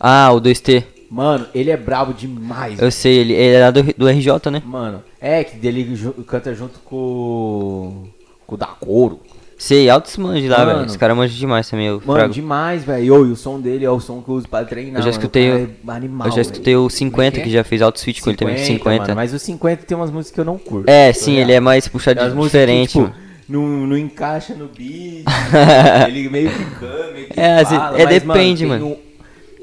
Ah, 0.00 0.32
o 0.32 0.40
2T. 0.40 0.95
Mano, 1.10 1.46
ele 1.54 1.70
é 1.70 1.76
brabo 1.76 2.12
demais. 2.12 2.80
Eu 2.80 2.90
sei, 2.90 3.18
ele, 3.18 3.32
ele 3.32 3.56
é 3.56 3.60
lá 3.60 3.70
do, 3.70 3.82
do 3.96 4.08
RJ, 4.08 4.50
né? 4.50 4.62
Mano, 4.66 5.02
é 5.20 5.44
que 5.44 5.56
dele 5.56 5.94
ju- 5.94 6.12
canta 6.26 6.52
junto 6.54 6.78
com, 6.80 8.04
com 8.46 8.54
o 8.54 8.58
da 8.58 8.66
Couro. 8.66 9.20
Sei, 9.58 9.88
altos 9.88 10.14
manjos 10.18 10.50
lá, 10.50 10.58
Mano. 10.58 10.72
velho. 10.80 10.86
Esse 10.86 10.98
cara 10.98 11.14
manja 11.14 11.34
demais 11.34 11.70
também, 11.70 11.88
Mano, 11.88 12.00
frago. 12.02 12.32
demais, 12.34 12.84
velho. 12.84 13.04
E 13.04 13.10
o 13.32 13.36
som 13.36 13.58
dele 13.58 13.86
é 13.86 13.90
o 13.90 13.98
som 13.98 14.20
que 14.20 14.28
eu 14.28 14.34
uso 14.34 14.46
pra 14.48 14.62
treinar. 14.66 14.96
Eu 15.00 15.04
já 15.04 15.06
mano. 15.06 15.10
escutei 15.18 15.50
O 15.50 15.54
o- 15.86 15.90
é 15.92 15.96
animal, 15.96 16.28
Eu 16.28 16.32
já 16.34 16.42
escutei 16.42 16.76
o 16.76 16.90
50, 16.90 17.36
que 17.36 17.40
é? 17.40 17.44
que 17.44 17.50
já 17.50 17.64
fez 17.64 17.80
altos 17.80 18.02
feat 18.04 18.20
com 18.20 18.28
ele 18.30 18.36
também. 18.36 18.58
50. 18.58 19.00
mano, 19.02 19.14
mas 19.14 19.32
o 19.32 19.38
50 19.38 19.84
tem 19.86 19.96
umas 19.96 20.10
músicas 20.10 20.34
que 20.34 20.40
eu 20.40 20.44
não 20.44 20.58
curto. 20.58 20.90
É, 20.90 21.10
sim, 21.14 21.36
ele 21.36 21.52
é 21.52 21.60
mais 21.60 21.88
puxado 21.88 22.20
músicas 22.20 22.44
diferente, 22.44 22.92
que, 22.92 22.98
mano. 22.98 23.12
tipo, 23.14 23.26
não, 23.48 23.62
não 23.86 23.96
encaixa 23.96 24.54
no 24.54 24.66
beat. 24.68 25.24
ele 26.08 26.28
meio 26.28 26.50
que 26.50 26.64
canta, 26.78 27.10
meio 27.14 27.26
que 27.28 27.40
É, 27.40 27.64
fala. 27.64 27.98
é, 27.98 28.04
mas, 28.04 28.22
depende, 28.22 28.58
tem 28.60 28.68
mano. 28.68 28.86
um- 28.88 28.96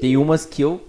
tem 0.00 0.16
umas 0.16 0.44
que 0.44 0.62
eu. 0.62 0.80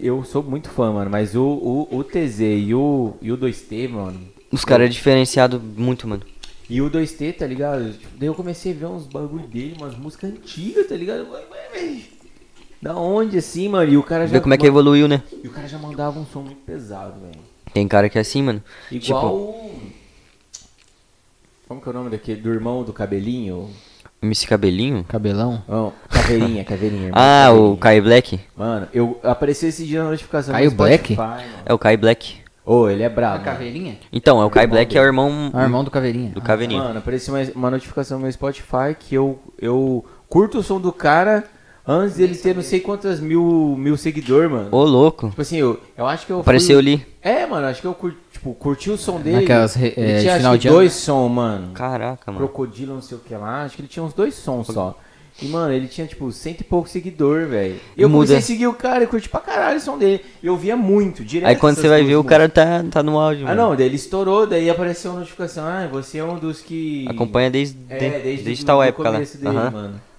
Eu 0.00 0.24
sou 0.24 0.42
muito 0.42 0.70
fã, 0.70 0.92
mano. 0.92 1.10
Mas 1.10 1.34
o, 1.34 1.42
o, 1.44 1.98
o 1.98 2.04
TZ 2.04 2.40
e 2.40 2.74
o, 2.74 3.14
e 3.20 3.32
o 3.32 3.36
2T, 3.36 3.88
mano. 3.88 4.20
Os 4.50 4.64
caras 4.64 4.86
é 4.86 4.88
diferenciado 4.88 5.60
muito, 5.60 6.06
mano. 6.06 6.22
E 6.70 6.80
o 6.80 6.90
2T, 6.90 7.36
tá 7.36 7.46
ligado? 7.46 7.94
Daí 8.16 8.28
eu 8.28 8.34
comecei 8.34 8.72
a 8.72 8.74
ver 8.74 8.86
uns 8.86 9.06
bagulho 9.06 9.46
dele, 9.46 9.74
umas 9.78 9.96
músicas 9.96 10.30
antigas, 10.30 10.86
tá 10.86 10.94
ligado? 10.94 11.20
Eu 11.20 11.26
falei, 11.26 11.44
"Ué, 11.50 11.68
véi, 11.72 12.04
Da 12.80 12.94
onde 12.96 13.38
assim, 13.38 13.68
mano? 13.68 13.90
E 13.90 13.96
o 13.96 14.02
cara 14.02 14.26
já. 14.26 14.34
Ver 14.34 14.40
como 14.40 14.54
é 14.54 14.58
que 14.58 14.66
evoluiu, 14.66 15.08
né? 15.08 15.22
E 15.42 15.48
o 15.48 15.50
cara 15.50 15.66
já 15.66 15.78
mandava 15.78 16.18
um 16.20 16.26
som 16.26 16.42
muito 16.42 16.60
pesado, 16.60 17.20
velho. 17.20 17.40
Tem 17.72 17.88
cara 17.88 18.08
que 18.08 18.18
é 18.18 18.20
assim, 18.20 18.42
mano. 18.42 18.62
Igual 18.90 19.20
Tipo. 19.20 19.80
Como 21.66 21.80
que 21.82 21.88
é 21.88 21.90
o 21.90 21.94
nome 21.94 22.10
daquele? 22.10 22.40
Do 22.40 22.50
irmão 22.50 22.82
do 22.84 22.92
cabelinho? 22.92 23.70
MC 24.22 24.46
Cabelinho. 24.46 25.04
Cabelão. 25.04 25.62
Não, 25.68 25.92
caveirinha, 26.10 26.64
caveirinha. 26.64 27.10
Ah, 27.12 27.46
Caveirinha. 27.46 27.72
o 27.72 27.76
Kai 27.76 28.00
Black. 28.00 28.40
Mano, 28.56 28.88
eu 28.92 29.20
apareceu 29.22 29.68
esse 29.68 29.84
dia 29.86 30.02
na 30.02 30.10
notificação. 30.10 30.54
Spotify, 30.54 30.74
Black? 30.76 31.16
mano. 31.16 31.42
É 31.64 31.72
o 31.74 31.78
Kai 31.78 31.96
Black. 31.96 32.36
Ô, 32.66 32.88
ele 32.88 33.02
é 33.02 33.06
A 33.06 33.10
brabo. 33.10 33.44
caveirinha? 33.44 33.96
Então, 34.12 34.42
é 34.42 34.44
o 34.44 34.50
Kai 34.50 34.66
Black, 34.66 34.94
é 34.94 35.00
o 35.00 35.02
dele. 35.02 35.08
irmão 35.08 35.50
Ah, 35.54 35.62
irmão 35.62 35.82
do 35.84 35.90
caveirinha. 35.90 36.30
do 36.32 36.40
Caveirinho. 36.42 36.82
Mano, 36.82 36.98
apareceu 36.98 37.32
uma, 37.34 37.42
uma 37.54 37.70
notificação 37.70 38.18
no 38.18 38.24
meu 38.24 38.32
Spotify 38.32 38.94
que 38.98 39.14
eu, 39.14 39.38
eu 39.58 40.04
curto 40.28 40.58
o 40.58 40.62
som 40.62 40.78
do 40.78 40.92
cara 40.92 41.44
antes 41.86 42.16
dele 42.16 42.34
ter 42.34 42.54
não 42.54 42.60
sei 42.62 42.80
quantas 42.80 43.20
mil, 43.20 43.74
mil 43.78 43.96
seguidores, 43.96 44.50
mano. 44.50 44.68
Ô, 44.70 44.84
louco. 44.84 45.30
Tipo 45.30 45.40
assim, 45.40 45.56
eu, 45.56 45.80
eu 45.96 46.06
acho 46.06 46.26
que 46.26 46.32
eu. 46.32 46.36
fui- 46.36 46.42
Apareceu 46.42 46.78
ali. 46.78 47.06
É, 47.22 47.46
mano, 47.46 47.66
acho 47.66 47.80
que 47.80 47.86
eu 47.86 47.94
cur, 47.94 48.12
tipo, 48.38 48.54
curti 48.54 48.90
o 48.90 48.96
som 48.96 49.20
dele. 49.20 49.40
Naquelas 49.40 49.74
re- 49.74 49.92
ele 49.96 50.12
é, 50.12 50.20
tinha 50.20 50.36
final 50.36 50.56
de 50.56 50.68
ano. 50.68 50.76
dois 50.76 50.92
sons, 50.92 51.30
mano. 51.30 51.72
Caraca, 51.74 52.30
mano. 52.32 52.38
Crocodilo, 52.46 52.94
não 52.94 53.02
sei 53.02 53.18
o 53.18 53.20
que 53.20 53.34
lá. 53.34 53.64
Acho 53.64 53.76
que 53.76 53.82
ele 53.82 53.88
tinha 53.88 54.02
uns 54.02 54.12
dois 54.14 54.34
sons 54.34 54.66
só. 54.68 54.96
E, 55.40 55.46
mano, 55.46 55.72
ele 55.72 55.86
tinha, 55.86 56.04
tipo, 56.04 56.32
cento 56.32 56.62
e 56.62 56.64
pouco 56.64 56.88
seguidor, 56.88 57.46
velho. 57.46 57.76
Eu 57.96 58.08
Muda. 58.08 58.26
comecei 58.26 58.36
a 58.38 58.40
seguir 58.40 58.66
o 58.66 58.74
cara 58.74 59.04
e 59.04 59.06
curti 59.06 59.28
pra 59.28 59.38
caralho 59.38 59.78
o 59.78 59.80
som 59.80 59.96
dele. 59.96 60.24
Eu 60.42 60.56
via 60.56 60.76
muito, 60.76 61.24
direto. 61.24 61.48
Aí 61.48 61.54
quando 61.54 61.76
você 61.76 61.88
vai 61.88 62.02
ver, 62.02 62.16
o 62.16 62.24
músicas. 62.24 62.30
cara 62.38 62.48
tá, 62.48 62.84
tá 62.90 63.02
no 63.04 63.16
áudio, 63.20 63.44
Ah, 63.44 63.50
mano. 63.54 63.62
não, 63.70 63.76
daí 63.76 63.86
ele 63.86 63.94
estourou, 63.94 64.48
daí 64.48 64.68
apareceu 64.68 65.12
a 65.12 65.14
notificação. 65.14 65.64
Ah, 65.64 65.86
você 65.90 66.18
é 66.18 66.24
um 66.24 66.36
dos 66.38 66.60
que... 66.60 67.06
Acompanha 67.08 67.50
desde, 67.52 67.76
É, 67.88 67.98
de- 67.98 68.10
desde, 68.22 68.42
desde 68.44 68.64
do- 68.64 68.66
tal 68.66 68.82
época 68.82 69.10
lá. 69.10 69.18
dele. 69.20 69.28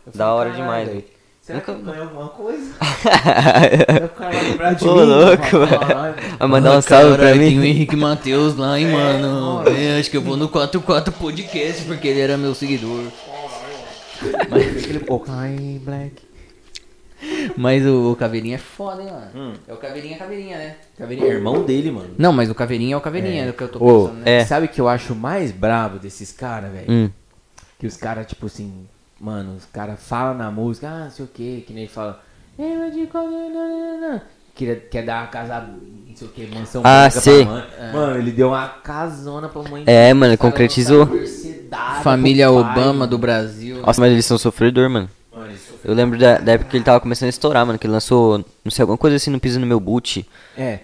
Eu 0.06 0.12
Da 0.16 0.34
hora 0.34 0.52
"Caralho, 0.52 0.64
demais, 0.64 0.88
velho. 0.88 1.04
Será 1.50 1.62
que 1.62 1.70
eu 1.72 1.80
ganhei 1.80 2.02
alguma 2.04 2.30
coisa? 2.30 2.74
O 2.76 4.10
cara 4.14 4.32
vai 4.32 4.44
lembrar 4.44 4.74
de 4.74 4.88
Ô, 4.88 4.96
mim? 4.96 5.02
louco, 5.02 5.44
Caralho. 5.68 6.16
Vai 6.38 6.48
mandar 6.48 6.78
um 6.78 6.82
salve 6.84 7.16
pra 7.16 7.26
Caralho, 7.26 7.40
Tem 7.40 7.58
o 7.58 7.62
mim. 7.62 7.68
Henrique 7.70 7.96
Matheus 7.96 8.56
lá, 8.56 8.80
hein, 8.80 8.86
mano. 8.92 9.56
mano. 9.56 9.70
É, 9.76 10.00
acho 10.00 10.12
que 10.12 10.18
eu 10.18 10.22
vou 10.22 10.38
no 10.38 10.48
44 10.48 11.12
Podcast 11.12 11.86
porque 11.86 12.08
ele 12.08 12.20
era 12.20 12.38
meu 12.38 12.54
seguidor. 12.54 13.04
Mas 14.48 14.78
aquele... 14.78 15.00
Black. 15.80 16.22
Mas 17.58 17.84
o, 17.84 18.12
o 18.12 18.16
Caveirinha 18.16 18.54
é 18.54 18.60
foda, 18.60 19.02
hein, 19.02 19.10
mano. 19.12 19.32
Hum. 19.34 19.54
É 19.68 19.74
o 19.74 19.78
Caveirinha 19.78 20.20
Caveirinha, 20.20 20.56
né? 20.56 20.76
Caveirinha 21.00 21.32
é 21.32 21.34
irmão 21.34 21.64
dele, 21.64 21.90
mano. 21.90 22.12
Não, 22.16 22.32
mas 22.32 22.52
o 22.52 22.54
Caveirinha 22.54 22.94
é 22.94 22.98
o 22.98 23.02
Caveirinha, 23.02 23.46
é, 23.46 23.50
o 23.50 23.54
que 23.54 23.64
eu 23.64 23.70
tô 23.70 23.80
pensando, 23.80 24.20
né? 24.24 24.36
É. 24.36 24.46
Sabe 24.46 24.68
o 24.68 24.70
que 24.70 24.80
eu 24.80 24.88
acho 24.88 25.16
mais 25.16 25.52
brabo 25.52 25.98
desses 25.98 26.32
caras, 26.32 26.72
velho? 26.72 26.92
Hum. 26.92 27.10
Que 27.80 27.88
os 27.88 27.98
caras, 27.98 28.28
tipo 28.28 28.46
assim, 28.46 28.86
mano, 29.20 29.56
os 29.56 29.66
caras 29.66 30.00
falam 30.02 30.34
na 30.38 30.50
música, 30.52 30.88
ah, 30.88 31.04
não 31.06 31.12
sei 31.12 31.26
o 31.26 31.28
que, 31.28 31.62
que 31.68 31.74
nem 31.74 31.84
ele 31.84 31.92
fala. 31.92 32.22
"Eu 32.58 32.92
de 32.92 33.06
qual- 33.08 33.26
nananana", 33.30 34.24
Quer, 34.56 34.76
quer 34.90 35.06
dar 35.06 35.22
uma 35.22 35.28
casa, 35.28 35.62
não 35.62 36.16
sei 36.16 36.28
o 36.28 36.32
que, 36.32 36.46
mansão 36.48 36.82
Ah, 36.84 37.08
pra 37.10 37.22
mãe. 37.46 37.64
Mano, 37.94 38.18
ele 38.18 38.32
deu 38.32 38.50
uma 38.50 38.68
casona 38.68 39.48
pra 39.48 39.64
mãe. 39.64 39.84
É, 39.86 40.14
mano, 40.14 40.38
concretizou. 40.38 41.08
Família 42.04 42.52
Obama 42.52 42.94
mano. 42.94 43.08
do 43.08 43.18
Brasil. 43.18 43.78
Nossa, 43.82 44.02
mas 44.02 44.12
eles 44.12 44.26
são 44.26 44.38
sofredor, 44.38 44.90
mano. 44.90 45.10
Eu 45.82 45.94
lembro 45.94 46.20
da, 46.20 46.38
da 46.40 46.52
época 46.54 46.72
que 46.72 46.78
ele 46.78 46.84
tava 46.84 47.00
começando 47.00 47.28
a 47.28 47.30
estourar, 47.30 47.66
mano. 47.66 47.80
Que 47.80 47.88
ele 47.88 47.94
lançou, 47.94 48.44
não 48.64 48.70
sei, 48.72 48.84
alguma 48.84 48.98
coisa 48.98 49.16
assim, 49.16 49.32
não 49.32 49.40
pisa 49.40 49.58
no 49.60 49.66
meu 49.66 49.80
boot. 49.80 50.28
É. 50.58 50.80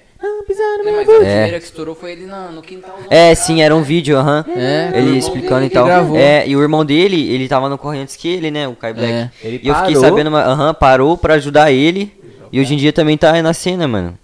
Não, 0.45 0.55
pisaram 0.55 0.77
no 0.77 0.81
É, 0.81 0.83
meu 0.83 0.95
mas 0.97 1.09
a 1.09 1.11
boot. 1.11 1.25
primeira 1.25 1.59
que 1.59 1.65
estourou 1.65 1.95
foi 1.95 2.11
ele 2.11 2.25
na- 2.25 2.49
no 2.51 2.61
quintal. 2.61 2.99
É, 3.09 3.33
sim, 3.33 3.61
era 3.61 3.75
um 3.75 3.81
vídeo, 3.81 4.17
aham. 4.17 4.45
É, 4.55 4.91
o 4.93 4.97
Ele 4.97 5.17
explicando 5.17 5.65
e 5.65 5.69
tal. 5.69 5.85
gravou. 5.85 6.17
É, 6.17 6.47
e 6.47 6.55
o 6.55 6.61
irmão 6.61 6.85
dele, 6.85 7.29
ele 7.29 7.47
tava 7.47 7.67
no 7.69 7.77
corrente 7.77 8.03
antes 8.03 8.15
que 8.15 8.27
ele, 8.27 8.51
né? 8.51 8.67
O 8.67 8.75
Kai 8.75 8.93
Black. 8.93 9.11
É. 9.11 9.31
Ele 9.43 9.59
E 9.63 9.67
eu 9.67 9.75
fiquei 9.75 9.93
parou. 9.95 10.01
sabendo, 10.09 10.35
aham, 10.35 10.73
parou 10.73 11.17
pra 11.17 11.33
ajudar 11.35 11.71
ele. 11.71 12.11
E 12.51 12.59
hoje 12.59 12.73
em 12.73 12.77
dia 12.77 12.93
também 12.93 13.17
tá 13.17 13.33
aí 13.33 13.41
na 13.41 13.53
cena, 13.53 13.87
mano. 13.87 14.17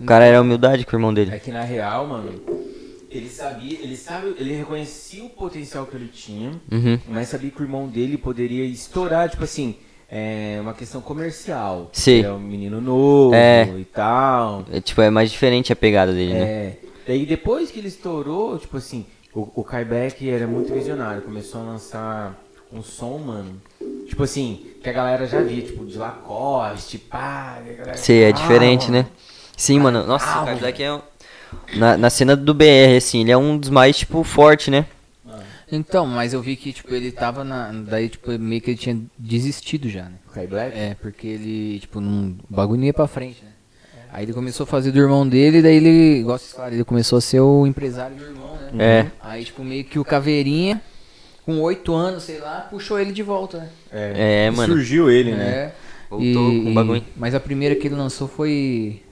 O 0.00 0.04
cara 0.04 0.24
era 0.24 0.40
humildade 0.40 0.86
com 0.86 0.92
o 0.92 0.96
irmão 0.98 1.10
É 1.10 1.14
dele. 1.14 1.40
que 1.40 1.50
na 1.50 1.62
real, 1.62 2.06
mano, 2.06 2.30
ele 3.10 3.28
sabia, 3.28 3.78
ele 3.82 3.96
sabe, 3.96 4.34
ele 4.38 4.54
reconhecia 4.54 5.24
o 5.24 5.28
potencial 5.28 5.84
que 5.86 5.96
ele 5.96 6.06
tinha, 6.08 6.52
Uhum. 6.70 6.98
mas 7.08 7.28
sabia 7.28 7.50
que 7.50 7.60
o 7.60 7.64
irmão 7.64 7.88
dele 7.88 8.16
poderia 8.16 8.64
estourar, 8.64 9.28
tipo 9.28 9.42
assim, 9.42 9.74
é 10.10 10.58
uma 10.60 10.74
questão 10.74 11.00
comercial. 11.00 11.90
Sim. 11.92 12.22
É 12.24 12.32
um 12.32 12.38
menino 12.38 12.80
novo 12.80 13.34
É. 13.34 13.68
e 13.78 13.84
tal. 13.84 14.64
É, 14.72 14.80
tipo, 14.80 15.00
é 15.02 15.10
mais 15.10 15.30
diferente 15.30 15.72
a 15.72 15.76
pegada 15.76 16.12
dele, 16.12 16.34
né? 16.34 16.40
É. 16.40 16.76
Daí 17.06 17.24
depois 17.26 17.70
que 17.70 17.78
ele 17.78 17.88
estourou, 17.88 18.58
tipo 18.58 18.76
assim, 18.76 19.06
o, 19.34 19.48
o 19.54 19.64
Kai 19.64 19.84
Black 19.84 20.28
era 20.28 20.46
muito 20.46 20.72
visionário, 20.72 21.22
começou 21.22 21.60
a 21.60 21.64
lançar 21.64 22.38
um 22.72 22.82
som, 22.82 23.18
mano. 23.18 23.60
Tipo 24.06 24.24
assim, 24.24 24.66
que 24.82 24.88
a 24.88 24.92
galera 24.92 25.26
já 25.26 25.40
via, 25.40 25.62
tipo, 25.62 25.84
de 25.86 25.96
Lacoste, 25.96 26.98
pá. 26.98 27.58
Sim, 27.94 28.14
é 28.14 28.28
Ah, 28.28 28.32
diferente, 28.32 28.90
mano. 28.90 29.04
né? 29.04 29.06
Sim, 29.56 29.78
mano. 29.80 30.06
Nossa, 30.06 30.26
Ah, 30.26 30.44
o 30.44 30.82
é. 30.82 30.92
um- 30.94 31.00
Na, 31.78 31.96
na 31.96 32.10
cena 32.10 32.36
do 32.36 32.52
BR, 32.52 32.96
assim, 32.98 33.22
ele 33.22 33.32
é 33.32 33.36
um 33.36 33.56
dos 33.56 33.70
mais, 33.70 33.96
tipo, 33.98 34.22
forte, 34.22 34.70
né? 34.70 34.84
Então, 35.70 36.06
mas 36.06 36.32
eu 36.32 36.40
vi 36.40 36.56
que, 36.56 36.72
tipo, 36.72 36.94
ele 36.94 37.12
tava 37.12 37.44
na. 37.44 37.70
Daí, 37.72 38.08
tipo, 38.08 38.30
meio 38.38 38.60
que 38.60 38.70
ele 38.70 38.78
tinha 38.78 38.98
desistido 39.18 39.88
já, 39.88 40.04
né? 40.04 40.14
O 40.26 40.30
Kai 40.32 40.46
Black? 40.46 40.76
É, 40.76 40.94
porque 40.94 41.26
ele, 41.26 41.80
tipo, 41.80 42.00
não, 42.00 42.36
o 42.50 42.54
bagulho 42.54 42.80
não 42.80 42.86
ia 42.86 42.94
pra 42.94 43.06
frente, 43.06 43.44
né? 43.44 43.50
Aí 44.10 44.24
ele 44.24 44.32
começou 44.32 44.64
a 44.64 44.66
fazer 44.66 44.90
do 44.90 44.98
irmão 44.98 45.28
dele, 45.28 45.60
daí 45.60 45.76
ele, 45.76 46.24
vocês 46.24 46.52
falaram, 46.52 46.74
ele 46.74 46.84
começou 46.84 47.18
a 47.18 47.20
ser 47.20 47.40
o 47.40 47.66
empresário 47.66 48.16
do 48.16 48.24
irmão, 48.24 48.56
né? 48.72 48.84
É. 49.00 49.10
Aí, 49.20 49.44
tipo, 49.44 49.62
meio 49.62 49.84
que 49.84 49.98
o 49.98 50.04
Caveirinha, 50.04 50.80
com 51.44 51.60
oito 51.60 51.94
anos, 51.94 52.22
sei 52.22 52.38
lá, 52.38 52.66
puxou 52.70 52.98
ele 52.98 53.12
de 53.12 53.22
volta, 53.22 53.58
né? 53.58 53.68
É, 53.92 54.50
mano. 54.50 54.72
Surgiu 54.72 55.10
ele, 55.10 55.32
né? 55.32 55.44
É. 55.44 55.74
Voltou 56.08 56.50
com 56.50 56.70
o 56.70 56.74
bagulho. 56.74 57.04
Mas 57.16 57.34
a 57.34 57.40
primeira 57.40 57.74
que 57.74 57.86
ele 57.86 57.94
lançou 57.94 58.26
foi. 58.26 59.02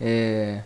É. 0.00 0.60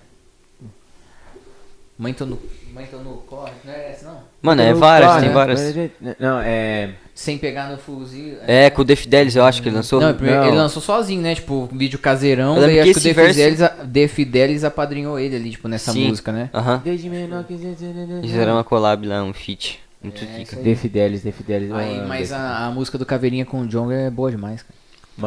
Mãe 1.99 2.15
tô 2.15 2.27
Mãe 2.73 2.87
tô 2.91 2.97
no 2.99 3.17
corre, 3.27 3.53
não 3.65 3.73
é 3.73 3.91
essa 3.91 4.07
não? 4.07 4.21
Mano, 4.41 4.63
é 4.63 4.73
várias, 4.73 5.11
Ah, 5.11 5.21
tem 5.21 5.29
né? 5.29 5.35
várias. 5.35 5.75
Não, 6.19 6.41
é. 6.41 6.91
Sem 7.15 7.37
pegar 7.37 7.69
no 7.71 7.77
fuzil. 7.77 8.37
É, 8.47 8.71
com 8.71 8.81
o 8.81 8.85
The 8.85 8.97
Fidelis, 8.97 9.37
eu 9.37 9.45
acho 9.45 9.61
que 9.61 9.69
ele 9.69 9.77
lançou. 9.77 10.01
Não, 10.01 10.15
primeiro 10.15 10.41
Não. 10.41 10.49
ele 10.49 10.57
lançou 10.57 10.81
sozinho, 10.81 11.21
né? 11.21 11.35
Tipo, 11.35 11.69
um 11.71 11.77
vídeo 11.77 11.99
caseirão, 11.99 12.59
daí 12.59 12.75
que 12.75 12.81
acho 12.81 12.93
que 12.95 12.99
o 12.99 13.03
The 13.03 13.13
verso- 13.13 14.09
Fidelis, 14.09 14.61
The 14.63 14.67
apadrinhou 14.67 15.19
ele 15.19 15.37
ali, 15.37 15.51
tipo, 15.51 15.69
nessa 15.69 15.93
Sim. 15.93 16.09
música, 16.09 16.33
né? 16.33 16.49
Aham. 16.55 16.81
Desde 16.83 17.11
menor 17.11 17.45
que. 17.45 17.53
Eles 17.53 17.77
fizeram 18.23 18.55
uma 18.55 18.65
collab 18.65 19.07
lá, 19.07 19.23
um 19.23 19.35
feat. 19.35 19.79
Muito 20.03 20.25
É, 20.25 20.37
aí. 20.37 20.63
De 20.65 20.75
Fidelis, 20.75 21.23
De 21.23 21.31
Fidelis. 21.31 21.71
Aí, 21.73 21.97
mano, 21.97 22.09
mas 22.09 22.33
a, 22.33 22.67
a 22.67 22.71
música 22.71 22.97
do 22.97 23.05
Caveirinha 23.05 23.45
com 23.45 23.61
o 23.61 23.67
John 23.67 23.93
é 23.93 24.09
boa 24.11 24.31
demais, 24.31 24.63
cara. 24.63 24.75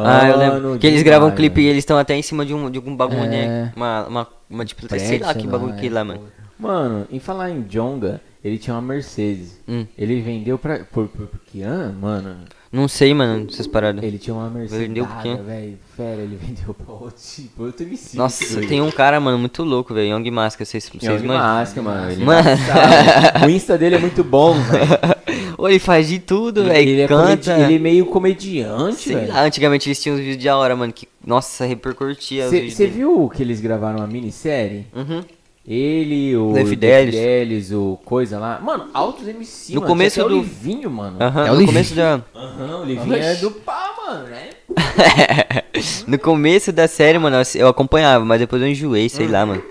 ah, 0.08 0.28
eu 0.28 0.36
lembro. 0.36 0.62
Mano, 0.62 0.78
Que 0.80 0.86
eles 0.88 1.02
gravam 1.02 1.28
um 1.28 1.34
clipe 1.34 1.60
e 1.60 1.62
mano. 1.64 1.72
eles 1.72 1.82
estão 1.82 1.96
até 1.96 2.14
em 2.16 2.22
cima 2.22 2.44
de 2.44 2.52
um, 2.52 2.68
de 2.68 2.76
algum 2.76 2.94
bagulho, 2.96 3.22
É. 3.22 3.26
né? 3.28 3.72
Uma, 3.76 4.06
uma, 4.06 4.26
uma 4.50 4.64
tipo, 4.64 4.82
sei 4.98 5.18
lá 5.20 5.32
que 5.32 5.46
bagulho 5.46 5.74
que 5.76 5.86
é. 5.86 5.90
lá, 5.90 6.02
mano. 6.04 6.20
Mano, 6.58 7.06
em 7.10 7.18
falar 7.18 7.50
em 7.50 7.62
Jonga, 7.62 8.20
ele 8.42 8.58
tinha 8.58 8.74
uma 8.74 8.82
Mercedes. 8.82 9.60
Hum. 9.68 9.86
Ele 9.96 10.20
vendeu 10.20 10.58
pra. 10.58 10.80
Por, 10.80 11.08
por, 11.08 11.26
por 11.26 11.40
que 11.46 11.62
ano, 11.62 11.98
mano? 12.00 12.36
Não 12.72 12.88
sei, 12.88 13.14
mano, 13.14 13.46
essas 13.50 13.66
paradas. 13.66 14.02
Ele 14.02 14.18
tinha 14.18 14.34
uma 14.34 14.50
Mercedes. 14.50 14.86
Vendeu 14.86 15.06
por 15.06 15.22
quê? 15.22 15.34
velho. 15.36 15.78
Fera, 15.96 16.20
ele 16.22 16.36
vendeu 16.40 16.74
pra 16.74 16.92
outro 16.94 17.22
tipo, 17.22 17.64
outro 17.64 17.86
MC. 17.86 18.16
Nossa, 18.16 18.60
tem 18.60 18.80
um 18.82 18.90
cara, 18.90 19.18
mano, 19.20 19.38
muito 19.38 19.62
louco, 19.62 19.94
velho. 19.94 20.16
Young 20.16 20.30
Mask, 20.30 20.58
vocês, 20.60 20.84
vocês 20.88 21.02
Young 21.02 21.26
manjam? 21.26 21.42
Mask, 21.42 21.76
mano. 21.78 22.10
Ele 22.10 22.24
Mano. 22.24 22.48
o 23.46 23.50
Insta 23.50 23.78
dele 23.78 23.96
é 23.96 23.98
muito 23.98 24.22
bom, 24.24 24.54
velho. 24.54 25.16
Ele 25.58 25.78
faz 25.78 26.06
de 26.06 26.18
tudo, 26.18 26.60
Ele, 26.60 26.68
velho. 26.70 27.00
é 27.02 27.08
Canta. 27.08 27.50
comedi- 27.52 27.64
ele 27.64 27.74
é 27.76 27.78
meio 27.78 28.06
comediante, 28.06 29.12
velho. 29.12 29.34
antigamente 29.36 29.88
eles 29.88 30.00
tinham 30.00 30.14
uns 30.16 30.20
vídeos 30.20 30.44
da 30.44 30.56
hora, 30.56 30.76
mano, 30.76 30.92
que, 30.92 31.08
nossa, 31.26 31.64
repercutia 31.64 32.44
os 32.44 32.50
Você 32.72 32.86
viu 32.86 33.28
que 33.34 33.42
eles 33.42 33.58
gravaram 33.60 33.98
uma 33.98 34.06
minissérie? 34.06 34.86
Uhum. 34.94 35.24
Ele, 35.66 36.36
o 36.36 36.54
Fidelis. 36.66 37.72
O 37.72 37.98
coisa 38.04 38.38
lá. 38.38 38.60
Mano, 38.60 38.88
altos 38.94 39.26
MC, 39.26 39.74
No 39.74 39.80
mano. 39.80 39.92
começo 39.92 40.20
do- 40.20 40.26
o 40.26 40.38
Livinho, 40.38 40.90
mano. 40.90 41.16
Aham, 41.20 41.40
É 41.40 41.50
o 41.50 41.54
no 41.54 41.60
Livinho. 41.60 41.66
começo 41.68 41.94
da... 41.94 42.22
Aham, 42.34 42.80
o 42.82 42.84
Livinho 42.84 43.14
é 43.16 43.34
do 43.34 43.50
pá, 43.50 43.94
mano, 44.06 44.28
né? 44.28 44.50
no 46.06 46.18
começo 46.18 46.72
da 46.72 46.86
série, 46.86 47.18
mano, 47.18 47.36
eu- 47.54 47.66
acompanhava, 47.68 48.24
mas 48.24 48.38
depois 48.40 48.62
eu 48.62 48.68
enjoei, 48.68 49.06
Hum. 49.06 49.08
sei 49.08 49.26
lá, 49.26 49.44
mano. 49.44 49.62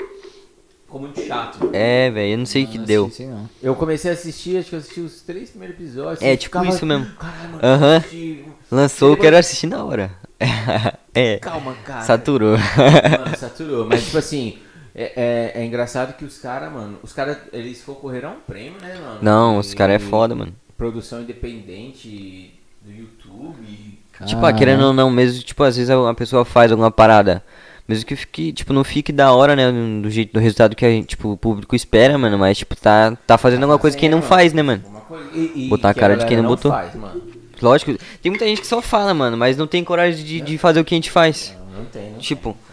Ficou 0.85 0.99
muito 0.99 1.19
chato. 1.21 1.69
É, 1.73 2.09
velho, 2.11 2.33
eu 2.33 2.37
não 2.39 2.45
sei 2.45 2.63
o 2.65 2.67
que 2.67 2.77
Não 2.77 2.85
deu. 2.85 3.05
assisti, 3.05 3.23
não. 3.25 3.49
Eu 3.63 3.75
comecei 3.75 4.11
a 4.11 4.13
assistir, 4.13 4.57
acho 4.57 4.69
que 4.69 4.75
eu 4.75 4.79
assisti 4.79 4.99
os 4.99 5.21
três 5.21 5.49
primeiros 5.49 5.77
episódios. 5.79 6.21
É, 6.21 6.33
e 6.33 6.37
tipo 6.37 6.57
ficava, 6.57 6.75
isso 6.75 6.85
mesmo. 6.85 7.05
Caralho, 7.17 7.49
mano, 7.51 7.59
Aham. 7.63 7.97
assisti- 7.97 8.45
Lançou, 8.71 9.09
eu 9.11 9.17
quero 9.17 9.37
assistir 9.37 9.67
na 9.67 9.83
hora. 9.83 10.11
é, 11.13 11.37
Calma, 11.37 11.73
cara. 11.85 12.01
saturou. 12.01 12.57
Mano, 12.57 13.37
saturou. 13.37 13.85
Mas, 13.85 14.03
tipo 14.05 14.17
assim, 14.17 14.57
é, 14.95 15.51
é, 15.55 15.61
é 15.61 15.65
engraçado 15.65 16.15
que 16.15 16.23
os 16.25 16.37
caras, 16.37 16.71
mano, 16.71 16.97
os 17.03 17.11
caras, 17.13 17.37
eles 17.51 17.81
concorreram 17.83 18.29
a 18.29 18.31
um 18.33 18.39
prêmio, 18.39 18.79
né, 18.81 18.95
mano? 19.03 19.19
Não, 19.21 19.57
os 19.57 19.73
caras 19.73 19.95
é 19.95 19.99
foda, 19.99 20.33
mano. 20.35 20.53
produção 20.77 21.21
independente 21.21 22.53
do 22.81 22.91
YouTube. 22.91 23.99
Tipo, 24.25 24.45
ah, 24.45 24.53
querendo 24.53 24.83
ou 24.85 24.93
não, 24.93 25.09
mesmo, 25.09 25.43
tipo, 25.43 25.61
às 25.63 25.75
vezes 25.75 25.89
a 25.89 26.09
a 26.09 26.13
pessoa 26.13 26.45
faz 26.45 26.71
alguma 26.71 26.89
parada. 26.91 27.43
Mesmo 27.87 28.05
que 28.05 28.15
fique, 28.15 28.51
tipo, 28.53 28.73
não 28.73 28.83
fique 28.83 29.11
da 29.11 29.31
hora, 29.31 29.55
né? 29.55 29.71
Do 30.01 30.09
jeito, 30.09 30.33
do 30.33 30.39
resultado 30.39 30.75
que 30.75 30.85
a 30.85 30.89
gente, 30.89 31.07
tipo, 31.09 31.33
o 31.33 31.37
público 31.37 31.75
espera, 31.75 32.17
mano. 32.17 32.37
Mas, 32.37 32.57
tipo, 32.57 32.75
tá, 32.75 33.15
tá 33.27 33.37
fazendo 33.37 33.63
alguma 33.63 33.77
coisa 33.77 33.95
que 33.95 34.01
quem 34.01 34.09
não 34.09 34.21
faz, 34.23 34.53
né, 34.53 34.63
mano? 34.63 34.81
Uma 34.87 35.01
coisa- 35.01 35.29
e- 35.33 35.65
e 35.65 35.67
Botar 35.69 35.89
a 35.89 35.93
cara 35.93 36.13
de 36.15 36.25
quem 36.25 36.37
galera 36.37 36.41
não 36.41 36.49
botou. 36.49 36.71
Faz, 36.71 36.95
mano. 36.95 37.21
Lógico, 37.61 37.95
tem 38.21 38.31
muita 38.31 38.45
gente 38.45 38.59
que 38.61 38.67
só 38.67 38.81
fala, 38.81 39.13
mano, 39.13 39.37
mas 39.37 39.55
não 39.55 39.67
tem 39.67 39.83
coragem 39.83 40.25
de, 40.25 40.41
de 40.41 40.57
fazer 40.57 40.79
o 40.79 40.85
que 40.85 40.95
a 40.95 40.97
gente 40.97 41.11
faz. 41.11 41.55
Não, 41.71 41.79
não 41.83 41.85
tem, 41.85 42.11
não 42.11 42.17
Tipo, 42.19 42.53
tem, 42.53 42.64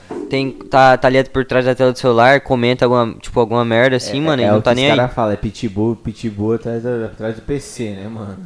tá, 0.71 0.97
tá 0.97 1.09
ali 1.09 1.23
por 1.25 1.45
trás 1.45 1.65
da 1.67 1.75
tela 1.75 1.93
do 1.93 1.99
celular, 1.99 2.41
comenta 2.41 2.85
alguma, 2.85 3.15
tipo, 3.21 3.39
alguma 3.39 3.65
merda 3.65 3.97
assim, 3.97 4.21
mano, 4.21 4.43
e 4.43 4.47
não 4.47 4.59
o 4.59 4.63
tá 4.63 4.71
que 4.71 4.77
nem 4.77 4.91
aí. 4.91 4.97
caras 4.97 5.15
falam, 5.15 5.33
é 5.33 5.37
pitbull, 5.37 5.95
pitbull 5.97 6.55
atrás, 6.55 6.83
da- 6.83 7.07
atrás 7.07 7.37
do 7.37 7.43
PC, 7.43 7.91
né, 7.91 8.09
mano? 8.09 8.39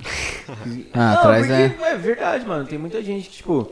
Ah, 0.49 0.55
não, 0.95 1.13
atrás 1.19 1.47
porque 1.47 1.85
é 1.85 1.97
verdade, 1.97 2.47
mano. 2.47 2.65
Tem 2.67 2.79
muita 2.79 3.03
gente 3.03 3.29
que, 3.29 3.37
tipo, 3.37 3.71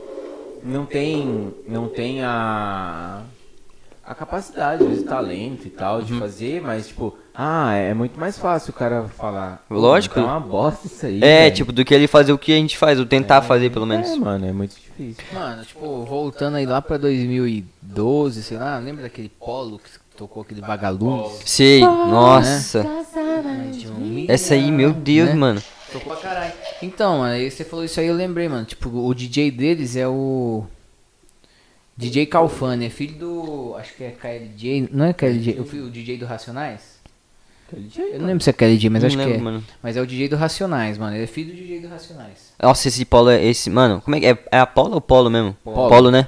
não 0.63 0.85
tem, 0.85 1.53
não 1.67 1.87
tem 1.87 2.23
a, 2.23 3.21
a 4.05 4.15
capacidade, 4.15 4.83
às 4.83 4.89
vezes, 4.89 5.03
talento 5.03 5.65
e 5.65 5.69
tal, 5.69 5.97
Uhum. 5.97 6.03
de 6.03 6.13
fazer, 6.19 6.61
mas, 6.61 6.87
tipo, 6.87 7.15
ah, 7.33 7.73
é 7.73 7.93
muito 7.93 8.19
mais 8.19 8.37
fácil 8.37 8.71
o 8.71 8.73
cara 8.73 9.03
falar. 9.17 9.63
"Pô, 9.67 9.75
Lógico. 9.75 10.19
É 10.19 10.23
uma 10.23 10.39
bosta 10.39 10.87
isso 10.87 11.05
aí. 11.05 11.17
É, 11.23 11.43
velho." 11.43 11.55
tipo, 11.55 11.71
do 11.71 11.83
que 11.83 11.93
ele 11.93 12.07
fazer 12.07 12.31
o 12.31 12.37
que 12.37 12.53
a 12.53 12.55
gente 12.57 12.77
faz, 12.77 12.99
ou 12.99 13.05
tentar 13.05 13.41
fazer 13.41 13.69
pelo 13.71 13.85
menos. 13.85 14.09
É, 14.11 14.15
mano, 14.15 14.45
é 14.47 14.51
muito 14.53 14.75
difícil. 14.97 15.23
Mano, 15.33 15.63
tipo, 15.65 16.05
voltando 16.05 16.55
aí 16.55 16.65
lá 16.65 16.81
pra 16.81 16.97
2012, 16.97 18.43
sei 18.43 18.57
lá, 18.57 18.77
lembra 18.79 19.03
daquele 19.03 19.29
polo 19.29 19.79
que 19.79 19.89
tocou 20.17 20.43
aquele 20.43 20.61
vagalumes? 20.61 21.41
Sei, 21.45 21.81
nossa. 21.81 22.85
Tinha 23.73 23.91
um 23.93 24.25
Essa 24.27 24.53
aí, 24.53 24.71
meu 24.71 24.93
Deus, 24.93 25.29
Né? 25.29 25.35
mano. 25.35 25.63
Tocou 25.91 26.13
pra 26.13 26.21
caralho. 26.21 26.53
Então, 26.81 27.19
mano, 27.19 27.33
aí 27.33 27.49
você 27.49 27.63
falou 27.63 27.85
isso 27.85 27.99
aí, 27.99 28.07
eu 28.07 28.15
lembrei, 28.15 28.49
mano. 28.49 28.65
Tipo, 28.65 28.89
o 28.89 29.13
DJ 29.13 29.51
deles 29.51 29.95
é 29.95 30.07
o. 30.07 30.65
DJ 31.97 32.25
Calfani, 32.25 32.87
é 32.87 32.89
filho 32.89 33.17
do. 33.17 33.75
Acho 33.77 33.93
que 33.95 34.03
é 34.03 34.11
KLJ. 34.11 34.89
Não 34.91 35.05
é 35.05 35.13
KLJ? 35.13 35.59
O, 35.61 35.63
fi- 35.65 35.79
o 35.79 35.89
DJ 35.89 36.17
do 36.17 36.25
Racionais? 36.25 36.94
Eu 37.73 38.19
não 38.19 38.27
lembro 38.27 38.43
se 38.43 38.49
é 38.49 38.53
KLJ, 38.53 38.89
mas 38.89 39.01
Não 39.01 39.07
acho 39.07 39.17
que 39.17 39.23
lembro, 39.23 39.39
é. 39.39 39.41
mano. 39.41 39.63
Mas 39.81 39.97
é 39.97 40.01
o 40.01 40.05
DJ 40.05 40.29
do 40.29 40.35
Racionais, 40.35 40.97
mano. 40.97 41.15
Ele 41.15 41.23
é 41.23 41.27
filho 41.27 41.51
do 41.51 41.57
DJ 41.57 41.79
do 41.79 41.87
Racionais. 41.87 42.53
Nossa, 42.61 42.87
esse 42.87 43.03
polo 43.05 43.29
é 43.31 43.43
esse. 43.43 43.69
Mano, 43.69 44.01
como 44.01 44.15
é 44.15 44.19
que 44.19 44.25
é? 44.27 44.37
É 44.51 44.59
Apolo 44.59 44.93
ou 44.93 45.01
Polo 45.01 45.29
mesmo? 45.29 45.57
Polo. 45.63 46.11
né? 46.11 46.27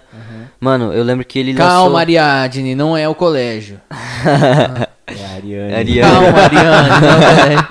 Mano, 0.59 0.91
eu 0.91 1.03
lembro 1.03 1.23
que 1.23 1.37
ele 1.37 1.53
Calma, 1.53 1.83
lançou. 1.83 1.97
Ariadne, 1.97 2.73
não 2.75 2.97
é 2.97 3.07
o 3.07 3.15
colégio. 3.15 3.79
É 5.09 5.23
a 5.25 5.35
Ariane. 5.35 5.73
Ariane. 5.73 6.11
Calma, 6.11 6.27
é 6.27 6.49
colégio. 6.49 7.67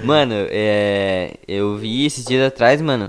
Mano, 0.02 0.34
é. 0.50 1.34
Eu 1.46 1.76
vi 1.76 2.04
esses 2.04 2.24
dias 2.24 2.46
atrás, 2.46 2.82
mano. 2.82 3.08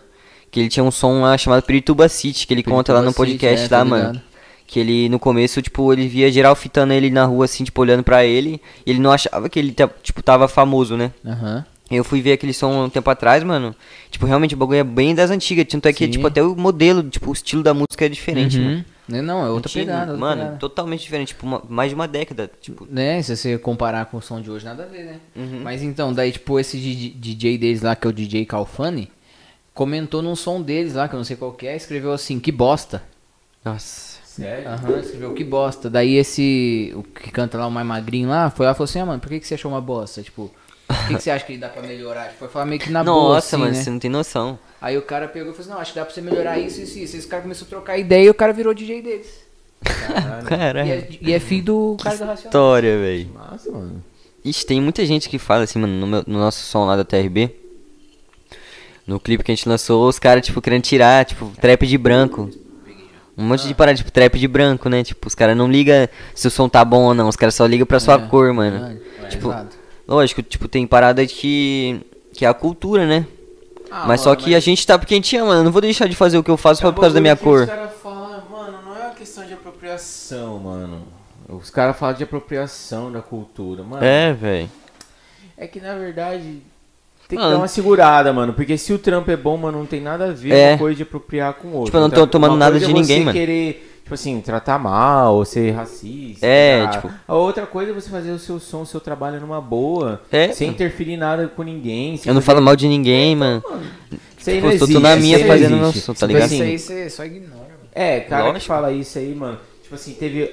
Que 0.51 0.59
ele 0.59 0.69
tinha 0.69 0.83
um 0.83 0.91
som 0.91 1.21
lá 1.21 1.35
chamado 1.37 1.63
Pirituba 1.63 2.07
City, 2.07 2.45
que 2.45 2.53
ele 2.53 2.61
conta 2.63 2.93
lá 2.93 3.01
no 3.01 3.11
Pirituba 3.11 3.25
City, 3.25 3.39
podcast 3.39 3.65
é, 3.65 3.69
tô 3.69 3.75
lá, 3.75 3.85
mano. 3.85 4.21
Que 4.67 4.79
ele, 4.79 5.07
no 5.09 5.19
começo, 5.19 5.61
tipo, 5.61 5.93
ele 5.93 6.07
via 6.07 6.31
geral 6.31 6.55
fitando 6.55 6.91
ele 6.93 7.09
na 7.11 7.23
rua, 7.25 7.45
assim, 7.45 7.63
tipo, 7.63 7.79
olhando 7.81 8.03
pra 8.03 8.25
ele. 8.25 8.59
E 8.85 8.89
ele 8.91 8.99
não 8.99 9.11
achava 9.11 9.47
que 9.47 9.59
ele, 9.59 9.71
ta- 9.71 9.89
tipo, 10.01 10.23
tava 10.23 10.47
famoso, 10.47 10.97
né? 10.97 11.11
Aham. 11.25 11.63
Eu 11.91 12.03
fui 12.03 12.19
ver 12.19 12.31
aquele 12.31 12.51
som 12.51 12.85
um 12.85 12.89
tempo 12.89 13.07
atrás, 13.11 13.43
mano. 13.43 13.75
Tipo, 14.09 14.25
realmente 14.25 14.55
o 14.55 14.57
bagulho 14.57 14.79
é 14.79 14.83
bem 14.83 15.13
das 15.13 15.29
antigas. 15.29 15.65
Tanto 15.69 15.87
é 15.87 15.93
que, 15.93 16.05
Sim. 16.05 16.11
tipo, 16.11 16.25
até 16.25 16.41
o 16.41 16.55
modelo, 16.55 17.03
tipo, 17.03 17.29
o 17.29 17.33
estilo 17.33 17.61
da 17.61 17.75
música 17.75 18.05
é 18.05 18.09
diferente, 18.09 18.57
Uhum. 18.57 18.65
mano. 18.65 18.85
Não, 19.07 19.21
Não, 19.21 19.45
é 19.45 19.49
outra 19.51 19.69
Antigo, 19.69 19.85
pegada. 19.85 20.11
outra 20.13 20.17
Mano, 20.17 20.41
pegada. 20.41 20.57
totalmente 20.57 21.01
diferente. 21.03 21.27
Tipo, 21.27 21.45
uma- 21.45 21.61
mais 21.69 21.89
de 21.89 21.95
uma 21.95 22.07
década. 22.07 22.49
Tipo, 22.59 22.87
Né, 22.89 23.21
se 23.21 23.37
você 23.37 23.55
comparar 23.59 24.05
com 24.07 24.17
o 24.17 24.21
som 24.21 24.41
de 24.41 24.49
hoje, 24.49 24.65
nada 24.65 24.81
a 24.81 24.87
ver, 24.87 25.03
né? 25.05 25.19
Uhum. 25.35 25.59
Mas 25.63 25.83
então, 25.83 26.11
daí, 26.11 26.31
tipo, 26.31 26.59
esse 26.59 26.75
DJ 26.79 27.59
deles 27.59 27.83
lá, 27.83 27.95
que 27.95 28.07
é 28.07 28.09
o 28.09 28.13
DJ 28.13 28.47
Calfani, 28.47 29.11
comentou 29.75 30.23
num 30.23 30.35
som 30.35 30.59
deles 30.59 30.95
lá, 30.95 31.07
que 31.07 31.13
eu 31.13 31.17
não 31.19 31.23
sei 31.23 31.35
qual 31.35 31.55
é, 31.61 31.75
escreveu 31.75 32.11
assim, 32.13 32.39
que 32.39 32.51
bosta. 32.51 33.03
nossa. 33.63 34.14
Sério? 34.35 34.67
Aham, 34.69 34.99
escreveu 34.99 35.33
que 35.33 35.43
bosta. 35.43 35.89
Daí 35.89 36.15
esse, 36.15 36.91
o 36.95 37.03
que 37.03 37.31
canta 37.31 37.57
lá, 37.57 37.67
o 37.67 37.71
mais 37.71 37.85
magrinho 37.87 38.29
lá, 38.29 38.49
foi 38.49 38.65
lá 38.65 38.71
e 38.73 38.75
falou 38.75 38.85
assim, 38.85 38.99
ah, 38.99 39.05
mano, 39.05 39.19
por 39.19 39.29
que, 39.29 39.39
que 39.39 39.47
você 39.47 39.53
achou 39.53 39.71
uma 39.71 39.79
bosta? 39.81 40.21
Tipo, 40.21 40.43
o 40.89 41.07
que, 41.07 41.15
que 41.15 41.23
você 41.23 41.31
acha 41.31 41.45
que 41.45 41.57
dá 41.57 41.69
pra 41.69 41.81
melhorar? 41.81 42.25
Tipo, 42.25 42.39
foi 42.39 42.47
falar 42.49 42.65
meio 42.65 42.79
que 42.81 42.91
na 42.91 43.03
boa, 43.03 43.35
Nossa, 43.35 43.55
assim, 43.55 43.57
mano, 43.57 43.71
né? 43.75 43.81
você 43.83 43.89
não 43.89 43.99
tem 43.99 44.09
noção. 44.11 44.59
Aí 44.81 44.97
o 44.97 45.01
cara 45.01 45.27
pegou 45.27 45.49
e 45.51 45.53
falou 45.53 45.61
assim, 45.61 45.69
não, 45.71 45.79
acho 45.79 45.93
que 45.93 45.99
dá 45.99 46.05
pra 46.05 46.13
você 46.13 46.21
melhorar 46.21 46.59
isso, 46.59 46.81
isso, 46.81 46.99
isso. 46.99 47.17
Esse 47.17 47.27
cara 47.27 47.41
começou 47.41 47.65
a 47.65 47.69
trocar 47.69 47.97
ideia 47.97 48.25
e 48.25 48.29
o 48.29 48.33
cara 48.33 48.51
virou 48.53 48.73
DJ 48.73 49.01
deles. 49.01 49.45
Caralho. 50.47 50.87
E 50.87 50.91
é, 50.91 51.07
e 51.21 51.33
é 51.33 51.39
filho 51.39 51.63
do 51.63 51.97
cara 52.01 52.17
do 52.17 52.25
Racional. 52.25 52.49
História, 52.49 52.97
velho. 52.99 53.29
Massa, 53.33 53.71
mano. 53.71 54.03
Ixi, 54.43 54.65
tem 54.65 54.79
muita 54.81 55.05
gente 55.05 55.27
que 55.29 55.39
fala 55.39 55.63
assim, 55.63 55.79
mano, 55.79 55.93
no, 55.93 56.05
meu- 56.07 56.23
no 56.27 56.37
nosso 56.39 56.59
som 56.65 56.85
lá 56.85 56.95
da 56.95 57.03
TRB. 57.03 57.49
No 59.07 59.19
clipe 59.19 59.43
que 59.43 59.51
a 59.51 59.55
gente 59.55 59.67
lançou, 59.69 60.07
os 60.07 60.17
caras, 60.19 60.45
tipo, 60.45 60.61
querendo 60.61 60.81
tirar, 60.83 61.25
tipo, 61.25 61.51
trap 61.61 61.85
de 61.85 61.97
branco. 61.97 62.49
Um 63.37 63.43
monte 63.43 63.67
de 63.67 63.73
parada, 63.73 63.97
tipo, 63.97 64.11
trap 64.11 64.39
de 64.39 64.47
branco, 64.47 64.87
né? 64.87 65.03
Tipo, 65.03 65.27
os 65.27 65.35
caras 65.35 65.57
não 65.57 65.67
ligam 65.69 66.07
se 66.33 66.47
o 66.47 66.51
som 66.51 66.69
tá 66.69 66.85
bom 66.85 67.03
ou 67.03 67.13
não, 67.13 67.27
os 67.27 67.35
caras 67.35 67.53
só 67.55 67.65
ligam 67.65 67.85
pra 67.85 67.99
sua 67.99 68.15
É, 68.15 68.27
cor, 68.27 68.53
mano. 68.53 68.97
É, 69.23 69.27
tipo, 69.27 69.49
exato. 69.49 69.75
lógico, 70.07 70.41
tipo, 70.41 70.67
tem 70.67 70.87
parada 70.87 71.25
que. 71.27 71.99
que 72.33 72.45
é 72.45 72.47
a 72.47 72.53
cultura, 72.53 73.05
né? 73.05 73.25
Ah, 73.91 74.05
mas 74.07 74.21
só 74.21 74.29
mano, 74.29 74.41
que 74.41 74.55
a 74.55 74.59
gente 74.59 74.85
tá 74.87 74.97
porque 74.97 75.13
a 75.13 75.17
gente 75.17 75.35
ama, 75.37 75.53
eu 75.55 75.63
não 75.63 75.71
vou 75.71 75.81
deixar 75.81 76.07
de 76.07 76.15
fazer 76.15 76.37
o 76.37 76.43
que 76.43 76.49
eu 76.49 76.57
faço 76.57 76.81
É 76.81 76.85
só 76.85 76.91
por 76.91 77.01
causa 77.01 77.13
da 77.15 77.21
minha 77.21 77.35
cor. 77.35 77.61
Os 77.61 77.65
caras 77.69 77.91
falam, 78.01 78.43
mano, 78.49 78.77
não 78.85 78.95
é 78.95 79.01
uma 79.07 79.13
questão 79.15 79.45
de 79.45 79.53
apropriação, 79.53 80.59
mano. 80.59 81.03
Os 81.47 81.69
caras 81.69 81.97
falam 81.97 82.15
de 82.15 82.23
apropriação 82.23 83.11
da 83.11 83.21
cultura, 83.21 83.83
mano. 83.83 84.03
É, 84.03 84.33
velho. 84.33 84.69
É 85.57 85.67
que 85.67 85.79
na 85.79 85.93
verdade 85.95 86.61
tem 87.27 87.37
que 87.37 87.43
Mano. 87.43 87.55
dar 87.55 87.61
uma 87.61 87.67
segurada, 87.67 88.31
mano. 88.33 88.53
Porque 88.53 88.77
se 88.77 88.93
o 88.93 88.99
trampo 88.99 89.31
é 89.31 89.35
bom, 89.37 89.57
mano, 89.57 89.79
não 89.79 89.85
tem 89.85 89.99
nada 90.01 90.25
a 90.25 90.31
ver 90.31 90.53
É. 90.53 90.69
uma 90.73 90.77
coisa 90.77 90.95
de 90.97 91.03
apropriar 91.03 91.53
com 91.55 91.69
o 91.69 91.71
outro. 91.71 91.85
Tipo, 91.85 91.97
eu 91.97 92.01
não 92.01 92.09
tô 92.09 92.15
Então, 92.17 92.27
tomando 92.27 92.55
nada 92.55 92.77
de 92.77 92.85
é 92.85 92.87
ninguém, 92.87 93.19
você 93.19 93.25
mano. 93.25 93.31
querer, 93.37 93.99
tipo 94.03 94.13
assim, 94.13 94.39
tratar 94.41 94.77
mal, 94.77 95.35
ou 95.35 95.43
ser 95.45 95.71
racista. 95.71 96.45
É, 96.45 96.85
tipo- 96.87 97.09
A 97.27 97.33
outra 97.35 97.65
coisa 97.65 97.91
é 97.91 97.93
você 97.93 98.09
fazer 98.09 98.31
o 98.31 98.37
seu 98.39 98.59
som, 98.59 98.81
o 98.81 98.85
seu 98.85 98.99
trabalho 98.99 99.39
numa 99.41 99.59
boa. 99.59 100.21
É. 100.31 100.51
Sem 100.51 100.69
interferir 100.69 101.13
em 101.13 101.17
nada 101.17 101.47
com 101.47 101.63
ninguém. 101.63 102.19
Eu 102.25 102.33
não 102.33 102.41
falo 102.41 102.61
mal 102.61 102.75
de 102.75 102.87
ninguém, 102.87 103.35
mano. 103.35 103.63
Isso 104.37 104.49
aí 104.51 104.61
Tipo, 104.61 104.87
tô 104.93 104.99
na 104.99 105.15
minha 105.15 105.43
fazendo 105.47 105.77
meu 105.77 105.91
som, 105.91 106.13
tá 106.13 106.27
Tipo 106.27 106.33
ligado? 106.33 106.51
Isso 106.51 106.61
assim, 106.61 106.63
aí 106.63 106.79
você 106.79 107.09
só 107.09 107.25
ignora, 107.25 107.55
mano. 107.55 107.89
É, 107.93 108.19
cara 108.19 108.43
que 108.43 108.47
Lógico. 108.49 108.65
fala 108.67 108.91
isso 108.91 109.17
aí, 109.17 109.33
mano. 109.33 109.57
Tipo 109.81 109.95
assim, 109.95 110.13
teve, 110.13 110.51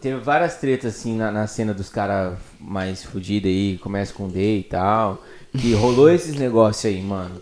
teve 0.00 0.16
várias 0.18 0.56
tretas 0.56 0.94
assim 0.96 1.16
na, 1.16 1.30
na 1.30 1.46
cena 1.46 1.72
dos 1.74 1.88
caras 1.90 2.34
mais 2.58 3.02
fudidos 3.04 3.48
aí, 3.50 3.78
começa 3.82 4.12
com 4.14 4.28
D 4.28 4.58
e 4.58 4.62
tal. 4.64 5.22
Que 5.58 5.74
rolou 5.74 6.10
esses 6.10 6.34
negócios 6.34 6.84
aí, 6.86 7.00
mano. 7.02 7.40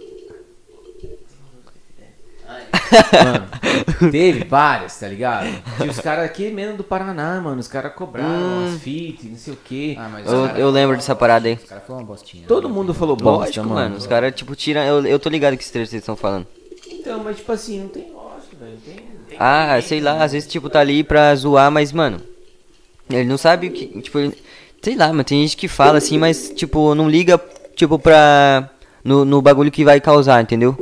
Mano, 3.24 4.11
teve 4.11 4.44
várias, 4.44 4.98
tá 4.98 5.06
ligado? 5.06 5.46
Que 5.76 5.88
os 5.88 6.00
caras 6.00 6.24
aqui 6.24 6.50
mesmo 6.50 6.76
do 6.78 6.82
Paraná, 6.84 7.40
mano, 7.40 7.61
os 7.61 7.68
caras 7.68 7.94
cobraram 7.94 8.66
as 8.66 8.80
fitas, 8.82 9.26
não 9.26 9.36
sei 9.36 9.52
o 9.54 9.58
quê. 9.64 9.94
Ah, 9.96 10.08
mas 10.11 10.26
Eu, 10.26 10.46
eu 10.56 10.70
lembro 10.70 10.96
dessa 10.96 11.14
parada 11.14 11.46
aí. 11.46 11.54
O 11.54 11.66
cara 11.68 11.80
falou 11.80 12.02
uma 12.02 12.06
bostinha. 12.08 12.44
Todo 12.48 12.68
mundo 12.68 12.92
falou 12.92 13.14
bosta, 13.14 13.44
Lógico, 13.46 13.66
mano. 13.68 13.74
mano. 13.80 13.96
Os 13.96 14.06
caras, 14.08 14.34
tipo, 14.34 14.56
tiram. 14.56 14.82
Eu, 14.82 15.06
eu 15.06 15.18
tô 15.20 15.28
ligado 15.28 15.56
que 15.56 15.62
esses 15.62 15.70
três 15.72 15.88
vocês 15.88 16.02
estão 16.02 16.16
falando. 16.16 16.46
Então, 16.90 17.22
mas 17.22 17.36
tipo 17.36 17.52
assim, 17.52 17.80
não 17.80 17.88
tem 17.88 18.11
lógica, 18.12 18.56
velho. 18.58 18.72
Não 18.72 18.80
tem, 18.80 18.94
não 18.96 19.24
tem 19.28 19.36
Ah, 19.38 19.80
sei 19.82 20.00
lá, 20.00 20.24
às 20.24 20.32
vezes, 20.32 20.48
tipo, 20.50 20.68
tá 20.68 20.80
ali 20.80 21.04
pra 21.04 21.32
zoar, 21.36 21.70
mas, 21.70 21.92
mano. 21.92 22.20
Ele 23.08 23.24
não 23.24 23.38
sabe 23.38 23.68
o 23.68 23.72
que. 23.72 23.86
Tipo, 24.02 24.18
ele- 24.18 24.36
sei 24.82 24.96
lá, 24.96 25.08
mano. 25.08 25.22
Tem 25.22 25.40
gente 25.42 25.56
que 25.56 25.68
fala 25.68 25.98
assim, 25.98 26.18
mas, 26.18 26.50
tipo, 26.56 26.92
não 26.96 27.08
liga, 27.08 27.40
tipo, 27.81 27.99
pra. 27.99 28.70
No, 29.03 29.24
no 29.24 29.41
bagulho 29.41 29.70
que 29.70 29.85
vai 29.85 30.01
causar, 30.01 30.43
entendeu? 30.43 30.76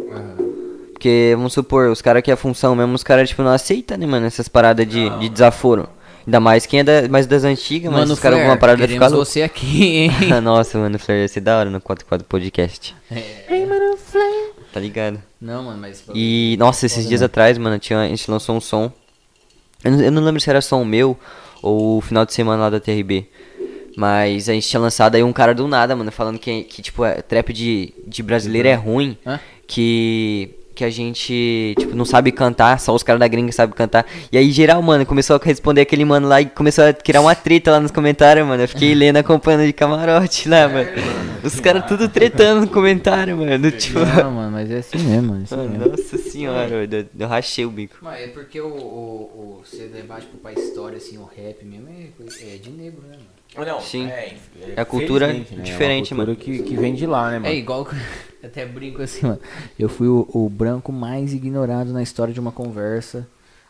Porque, 0.93 1.33
vamos 1.37 1.53
supor, 1.53 1.89
os 1.91 2.03
caras 2.03 2.23
que 2.23 2.31
é 2.31 2.35
a 2.35 2.37
função 2.37 2.75
mesmo, 2.75 2.93
os 2.95 3.05
caras, 3.05 3.29
tipo, 3.29 3.41
não 3.43 3.53
aceitam, 3.53 3.97
né, 3.97 4.05
mano, 4.05 4.27
essas 4.27 4.49
paradas 4.49 4.87
de, 4.87 5.09
de 5.21 5.29
desaforo. 5.29 5.89
Ainda 6.27 6.41
mais 6.41 6.67
quem 6.67 6.81
é 6.81 6.85
da, 6.85 7.09
mais 7.09 7.27
das 7.27 7.45
antigas, 7.45 7.91
mas 7.91 8.01
Mano, 8.01 8.13
os 8.13 8.19
caras 8.19 8.37
Flair, 8.37 8.51
alguma 8.51 8.61
parada 8.61 8.79
vai 8.79 8.89
ficar 8.89 9.07
louco. 9.07 9.25
você 9.25 9.43
aqui, 9.43 9.97
hein? 9.97 10.11
Nossa, 10.43 10.77
mano, 10.77 10.99
Flair, 10.99 11.23
ia 11.23 11.29
ser 11.29 11.41
da 11.41 11.57
hora 11.57 11.71
no 11.71 11.81
44 11.81 12.27
Podcast. 12.27 12.95
Tá 14.73 14.81
ligado? 14.81 15.23
Não, 15.41 15.63
mano, 15.63 15.79
mas... 15.81 16.05
E, 16.13 16.57
nossa, 16.59 16.85
esses 16.85 17.09
dias 17.09 17.23
atrás, 17.23 17.57
mano, 17.57 17.79
tinha, 17.79 18.01
a 18.01 18.09
gente 18.09 18.31
lançou 18.31 18.57
um 18.57 18.61
som. 18.61 18.93
Eu 19.83 19.93
não, 19.93 20.01
eu 20.03 20.11
não 20.13 20.23
lembro 20.23 20.41
se 20.41 20.51
era 20.51 20.61
som 20.61 20.85
meu 20.85 21.17
ou 21.63 21.99
o 21.99 22.01
final 22.01 22.27
de 22.27 22.35
semana 22.35 22.65
lá 22.65 22.71
da 22.71 22.81
TRB. 22.81 23.27
Mas 23.99 24.49
a 24.49 24.53
gente 24.53 24.69
tinha 24.69 24.79
lançado 24.79 25.17
aí 25.17 25.25
um 25.25 25.33
cara 25.33 25.53
do 25.53 25.67
nada, 25.67 25.97
mano, 25.97 26.13
falando 26.13 26.39
que, 26.39 26.63
que 26.63 26.81
tipo, 26.81 27.05
é, 27.05 27.21
trap 27.21 27.53
de, 27.53 27.93
de 28.07 28.23
brasileiro 28.23 28.69
é 28.69 28.75
ruim. 28.75 29.19
Hã? 29.27 29.41
Que, 29.67 30.55
que 30.73 30.85
a 30.85 30.89
gente, 30.89 31.75
tipo, 31.77 31.97
não 31.97 32.05
sabe 32.05 32.31
cantar, 32.31 32.79
só 32.79 32.95
os 32.95 33.03
caras 33.03 33.19
da 33.19 33.27
gringa 33.27 33.51
sabem 33.51 33.75
cantar. 33.75 34.07
E 34.31 34.39
aí, 34.39 34.53
geral, 34.53 34.81
mano, 34.83 35.05
começou 35.05 35.35
a 35.35 35.41
responder 35.45 35.81
aquele 35.81 36.05
mano 36.05 36.29
lá 36.29 36.41
e 36.41 36.47
começou 36.47 36.85
a 36.85 36.93
criar 36.93 37.21
uma 37.23 37.35
treta 37.35 37.73
lá 37.73 37.81
nos 37.81 37.91
comentários, 37.91 38.47
mano. 38.47 38.63
Eu 38.63 38.69
fiquei 38.69 38.95
lendo, 38.95 39.17
acompanhando 39.17 39.67
de 39.67 39.73
camarote 39.73 40.49
lá, 40.49 40.69
mano. 40.69 40.89
Os 41.43 41.59
caras 41.59 41.85
tudo 41.87 42.09
tretando 42.09 42.61
no 42.61 42.69
comentário, 42.69 43.37
mano. 43.37 43.69
Tipo, 43.73 43.99
Não, 43.99 44.31
mano, 44.31 44.53
mas 44.53 44.71
é 44.71 44.79
assim 44.79 44.99
mesmo, 44.99 45.31
mano. 45.31 45.41
é 45.41 45.43
assim 45.43 45.57
mano, 45.57 45.71
mesmo. 45.71 45.89
nossa 45.89 46.19
senhora, 46.19 46.89
eu, 46.89 47.07
eu 47.19 47.27
rachei 47.27 47.67
o 47.67 47.71
bico. 47.71 47.97
Mas 48.01 48.23
é 48.23 48.29
porque 48.29 48.61
o, 48.61 48.69
o, 48.69 49.59
o 49.59 49.63
você 49.65 49.91
levar, 49.93 50.21
tipo, 50.21 50.37
pra 50.37 50.53
história, 50.53 50.99
assim, 50.99 51.19
o 51.19 51.25
rap 51.25 51.65
mesmo 51.65 51.89
é, 51.89 52.55
é 52.55 52.59
de 52.59 52.71
negro, 52.71 53.03
né, 53.03 53.17
mano? 53.17 53.38
Não, 53.57 53.81
Sim. 53.81 54.09
É, 54.09 54.37
É 54.77 54.81
a 54.81 54.85
cultura 54.85 55.33
né? 55.33 55.45
diferente, 55.63 56.13
é 56.13 56.17
uma 56.17 56.25
cultura 56.25 56.45
que, 56.45 56.63
que 56.63 56.77
vem 56.77 56.95
de 56.95 57.07
lá, 57.07 57.31
né, 57.31 57.39
mano? 57.39 57.53
É 57.53 57.57
igual, 57.57 57.89
até 58.43 58.65
brinco 58.65 59.03
assim, 59.03 59.27
mano. 59.27 59.41
Eu 59.79 59.89
fui 59.89 60.07
o, 60.07 60.29
o 60.33 60.49
branco 60.49 60.93
mais 60.93 61.33
ignorado 61.33 61.93
na 61.93 62.03
história 62.03 62.33
de 62.33 62.39
uma 62.39 62.53
conversa. 62.53 63.27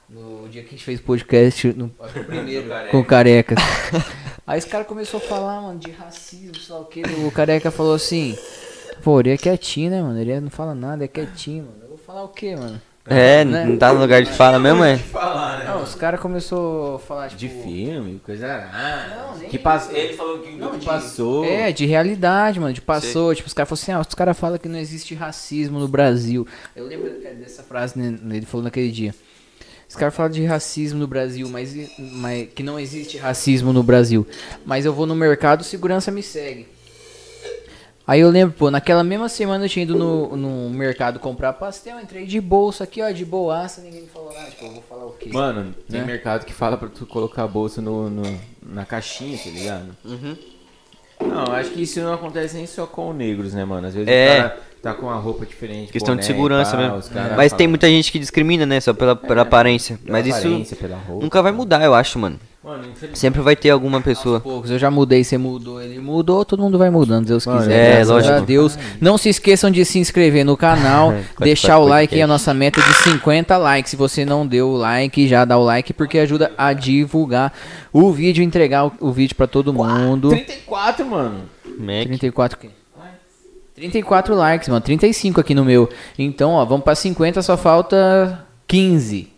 No 0.09 0.49
dia 0.49 0.63
que 0.63 0.69
a 0.69 0.71
gente 0.71 0.85
fez 0.85 1.01
podcast, 1.01 1.73
no 1.75 1.91
que 2.13 2.21
primeiro, 2.25 2.69
com 2.91 3.01
o 3.01 3.05
careca. 3.05 3.55
Aí 4.47 4.59
esse 4.59 4.67
cara 4.67 4.85
começou 4.85 5.19
a 5.19 5.23
falar, 5.23 5.61
mano, 5.61 5.79
de 5.79 5.91
racismo, 5.91 6.55
sei 6.57 6.75
lá 6.75 6.81
o 6.81 6.85
que. 6.87 7.03
O 7.27 7.31
careca 7.31 7.71
falou 7.71 7.95
assim: 7.95 8.37
Pô, 9.03 9.21
ele 9.21 9.31
é 9.31 9.37
quietinho, 9.37 9.91
né, 9.91 10.03
mano? 10.03 10.19
Ele 10.19 10.41
não 10.41 10.51
fala 10.51 10.75
nada, 10.75 11.05
é 11.05 11.09
quietinho, 11.09 11.65
mano. 11.65 11.79
Eu 11.83 11.89
vou 11.89 11.99
falar 11.99 12.25
o 12.25 12.29
quê, 12.29 12.57
mano? 12.57 12.81
É, 13.11 13.45
Né? 13.45 13.65
não 13.65 13.77
tá 13.77 13.93
no 13.93 14.01
lugar 14.01 14.23
de 14.23 14.31
fala 14.31 14.59
mesmo, 14.59 14.85
é? 14.85 14.97
falar, 14.99 15.59
né? 15.59 15.65
Não, 15.67 15.83
os 15.83 15.95
caras 15.95 16.21
começaram 16.21 16.97
a 16.97 16.99
falar, 16.99 17.29
tipo. 17.29 17.39
De 17.41 17.49
filme, 17.49 18.21
coisa 18.25 18.47
arada. 18.47 19.17
Não, 19.17 19.39
nem 19.39 19.49
que 19.49 19.59
passou. 19.59 19.97
Ele 19.97 20.13
falou 20.15 20.39
que 20.41 20.51
Não, 20.53 20.79
de- 20.79 20.85
passou. 20.87 21.45
É, 21.45 21.73
de 21.73 21.87
realidade, 21.87 22.61
mano, 22.61 22.73
de 22.73 22.81
passou. 22.81 23.35
Tipo, 23.35 23.47
os 23.49 23.55
caras 23.55 23.69
falaram 23.69 23.83
assim, 23.83 23.93
ah, 23.93 24.01
os 24.09 24.15
caras 24.15 24.39
falam 24.39 24.59
que 24.59 24.69
não 24.69 24.79
existe 24.79 25.15
racismo 25.15 25.79
no 25.79 25.89
Brasil. 25.89 26.47
Eu 26.77 26.87
lembro 26.87 27.07
é, 27.25 27.31
dessa 27.35 27.63
frase, 27.63 27.99
né, 27.99 28.19
ele 28.37 28.47
falou 28.47 28.65
naquele 28.65 28.91
dia. 28.91 29.15
Os 29.89 29.97
caras 29.97 30.15
falam 30.15 30.31
de 30.31 30.45
racismo 30.45 30.99
no 30.99 31.07
Brasil, 31.07 31.49
mas, 31.49 31.75
mas 31.99 32.49
que 32.55 32.63
não 32.63 32.79
existe 32.79 33.17
racismo 33.17 33.73
no 33.73 33.83
Brasil. 33.83 34.27
Mas 34.67 34.85
eu 34.85 34.93
vou 34.93 35.07
no 35.07 35.15
mercado, 35.15 35.65
segurança 35.65 36.11
me 36.11 36.23
segue. 36.23 36.69
Aí 38.09 38.21
eu 38.21 38.31
lembro, 38.31 38.55
pô, 38.57 38.71
naquela 38.71 39.05
mesma 39.05 39.29
semana 39.29 39.67
eu 39.67 39.69
tinha 39.69 39.83
ido 39.83 39.95
no, 39.95 40.35
no 40.35 40.71
mercado 40.71 41.19
comprar 41.21 41.53
pastel, 41.53 42.01
entrei 42.01 42.25
de 42.25 42.41
bolsa 42.41 42.85
aqui, 42.85 43.03
ó, 43.03 43.11
de 43.11 43.23
boaça, 43.23 43.83
ninguém 43.83 44.01
me 44.01 44.09
falou 44.09 44.33
nada. 44.33 44.49
Tipo, 44.51 44.65
eu 44.65 44.71
vou 44.73 44.83
falar 44.89 45.05
o 45.05 45.11
quê? 45.13 45.29
Mano, 45.31 45.75
tem 45.91 46.01
Né? 46.01 46.07
mercado 46.07 46.47
que 46.47 46.55
fala 46.55 46.79
pra 46.79 46.89
tu 46.89 47.05
colocar 47.05 47.43
a 47.43 47.47
bolsa 47.47 47.83
no, 47.83 48.09
no- 48.09 48.41
na 48.63 48.87
caixinha, 48.87 49.37
tá 49.37 49.51
ligado? 49.51 49.97
Uhum. 50.07 50.37
Não, 51.21 51.53
acho 51.53 51.71
que 51.71 51.83
isso 51.83 52.01
não 52.01 52.15
acontece 52.15 52.57
nem 52.57 52.67
só 52.67 52.87
com 52.87 53.13
negros, 53.13 53.53
né, 53.53 53.63
mano? 53.65 53.87
Às 53.87 53.93
vezes 53.93 54.09
É. 54.09 54.25
o 54.25 54.37
cara 54.43 54.61
tá 54.83 54.95
com 54.95 55.11
a 55.11 55.17
roupa 55.17 55.45
diferente. 55.45 55.93
Questão 55.93 56.15
boné 56.15 56.21
de 56.21 56.27
segurança 56.27 56.71
pá, 56.77 56.83
mesmo. 56.85 56.97
os 56.97 57.09
cara 57.09 57.37
Mas 57.37 57.51
falam 57.51 57.59
tem 57.59 57.69
muita 57.69 57.89
gente 57.89 58.11
que 58.11 58.19
discrimina, 58.19 58.65
né? 58.65 58.81
Só 58.81 58.95
pela, 58.95 59.17
pela 59.17 59.43
aparência. 59.43 59.99
pela 59.99 60.17
Mas 60.17 60.27
isso 60.27 60.39
aparência, 60.39 60.77
pela 60.79 60.97
roupa. 60.97 61.23
nunca 61.25 61.43
vai 61.43 61.53
mudar, 61.53 61.85
eu 61.85 61.93
acho, 61.95 62.19
mano. 62.19 62.41
Mano, 62.63 62.83
infelizmente. 62.83 63.19
Sempre 63.19 63.41
vai 63.41 63.55
ter 63.55 63.71
alguma 63.71 64.01
pessoa. 64.01 64.37
Aos 64.37 64.43
poucos, 64.43 64.71
eu 64.71 64.79
já 64.79 64.91
mudei, 64.91 65.23
você 65.23 65.39
mudou, 65.39 65.81
ele 65.81 65.99
mudou, 66.01 66.45
todo 66.45 66.61
mundo 66.61 66.77
vai 66.77 66.91
mudando, 66.91 67.27
Deus 67.27 67.47
Mano, 67.47 67.61
quiser. 67.61 67.73
é, 67.73 67.91
graças 67.93 68.09
lógico. 68.09 68.35
a 68.35 68.41
Deus. 68.41 68.79
Não 69.01 69.17
se 69.17 69.29
esqueçam 69.29 69.71
de 69.71 69.85
se 69.85 69.99
inscrever 69.99 70.45
no 70.45 70.57
canal, 70.57 71.15
deixar 71.39 71.79
o 71.79 71.87
like 71.87 72.15
aí, 72.15 72.21
a 72.21 72.27
nossa 72.27 72.53
meta 72.53 72.81
é 72.81 72.83
de 72.83 72.95
50 72.95 73.57
likes. 73.57 73.91
Se 73.91 73.97
você 73.97 74.25
não 74.25 74.47
deu 74.47 74.69
o 74.71 74.77
like, 74.77 75.29
já 75.29 75.45
dá 75.45 75.57
o 75.57 75.63
like, 75.65 75.93
porque 75.93 76.19
ajuda 76.19 76.51
a 76.59 76.73
divulgar 76.73 77.53
o 77.93 78.11
vídeo, 78.13 78.43
entregar 78.43 78.87
o, 78.87 78.93
o 79.01 79.13
vídeo 79.13 79.37
pra 79.37 79.47
todo 79.47 79.73
mundo. 79.73 80.31
34, 80.31 81.07
mano. 81.07 81.43
Mac. 81.79 82.07
34 82.07 82.59
o 82.59 82.61
quê? 82.61 82.71
34 83.77 84.35
likes, 84.35 84.69
mano. 84.69 84.81
35 84.81 85.41
aqui 85.41 85.55
no 85.55 85.65
meu. 85.65 85.89
Então, 86.19 86.51
ó, 86.51 86.65
vamos 86.65 86.83
pra 86.83 86.97
50, 86.97 87.41
só 87.41 87.57
falta 87.57 88.45
15. 88.67 89.29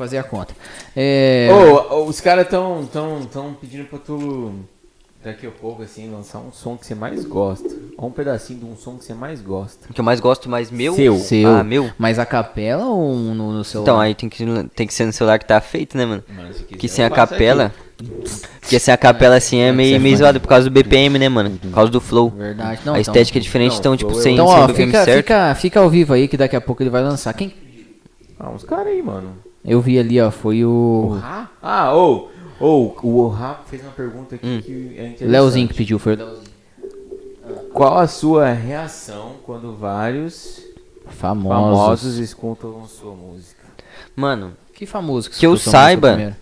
Que 0.00 0.04
fazer 0.04 0.18
a 0.18 0.22
conta. 0.24 0.54
É... 0.96 1.48
Ô, 1.50 1.94
ô, 1.96 2.04
os 2.06 2.20
caras 2.20 2.48
tão, 2.48 2.86
tão, 2.86 3.22
tão 3.26 3.54
pedindo 3.54 3.84
pra 3.84 3.98
tu, 3.98 4.52
daqui 5.22 5.46
a 5.46 5.50
pouco, 5.50 5.82
assim, 5.82 6.10
lançar 6.10 6.38
um 6.38 6.50
som 6.50 6.76
que 6.76 6.86
você 6.86 6.94
mais 6.94 7.24
gosta. 7.24 7.68
Ou 7.98 8.08
um 8.08 8.10
pedacinho 8.10 8.60
de 8.60 8.64
um 8.64 8.76
som 8.76 8.96
que 8.96 9.04
você 9.04 9.12
mais 9.12 9.42
gosta. 9.42 9.86
O 9.90 9.92
que 9.92 10.00
eu 10.00 10.04
mais 10.04 10.18
gosto, 10.18 10.48
mais 10.48 10.70
meu. 10.70 10.94
Seu. 10.94 11.18
Seu. 11.18 11.48
Ah, 11.48 11.62
meu. 11.62 11.90
Mas 11.98 12.18
a 12.18 12.24
capela 12.24 12.86
ou 12.86 13.14
no, 13.14 13.52
no 13.52 13.64
celular? 13.64 13.84
Então, 13.84 14.00
aí 14.00 14.14
tem 14.14 14.28
que, 14.28 14.44
tem 14.74 14.86
que 14.86 14.94
ser 14.94 15.04
no 15.04 15.12
celular 15.12 15.38
que 15.38 15.44
tá 15.44 15.60
feito, 15.60 15.96
né, 15.98 16.06
mano? 16.06 16.24
Mano, 16.34 16.54
se 16.54 16.64
eu 16.70 16.88
sem 16.88 17.04
a 17.04 17.10
capela. 17.10 17.72
Porque 18.58 18.78
sem 18.78 18.94
a 18.94 18.96
capela 18.96 19.36
assim 19.36 19.58
é 19.58 19.70
meio, 19.70 20.00
meio 20.00 20.16
zoado 20.16 20.40
por 20.40 20.48
causa 20.48 20.70
do 20.70 20.72
BPM, 20.72 21.18
né, 21.18 21.28
mano? 21.28 21.50
Por 21.50 21.70
causa 21.72 21.92
do 21.92 22.00
flow. 22.00 22.30
Verdade. 22.30 22.80
Não, 22.86 22.94
a 22.94 23.00
então- 23.00 23.12
estética 23.12 23.38
é 23.38 23.42
diferente, 23.42 23.72
não, 23.72 23.78
então, 23.78 23.96
tipo, 23.98 24.12
é 24.12 24.22
sem, 24.22 24.32
Então, 24.32 24.48
sem 24.48 24.56
ó, 24.56 24.66
BPM 24.66 24.86
fica, 24.86 25.04
certo. 25.04 25.16
fica, 25.18 25.54
fica 25.56 25.80
ao 25.80 25.90
vivo 25.90 26.14
aí 26.14 26.26
que 26.26 26.38
daqui 26.38 26.56
a 26.56 26.60
pouco 26.62 26.82
ele 26.82 26.88
vai 26.88 27.02
lançar. 27.02 27.34
Quem? 27.34 27.52
Ah, 28.38 28.48
uns 28.48 28.64
caras 28.64 28.86
aí, 28.86 29.02
mano. 29.02 29.49
Eu 29.64 29.80
vi 29.80 29.98
ali, 29.98 30.20
ó, 30.20 30.30
foi 30.30 30.64
O 30.64 30.70
o 30.70 31.18
Rá? 31.18 31.50
Ah, 31.62 31.92
ou, 31.92 32.30
ou, 32.58 32.96
o 33.02 33.28
Rá 33.28 33.60
fez 33.68 33.82
uma 33.82 33.92
pergunta 33.92 34.34
aqui 34.36 34.46
Hum. 34.46 34.60
que 34.62 34.72
é 34.72 35.02
interessante. 35.02 35.24
Leozinho 35.24 35.68
que 35.68 35.74
pediu, 35.74 35.98
foi 35.98 36.14
o 36.14 36.16
Leozinho. 36.16 36.50
Qual 37.72 37.98
a 37.98 38.06
sua 38.06 38.52
reação 38.52 39.34
quando 39.44 39.74
vários 39.76 40.62
Famosos. 41.08 41.78
famosos 41.78 42.16
escutam 42.18 42.86
sua 42.86 43.14
música? 43.14 43.60
Mano, 44.16 44.52
Que 44.72 44.86
famoso 44.86 45.30
Que 45.30 45.44
eu 45.46 45.50
a 45.50 45.52
música 45.52 45.70
saiba, 45.70 46.36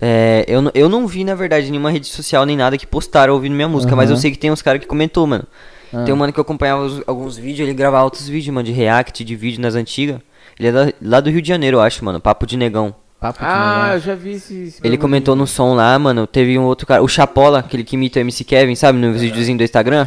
é, 0.00 0.44
eu, 0.46 0.70
eu 0.74 0.88
não 0.88 1.06
vi, 1.08 1.24
na 1.24 1.34
verdade, 1.34 1.70
nenhuma 1.70 1.90
rede 1.90 2.06
social 2.06 2.46
nem 2.46 2.56
nada 2.56 2.78
que 2.78 2.86
postaram 2.86 3.34
ouvindo 3.34 3.54
minha 3.54 3.68
música, 3.68 3.96
mas 3.96 4.10
eu 4.10 4.16
sei 4.16 4.30
que 4.30 4.38
tem 4.38 4.50
uns 4.50 4.62
caras 4.62 4.80
que 4.80 4.86
comentou, 4.86 5.26
mano. 5.26 5.44
Ah. 5.92 6.04
Tem 6.04 6.14
um 6.14 6.16
mano 6.16 6.32
que 6.32 6.38
eu 6.38 6.42
acompanhava 6.42 6.82
os- 6.82 7.02
alguns 7.06 7.36
vídeos, 7.36 7.66
ele 7.68 7.74
gravava 7.76 8.04
outros 8.04 8.28
vídeos, 8.28 8.54
mano, 8.54 8.64
de 8.66 8.72
react, 8.72 9.24
de 9.24 9.34
vídeo 9.34 9.60
nas 9.60 9.74
antigas. 9.74 10.20
Ele 10.58 10.68
é 10.68 10.72
da- 10.72 10.92
lá 11.02 11.20
do 11.20 11.30
Rio 11.30 11.40
de 11.42 11.48
Janeiro, 11.48 11.76
eu 11.76 11.80
acho, 11.80 12.04
mano, 12.04 12.20
Papo 12.20 12.46
de 12.46 12.56
Negão. 12.56 12.94
Papo 13.20 13.40
de 13.40 13.44
Ah, 13.44 13.88
negócio. 13.88 13.94
eu 13.94 14.00
já 14.00 14.14
vi 14.14 14.30
esse. 14.32 14.54
esse 14.64 14.80
Ele 14.84 14.96
comentou 14.96 15.34
no 15.34 15.46
som 15.46 15.74
lá, 15.74 15.98
mano. 15.98 16.26
Teve 16.26 16.58
um 16.58 16.62
outro 16.64 16.86
cara, 16.86 17.02
o 17.02 17.08
Chapola, 17.08 17.58
aquele 17.60 17.82
que 17.84 17.96
imita 17.96 18.18
o 18.18 18.22
MC 18.22 18.44
Kevin, 18.44 18.74
sabe? 18.74 18.98
No 18.98 19.12
videozinho 19.12 19.58
do 19.58 19.64
Instagram. 19.64 20.06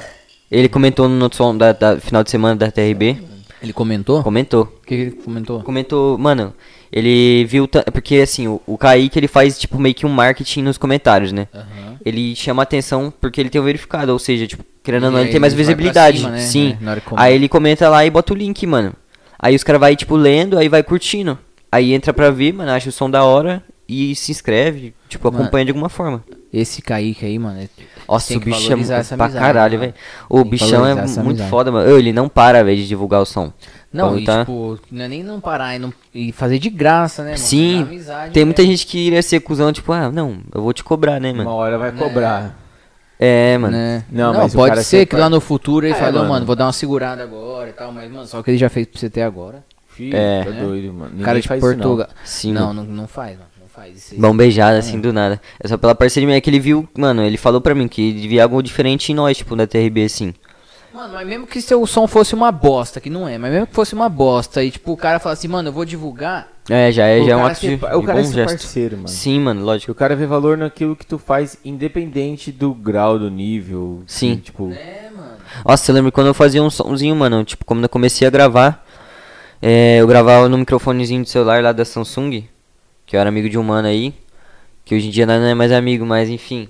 Ele 0.49 0.68
comentou 0.70 1.08
no 1.10 1.34
som 1.34 1.56
da, 1.56 1.72
da 1.74 1.97
final 1.99 2.24
de 2.24 2.30
semana 2.32 2.56
da 2.56 2.72
TRB. 2.72 3.18
Ele 3.62 3.74
comentou? 3.74 4.24
Comentou. 4.24 4.64
O 4.64 4.86
que 4.86 4.93
ele 4.93 5.12
comentou? 5.12 5.62
Comentou, 5.62 6.18
mano. 6.18 6.54
Ele 6.91 7.45
viu. 7.45 7.68
Porque 7.93 8.16
assim, 8.18 8.47
o, 8.47 8.62
o 8.66 8.78
Kaique 8.78 9.18
ele 9.20 9.28
faz 9.28 9.60
tipo 9.60 9.78
meio 9.80 9.93
que 9.95 10.06
um 10.06 10.10
marketing 10.10 10.64
nos 10.64 10.78
comentários, 10.78 11.32
né? 11.32 11.47
Aham. 11.54 11.97
Ele 12.04 12.36
chama 12.36 12.64
atenção 12.64 13.14
porque 13.22 13.39
ele 13.39 13.49
tem 13.49 13.62
o 13.62 13.64
verificado, 13.64 14.12
ou 14.12 14.18
seja, 14.20 14.47
tipo, 14.47 14.64
querendo 14.84 15.06
ou 15.06 15.12
não, 15.12 15.20
ele 15.20 15.30
tem 15.30 15.39
mais 15.39 15.54
visibilidade. 15.54 16.18
cima, 16.18 16.30
né? 16.32 16.39
Sim. 16.39 16.78
É, 16.82 16.95
aí 17.16 17.36
ele 17.36 17.47
comenta 17.47 17.88
lá 17.88 18.04
e 18.06 18.10
bota 18.10 18.34
o 18.34 18.36
link, 18.36 18.66
mano. 18.66 18.93
Aí 19.42 19.56
os 19.56 19.64
caras 19.64 19.80
vai 19.80 19.96
tipo 19.96 20.16
lendo, 20.16 20.58
aí 20.58 20.70
vai 20.70 20.84
curtindo. 20.84 21.38
Aí 21.72 21.94
entra 21.94 22.14
pra 22.14 22.30
ver, 22.30 22.54
mano, 22.54 22.72
acha 22.72 22.89
o 22.89 22.92
som 22.92 23.10
da 23.10 23.24
hora 23.24 23.64
e 23.88 24.16
se 24.16 24.32
inscreve, 24.32 24.94
tipo, 25.10 25.30
Mano, 25.32 25.44
acompanha 25.44 25.66
de 25.66 25.72
alguma 25.72 25.89
forma. 25.89 26.24
Esse 26.54 26.82
Kaique 26.82 27.26
aí, 27.26 27.39
mano. 27.39 27.60
é- 27.62 27.70
Nossa, 28.08 28.28
tem 28.28 28.38
o 28.38 28.39
bichão 28.42 28.78
é 28.78 28.82
essa 29.00 29.16
pra 29.16 29.26
amizade, 29.26 29.46
caralho, 29.46 29.80
velho. 29.80 29.94
O 30.30 30.44
bichão 30.44 30.86
é 30.86 30.94
muito 30.96 31.20
amizade. 31.20 31.50
foda, 31.50 31.72
mano. 31.72 31.89
Ele 31.98 32.12
não 32.12 32.28
para, 32.28 32.62
velho, 32.64 32.76
de 32.78 32.88
divulgar 32.88 33.22
o 33.22 33.26
som. 33.26 33.54
Não, 33.92 34.18
Então, 34.18 34.20
e 34.20 34.26
tá- 34.26 34.39
tipo, 34.46 34.80
não 34.92 35.06
é 35.06 35.08
nem 35.08 35.24
não 35.24 35.39
parar 35.42 35.76
e, 35.76 35.80
não, 35.80 35.94
e 36.14 36.32
fazer 36.34 36.60
de 36.60 36.70
graça, 36.70 37.24
né, 37.24 37.32
mano? 37.32 37.38
Sim, 37.42 37.82
amizade, 37.84 38.32
tem 38.34 38.46
muita 38.46 38.62
né? 38.62 38.68
gente 38.70 38.86
que 38.86 38.98
iria 38.98 39.22
ser 39.22 39.39
cuzão, 39.42 39.72
tipo, 39.74 39.92
ah, 39.92 40.10
não, 40.12 40.38
eu 40.54 40.62
vou 40.62 40.72
te 40.74 40.84
cobrar, 40.84 41.20
né, 41.20 41.32
Uma 41.32 41.44
mano? 41.44 41.50
hora 41.52 41.78
vai 41.78 41.92
cobrar. 41.92 42.44
É, 42.58 42.61
mano. 43.59 43.78
Né? 43.78 44.03
Não, 44.11 44.34
Não, 44.34 44.49
pode 44.49 44.84
ser 44.84 45.05
que 45.05 45.13
vai- 45.13 45.22
lá 45.22 45.30
no 45.30 45.39
futuro 45.39 45.86
ele 45.86 45.93
É, 45.93 45.97
fale, 45.97 46.15
"Ô, 46.17 46.19
mano. 46.22 46.30
mano, 46.34 46.45
vou 46.45 46.55
dar 46.55 46.65
uma 46.65 46.74
segurada 46.74 47.22
agora 47.24 47.69
e 47.69 47.74
tal, 47.74 47.91
mas, 47.91 48.11
mano, 48.11 48.26
só 48.26 48.39
o 48.39 48.43
que 48.43 48.51
ele 48.51 48.57
já 48.57 48.69
fez 48.69 48.88
pra 48.88 48.99
você 48.99 49.09
ter 49.09 49.22
agora. 49.22 49.63
Filho, 49.89 50.15
É. 50.15 50.43
tá 50.43 50.51
doido, 50.51 50.93
mano. 50.93 51.09
Ninguém 51.11 51.26
cara 51.26 51.39
de 51.41 51.47
faz 51.47 51.61
isso, 51.63 51.72
não. 51.74 51.78
Portugal. 51.78 52.07
Sim, 52.24 52.53
não, 52.53 52.74
não, 52.74 52.84
não 52.84 53.07
faz, 53.07 53.34
mano. 53.38 53.45
Não 53.61 53.67
faz. 53.67 54.13
Mão 54.17 54.36
beijada, 54.36 54.78
assim, 54.80 54.99
do 54.99 55.13
nada. 55.13 55.39
É 55.63 55.67
só 55.67 55.78
pela 55.78 55.93
parceria. 55.93 56.36
É 56.36 56.41
que 56.41 56.49
ele 56.49 56.59
viu, 56.59 56.88
mano, 56.97 57.22
ele 57.24 57.38
falou 57.38 57.61
pra 57.61 57.76
mim 57.76 57.88
que 57.88 58.09
ele 58.09 58.28
via 58.28 58.43
algo 58.43 58.61
diferente 58.63 59.11
em 59.11 59.15
nós, 59.15 59.38
tipo, 59.38 59.55
da 59.55 59.67
TRB, 59.67 60.05
assim. 60.05 60.34
Mano, 60.94 61.14
mas 61.14 61.26
mesmo 61.26 61.48
que 61.48 61.62
seu 61.62 61.86
som 61.88 62.06
fosse 62.06 62.36
uma 62.36 62.52
bosta, 62.52 63.00
que 63.00 63.09
não 63.09 63.28
é, 63.28 63.38
mas 63.38 63.51
mesmo 63.51 63.68
que 63.68 63.74
fosse 63.74 63.93
uma 63.93 64.09
bosta, 64.09 64.62
e 64.63 64.70
tipo, 64.72 64.92
o 64.92 64.97
cara 64.97 65.20
fala 65.20 65.34
assim, 65.34 65.47
mano, 65.47 65.70
eu 65.70 65.74
vou 65.74 65.86
divulgar. 65.86 66.50
É, 66.70 66.92
já 66.92 67.05
é, 67.08 67.24
já 67.24 67.32
é 67.32 67.36
um 67.36 67.46
ato 67.46 67.62
de, 67.62 67.76
de 67.78 67.86
O 67.86 68.04
cara 68.04 68.20
é 68.20 68.22
bom 68.22 68.24
seu 68.28 68.34
gesto. 68.34 68.50
parceiro, 68.50 68.96
mano. 68.97 69.08
Sim, 69.08 69.39
mano, 69.39 69.59
Que 69.62 69.66
lógico. 69.66 69.92
o 69.93 69.96
cara 69.96 70.16
vê 70.16 70.26
valor 70.26 70.58
naquilo 70.58 70.96
que 70.96 71.05
tu 71.05 71.18
faz, 71.18 71.58
independente 71.63 72.51
do 72.51 72.74
grau, 72.74 73.18
do 73.18 73.32
nível. 73.32 74.04
Sim. 74.05 74.36
Tipo, 74.36 74.72
É, 74.74 75.09
mano. 75.16 75.32
Nossa, 75.66 75.92
eu 75.92 75.96
lembro 75.96 76.12
quando 76.12 76.28
eu 76.28 76.34
fazia 76.34 76.62
um 76.62 76.70
somzinho, 76.70 77.16
mano, 77.16 77.43
tipo, 77.46 77.63
quando 77.66 77.84
eu 77.84 77.89
comecei 77.89 78.28
a 78.28 78.32
gravar, 78.32 78.86
é, 79.62 79.97
eu 80.01 80.08
gravava 80.08 80.50
no 80.50 80.58
microfonezinho 80.58 81.24
do 81.24 81.30
celular 81.30 81.63
lá 81.63 81.72
da 81.72 81.86
Samsung, 81.86 82.43
que 83.05 83.16
eu 83.16 83.20
era 83.20 83.30
amigo 83.30 83.50
de 83.50 83.58
um 83.58 83.63
mano 83.63 83.88
aí, 83.88 84.13
que 84.84 84.93
hoje 84.93 85.08
em 85.08 85.12
dia 85.12 85.26
não 85.26 85.34
é 85.36 85.54
mais 85.54 85.72
amigo, 85.72 86.05
mas 86.05 86.30
enfim. 86.30 86.68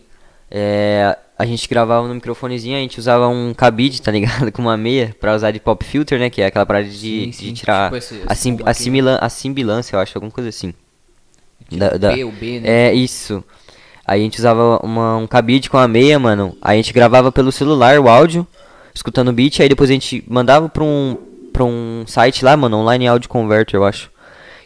É, 0.49 1.17
a 1.41 1.45
gente 1.45 1.67
gravava 1.67 2.07
no 2.07 2.13
microfonezinho, 2.13 2.77
a 2.77 2.79
gente 2.81 2.99
usava 2.99 3.27
um 3.27 3.53
cabide, 3.53 4.01
tá 4.01 4.11
ligado? 4.11 4.51
Com 4.53 4.61
uma 4.61 4.77
meia, 4.77 5.15
pra 5.19 5.35
usar 5.35 5.51
de 5.51 5.59
pop 5.59 5.83
filter, 5.83 6.19
né? 6.19 6.29
Que 6.29 6.41
é 6.41 6.45
aquela 6.45 6.65
parada 6.65 6.85
de, 6.87 6.95
Sim, 6.97 7.29
de 7.29 7.35
sim. 7.35 7.53
tirar 7.53 7.85
Tipo 7.85 7.97
esse- 7.97 8.15
esse 8.15 8.25
a, 8.27 8.35
sim, 8.35 8.49
som 8.51 8.61
aqui. 8.61 8.69
assimila, 8.69 9.17
assimilância, 9.21 9.95
eu 9.95 9.99
acho, 9.99 10.17
alguma 10.17 10.31
coisa 10.31 10.49
assim. 10.49 10.73
Da- 11.71 11.91
da- 11.97 12.11
B, 12.13 12.23
o 12.23 12.31
B, 12.31 12.59
né? 12.59 12.89
é, 12.89 12.93
isso. 12.93 13.43
Aí 14.05 14.19
a 14.21 14.23
gente 14.23 14.39
usava 14.39 14.79
uma- 14.83 15.17
um 15.17 15.25
cabide 15.27 15.69
com 15.69 15.77
a 15.77 15.87
meia, 15.87 16.19
mano. 16.19 16.55
Aí 16.61 16.77
a 16.77 16.81
gente 16.81 16.93
gravava 16.93 17.31
pelo 17.31 17.51
celular 17.51 17.97
o 17.99 18.09
áudio, 18.09 18.45
escutando 18.93 19.29
o 19.29 19.33
beat, 19.33 19.59
aí 19.61 19.69
depois 19.69 19.89
a 19.89 19.93
gente 19.93 20.23
mandava 20.27 20.67
pra 20.69 20.83
um, 20.83 21.17
pra 21.53 21.63
um 21.63 22.03
site 22.07 22.43
lá, 22.43 22.57
mano, 22.57 22.77
Online 22.77 23.07
Audio 23.07 23.29
Converter, 23.29 23.77
eu 23.77 23.85
acho. 23.85 24.11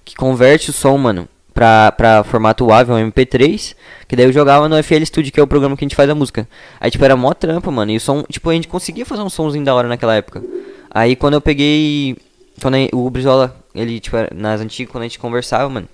Que 0.04 0.16
converte 0.16 0.70
o 0.70 0.74
som, 0.74 0.98
mano, 0.98 1.28
pra, 1.56 2.24
formato 2.26 2.66
WAV, 2.66 2.92
um 2.92 3.12
MP3. 3.12 3.76
Que 4.08 4.16
daí 4.16 4.26
eu 4.26 4.34
jogava 4.34 4.68
no 4.68 4.82
FL 4.84 5.04
Studio, 5.06 5.32
que 5.32 5.40
é 5.40 5.44
o 5.44 5.48
programa 5.48 5.76
que 5.76 5.84
a 5.84 5.88
gente 5.88 5.96
faz 5.96 6.10
a 6.10 6.14
música. 6.14 6.48
Aí, 6.80 6.92
tipo, 6.92 7.04
era 7.04 7.16
mó 7.16 7.34
trampa, 7.34 7.72
mano. 7.72 7.92
E 7.92 7.98
o 7.98 8.00
som, 8.00 8.24
tipo, 8.24 8.50
a 8.50 8.54
gente 8.54 8.68
conseguia 8.68 9.06
fazer 9.06 9.22
um 9.22 9.30
somzinho 9.30 9.64
da 9.64 9.74
hora 9.74 9.88
naquela 9.88 10.16
época. 10.16 10.44
Aí, 10.92 11.16
quando 11.16 11.36
eu 11.36 11.42
peguei. 11.42 12.18
Quando 12.62 12.78
o 12.94 13.10
Brizola, 13.10 13.56
ele, 13.74 14.00
tipo, 14.00 14.18
nas 14.34 14.62
antigas, 14.62 14.92
quando 14.92 15.04
a 15.04 15.08
gente 15.08 15.18
conversava, 15.18 15.68
mano. 15.70 15.88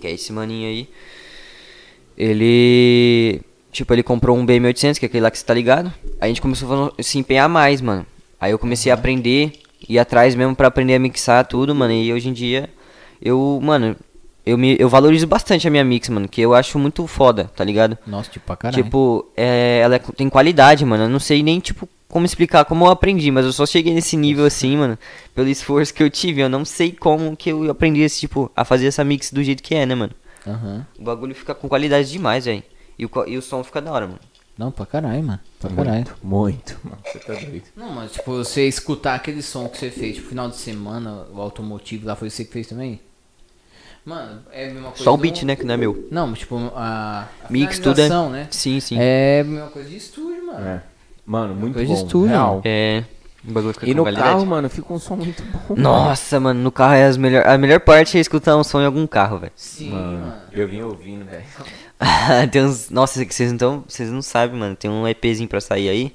Que 0.00 0.06
é 0.06 0.12
esse 0.12 0.32
maninho 0.32 0.68
aí. 0.68 0.88
Ele. 2.16 3.40
Tipo, 3.70 3.94
ele 3.94 4.02
comprou 4.02 4.36
um 4.36 4.44
BM800, 4.44 4.98
que 4.98 5.06
é 5.06 5.08
aquele 5.08 5.22
lá 5.22 5.30
que 5.30 5.38
você 5.38 5.44
tá 5.44 5.54
ligado. 5.54 5.92
Aí 6.20 6.26
a 6.26 6.28
gente 6.28 6.42
começou 6.42 6.92
a 6.98 7.02
se 7.02 7.18
empenhar 7.18 7.48
mais, 7.48 7.80
mano. 7.80 8.04
Aí 8.40 8.50
eu 8.50 8.58
comecei 8.58 8.90
a 8.90 8.94
aprender, 8.94 9.52
ir 9.88 9.98
atrás 9.98 10.34
mesmo 10.34 10.54
pra 10.54 10.68
aprender 10.68 10.94
a 10.94 10.98
mixar 10.98 11.46
tudo, 11.46 11.74
mano. 11.74 11.92
E 11.92 12.12
hoje 12.12 12.28
em 12.28 12.32
dia, 12.32 12.68
eu, 13.20 13.58
mano, 13.62 13.96
eu, 14.44 14.58
me, 14.58 14.76
eu 14.78 14.88
valorizo 14.88 15.26
bastante 15.26 15.66
a 15.66 15.70
minha 15.70 15.84
mix, 15.84 16.08
mano. 16.08 16.28
Que 16.28 16.40
eu 16.40 16.54
acho 16.54 16.78
muito 16.78 17.06
foda, 17.06 17.50
tá 17.56 17.64
ligado? 17.64 17.96
Nossa, 18.06 18.30
tipo, 18.30 18.46
pra 18.46 18.56
caralho. 18.56 18.82
Tipo, 18.82 19.26
é, 19.36 19.80
ela 19.82 19.96
é- 19.96 19.98
tem 19.98 20.28
qualidade, 20.28 20.84
mano. 20.84 21.04
Eu 21.04 21.08
não 21.08 21.20
sei 21.20 21.42
nem, 21.42 21.60
tipo, 21.60 21.88
como 22.08 22.26
explicar 22.26 22.64
como 22.64 22.84
eu 22.84 22.90
aprendi, 22.90 23.30
mas 23.30 23.44
eu 23.46 23.52
só 23.52 23.64
cheguei 23.64 23.94
nesse 23.94 24.16
nível 24.16 24.44
assim, 24.44 24.76
mano, 24.76 24.98
pelo 25.34 25.48
esforço 25.48 25.94
que 25.94 26.02
eu 26.02 26.10
tive. 26.10 26.40
Eu 26.42 26.48
não 26.48 26.64
sei 26.64 26.92
como 26.92 27.36
que 27.36 27.50
eu 27.50 27.70
aprendi 27.70 28.00
esse, 28.02 28.20
tipo, 28.20 28.50
a 28.56 28.64
fazer 28.64 28.86
essa 28.86 29.02
mix 29.04 29.30
do 29.32 29.42
jeito 29.42 29.62
que 29.62 29.74
é, 29.74 29.86
né, 29.86 29.94
mano? 29.94 30.12
Aham. 30.46 30.86
O 30.98 31.02
bagulho 31.04 31.34
fica 31.34 31.54
com 31.54 31.68
qualidade 31.68 32.10
demais, 32.10 32.44
velho. 32.44 32.62
E, 32.98 33.06
o 33.06 33.10
e 33.26 33.36
o 33.38 33.42
som 33.42 33.62
fica 33.64 33.80
da 33.80 33.92
hora, 33.92 34.06
mano. 34.06 34.18
Não, 34.58 34.70
pra 34.70 34.84
caralho, 34.84 35.22
mano. 35.22 35.40
Pra 35.58 35.70
caralho. 35.70 36.04
Muito, 36.04 36.16
muito, 36.22 36.78
mano. 36.84 36.98
Você 37.10 37.18
tá 37.20 37.32
doido. 37.32 37.62
Não, 37.74 37.90
mas 37.92 38.12
tipo, 38.12 38.32
você 38.32 38.68
escutar 38.68 39.14
aquele 39.14 39.40
som 39.40 39.66
que 39.68 39.78
você 39.78 39.90
fez, 39.90 40.16
tipo, 40.16 40.28
final 40.28 40.50
de 40.50 40.56
semana, 40.56 41.26
o 41.32 41.40
automotivo 41.40 42.06
lá, 42.06 42.14
foi 42.14 42.28
você 42.28 42.44
que 42.44 42.52
fez 42.52 42.66
também? 42.66 43.00
Mano, 44.04 44.40
é 44.52 44.64
a 44.68 44.72
mesma 44.72 44.88
coisa. 44.90 45.04
Só 45.04 45.14
o 45.14 45.16
do- 45.16 45.20
beat, 45.22 45.42
né, 45.44 45.54
que 45.56 45.64
não 45.64 45.74
é 45.74 45.76
meu. 45.76 46.08
Não, 46.10 46.32
tipo, 46.32 46.56
a, 46.74 47.28
a 47.44 47.52
Mix, 47.52 47.78
tudo 47.78 48.00
é. 48.00 48.08
né? 48.08 48.48
Sim, 48.50 48.80
sim. 48.80 48.96
É 48.98 49.40
a 49.40 49.44
mesma 49.48 49.68
coisa 49.68 49.88
de 49.88 49.96
estúdio, 49.96 50.44
mano. 50.46 50.66
É. 50.66 50.82
Mano, 51.24 51.54
muito 51.54 51.74
Coisa 51.74 51.88
de 51.88 52.00
bom. 52.00 52.04
estúdio, 52.06 52.28
real. 52.28 52.60
É. 52.64 53.04
O 53.46 53.52
bagulho 53.52 53.72
fica 53.74 53.86
E 53.86 53.90
com 53.90 53.96
no 53.96 54.02
qualidade. 54.04 54.28
carro, 54.28 54.46
mano, 54.46 54.68
fica 54.68 54.92
um 54.92 54.98
som 54.98 55.16
muito 55.16 55.42
bom. 55.44 55.74
Nossa, 55.76 56.38
mano, 56.40 56.60
no 56.60 56.70
carro 56.72 56.94
é 56.94 57.04
as 57.06 57.16
melhor, 57.16 57.46
a 57.46 57.56
melhor 57.58 57.80
parte 57.80 58.16
é 58.16 58.20
escutar 58.20 58.56
um 58.56 58.62
som 58.64 58.80
em 58.80 58.86
algum 58.86 59.06
carro, 59.06 59.38
velho. 59.38 59.52
Sim, 59.56 59.90
Mano, 59.90 60.18
mano. 60.18 60.32
eu 60.52 60.66
vim 60.68 60.82
ouvindo, 60.82 61.24
velho. 61.24 61.44
tem 62.50 62.62
uns, 62.64 62.90
nossa, 62.90 63.24
que 63.24 63.34
vocês 63.34 63.52
então, 63.52 63.84
vocês 63.86 64.10
não 64.10 64.22
sabem, 64.22 64.58
mano. 64.58 64.74
Tem 64.76 64.90
um 64.90 65.06
EPzinho 65.06 65.48
pra 65.48 65.60
sair 65.60 65.88
aí. 65.88 66.14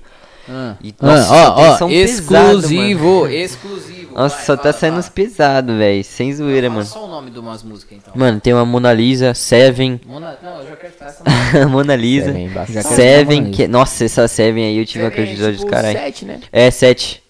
Ah. 0.49 0.75
E, 0.81 0.93
Ah, 1.01 1.05
nossa, 1.05 1.33
ó, 1.33 1.53
tem 1.55 1.63
ó, 1.65 1.77
pesado, 1.89 1.91
exclusivo, 1.93 3.27
exclusivo. 3.27 3.96
Nossa, 4.17 4.35
vai, 4.35 4.45
só 4.45 4.57
tá 4.57 4.73
saindo 4.73 4.97
uns 4.97 5.09
pesados, 5.09 5.77
velho. 5.77 6.03
Sem 6.03 6.33
zoeira, 6.33 6.71
mano. 6.71 6.83
Só 6.85 7.05
o 7.05 7.07
nome 7.07 7.29
de 7.29 7.37
umas 7.37 7.61
músicas 7.61 7.99
então. 7.99 8.13
Mano, 8.15 8.39
tem 8.41 8.51
uma 8.51 8.65
Mona 8.65 8.91
Lisa, 8.91 9.35
Seven. 9.35 10.01
Mona... 10.07 10.35
Não, 10.41 10.59
eu 10.61 10.69
já 10.69 10.75
quero 10.75 10.93
essa. 10.99 11.23
Mona 11.69 11.95
Lisa. 11.95 12.33
Seven, 12.33 12.83
Seven, 12.83 13.51
que... 13.51 13.67
Nossa, 13.67 14.05
essa 14.05 14.27
Seven 14.27 14.65
aí 14.65 14.77
eu 14.79 14.85
tive 14.87 15.03
uma 15.03 15.11
crise 15.11 15.35
de 15.35 15.43
olhos 15.43 15.57
tipo, 15.59 15.69
do 15.69 15.71
caralho. 15.71 15.99
7, 15.99 16.25
né? 16.25 16.39
É, 16.51 16.71
7. 16.71 17.23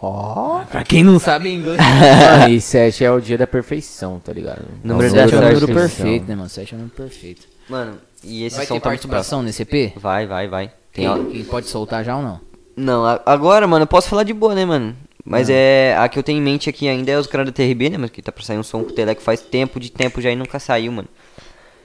Ó. 0.00 0.60
pra 0.70 0.84
quem 0.84 1.02
não 1.02 1.18
sabe 1.18 1.52
inglês. 1.52 1.76
Mano, 1.76 2.48
e 2.54 2.60
7 2.60 3.04
é 3.04 3.10
o 3.10 3.20
dia 3.20 3.36
da 3.36 3.48
perfeição, 3.48 4.20
tá 4.24 4.32
ligado? 4.32 4.62
Número 4.84 5.08
Nossa, 5.08 5.16
da 5.16 5.22
Sete 5.24 5.34
é 5.34 5.38
o 5.38 5.40
número 5.40 5.66
perfeição. 5.66 6.04
perfeito, 6.04 6.28
né, 6.28 6.36
mano? 6.36 6.48
7 6.48 6.72
é 6.72 6.76
o 6.76 6.78
número 6.78 6.94
perfeito. 6.94 7.48
Mano, 7.68 7.98
e 8.22 8.44
esse 8.44 8.56
Vai 8.56 8.66
som 8.66 8.74
ter 8.74 8.80
tá 8.80 8.90
participação 8.90 9.42
nesse 9.42 9.62
EP? 9.62 9.92
Vai, 9.96 10.24
vai, 10.28 10.46
vai. 10.46 10.70
Tem, 10.92 11.24
quem 11.32 11.44
pode 11.44 11.66
soltar 11.66 12.04
já 12.04 12.16
ou 12.16 12.22
não? 12.22 12.40
Não, 12.76 13.04
agora, 13.26 13.66
mano, 13.66 13.82
eu 13.82 13.88
posso 13.88 14.08
falar 14.08 14.22
de 14.22 14.32
boa, 14.32 14.54
né, 14.54 14.64
mano? 14.64 14.94
Mas 15.30 15.48
é. 15.50 15.94
A 15.98 16.08
que 16.08 16.18
eu 16.18 16.22
tenho 16.22 16.38
em 16.38 16.42
mente 16.42 16.70
aqui 16.70 16.88
ainda 16.88 17.10
é 17.10 17.18
os 17.18 17.26
caras 17.26 17.46
da 17.46 17.52
TRB, 17.52 17.90
né, 17.90 17.98
mas 17.98 18.10
que 18.10 18.22
tá 18.22 18.32
pra 18.32 18.42
sair 18.42 18.58
um 18.58 18.62
som 18.62 18.82
com 18.82 18.90
o 18.90 18.92
Telec 18.92 19.22
faz 19.22 19.40
tempo 19.40 19.78
de 19.78 19.90
tempo 19.90 20.20
já 20.20 20.30
e 20.30 20.36
nunca 20.36 20.58
saiu, 20.58 20.90
mano. 20.92 21.08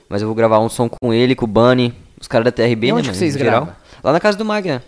Mas 0.07 0.21
eu 0.21 0.27
vou 0.27 0.35
gravar 0.35 0.59
um 0.59 0.69
som 0.69 0.87
com 0.89 1.13
ele, 1.13 1.35
com 1.35 1.45
o 1.45 1.47
Bunny, 1.47 1.93
os 2.19 2.27
caras 2.27 2.45
da 2.45 2.51
TRB, 2.51 2.87
E 2.87 2.91
né, 2.91 2.97
onde 2.99 3.07
mano? 3.07 3.17
vocês 3.17 3.35
gravam? 3.35 3.73
Lá 4.03 4.11
na 4.13 4.19
casa 4.19 4.37
do 4.37 4.45
Magna. 4.45 4.83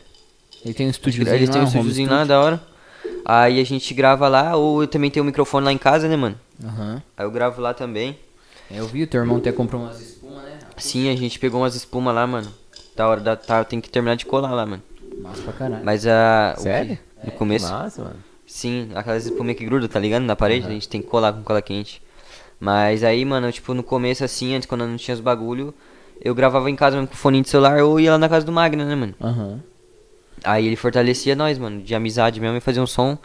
Ele 0.63 0.73
tem 0.73 0.87
um 0.87 0.89
estúdiozinho 0.89 1.35
Eles 1.35 1.49
têm 1.49 1.61
um 1.61 1.65
estúdiozinho 1.65 2.09
lá, 2.09 2.23
da 2.23 2.39
hora. 2.39 2.61
Aí 3.25 3.59
a 3.59 3.63
gente 3.65 3.93
grava 3.93 4.27
lá, 4.27 4.55
ou 4.55 4.83
eu 4.83 4.87
também 4.87 5.09
tenho 5.11 5.23
um 5.23 5.27
microfone 5.27 5.65
lá 5.65 5.71
em 5.71 5.77
casa, 5.77 6.07
né, 6.07 6.15
mano? 6.15 6.39
Aham. 6.63 7.01
Aí 7.17 7.25
eu 7.25 7.31
gravo 7.31 7.61
lá 7.61 7.73
também. 7.73 8.17
É, 8.71 8.79
Eu 8.79 8.87
vi, 8.87 9.03
o 9.03 9.07
teu 9.07 9.19
irmão 9.21 9.37
até 9.37 9.51
comprou 9.51 9.81
umas 9.81 9.99
espumas, 9.99 10.43
né? 10.43 10.59
Sim, 10.77 11.09
a 11.09 11.15
gente 11.15 11.37
pegou 11.39 11.61
umas 11.61 11.75
espumas 11.75 12.13
lá, 12.15 12.25
mano. 12.25 12.51
Da 12.95 13.07
hora 13.07 13.19
da 13.21 13.35
tá, 13.35 13.63
tem 13.63 13.81
que 13.81 13.89
terminar 13.89 14.15
de 14.15 14.25
colar 14.25 14.51
lá, 14.53 14.65
mano. 14.65 14.81
Massa 15.19 15.41
pra 15.43 15.53
caralho. 15.53 15.85
Mas 15.85 16.05
a. 16.07 16.53
que- 16.55 16.61
Sério? 16.63 16.97
No 17.23 17.31
começo. 17.31 17.69
Massa, 17.69 18.03
mano. 18.03 18.15
Sim, 18.55 18.87
aquelas 18.95 19.25
espuminhas 19.25 19.57
que 19.57 19.65
grudam, 19.65 19.89
tá 19.89 19.99
ligado? 19.99 20.21
Na 20.21 20.33
parede, 20.33 20.65
a 20.65 20.69
gente 20.71 20.87
tem 20.87 21.01
que 21.01 21.09
colar 21.09 21.33
com 21.33 21.43
cola 21.43 21.61
quente. 21.61 22.01
Mas 22.57 23.03
aí, 23.03 23.25
mano, 23.25 23.51
tipo, 23.51 23.73
no 23.73 23.83
começo, 23.83 24.23
assim, 24.23 24.55
antes, 24.55 24.65
quando 24.65 24.85
eu 24.85 24.87
não 24.87 24.95
tinha 24.95 25.13
os 25.13 25.19
bagulho, 25.19 25.73
eu 26.21 26.33
gravava 26.33 26.69
em 26.69 26.75
casa 26.75 26.95
mesmo 26.95 27.09
com 27.09 27.17
fone 27.17 27.41
de 27.41 27.49
celular 27.49 27.83
ou 27.83 27.99
ia 27.99 28.11
lá 28.11 28.17
na 28.17 28.29
casa 28.29 28.45
do 28.45 28.53
Magna, 28.53 28.85
né, 28.85 28.95
mano? 28.95 29.13
Aham. 29.19 29.59
Aí 30.41 30.67
ele 30.67 30.77
fortalecia 30.77 31.35
nós, 31.35 31.57
mano, 31.57 31.81
de 31.81 31.93
amizade 31.93 32.39
mesmo 32.39 32.55
e 32.55 32.61
fazia 32.61 32.81
um 32.81 32.87
som. 32.87 33.17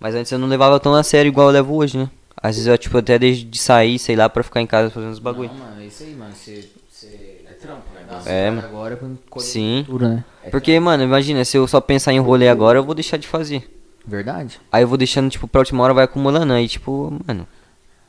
Mas 0.00 0.16
antes 0.16 0.32
eu 0.32 0.38
não 0.40 0.48
levava 0.48 0.80
tão 0.80 0.96
a 0.96 1.04
sério 1.04 1.28
igual 1.28 1.46
eu 1.46 1.52
levo 1.52 1.76
hoje, 1.76 1.96
né? 1.96 2.10
Às 2.36 2.56
vezes 2.56 2.66
eu, 2.66 2.76
tipo, 2.76 2.98
até 2.98 3.20
desde 3.20 3.44
de 3.44 3.58
sair, 3.58 4.00
sei 4.00 4.16
lá, 4.16 4.28
pra 4.28 4.42
ficar 4.42 4.62
em 4.62 4.66
casa 4.66 4.90
fazendo 4.90 5.12
os 5.12 5.20
bagulho. 5.20 5.48
Não, 5.48 5.64
mano, 5.64 5.80
é 5.80 5.86
isso 5.86 6.02
aí, 6.02 6.12
mano. 6.12 6.34
Você. 6.34 6.68
você... 6.90 7.44
É 7.48 7.52
trampo, 7.54 7.84
né? 7.94 8.04
É, 8.26 8.50
mano. 8.50 8.66
Agora 8.66 8.96
colher 9.30 9.46
Sim. 9.46 9.84
cultura, 9.86 10.08
né? 10.08 10.24
Porque, 10.50 10.80
mano, 10.80 11.04
imagina, 11.04 11.44
se 11.44 11.56
eu 11.56 11.68
só 11.68 11.80
pensar 11.80 12.12
em 12.12 12.18
rolê 12.18 12.48
agora, 12.48 12.80
eu 12.80 12.84
vou 12.84 12.96
deixar 12.96 13.16
de 13.16 13.28
fazer. 13.28 13.64
Verdade. 14.06 14.60
Aí 14.70 14.82
eu 14.82 14.88
vou 14.88 14.98
deixando, 14.98 15.30
tipo, 15.30 15.46
pra 15.46 15.60
última 15.60 15.82
hora 15.82 15.94
vai 15.94 16.04
acumulando. 16.04 16.52
Aí, 16.52 16.68
tipo, 16.68 17.16
mano, 17.26 17.46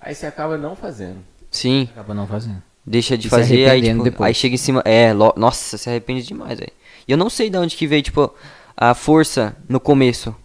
Aí 0.01 0.13
você 0.13 0.25
acaba 0.25 0.57
não 0.57 0.75
fazendo. 0.75 1.17
sim, 1.51 1.87
Acaba 1.91 2.13
não 2.13 2.27
fazendo. 2.27 2.61
deixa 2.85 3.17
de 3.17 3.27
E 3.27 3.29
fazer, 3.29 3.69
aí, 3.69 3.81
tipo, 3.81 4.03
depois. 4.03 4.27
aí 4.27 4.33
chega 4.33 4.55
em 4.55 4.57
cima. 4.57 4.81
É, 4.85 5.13
lo- 5.13 5.33
nossa, 5.37 5.77
se 5.77 5.89
arrepende 5.89 6.23
demais, 6.23 6.59
velho. 6.59 6.71
E 7.07 7.11
eu 7.11 7.17
não 7.17 7.29
sei 7.29 7.49
de 7.49 7.57
onde 7.57 7.75
que 7.75 7.85
veio, 7.87 8.01
tipo, 8.01 8.33
a 8.75 8.93
força 8.93 9.55
no 9.69 9.79
começo. 9.79 10.35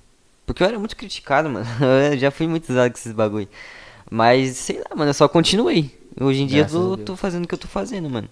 Porque 0.46 0.62
eu 0.62 0.66
era 0.66 0.78
muito 0.78 0.96
criticado, 0.96 1.48
mano. 1.50 1.66
Eu 2.12 2.18
já 2.18 2.30
fui 2.30 2.46
muito 2.46 2.68
usado 2.70 2.90
com 2.92 2.98
esses 2.98 3.12
bagulho. 3.12 3.48
Mas, 4.10 4.56
sei 4.56 4.78
lá, 4.78 4.94
mano, 4.96 5.10
eu 5.10 5.14
só 5.14 5.28
continuei. 5.28 5.96
Hoje 6.20 6.42
em 6.42 6.46
dia 6.46 6.60
Graças 6.62 6.74
eu 6.74 6.96
tô, 6.96 7.04
tô 7.04 7.16
fazendo 7.16 7.44
o 7.44 7.48
que 7.48 7.54
eu 7.54 7.58
tô 7.58 7.68
fazendo, 7.68 8.08
mano. 8.10 8.28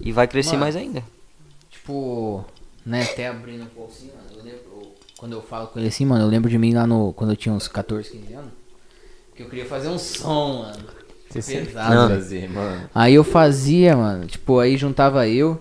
E 0.00 0.12
vai 0.12 0.26
crescer 0.28 0.52
Mano. 0.52 0.60
mais 0.62 0.76
ainda. 0.76 1.02
Tipo, 1.70 2.44
né, 2.86 3.02
até 3.02 3.28
abrindo 3.28 3.64
um 3.64 3.68
pouco 3.68 3.92
assim, 3.92 4.08
mano. 4.08 4.28
Eu 4.38 4.44
lembro, 4.44 4.60
eu- 4.72 4.92
quando 5.18 5.32
eu 5.32 5.42
falo 5.42 5.66
com 5.66 5.78
ele 5.78 5.88
assim, 5.88 6.06
mano, 6.06 6.24
eu 6.24 6.28
lembro 6.28 6.48
de 6.48 6.56
mim 6.56 6.72
lá 6.72 6.86
no. 6.86 7.12
Quando 7.12 7.30
eu 7.30 7.36
tinha 7.36 7.52
uns 7.54 7.68
14, 7.68 8.10
15 8.10 8.32
anos. 8.34 8.50
Que 9.34 9.42
eu 9.42 9.48
queria 9.48 9.66
fazer 9.66 9.88
um 9.88 9.98
som, 9.98 10.62
mano. 10.62 10.84
Pesado, 11.32 12.14
fazer, 12.14 12.48
mano. 12.48 12.88
Aí 12.94 13.14
eu 13.14 13.22
fazia, 13.22 13.94
mano, 13.96 14.26
tipo, 14.26 14.58
aí 14.58 14.76
juntava 14.78 15.28
eu, 15.28 15.60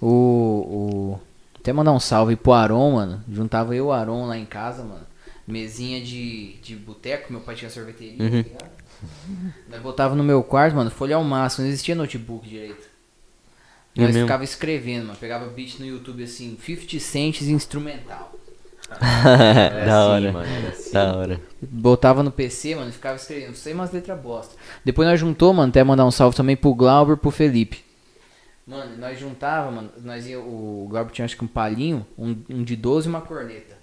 o. 0.00 0.06
o 0.06 1.20
até 1.58 1.72
mandar 1.72 1.92
um 1.92 1.98
salve 2.00 2.36
pro 2.36 2.52
Aron, 2.52 2.92
mano. 2.92 3.24
Juntava 3.30 3.74
eu 3.74 3.78
e 3.78 3.80
o 3.88 3.92
Aron 3.92 4.26
lá 4.26 4.38
em 4.38 4.46
casa, 4.46 4.84
mano. 4.84 5.06
Mesinha 5.46 6.00
de, 6.00 6.54
de 6.62 6.76
boteco, 6.76 7.32
meu 7.32 7.40
pai 7.40 7.54
tinha 7.56 7.70
sorveteria, 7.70 8.22
Uhum. 8.22 8.42
tá? 8.44 8.66
Nós 9.68 9.80
botava 9.80 10.14
no 10.14 10.22
meu 10.22 10.42
quarto, 10.42 10.76
mano, 10.76 10.90
folha 10.90 11.16
ao 11.16 11.24
máximo, 11.24 11.64
não 11.64 11.70
existia 11.70 11.94
notebook 11.94 12.48
direito. 12.48 12.86
É 13.96 14.00
Nós 14.02 14.10
mesmo? 14.14 14.22
ficava 14.26 14.44
escrevendo, 14.44 15.06
mano. 15.06 15.18
Pegava 15.18 15.46
beat 15.46 15.78
no 15.80 15.86
YouTube 15.86 16.22
assim, 16.22 16.56
50 16.64 17.00
cents 17.00 17.48
instrumental. 17.48 18.32
Da 18.98 19.82
assim, 19.82 20.10
hora. 20.10 20.32
mano, 20.32 20.68
assim. 20.68 20.92
Da 20.92 21.16
hora. 21.16 21.40
Botava 21.60 22.22
no 22.22 22.30
PC, 22.30 22.74
mano, 22.74 22.88
e 22.88 22.92
ficava 22.92 23.16
escrevendo, 23.16 23.54
sei 23.54 23.72
umas 23.72 23.92
letras 23.92 24.18
bosta. 24.18 24.54
Depois 24.84 25.06
nós 25.06 25.20
juntou, 25.20 25.52
mano, 25.52 25.70
até 25.70 25.82
mandar 25.84 26.06
um 26.06 26.10
salve 26.10 26.36
também 26.36 26.56
pro 26.56 26.74
Glauber 26.74 27.14
e 27.14 27.16
pro 27.16 27.30
Felipe. 27.30 27.84
Mano, 28.66 28.96
nós 28.98 29.18
juntava, 29.18 29.70
mano, 29.70 29.90
nós 30.02 30.26
ia, 30.26 30.38
o 30.38 30.86
Glauber 30.90 31.10
tinha 31.12 31.24
acho 31.24 31.36
que 31.36 31.44
um 31.44 31.48
palinho, 31.48 32.06
um, 32.18 32.36
um 32.50 32.62
de 32.62 32.76
12 32.76 33.06
e 33.06 33.10
uma 33.10 33.20
corneta. 33.20 33.76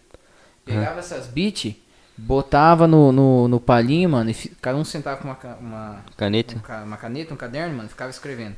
Pegava 0.63 0.99
essas 0.99 1.27
beats, 1.27 1.75
botava 2.17 2.87
no, 2.87 3.11
no, 3.11 3.47
no 3.47 3.59
palinho, 3.59 4.09
mano, 4.09 4.29
e 4.29 4.33
cada 4.61 4.77
um 4.77 4.83
sentava 4.83 5.17
com 5.17 5.27
uma, 5.27 5.37
uma, 5.59 6.05
Caneta? 6.17 6.55
um 6.55 6.83
uma 6.85 6.97
caneta, 6.97 7.33
um 7.33 7.37
caderno, 7.37 7.75
mano, 7.75 7.87
e 7.87 7.89
ficava 7.89 8.09
escrevendo. 8.09 8.55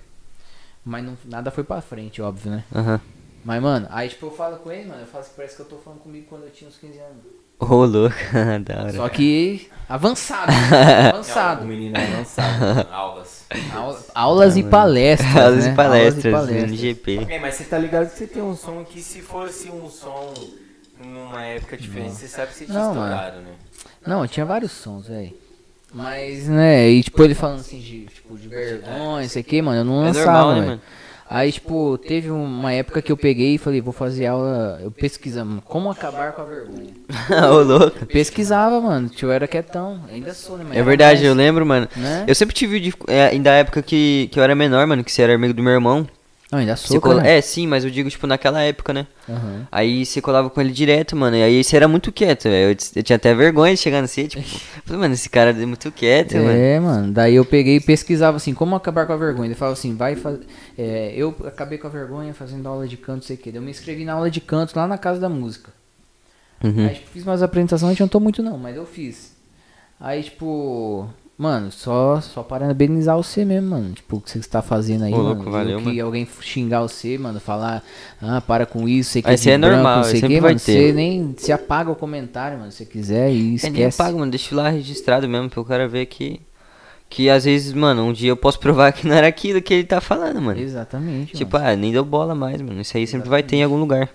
Mas 0.83 1.03
não, 1.03 1.17
nada 1.25 1.51
foi 1.51 1.63
pra 1.65 1.81
frente, 1.81 2.21
óbvio, 2.21 2.51
né? 2.51 2.63
Aham. 2.73 3.01
Mas, 3.47 3.63
mano, 3.63 3.87
aí 3.91 4.09
tipo 4.09 4.25
eu 4.25 4.31
falo 4.31 4.57
com 4.57 4.69
ele, 4.69 4.89
mano, 4.89 4.99
eu 4.99 5.07
falo 5.07 5.23
assim, 5.23 5.31
parece 5.37 5.55
que 5.55 5.61
eu 5.61 5.65
tô 5.67 5.77
falando 5.77 5.99
comigo 5.99 6.25
quando 6.27 6.43
eu 6.43 6.49
tinha 6.49 6.69
uns 6.69 6.75
15 6.75 6.99
anos. 6.99 7.23
Ô, 7.57 7.85
louco. 7.85 8.13
da 8.65 8.81
hora. 8.83 8.91
Só 8.91 9.07
que 9.07 9.69
avançado, 9.87 10.51
né? 10.51 11.07
avançado. 11.15 11.63
O 11.63 11.67
menino 11.67 11.97
é 11.97 12.13
avançado, 12.13 12.87
aulas. 12.91 13.45
Aula- 13.73 14.03
aulas 14.13 14.57
e 14.57 14.63
palestras. 14.63 15.33
Aulas 15.37 15.65
né? 15.65 15.71
e 15.71 15.75
palestras, 15.77 16.33
Aulas 16.33 16.49
e 16.49 16.51
palestras. 16.51 16.71
NGP. 16.73 17.25
É, 17.29 17.39
mas 17.39 17.55
você 17.55 17.63
tá 17.63 17.77
ligado 17.77 18.09
que 18.09 18.17
você 18.17 18.27
tem 18.27 18.43
um 18.43 18.53
som 18.53 18.83
que 18.83 19.01
se 19.01 19.21
fosse 19.21 19.71
um 19.71 19.89
som 19.89 20.33
numa 21.01 21.45
época 21.45 21.77
diferente, 21.77 22.15
você 22.15 22.27
sabe 22.27 22.51
que 22.51 22.57
você 22.57 22.65
tinha 22.65 22.85
estourado, 22.85 23.39
né? 23.39 23.51
Não, 24.05 24.27
tinha 24.27 24.45
vários 24.45 24.73
sons, 24.73 25.07
velho. 25.07 25.33
Mas, 25.93 26.49
né, 26.49 26.89
e 26.89 27.01
tipo 27.01 27.23
ele 27.23 27.33
falando 27.33 27.61
assim 27.61 27.79
de, 27.79 28.07
tipo, 28.07 28.37
de 28.37 28.49
vergonha, 28.49 29.23
isso 29.25 29.39
aqui, 29.39 29.61
mano, 29.61 29.79
eu 29.79 29.85
não 29.85 30.03
É 30.03 30.07
lançava, 30.07 30.31
normal, 30.31 30.55
né, 30.55 30.67
mano? 30.67 30.81
Aí, 31.29 31.51
tipo, 31.51 31.97
teve 31.97 32.31
uma 32.31 32.71
época 32.71 33.01
que 33.01 33.11
eu 33.11 33.17
peguei 33.17 33.55
e 33.55 33.57
falei, 33.57 33.81
vou 33.81 33.91
fazer 33.91 34.27
aula, 34.27 34.79
eu 34.81 34.89
pesquisando 34.89 35.61
como 35.61 35.91
acabar 35.91 36.31
com 36.31 36.41
a 36.41 36.45
vergonha. 36.45 36.93
Ô, 37.51 37.63
louco. 37.63 38.05
Pesquisava, 38.05 38.79
mano, 38.79 39.11
eu 39.21 39.31
era 39.31 39.45
quietão, 39.45 39.99
ainda 40.09 40.33
sou, 40.33 40.57
né? 40.57 40.65
mas 40.69 40.77
É 40.77 40.83
verdade, 40.83 41.19
mais, 41.19 41.27
eu 41.27 41.33
lembro, 41.33 41.65
mano. 41.65 41.87
Né? 41.97 42.23
Eu 42.27 42.33
sempre 42.33 42.55
tive, 42.55 42.93
é, 43.07 43.27
ainda 43.27 43.51
a 43.51 43.55
época 43.55 43.81
que, 43.81 44.29
que 44.31 44.39
eu 44.39 44.43
era 44.43 44.55
menor, 44.55 44.87
mano, 44.87 45.03
que 45.03 45.11
você 45.11 45.21
era 45.21 45.35
amigo 45.35 45.53
do 45.53 45.61
meu 45.61 45.73
irmão. 45.73 46.07
Não, 46.49 46.59
ainda 46.59 46.77
sou, 46.77 47.01
cola- 47.01 47.17
cara. 47.21 47.27
É, 47.29 47.41
sim, 47.41 47.67
mas 47.67 47.83
eu 47.83 47.89
digo, 47.91 48.09
tipo, 48.09 48.25
naquela 48.25 48.61
época, 48.61 48.93
né? 48.93 49.05
Aham. 49.29 49.67
Aí 49.69 50.05
você 50.05 50.21
colava 50.21 50.49
com 50.49 50.61
ele 50.61 50.71
direto, 50.71 51.13
mano. 51.13 51.35
E 51.35 51.43
aí 51.43 51.61
você 51.61 51.75
era 51.75 51.89
muito 51.89 52.09
quieto, 52.09 52.43
velho. 52.43 52.71
Eu, 52.71 52.77
eu 52.95 53.03
tinha 53.03 53.17
até 53.17 53.33
vergonha 53.33 53.73
de 53.73 53.79
chegar 53.81 54.01
no 54.01 54.07
tipo, 54.07 54.41
falei, 54.85 55.01
mano, 55.01 55.13
esse 55.13 55.29
cara 55.29 55.49
é 55.51 55.65
muito 55.65 55.91
quieto, 55.91 56.35
mano. 56.37 56.49
É, 56.49 56.79
mano. 56.79 57.11
Daí 57.11 57.35
eu 57.35 57.43
peguei 57.43 57.75
e 57.75 57.81
pesquisava 57.81 58.37
assim, 58.37 58.53
como 58.53 58.75
acabar 58.77 59.05
com 59.05 59.11
a 59.11 59.17
vergonha. 59.17 59.47
Ele 59.47 59.55
falava 59.55 59.73
assim, 59.77 59.93
vai 59.95 60.15
fazer. 60.15 60.45
eu 60.77 61.35
acabei 61.45 61.77
com 61.77 61.87
a 61.87 61.89
vergonha 61.89 62.33
fazendo 62.33 62.65
aula 62.69 62.87
de 62.87 62.95
canto, 62.95 63.25
sei 63.25 63.35
o 63.35 63.39
que. 63.39 63.49
Eu 63.53 63.61
me 63.61 63.71
inscrevi 63.71 64.05
na 64.05 64.13
aula 64.13 64.31
de 64.31 64.39
canto 64.39 64.73
lá 64.73 64.87
na 64.87 64.97
Casa 64.97 65.19
da 65.19 65.27
Música. 65.27 65.71
Uhum. 66.63 66.87
Aí, 66.87 66.95
tipo, 66.95 67.09
fiz 67.09 67.23
umas 67.23 67.43
apresentações, 67.43 67.81
não 67.89 67.91
adiantou 67.91 68.21
muito 68.21 68.41
não, 68.41 68.57
mas 68.57 68.75
eu 68.75 68.85
fiz. 68.85 69.35
Aí, 69.99 70.23
tipo, 70.23 71.09
mano, 71.37 71.71
só, 71.71 72.19
só 72.19 72.41
parabenizar 72.43 73.15
você 73.15 73.45
mesmo, 73.45 73.69
mano. 73.69 73.93
Tipo, 73.93 74.17
o 74.17 74.21
que 74.21 74.31
você 74.31 74.39
está 74.39 74.61
fazendo 74.61 75.03
aí, 75.03 75.13
Ô, 75.13 75.17
mano. 75.17 75.35
louco, 75.35 75.51
valeu, 75.51 75.79
que 75.79 75.85
mano. 75.85 76.03
alguém 76.05 76.27
xingar 76.41 76.81
você, 76.81 77.17
mano, 77.17 77.39
falar, 77.39 77.83
ah, 78.21 78.41
para 78.41 78.65
com 78.65 78.87
isso, 78.87 79.11
sei 79.11 79.21
que 79.21 79.31
isso 79.33 79.49
é 79.49 79.57
branco, 79.57 79.75
normal, 79.75 79.97
não 79.97 80.03
sei 80.03 80.19
o 80.19 80.27
que, 80.27 80.41
mano. 80.41 80.59
Você 80.59 80.91
nem, 80.93 81.35
se 81.37 81.51
apaga 81.51 81.91
o 81.91 81.95
comentário, 81.95 82.57
mano, 82.57 82.71
se 82.71 82.79
você 82.79 82.85
quiser 82.85 83.29
e 83.31 83.35
É, 83.37 83.39
nem 83.41 83.53
esquece. 83.55 84.01
apaga, 84.01 84.17
mano. 84.17 84.31
Deixa 84.31 84.55
lá 84.55 84.69
registrado 84.69 85.27
mesmo 85.27 85.49
pro 85.49 85.63
cara 85.65 85.87
ver 85.87 86.05
que. 86.07 86.41
Que 87.09 87.29
às 87.29 87.45
vezes, 87.45 87.71
mano, 87.71 88.03
um 88.03 88.11
dia 88.11 88.29
eu 88.31 88.35
posso 88.35 88.59
provar 88.59 88.91
que 88.91 89.07
não 89.07 89.15
era 89.15 89.27
aquilo 89.27 89.61
que 89.61 89.73
ele 89.73 89.85
tá 89.85 90.01
falando, 90.01 90.41
mano. 90.41 90.59
Exatamente, 90.59 91.37
Tipo, 91.37 91.55
ah, 91.55 91.73
nem 91.73 91.91
deu 91.93 92.03
bola 92.03 92.35
mais, 92.35 92.61
mano. 92.61 92.81
Isso 92.81 92.97
aí 92.97 93.07
sempre 93.07 93.29
vai 93.29 93.41
ter 93.41 93.55
em 93.57 93.63
algum 93.63 93.77
lugar. 93.79 94.09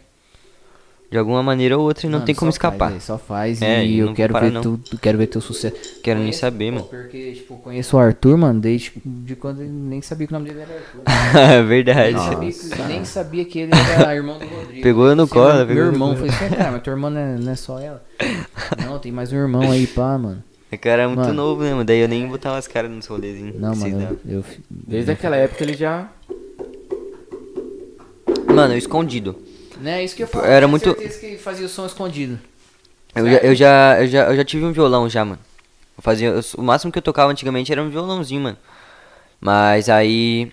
De 1.13 1.19
alguma 1.19 1.43
maneira 1.43 1.77
ou 1.77 1.85
outra 1.85 2.07
e 2.07 2.09
não 2.11 2.21
Mano, 2.21 2.25
tem 2.27 2.35
como 2.35 2.51
só 2.51 2.59
faz, 2.59 2.73
escapar. 2.73 2.89
velho, 2.89 3.01
só 3.03 3.19
faz 3.19 3.61
É, 3.61 3.85
e 3.85 3.99
eu 3.99 4.07
não 4.07 4.15
quero 4.15 4.33
ver 4.41 4.51
não. 4.51 4.63
tudo, 4.63 4.99
quero 4.99 5.19
ver 5.19 5.27
teu 5.27 5.43
sucesso. 5.43 5.77
Quero 6.03 6.19
nem 6.19 6.29
Conheço, 6.29 6.41
saber, 6.41 6.71
pô, 6.71 6.77
mano. 6.77 6.87
Porque, 6.89 7.33
tipo, 7.33 7.57
conheço 7.59 7.97
o 7.97 8.01
Arthur, 8.01 8.39
mano, 8.39 8.59
desde 8.61 8.93
de 9.05 9.37
quando 9.37 9.61
ele 9.61 9.69
nem 9.71 10.01
sabia 10.01 10.27
que 10.27 10.33
o 10.33 10.39
nome 10.39 10.49
dele 10.49 10.63
era 10.63 10.75
Arthur. 10.75 11.03
É 11.53 11.63
verdade. 11.63 12.15
Nem 12.41 12.51
sabia, 12.51 12.77
que, 12.77 12.83
nem 12.89 13.05
sabia 13.05 13.45
que 13.45 13.59
ele 13.59 13.73
era 13.95 14.15
irmão 14.17 14.39
do 14.39 14.47
Rodrigo. 14.47 14.83
Pegou 14.83 15.07
eu 15.07 15.15
no 15.15 15.29
colo, 15.29 15.55
Meu 15.55 15.67
pegou 15.67 15.85
no 15.85 15.93
irmão, 15.93 16.17
falei 16.17 16.31
assim, 16.31 16.49
cara, 16.57 16.71
mas 16.73 16.83
tua 16.83 16.93
irmã 16.95 17.11
não 17.11 17.21
é, 17.21 17.37
não 17.37 17.53
é 17.53 17.57
só 17.57 17.79
ela. 17.79 18.03
Não, 18.83 18.99
tem 18.99 19.13
mais 19.13 19.31
um 19.33 19.37
irmão 19.37 19.71
aí, 19.71 19.87
pá, 19.87 20.17
mano. 20.17 20.43
O 20.73 20.79
cara 20.79 21.03
é 21.03 21.07
muito 21.07 21.21
Mano. 21.21 21.35
novo, 21.35 21.63
né, 21.63 21.73
mano? 21.73 21.85
Daí 21.85 21.99
eu 22.01 22.09
nem 22.09 22.27
botava 22.27 22.57
as 22.57 22.67
caras 22.67 22.91
nos 22.91 23.05
rolezinhos. 23.07 23.61
Não, 23.61 23.77
mano, 23.77 24.17
eu... 24.27 24.37
eu 24.39 24.45
Desde 24.71 25.11
aquela 25.11 25.37
época 25.37 25.63
ele 25.63 25.75
já. 25.75 26.09
Mano, 28.47 28.73
eu 28.73 28.79
escondido. 28.79 29.37
Né, 29.83 30.03
isso 30.05 30.15
que 30.17 30.23
eu 30.23 30.27
falo. 30.29 30.45
Era 30.47 30.67
muito- 30.69 30.85
certeza 30.95 31.19
que 31.19 31.37
fazia 31.37 31.67
o 31.67 31.69
som 31.69 31.85
escondido. 31.87 32.39
Eu 33.15 33.27
já, 33.27 33.37
eu, 33.39 33.55
já, 33.55 34.01
eu, 34.01 34.07
já, 34.07 34.25
eu 34.31 34.37
já 34.37 34.45
tive 34.45 34.65
um 34.65 34.73
violão 34.73 35.09
já, 35.09 35.25
mano. 35.25 35.39
Eu 35.99 36.03
fazia, 36.03 36.29
eu- 36.29 36.41
o 36.57 36.63
máximo 36.63 36.91
que 36.91 36.99
eu 36.99 37.03
tocava 37.03 37.31
antigamente 37.31 37.71
era 37.71 37.83
um 37.83 37.91
violãozinho, 37.91 38.41
mano. 38.41 38.57
Mas 39.41 39.89
aí. 39.89 40.51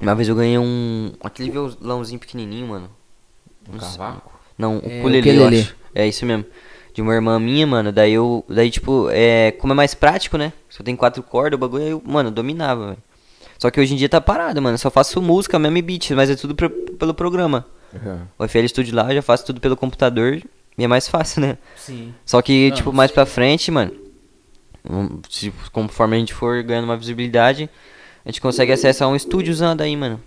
Uma 0.00 0.14
vez 0.14 0.28
eu 0.28 0.34
ganhei 0.34 0.58
um. 0.58 1.12
Aquele 1.22 1.50
violãozinho 1.50 2.18
pequenininho, 2.18 2.66
mano. 2.66 2.90
Um 3.72 3.78
cavaco? 3.78 4.32
Não, 4.58 4.78
o 4.78 4.82
É, 4.84 4.98
ukulele, 5.00 5.36
eu 5.36 5.46
acho. 5.46 5.76
É 5.94 6.06
isso 6.06 6.24
mesmo. 6.26 6.44
De 6.92 7.00
uma 7.02 7.14
irmã 7.14 7.38
minha, 7.38 7.66
mano. 7.66 7.92
Daí 7.92 8.12
eu. 8.14 8.44
Daí, 8.48 8.70
tipo, 8.70 9.08
é. 9.10 9.52
Como 9.52 9.72
é 9.72 9.76
mais 9.76 9.94
prático, 9.94 10.36
né? 10.36 10.52
Só 10.68 10.82
tem 10.82 10.96
quatro 10.96 11.22
cordas, 11.22 11.56
o 11.56 11.60
bagulho 11.60 11.84
eu, 11.84 12.02
mano, 12.04 12.28
eu 12.28 12.32
dominava, 12.32 12.86
velho. 12.88 12.98
Só 13.58 13.70
que 13.70 13.78
hoje 13.80 13.92
em 13.94 13.96
dia 13.96 14.08
tá 14.08 14.20
parado, 14.20 14.60
mano. 14.60 14.76
Só 14.78 14.90
faço 14.90 15.20
música 15.22 15.58
mesmo 15.58 15.76
e 15.76 15.82
beat, 15.82 16.10
mas 16.12 16.30
é 16.30 16.34
tudo 16.36 16.54
pro- 16.54 16.70
pelo 16.70 17.12
programa. 17.14 17.66
Aham. 17.94 18.28
O 18.38 18.44
FL 18.46 18.66
Studio 18.68 18.94
lá 18.94 19.10
eu 19.10 19.16
já 19.16 19.22
faço 19.22 19.44
tudo 19.46 19.60
pelo 19.60 19.76
computador 19.76 20.40
e 20.78 20.84
é 20.84 20.86
mais 20.88 21.08
fácil, 21.08 21.40
né? 21.42 21.58
Sim. 21.76 22.14
Só 22.24 22.40
que, 22.42 22.68
Não, 22.70 22.76
tipo, 22.76 22.90
não 22.90 22.96
mais 22.96 23.10
pra 23.10 23.26
frente, 23.26 23.70
mano. 23.70 23.92
um, 24.88 25.20
se- 25.28 25.52
conforme 25.72 26.16
a 26.16 26.18
gente 26.20 26.32
for 26.34 26.62
ganhando 26.62 26.84
uma 26.84 26.96
visibilidade, 26.96 27.68
a 28.24 28.28
gente 28.30 28.40
consegue 28.40 28.72
acessar 28.72 29.08
um 29.08 29.16
estúdiozão 29.16 29.74
daí, 29.76 29.96
mano. 29.96 30.20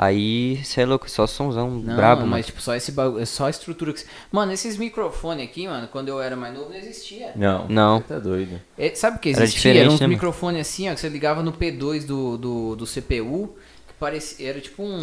Aí, 0.00 0.60
cê 0.64 0.82
é 0.82 0.86
louco, 0.86 1.10
só 1.10 1.26
somzão 1.26 1.70
Não, 1.70 1.96
brabo, 1.96 2.20
mas 2.22 2.30
mano. 2.30 2.42
tipo, 2.44 2.60
só 2.62 2.72
esse 2.76 2.92
bagulho, 2.92 3.20
é 3.20 3.24
só 3.26 3.46
a 3.46 3.50
estrutura 3.50 3.92
que... 3.92 4.04
Mano, 4.30 4.52
esses 4.52 4.76
microfones 4.76 5.42
aqui, 5.44 5.66
mano, 5.66 5.88
quando 5.88 6.06
eu 6.08 6.20
era 6.20 6.36
mais 6.36 6.54
novo, 6.54 6.68
não 6.70 6.76
existia. 6.76 7.32
Não. 7.34 7.66
Não. 7.68 7.98
Você 7.98 8.04
tá 8.04 8.18
doido. 8.20 8.60
É, 8.78 8.94
sabe 8.94 9.16
o 9.16 9.20
que 9.20 9.30
Era 9.30 9.42
existia? 9.42 9.70
Era 9.72 9.78
diferente, 9.80 9.94
uns 9.94 10.00
né, 10.00 10.06
mano? 10.06 10.14
microfones 10.14 10.60
assim, 10.60 10.88
ó, 10.88 10.94
que 10.94 11.00
você 11.00 11.08
ligava 11.08 11.42
no 11.42 11.52
P2 11.52 12.06
do, 12.06 12.38
do, 12.38 12.76
do 12.76 12.86
CPU, 12.86 13.56
parecia, 13.98 14.48
era 14.50 14.60
tipo 14.60 14.82
um 14.82 15.00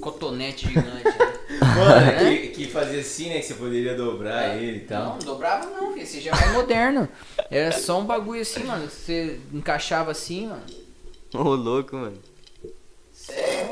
cotonete 0.00 0.66
gigante. 0.68 1.04
né? 1.04 1.12
Mano, 1.76 2.06
É? 2.10 2.36
que, 2.36 2.48
que 2.48 2.66
fazia 2.66 3.00
assim, 3.00 3.28
né? 3.28 3.36
Que 3.40 3.46
você 3.46 3.54
poderia 3.54 3.94
dobrar 3.94 4.56
ele 4.56 4.78
e 4.78 4.80
tal. 4.80 5.10
não 5.10 5.18
dobrava 5.18 5.66
não, 5.66 5.92
filho, 5.92 6.02
esse 6.02 6.20
já 6.20 6.30
é 6.30 6.34
mais 6.34 6.52
moderno. 6.52 7.08
Era 7.50 7.72
só 7.72 8.00
um 8.00 8.04
bagulho 8.04 8.40
assim, 8.42 8.64
mano, 8.64 8.88
você 8.88 9.38
encaixava 9.52 10.10
assim, 10.10 10.48
mano. 10.48 10.62
Ô, 11.34 11.54
louco, 11.54 11.96
mano. 11.96 12.16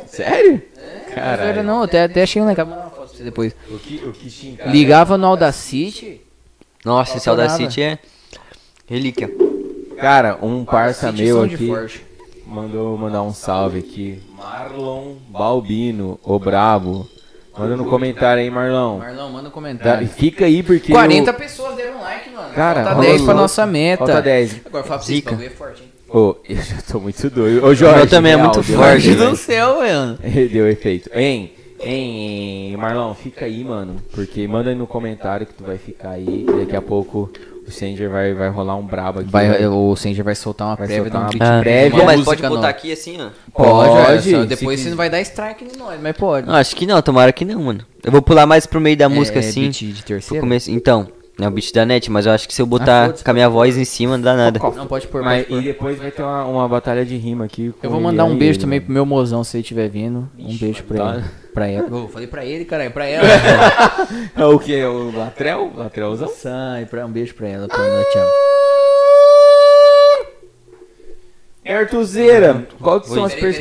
Sério? 0.06 0.62
Não 1.08 1.14
Caralho. 1.14 1.48
era 1.48 1.62
não, 1.62 1.82
até, 1.82 2.04
até 2.04 2.22
achei 2.22 2.40
um 2.40 2.46
legal, 2.46 2.66
vou 2.66 2.74
mandar 2.74 2.86
uma 2.88 2.90
foto 2.94 3.08
pra 3.08 3.16
você 3.18 3.24
depois. 3.24 3.54
O 3.70 3.78
que, 3.78 3.96
o 4.04 4.12
que 4.12 4.30
xingar. 4.30 4.66
Ligava 4.70 5.18
no 5.18 5.26
Audacity, 5.26 6.20
Nossa, 6.84 7.16
esse 7.16 7.28
Audacity 7.28 7.82
é 7.82 7.98
relíquia. 8.86 9.30
Cara, 9.96 10.38
um 10.42 10.64
parça 10.64 11.12
meu 11.12 11.42
aqui 11.42 11.66
forte. 11.66 12.04
Mandou 12.52 12.96
mandar 12.98 13.22
um 13.22 13.32
salve 13.32 13.78
aqui. 13.78 14.20
Marlon 14.36 15.14
Balbino, 15.28 16.18
o 16.22 16.38
brabo. 16.38 17.08
Manda 17.58 17.76
no 17.76 17.84
comentário 17.84 18.42
aí, 18.42 18.50
Marlon. 18.50 18.98
Marlon, 18.98 19.28
manda 19.28 19.40
um 19.40 19.44
Dá- 19.44 19.50
comentário. 19.50 20.08
fica 20.08 20.46
aí 20.46 20.62
porque. 20.62 20.90
40 20.92 21.30
eu- 21.30 21.34
pessoas 21.34 21.76
deram 21.76 22.00
like, 22.00 22.30
mano. 22.30 22.52
Cara, 22.54 22.82
Falta 22.82 22.90
rolou. 22.96 23.10
10 23.10 23.22
pra 23.22 23.34
nossa 23.34 23.66
meta. 23.66 24.06
Falta 24.06 24.22
10. 24.22 24.60
Agora 24.66 24.84
fala 24.84 24.98
pra 24.98 25.06
vocês, 25.06 25.20
bagulho 25.22 25.46
é 25.46 25.50
forte, 25.50 25.82
hein? 25.82 25.88
Ô, 26.08 26.36
eu 26.48 26.56
já 26.56 26.76
tô 26.90 27.00
muito 27.00 27.30
doido. 27.30 27.64
Ô, 27.64 27.74
Jorge. 27.74 27.96
meu 27.96 28.06
também 28.06 28.32
é 28.32 28.36
muito 28.36 28.60
deu 28.62 28.76
forte, 28.76 29.14
do 29.14 29.36
céu, 29.36 29.76
mano. 29.80 30.18
Deu 30.52 30.68
efeito. 30.68 31.10
Hein, 31.14 31.52
hein, 31.80 32.76
Marlon, 32.76 33.14
fica 33.14 33.44
aí, 33.46 33.64
mano. 33.64 33.96
Porque 34.14 34.46
manda 34.46 34.70
aí 34.70 34.76
no 34.76 34.86
comentário 34.86 35.46
que 35.46 35.54
tu 35.54 35.64
vai 35.64 35.78
ficar 35.78 36.10
aí. 36.10 36.46
Daqui 36.58 36.76
a 36.76 36.82
pouco 36.82 37.30
o 37.66 37.70
Sanger 37.70 38.10
vai, 38.10 38.34
vai 38.34 38.48
rolar 38.48 38.76
um 38.76 38.84
brabo 38.86 39.20
aqui. 39.20 39.30
Vai, 39.30 39.66
o 39.66 39.94
Sanger 39.96 40.24
vai 40.24 40.34
soltar 40.34 40.68
uma 40.68 40.76
Vai 40.76 40.86
prévia 40.86 41.10
soltar 41.10 41.28
de 41.30 41.36
um 41.36 41.38
uma 41.38 41.46
beat 41.46 41.58
Ah, 41.58 41.60
prévia. 41.60 42.04
mas 42.04 42.24
pode 42.24 42.42
botar 42.42 42.54
nova. 42.54 42.68
aqui 42.68 42.92
assim, 42.92 43.16
ó. 43.20 43.28
Pode, 43.52 44.06
Pode, 44.06 44.34
é, 44.34 44.44
depois 44.46 44.80
você 44.80 44.90
não 44.90 44.96
vai 44.96 45.08
dar 45.08 45.20
strike 45.20 45.64
em 45.64 45.78
nós, 45.78 46.00
mas 46.00 46.16
pode. 46.16 46.46
Não, 46.46 46.54
acho 46.54 46.74
que 46.74 46.86
não, 46.86 47.00
tomara 47.00 47.32
que 47.32 47.44
não, 47.44 47.62
mano. 47.62 47.80
Eu 48.02 48.10
vou 48.10 48.20
pular 48.22 48.46
mais 48.46 48.66
pro 48.66 48.80
meio 48.80 48.96
da 48.96 49.08
música 49.08 49.38
é, 49.38 49.40
assim. 49.40 49.62
beat 49.62 49.76
de 49.94 50.04
terceiro? 50.04 50.40
começo. 50.42 50.70
Então, 50.70 51.08
é 51.40 51.46
o 51.46 51.50
beat 51.50 51.72
da 51.72 51.86
net, 51.86 52.10
mas 52.10 52.26
eu 52.26 52.32
acho 52.32 52.46
que 52.46 52.54
se 52.54 52.60
eu 52.60 52.66
botar 52.66 53.06
foda-se, 53.06 53.24
com 53.24 53.30
a 53.30 53.34
minha 53.34 53.48
voz 53.48 53.76
em 53.78 53.84
cima, 53.84 54.16
não 54.16 54.24
dá 54.24 54.36
nada. 54.36 54.58
Não, 54.58 54.86
pode 54.86 55.06
pôr, 55.06 55.22
pôr. 55.22 55.32
e 55.48 55.60
depois 55.62 55.98
vai 55.98 56.10
ter 56.10 56.22
uma, 56.22 56.44
uma 56.44 56.68
batalha 56.68 57.04
de 57.04 57.16
rima 57.16 57.44
aqui. 57.44 57.72
com 57.80 57.86
Eu 57.86 57.90
vou 57.90 58.00
mandar 58.00 58.24
um 58.24 58.36
beijo 58.36 58.58
ele, 58.58 58.64
também 58.64 58.78
mano. 58.80 58.86
pro 58.86 58.94
meu 58.94 59.06
mozão, 59.06 59.42
se 59.44 59.56
ele 59.56 59.62
estiver 59.62 59.88
vindo. 59.88 60.28
Um 60.38 60.56
beijo 60.56 60.82
pra 60.84 60.98
tá. 60.98 61.14
ele. 61.16 61.24
Pra 61.52 61.66
ela. 61.68 61.86
Eu 61.88 62.08
falei 62.08 62.26
pra 62.26 62.44
ele, 62.44 62.64
caralho, 62.64 62.90
pra 62.90 63.06
ela. 63.06 63.26
É 64.36 64.44
o 64.44 64.58
que? 64.58 64.82
O 64.84 65.16
Latrel? 65.16 65.70
Latrelzão? 65.74 66.28
Sai, 66.28 66.86
pra, 66.86 67.04
um 67.06 67.10
beijo 67.10 67.34
pra 67.34 67.48
ela, 67.48 67.68
pra 67.68 67.84
ela, 67.84 68.04
te 68.04 68.18
amo. 68.18 68.30
Artuzeira, 71.64 72.66
qual 72.80 73.00
que 73.00 73.08
são 73.08 73.24
as 73.24 73.34
pers... 73.34 73.56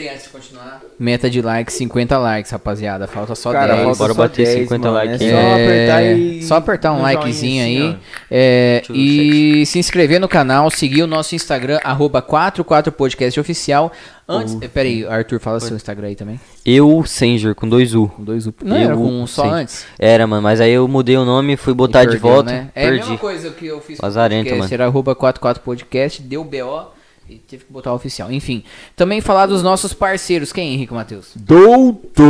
Meta 0.98 1.30
de 1.30 1.42
likes, 1.42 1.76
50 1.76 2.18
likes, 2.18 2.52
rapaziada. 2.52 3.08
Falta 3.08 3.36
só 3.36 3.52
Cara, 3.52 3.74
10. 3.76 3.84
falta 3.86 3.98
Bora 4.00 4.14
só 4.14 4.20
bater 4.22 4.46
10, 4.46 4.60
50 4.64 4.92
mano. 4.92 4.94
likes. 4.96 5.22
É 5.22 5.30
só 5.32 5.38
É, 5.38 5.64
apertar 5.64 6.04
e... 6.04 6.44
Só 6.44 6.56
apertar 6.56 6.92
um 6.94 7.00
joinha 7.02 7.14
likezinho 7.20 7.64
assim, 7.64 7.90
aí. 7.92 7.98
É, 8.30 8.82
e 8.92 9.64
se 9.66 9.78
inscrever 9.80 10.20
no 10.20 10.28
canal, 10.28 10.70
seguir 10.72 11.04
o 11.04 11.08
nosso 11.08 11.36
Instagram, 11.36 11.80
arroba 11.84 12.22
44podcast 12.22 13.40
oficial. 13.40 13.92
Antes. 14.28 14.58
eh, 14.62 14.68
Pera 14.68 14.88
aí, 14.88 15.06
Arthur, 15.06 15.40
fala 15.40 15.60
seu 15.60 15.76
Instagram 15.76 16.08
aí 16.08 16.16
também. 16.16 16.40
Eu, 16.66 17.04
Sanger, 17.06 17.54
com 17.54 17.68
dois 17.68 17.94
U. 17.94 18.08
Com 18.08 18.24
dois 18.24 18.48
U. 18.48 18.54
Não, 18.64 18.78
Eu 18.78 18.84
era 18.84 18.96
com 18.96 19.04
um 19.22 19.28
só 19.28 19.44
antes. 19.46 19.86
Era, 20.00 20.26
mano, 20.26 20.42
mas 20.42 20.62
aí 20.62 20.72
eu 20.72 20.88
mudei 20.88 21.18
o 21.18 21.26
nome, 21.26 21.58
fui 21.58 21.74
botar 21.74 22.04
E 22.04 22.08
de 22.08 22.12
perdeu, 22.14 22.32
volta. 22.32 22.52
né? 22.52 22.70
É 22.74 22.82
a 22.86 22.90
perdi. 22.90 23.00
mesma 23.02 23.18
coisa 23.18 23.50
que 23.52 23.66
eu 23.68 23.80
fiz 23.82 24.00
com 24.00 24.06
o 24.06 24.10
podcast, 24.12 24.60
mano. 24.60 24.74
era 24.74 24.86
arroba 24.86 25.16
44podcast, 25.16 26.22
deu 26.22 26.44
BO 26.44 26.92
e 27.32 27.38
teve 27.38 27.64
que 27.66 27.72
botar 27.72 27.94
o 27.94 27.96
oficial. 27.96 28.32
Enfim, 28.32 28.64
também 28.96 29.22
falar 29.22 29.46
dos 29.46 29.64
nossos 29.64 29.94
parceiros. 29.94 30.52
Quem, 30.52 30.74
Henrique 30.74 30.94
Matheus? 30.94 31.32
Doutor... 31.36 32.22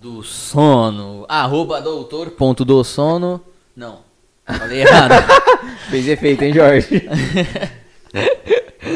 Do 0.00 0.22
sono. 0.22 1.24
Arroba 1.28 1.80
doutor.dosono. 1.80 3.40
Não. 3.74 4.00
Falei 4.46 4.82
errado. 4.82 5.14
Fez 5.90 6.06
efeito, 6.06 6.42
hein, 6.42 6.52
Jorge? 6.52 7.08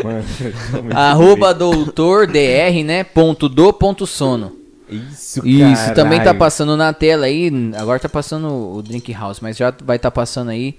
Mano, 0.05 0.24
Arroba 0.94 1.52
doutor 1.52 2.26
dr, 2.26 2.84
né? 2.84 3.02
Ponto 3.02 3.48
do 3.48 3.72
ponto 3.72 4.06
sono. 4.06 4.60
Isso, 4.91 5.47
Isso, 5.47 5.95
também 5.95 6.19
tá 6.19 6.25
caralho. 6.27 6.39
passando 6.39 6.77
na 6.77 6.93
tela 6.93 7.27
aí. 7.27 7.51
Agora 7.77 7.99
tá 8.01 8.09
passando 8.09 8.49
o 8.77 8.83
Drink 8.83 9.12
House, 9.12 9.41
mas 9.41 9.57
já 9.57 9.73
vai 9.85 9.97
estar 9.97 10.11
passando 10.11 10.51
aí. 10.51 10.77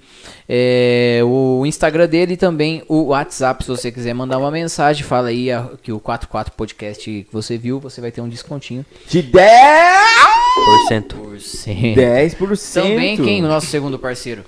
é, 0.48 1.20
o 1.24 1.64
Instagram 1.64 2.06
dele 2.08 2.34
e 2.34 2.36
também 2.36 2.82
o 2.88 3.04
WhatsApp. 3.04 3.64
Se 3.64 3.68
você 3.70 3.90
quiser 3.90 4.12
mandar 4.14 4.38
uma 4.38 4.50
mensagem, 4.50 5.02
fala 5.02 5.28
aí 5.28 5.50
a- 5.50 5.70
que 5.82 5.90
o 5.92 5.98
44 6.00 6.52
Podcast 6.54 7.02
que 7.04 7.26
você 7.32 7.56
viu, 7.56 7.80
você 7.80 8.00
vai 8.00 8.10
ter 8.10 8.20
um 8.20 8.28
descontinho. 8.28 8.84
De 9.08 9.22
10%. 9.22 11.16
Por 11.16 11.40
cento. 11.40 11.96
10%. 11.96 12.82
Também 12.82 13.16
quem? 13.16 13.42
O 13.44 13.48
nosso 13.48 13.66
segundo 13.66 13.98
parceiro, 13.98 14.44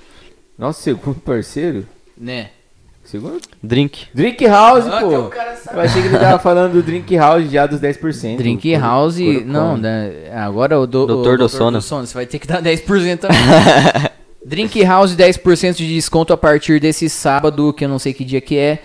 Nosso 0.59 0.83
segundo 0.83 1.21
parceiro? 1.21 1.87
né? 2.17 2.51
Segundo? 3.05 3.41
Drink. 3.63 4.07
Drink 4.15 4.47
House, 4.47 4.87
Ah, 4.87 5.01
pô. 5.01 5.13
Eu 5.13 5.81
achei 5.81 6.03
que 6.03 6.09
ele 6.09 6.19
tava 6.19 6.39
falando 6.39 6.73
do 6.73 6.83
Drink 6.83 7.15
House 7.17 7.51
já 7.51 7.67
dos 7.67 7.79
10%. 7.81 8.37
Drink 8.39 8.71
Coro- 8.73 8.83
House, 8.83 9.19
Coro- 9.19 9.45
não, 9.45 9.77
né, 9.77 10.31
agora 10.35 10.79
o, 10.81 10.87
do, 10.87 11.07
Doutor 11.07 11.35
o 11.35 11.39
do 11.39 11.49
Sono. 11.49 11.81
Você 11.83 12.15
vai 12.15 12.27
ter 12.27 12.39
que 12.39 12.47
dar 12.47 12.63
10% 12.63 13.19
também. 13.19 13.39
Drink 14.45 14.83
House 14.85 15.15
10% 15.17 15.75
de 15.75 15.95
desconto 15.95 16.33
a 16.33 16.37
partir 16.37 16.79
desse 16.81 17.09
sábado, 17.09 17.73
que 17.73 17.85
eu 17.85 17.89
não 17.89 17.99
sei 17.99 18.13
que 18.13 18.25
dia 18.25 18.41
que 18.41 18.59
é, 18.59 18.83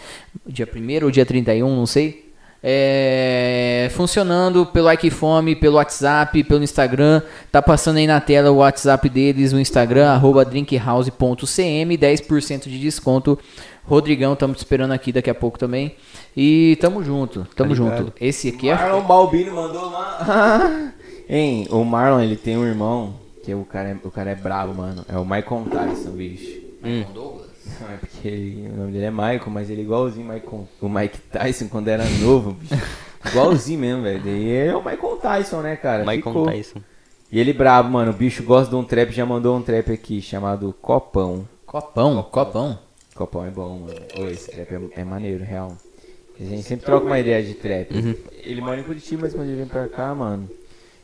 dia 0.48 0.68
1 0.74 1.04
ou 1.06 1.12
dia 1.12 1.26
31, 1.26 1.76
não 1.76 1.86
sei. 1.86 2.30
É, 2.62 3.90
funcionando 3.94 4.66
pelo 4.66 4.88
Fome, 5.12 5.56
pelo 5.56 5.76
WhatsApp, 5.78 6.44
pelo 6.44 6.64
Instagram. 6.64 7.22
Tá 7.52 7.62
passando 7.62 7.98
aí 7.98 8.08
na 8.08 8.20
tela 8.20 8.52
o 8.52 8.58
WhatsApp 8.58 9.08
deles, 9.10 9.54
o 9.54 9.60
Instagram, 9.60 10.10
arroba 10.10 10.44
drinkhouse.cm, 10.44 11.98
10% 11.98 12.64
de 12.70 12.80
desconto. 12.80 13.40
Rodrigão, 13.86 14.34
estamos 14.34 14.58
te 14.58 14.60
esperando 14.60 14.92
aqui 14.92 15.12
daqui 15.12 15.30
a 15.30 15.36
pouco 15.36 15.58
também. 15.58 15.96
E 16.36 16.78
tamo 16.80 17.04
junto, 17.04 17.48
tamo 17.56 17.74
junto. 17.74 18.14
Esse 18.20 18.50
aqui 18.50 18.70
é 18.70 18.76
Marlon 18.76 19.02
Balbino 19.02 19.56
mandou 19.56 19.90
lá. 19.92 20.94
hein, 21.28 21.68
o 21.72 21.84
Marlon, 21.84 22.22
ele 22.22 22.36
tem 22.36 22.58
um 22.58 22.66
irmão, 22.66 23.16
que 23.44 23.54
o 23.54 23.66
cara 23.66 23.90
é, 23.90 23.98
o 24.04 24.12
cara 24.12 24.32
é 24.32 24.36
brabo, 24.36 24.74
mano. 24.74 25.04
É 25.10 25.18
o 25.18 25.24
Michael 25.26 25.66
Tyson, 25.72 26.12
bicho. 26.12 26.62
Não, 26.82 27.42
é 27.90 27.98
porque 28.00 28.28
ele- 28.28 28.70
o 28.74 28.78
nome 28.78 28.92
dele 28.92 29.06
é 29.06 29.12
Michael, 29.12 29.50
mas 29.50 29.70
ele 29.70 29.82
é 29.82 29.84
igualzinho 29.84 30.30
o 30.30 30.34
Michael- 30.34 30.68
o 30.82 30.90
Mike 30.90 31.18
Tyson 31.32 31.68
quando 31.68 31.88
era 31.88 32.04
novo, 32.22 32.52
bicho. 32.52 32.76
Igualzinho 33.26 33.80
mesmo, 33.80 34.04
velho. 34.04 34.22
Daí 34.24 34.32
ele 34.48 34.70
é 34.70 34.76
o 34.76 34.80
Michael 34.84 35.18
Tyson, 35.18 35.62
né, 35.62 35.76
cara? 35.76 36.00
Michael 36.06 36.22
Ficou. 36.24 36.46
Tyson. 36.46 36.80
E 37.30 37.38
ele 37.38 37.52
brabo, 37.52 37.90
mano. 37.90 38.12
O 38.12 38.14
bicho 38.14 38.44
gosta 38.44 38.70
de 38.70 38.76
um 38.78 38.84
trap, 38.84 39.12
já 39.12 39.26
mandou 39.26 39.58
um 39.58 39.62
trap 39.62 39.92
aqui 39.92 40.22
chamado 40.22 40.74
Copão. 40.82 41.46
Copão, 41.66 42.16
copão. 42.24 42.46
Copão 42.46 42.80
é 43.24 43.50
bom, 43.50 43.80
mano. 43.80 44.00
Ô, 44.18 44.28
esse 44.28 44.52
trap 44.52 44.72
é, 44.96 45.02
é 45.02 45.04
maneiro, 45.04 45.44
real. 45.44 45.76
A 46.40 46.44
gente 46.44 46.64
sempre 46.64 46.86
troca 46.86 47.06
uma 47.06 47.20
ideia 47.20 47.44
de 47.44 47.54
trap. 47.54 47.90
Ele 48.44 48.62
mora 48.62 48.80
em 48.80 48.84
Curitiba, 48.84 49.24
mas 49.24 49.34
quando 49.34 49.48
ele 49.50 49.58
vem 49.58 49.66
pra 49.66 49.88
cá, 49.90 50.16
mano, 50.16 50.50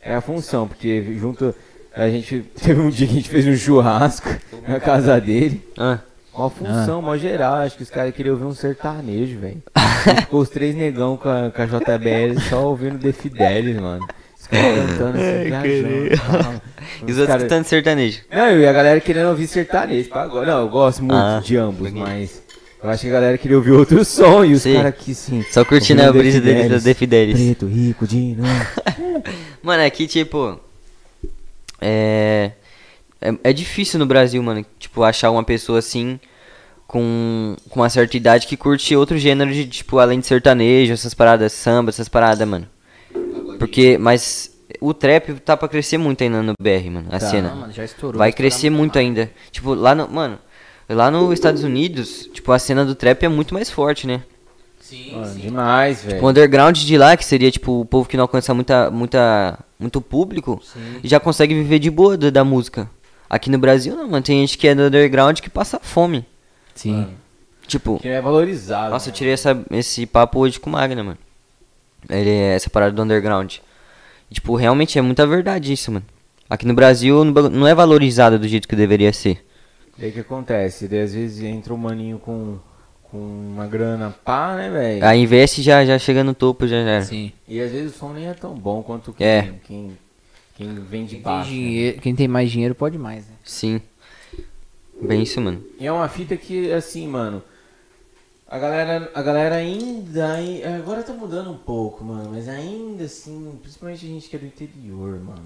é 0.00 0.14
a 0.14 0.20
função, 0.20 0.66
porque 0.66 1.02
junto. 1.18 1.54
A 1.94 2.08
gente 2.10 2.40
teve 2.62 2.80
um 2.80 2.90
dia 2.90 3.06
que 3.06 3.12
a 3.12 3.16
gente 3.16 3.28
fez 3.28 3.46
um 3.46 3.56
churrasco 3.56 4.28
na 4.66 4.78
casa 4.80 5.20
dele. 5.20 5.62
Ah, 5.78 5.98
Uma 6.34 6.50
função, 6.50 7.00
mó 7.02 7.16
geral. 7.16 7.54
Acho 7.56 7.76
que 7.76 7.82
os 7.82 7.90
caras 7.90 8.14
queriam 8.14 8.34
ouvir 8.34 8.46
um 8.46 8.54
sertanejo, 8.54 9.38
velho. 9.38 9.62
Ficou 10.20 10.40
os 10.42 10.48
três 10.50 10.74
negão 10.74 11.16
com 11.16 11.28
a, 11.28 11.50
com 11.50 11.62
a 11.62 11.66
JBL 11.66 12.40
só 12.48 12.66
ouvindo 12.68 12.98
The 12.98 13.12
Fidelis, 13.12 13.76
mano. 13.80 14.06
Os 14.38 14.46
caras 14.46 14.90
cantando 14.90 15.18
assim, 15.18 15.44
viajando. 15.48 16.62
E 17.00 17.04
os 17.04 17.10
Os 17.12 17.18
outros 17.18 17.26
cara- 17.26 17.42
cantando 17.42 17.64
sertanejo. 17.66 18.20
não, 18.30 18.58
e 18.58 18.66
a 18.66 18.72
galera 18.72 19.00
querendo 19.00 19.28
ouvir 19.28 19.46
sertanejo. 19.46 20.08
Pagode. 20.08 20.46
Não, 20.46 20.60
eu 20.60 20.68
gosto 20.68 21.00
muito 21.02 21.14
Ah, 21.16 21.40
de 21.44 21.56
ambos, 21.56 21.86
peguei. 21.88 22.00
mas 22.02 22.42
eu 22.82 22.90
acho 22.90 23.02
que 23.02 23.08
a 23.08 23.12
galera 23.12 23.38
queria 23.38 23.56
ouvir 23.56 23.72
outro 23.72 24.04
som 24.04 24.44
e 24.44 24.52
os 24.54 24.64
caras 24.64 24.86
aqui 24.86 25.14
sim. 25.14 25.44
Só 25.50 25.64
curtindo 25.64 26.02
a 26.02 26.12
brisa 26.12 26.40
deles 26.40 26.68
da 26.68 26.78
Fidelis. 26.78 26.84
The 26.84 26.94
Fidelis. 26.94 27.40
Preto, 27.40 27.66
rico, 27.66 28.06
Dino. 28.06 28.42
Mano, 29.62 29.82
aqui, 29.84 30.06
tipo. 30.06 30.60
É, 31.80 32.52
é. 33.20 33.34
É 33.44 33.52
difícil 33.52 33.98
no 33.98 34.06
Brasil, 34.06 34.42
mano. 34.42 34.64
Tipo, 34.78 35.02
achar 35.02 35.30
uma 35.30 35.42
pessoa 35.44 35.78
assim. 35.78 36.18
Com, 36.86 37.56
com 37.68 37.80
uma 37.80 37.90
certa 37.90 38.16
idade 38.16 38.46
que 38.46 38.56
curte 38.56 38.94
outro 38.94 39.18
gênero 39.18 39.52
de, 39.52 39.66
tipo, 39.66 39.98
além 39.98 40.20
de 40.20 40.26
sertanejo, 40.28 40.92
essas 40.92 41.14
paradas, 41.14 41.52
samba, 41.52 41.90
essas 41.90 42.08
paradas, 42.08 42.46
mano. 42.46 42.64
Porque, 43.58 43.98
mas 43.98 44.52
o 44.80 44.92
trap 44.94 45.34
tá 45.40 45.56
pra 45.56 45.68
crescer 45.68 45.98
muito 45.98 46.22
ainda 46.22 46.42
no 46.42 46.52
BR, 46.60 46.90
mano, 46.90 47.08
a 47.10 47.18
Tá. 47.18 47.26
cena. 47.30 47.50
Não, 47.50 47.56
mano, 47.56 47.72
já 47.72 47.84
estourou. 47.84 48.18
Vai 48.18 48.32
crescer 48.32 48.70
muito 48.70 48.98
ainda. 48.98 49.30
Tipo, 49.50 49.74
lá 49.74 49.94
no. 49.94 50.08
Mano, 50.08 50.38
lá 50.88 51.10
nos 51.10 51.32
Estados 51.32 51.62
Unidos, 51.64 52.28
tipo, 52.32 52.52
a 52.52 52.58
cena 52.58 52.84
do 52.84 52.94
trap 52.94 53.22
é 53.24 53.28
muito 53.28 53.52
mais 53.54 53.70
forte, 53.70 54.06
né? 54.06 54.22
Sim, 54.80 55.16
Mano, 55.16 55.34
demais, 55.34 56.04
O 56.04 56.06
velho. 56.06 56.26
underground 56.28 56.76
de 56.78 56.96
lá, 56.96 57.16
que 57.16 57.24
seria, 57.24 57.50
tipo, 57.50 57.80
o 57.80 57.84
povo 57.84 58.08
que 58.08 58.16
não 58.16 58.22
alcança 58.22 58.54
muita, 58.54 58.88
muita, 58.88 59.58
muito 59.80 60.00
público, 60.00 60.62
já 61.02 61.18
consegue 61.18 61.54
viver 61.54 61.80
de 61.80 61.90
boa 61.90 62.16
do- 62.16 62.30
da 62.30 62.44
música. 62.44 62.88
Aqui 63.28 63.50
no 63.50 63.58
Brasil, 63.58 63.96
não, 63.96 64.06
mano. 64.08 64.22
Tem 64.22 64.38
gente 64.46 64.56
que 64.56 64.68
é 64.68 64.74
do 64.76 64.82
underground 64.84 65.40
que 65.40 65.50
passa 65.50 65.80
fome. 65.82 66.24
Sim. 66.72 67.08
Tipo, 67.66 67.98
Que 67.98 68.06
é 68.06 68.20
valorizado. 68.20 68.90
nossa, 68.90 69.08
eu 69.08 69.10
mano. 69.10 69.16
tirei 69.16 69.32
essa, 69.32 69.60
esse 69.72 70.06
papo 70.06 70.38
hoje 70.38 70.60
com 70.60 70.70
o 70.70 70.72
Magna, 70.74 71.02
mano. 71.02 71.18
Ele 72.08 72.30
é 72.30 72.54
essa 72.54 72.70
parada 72.70 72.92
do 72.92 73.02
underground. 73.02 73.56
E, 74.30 74.34
tipo, 74.34 74.54
realmente 74.56 74.98
é 74.98 75.02
muita 75.02 75.26
verdade 75.26 75.72
isso, 75.72 75.90
mano. 75.92 76.04
Aqui 76.48 76.66
no 76.66 76.74
Brasil 76.74 77.24
não 77.24 77.66
é 77.66 77.74
valorizado 77.74 78.38
do 78.38 78.46
jeito 78.48 78.68
que 78.68 78.76
deveria 78.76 79.12
ser. 79.12 79.44
Daí 79.98 80.10
o 80.10 80.12
que 80.12 80.20
acontece? 80.20 80.86
Daí 80.88 81.00
às 81.02 81.14
vezes 81.14 81.42
entra 81.42 81.72
um 81.74 81.76
maninho 81.76 82.18
com, 82.18 82.58
com 83.02 83.16
uma 83.18 83.66
grana 83.66 84.14
pá, 84.24 84.54
né, 84.54 84.70
velho? 84.70 85.04
A 85.04 85.16
investe 85.16 85.62
já, 85.62 85.84
já 85.84 85.98
chega 85.98 86.22
no 86.22 86.34
topo, 86.34 86.66
já 86.68 86.82
já 86.84 86.90
era. 86.90 87.04
Sim. 87.04 87.32
E 87.48 87.60
às 87.60 87.72
vezes 87.72 87.94
o 87.94 87.98
som 87.98 88.12
nem 88.12 88.28
é 88.28 88.34
tão 88.34 88.54
bom 88.54 88.82
quanto 88.82 89.12
quem, 89.12 89.26
É. 89.26 89.54
quem, 89.66 89.98
quem 90.56 90.74
vem 90.74 91.04
de 91.04 91.16
Quem 91.16 91.22
tem, 91.22 91.32
baixo. 91.32 91.50
né? 91.50 91.56
dinheiro, 91.56 92.00
quem 92.00 92.14
tem 92.14 92.28
mais 92.28 92.50
dinheiro 92.50 92.74
pode 92.74 92.98
mais, 92.98 93.26
né? 93.26 93.34
Sim. 93.42 93.80
Bem 95.00 95.22
isso, 95.22 95.40
mano. 95.40 95.62
E 95.80 95.86
é 95.86 95.92
uma 95.92 96.08
fita 96.08 96.36
que, 96.36 96.72
assim, 96.72 97.06
mano. 97.08 97.42
A 98.56 98.58
galera, 98.58 99.10
a 99.14 99.22
galera 99.22 99.54
ainda. 99.56 100.32
ai- 100.32 100.62
Agora 100.78 101.02
tá 101.02 101.12
mudando 101.12 101.50
um 101.50 101.58
pouco, 101.58 102.02
mano. 102.02 102.30
Mas 102.32 102.48
ainda 102.48 103.04
assim, 103.04 103.58
principalmente 103.60 104.06
a 104.06 104.08
gente 104.08 104.30
que 104.30 104.36
é 104.36 104.38
do 104.38 104.46
interior, 104.46 105.20
mano. 105.20 105.42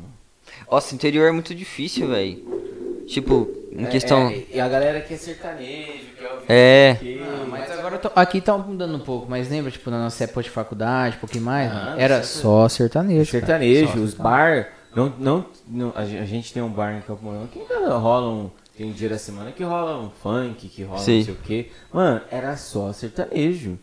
Nossa, 0.71 0.95
interior 0.95 1.27
é 1.29 1.33
muito 1.33 1.53
difícil, 1.53 2.07
velho. 2.07 3.03
Tipo, 3.09 3.49
em 3.73 3.87
questão. 3.87 4.29
É, 4.29 4.45
e 4.55 4.61
a 4.61 4.69
galera 4.69 5.01
que 5.01 5.15
é 5.15 5.17
sertanejo, 5.17 6.05
que 6.17 6.25
é 6.25 6.33
ouvir 6.33 6.45
É. 6.49 6.97
que- 7.01 7.17
Não, 7.17 7.47
mas 7.49 7.69
agora 7.73 7.99
tô- 7.99 8.11
aqui 8.15 8.41
tá 8.41 8.57
mudando 8.57 8.95
um 8.95 9.01
pouco, 9.01 9.27
mas 9.29 9.51
lembra, 9.51 9.73
tipo, 9.73 9.91
na 9.91 10.05
nossa 10.05 10.23
época 10.23 10.45
de 10.45 10.51
faculdade, 10.51 11.17
um 11.17 11.21
pouquinho 11.21 11.45
mais, 11.45 11.69
Ah, 11.69 11.75
mano, 11.75 12.01
era 12.01 12.23
só 12.23 12.69
sertanejo. 12.69 13.33
cara. 13.33 13.45
sertanejo, 13.47 13.93
Só 13.93 13.99
os 13.99 14.15
bar. 14.15 14.69
Não, 14.95 15.13
não, 15.19 15.47
não- 15.67 15.93
a, 15.97 16.05
gen- 16.05 16.21
a 16.21 16.25
gente 16.25 16.53
tem 16.53 16.63
um 16.63 16.69
bar 16.69 16.97
em 16.97 17.01
Campo 17.01 17.25
Mourão 17.25 17.49
que 17.49 17.59
ainda 17.59 17.97
rola 17.97 18.29
um. 18.29 18.51
Tem 18.81 18.89
um 18.89 18.93
dia 18.93 19.11
da 19.11 19.19
semana 19.19 19.53
que 19.53 19.63
rola 19.63 20.01
um 20.01 20.09
funk, 20.09 20.67
que 20.67 20.83
rola 20.85 21.01
Sim. 21.01 21.19
não 21.19 21.25
sei 21.27 21.35
o 21.35 21.37
que. 21.37 21.71
Mano, 21.93 22.23
era 22.31 22.57
só 22.57 22.91
sertanejo. 22.95 23.79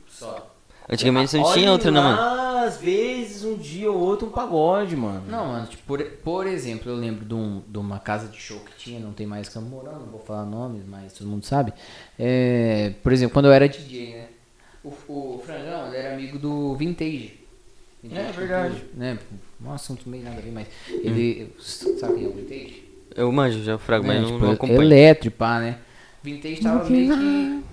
Antigamente 0.90 1.38
não 1.38 1.44
Olha 1.44 1.54
tinha 1.54 1.72
outra, 1.72 1.92
né, 1.92 2.02
mano? 2.02 2.20
Às 2.66 2.78
vezes, 2.78 3.44
um 3.44 3.56
dia 3.58 3.92
ou 3.92 4.00
outro, 4.00 4.26
um 4.26 4.32
pagode, 4.32 4.96
mano. 4.96 5.24
Não, 5.28 5.50
mano, 5.50 5.68
tipo, 5.68 5.84
por, 5.84 6.04
por 6.04 6.48
exemplo, 6.48 6.92
eu 6.92 6.96
lembro 6.96 7.26
de, 7.26 7.34
um- 7.36 7.62
de 7.68 7.78
uma 7.78 8.00
casa 8.00 8.28
de 8.28 8.40
show 8.40 8.60
que 8.62 8.76
tinha, 8.76 9.00
não 9.00 9.14
tem 9.14 9.28
mais 9.28 9.48
que 9.48 9.54
Campo 9.54 9.68
Mourão, 9.70 10.00
não 10.00 10.08
vou 10.08 10.20
falar 10.20 10.46
nomes, 10.46 10.82
mas 10.88 11.14
todo 11.14 11.28
mundo 11.28 11.46
sabe. 11.46 11.74
É, 12.18 12.96
por 13.04 13.14
exemplo, 13.14 13.34
quando 13.36 13.46
eu 13.46 13.52
era 13.52 13.70
DJ, 13.70 14.16
né? 14.16 14.28
O, 14.84 14.90
o 15.08 15.44
Frangão, 15.46 15.90
ele 15.90 15.98
era 15.98 16.16
amigo 16.16 16.40
do 16.40 16.74
Vintage. 16.76 17.40
Vintage 18.02 18.30
É, 18.30 18.32
verdade. 18.32 18.76
Cultura, 18.80 18.92
Né? 18.96 19.20
Um 19.64 19.72
assunto 19.72 20.10
meio 20.10 20.24
nada 20.24 20.38
a 20.40 20.42
ver, 20.42 20.52
mas 20.52 20.68
ele. 20.90 21.54
Sabe 21.60 22.16
quem 22.16 22.26
é 22.26 22.28
o 22.30 22.32
Vintage? 22.32 22.87
Eu 23.18 23.32
manjo 23.32 23.64
já 23.64 23.76
o 23.76 23.80
frago, 23.80 24.06
mas 24.06 24.18
É, 24.18 24.22
não, 24.22 24.28
tipo, 24.34 24.46
não 24.46 24.52
acompanho. 24.52 24.82
Elétrico, 24.84 25.36
pá, 25.36 25.60
né? 25.60 25.80
Vintage 26.24 26.62
tava 26.62 26.88
meio 26.88 27.18
que. 27.18 27.64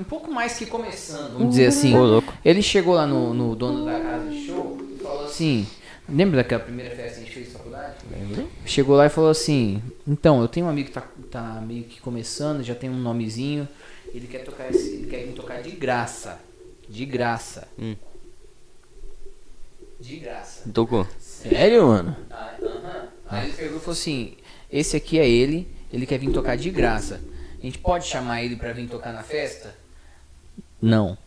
Um 0.00 0.04
pouco 0.04 0.32
mais 0.32 0.56
que 0.56 0.64
começando, 0.64 1.34
vamos 1.34 1.50
dizer 1.50 1.66
assim. 1.66 1.94
Ô, 1.94 2.02
louco. 2.02 2.32
Ele 2.42 2.62
chegou 2.62 2.94
lá 2.94 3.06
no, 3.06 3.34
no 3.34 3.54
dono 3.54 3.84
da 3.84 4.00
casa 4.00 4.30
de 4.30 4.46
show 4.46 4.78
e 4.80 5.02
falou 5.02 5.24
assim: 5.26 5.66
Lembra 6.08 6.38
daquela 6.38 6.62
primeira 6.62 6.96
festa 6.96 7.16
que 7.16 7.20
a 7.20 7.24
gente 7.24 7.34
fez 7.34 7.52
na 7.52 7.58
faculdade? 7.58 7.94
Lembra? 8.10 8.46
Chegou 8.64 8.96
lá 8.96 9.04
e 9.04 9.10
falou 9.10 9.28
assim: 9.28 9.82
Então, 10.08 10.40
eu 10.40 10.48
tenho 10.48 10.64
um 10.64 10.70
amigo 10.70 10.88
que 10.88 10.94
tá, 10.94 11.04
tá 11.30 11.62
meio 11.66 11.84
que 11.84 12.00
começando, 12.00 12.62
já 12.62 12.74
tem 12.74 12.88
um 12.88 12.98
nomezinho. 12.98 13.68
Ele 14.14 14.26
quer 14.26 14.44
tocar 14.44 14.70
esse, 14.70 14.94
ele 14.94 15.06
quer 15.06 15.26
vir 15.26 15.34
tocar 15.34 15.60
de 15.60 15.70
graça. 15.72 16.40
De 16.88 17.04
graça. 17.04 17.68
Hum. 17.78 17.94
De 20.00 20.16
graça. 20.16 20.68
Tocou. 20.72 21.06
Sério, 21.18 21.86
mano? 21.86 22.16
Ah, 22.30 22.54
aham. 22.62 23.08
Aí 23.28 23.48
ele 23.48 23.56
pegou 23.56 23.76
e 23.76 23.80
falou 23.80 23.92
assim: 23.92 24.36
Esse 24.72 24.96
aqui 24.96 25.18
é 25.18 25.28
ele, 25.28 25.68
ele 25.92 26.06
quer 26.06 26.18
vir 26.18 26.32
tocar 26.32 26.56
de 26.56 26.70
graça. 26.70 27.20
A 27.58 27.62
gente 27.62 27.78
pode 27.78 28.06
chamar 28.06 28.42
ele 28.42 28.56
pra 28.56 28.72
vir 28.72 28.88
tocar 28.88 29.12
na 29.12 29.22
festa? 29.22 29.74
Não. 30.80 31.18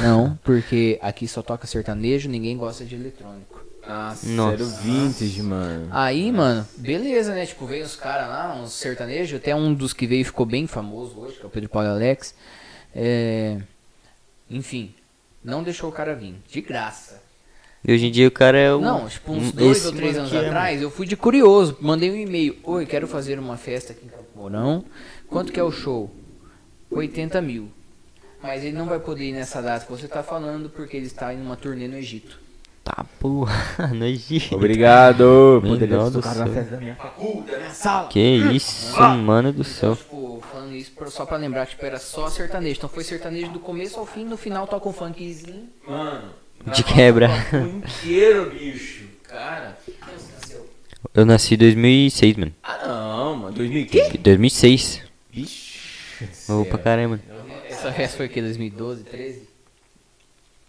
Não, 0.00 0.38
porque 0.44 0.98
aqui 1.02 1.26
só 1.26 1.42
toca 1.42 1.66
sertanejo, 1.66 2.28
ninguém 2.28 2.56
gosta 2.56 2.84
de 2.84 2.94
eletrônico. 2.94 3.60
Nossa, 3.86 4.28
Nossa. 4.28 4.54
era 4.54 4.62
o 4.62 4.68
vintage, 4.68 5.42
mano. 5.42 5.88
Aí, 5.90 6.30
mano, 6.30 6.66
beleza, 6.76 7.34
né? 7.34 7.44
Tipo, 7.44 7.66
veio 7.66 7.84
os 7.84 7.96
caras 7.96 8.28
lá, 8.28 8.54
uns 8.54 8.72
sertanejos, 8.72 9.40
até 9.40 9.54
um 9.54 9.74
dos 9.74 9.92
que 9.92 10.06
veio 10.06 10.24
ficou 10.24 10.46
bem 10.46 10.68
famoso 10.68 11.18
hoje, 11.18 11.36
que 11.36 11.42
é 11.42 11.46
o 11.46 11.50
Pedro 11.50 11.68
Paulo 11.68 11.88
Alex. 11.88 12.34
É... 12.94 13.60
Enfim, 14.48 14.94
não 15.42 15.64
deixou 15.64 15.90
o 15.90 15.92
cara 15.92 16.14
vir, 16.14 16.36
de 16.48 16.60
graça. 16.60 17.21
E 17.84 17.92
hoje 17.92 18.06
em 18.06 18.10
dia 18.10 18.28
o 18.28 18.30
cara 18.30 18.56
é 18.58 18.72
o. 18.72 18.80
Não, 18.80 19.08
tipo, 19.08 19.32
uns 19.32 19.48
um- 19.48 19.50
dois 19.50 19.84
ou 19.86 19.92
três 19.92 20.16
anos 20.16 20.32
é, 20.32 20.46
atrás, 20.46 20.80
eu 20.80 20.90
fui 20.90 21.06
de 21.06 21.16
curioso, 21.16 21.76
mandei 21.80 22.10
um 22.10 22.16
e-mail. 22.16 22.56
Oi, 22.62 22.86
quero 22.86 23.08
fazer 23.08 23.38
uma 23.38 23.56
festa 23.56 23.92
aqui 23.92 24.06
em 24.06 24.08
Campo 24.08 24.24
Mourão. 24.36 24.84
Quanto 25.28 25.52
que 25.52 25.58
é 25.58 25.62
o 25.64 25.72
show? 25.72 26.10
80 26.90 27.40
mil. 27.40 27.68
Mas 28.42 28.62
ele 28.64 28.76
não 28.76 28.86
vai 28.86 28.98
poder 29.00 29.24
ir 29.28 29.32
nessa 29.32 29.60
data 29.62 29.84
que 29.84 29.90
você 29.90 30.06
tá 30.06 30.22
falando, 30.22 30.68
porque 30.68 30.96
ele 30.96 31.06
está 31.06 31.32
em 31.32 31.40
uma 31.40 31.56
turnê 31.56 31.88
no 31.88 31.96
Egito. 31.96 32.38
Tá, 32.84 33.04
porra, 33.20 33.52
no 33.94 34.04
Egito. 34.04 34.54
Obrigado. 34.56 35.60
Poderia 35.62 35.98
do 36.10 36.20
céu. 36.22 36.34
na 36.34 36.46
festa 36.46 36.70
da 36.72 36.76
minha 36.80 36.96
facu, 36.96 37.44
da 37.50 37.56
minha 37.58 37.70
sala. 37.70 38.08
Que 38.08 38.20
isso, 38.20 39.00
mano 39.00 39.52
do 39.52 39.62
Então, 39.62 39.72
céu. 39.72 39.96
tipo, 39.96 40.42
falando 40.52 40.74
isso 40.74 40.90
pra- 40.92 41.06
só 41.10 41.24
pra 41.24 41.36
lembrar 41.36 41.64
que 41.66 41.72
tipo, 41.72 41.84
era 41.86 41.98
só 41.98 42.28
sertanejo. 42.28 42.76
Então 42.78 42.88
foi 42.88 43.04
sertanejo 43.04 43.50
do 43.52 43.60
começo 43.60 43.98
ao 43.98 44.06
fim, 44.06 44.24
no 44.24 44.36
final 44.36 44.66
toca 44.66 44.88
um 44.88 44.92
funkzinho. 44.92 45.68
Mano. 45.86 46.30
De 46.74 46.84
quebra. 46.84 47.28
O 47.52 47.78
inteiro, 47.78 48.50
bicho. 48.50 49.04
Cara. 49.24 49.78
Eu 51.14 51.26
nasci 51.26 51.54
em 51.54 51.58
2006, 51.58 52.36
mano. 52.36 52.52
Ah, 52.62 52.86
não, 52.86 53.36
mano. 53.36 53.54
2000 53.54 53.80
e 53.82 53.84
quê? 53.86 54.18
2006. 54.18 55.02
Vixe. 55.30 55.78
Opa, 56.48 56.70
céu. 56.70 56.78
caramba. 56.78 57.20
Essa 57.68 57.92
festa 57.92 58.16
foi 58.18 58.26
o 58.26 58.28
que? 58.28 58.40
2012, 58.40 59.02
13? 59.04 59.42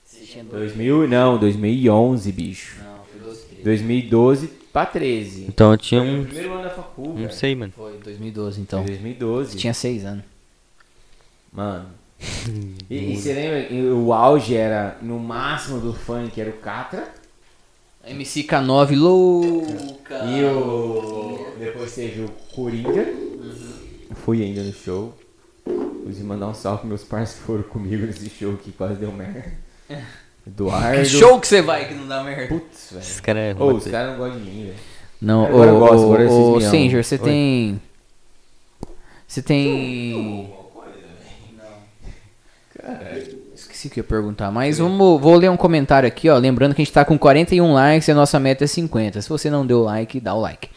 Você 0.05 0.25
tinha 0.25 0.43
12? 0.43 0.57
2000, 0.75 1.07
não, 1.07 1.37
2011, 1.37 2.31
bicho. 2.31 2.77
Não, 2.83 3.03
foi 3.05 3.19
12, 3.21 3.41
13. 3.45 3.63
2012 3.63 4.47
pra 4.73 4.85
13. 4.85 5.45
Então 5.47 5.71
eu 5.71 5.77
tinha 5.77 6.01
Foi 6.01 6.09
o 6.09 6.21
um. 6.21 6.25
primeiro 6.25 6.53
ano 6.53 6.63
da 6.63 6.69
facu, 6.71 7.07
Não 7.09 7.15
velho. 7.15 7.31
sei, 7.33 7.55
mano. 7.55 7.71
Foi 7.75 7.97
2012, 7.99 8.55
Foi 8.55 8.63
então. 8.63 8.83
2012. 8.85 9.57
Tinha 9.57 9.73
6 9.73 10.05
anos. 10.05 10.23
Mano. 11.51 11.85
E, 12.89 13.13
e 13.13 13.17
você 13.17 13.33
lembra? 13.33 13.95
O 13.95 14.13
auge 14.13 14.55
era, 14.55 14.97
no 15.01 15.19
máximo 15.19 15.79
do 15.79 15.93
funk, 15.93 16.39
era 16.39 16.49
o 16.49 16.53
Catra. 16.53 17.07
MC 18.05 18.43
K9 18.43 18.97
louca. 18.97 20.25
E 20.25 20.43
o. 20.43 21.53
Depois 21.57 21.95
teve 21.95 22.21
o 22.21 22.29
Coringa. 22.53 23.07
Fui 24.15 24.43
ainda 24.43 24.61
no 24.61 24.73
show. 24.73 25.17
Inclusive 25.65 26.23
mandar 26.25 26.47
um 26.47 26.53
salve, 26.53 26.85
meus 26.85 27.03
parceiros 27.03 27.39
que 27.39 27.45
foram 27.45 27.63
comigo 27.63 28.05
nesse 28.05 28.29
show 28.29 28.57
que 28.57 28.71
quase 28.73 28.95
deu 28.95 29.11
merda. 29.11 29.53
Eduardo. 30.45 30.97
Que 30.97 31.05
show 31.05 31.39
que 31.39 31.47
você 31.47 31.61
vai 31.61 31.87
que 31.87 31.93
não 31.93 32.07
dá 32.07 32.21
merda. 32.23 32.47
Putz, 32.47 32.89
velho. 32.91 33.01
Esse 33.01 33.21
cara 33.21 33.39
é. 33.39 33.55
Ô, 33.57 33.73
os 33.73 33.87
caras 33.87 34.11
não 34.11 34.17
gostam 34.17 34.41
de 34.41 34.49
mim, 34.51 34.65
velho. 34.65 34.75
Não, 35.21 35.45
Agora 35.45 35.71
eu 35.71 35.79
gosto, 35.79 36.03
agora 36.03 36.27
vocês 36.27 36.31
ô, 36.33 36.57
me 36.57 36.63
amam. 36.65 36.71
Singer, 36.71 37.03
você 37.03 37.17
tem. 37.17 37.81
Você 39.25 39.41
tem. 39.41 40.53
Esqueci 43.55 43.87
o 43.87 43.91
que 43.91 43.99
eu 43.99 44.03
ia 44.03 44.07
perguntar, 44.07 44.51
mas 44.51 44.79
vamos, 44.79 45.21
vou 45.21 45.35
ler 45.35 45.49
um 45.49 45.55
comentário 45.57 46.07
aqui, 46.07 46.29
ó. 46.29 46.37
Lembrando 46.37 46.75
que 46.75 46.81
a 46.81 46.85
gente 46.85 46.93
tá 46.93 47.05
com 47.05 47.17
41 47.17 47.73
likes 47.73 48.07
e 48.07 48.11
a 48.11 48.15
nossa 48.15 48.39
meta 48.39 48.63
é 48.63 48.67
50. 48.67 49.21
Se 49.21 49.29
você 49.29 49.49
não 49.49 49.65
deu 49.65 49.83
like, 49.83 50.19
dá 50.19 50.33
o 50.33 50.41
like. 50.41 50.69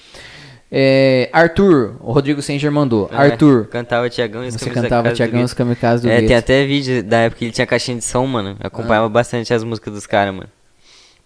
É, 0.71 1.29
Arthur, 1.33 1.97
o 2.01 2.13
Rodrigo 2.13 2.43
Singer 2.43 2.71
mandou. 2.73 3.09
É, 3.13 3.17
Arthur, 3.17 3.67
Cantava 3.69 4.11
Tiagão 4.11 4.45
e 4.45 4.49
os 4.49 4.55
você 4.55 4.69
cantava 4.71 5.13
Tiagão 5.13 5.35
Gueto. 5.35 5.45
os 5.47 5.55
Kamikaze 5.55 6.03
do 6.03 6.09
É, 6.11 6.19
tem 6.19 6.29
Gueto. 6.29 6.39
até 6.39 6.65
vídeo 6.67 7.03
da 7.05 7.19
época 7.19 7.39
que 7.39 7.45
ele 7.47 7.53
tinha 7.53 7.67
caixinha 7.67 7.97
de 7.97 8.05
som, 8.05 8.27
mano. 8.27 8.57
Eu 8.61 8.67
acompanhava 8.67 9.09
bastante 9.09 9.55
as 9.55 9.63
músicas 9.63 9.95
dos 9.95 10.07
caras, 10.07 10.35
mano. 10.35 10.49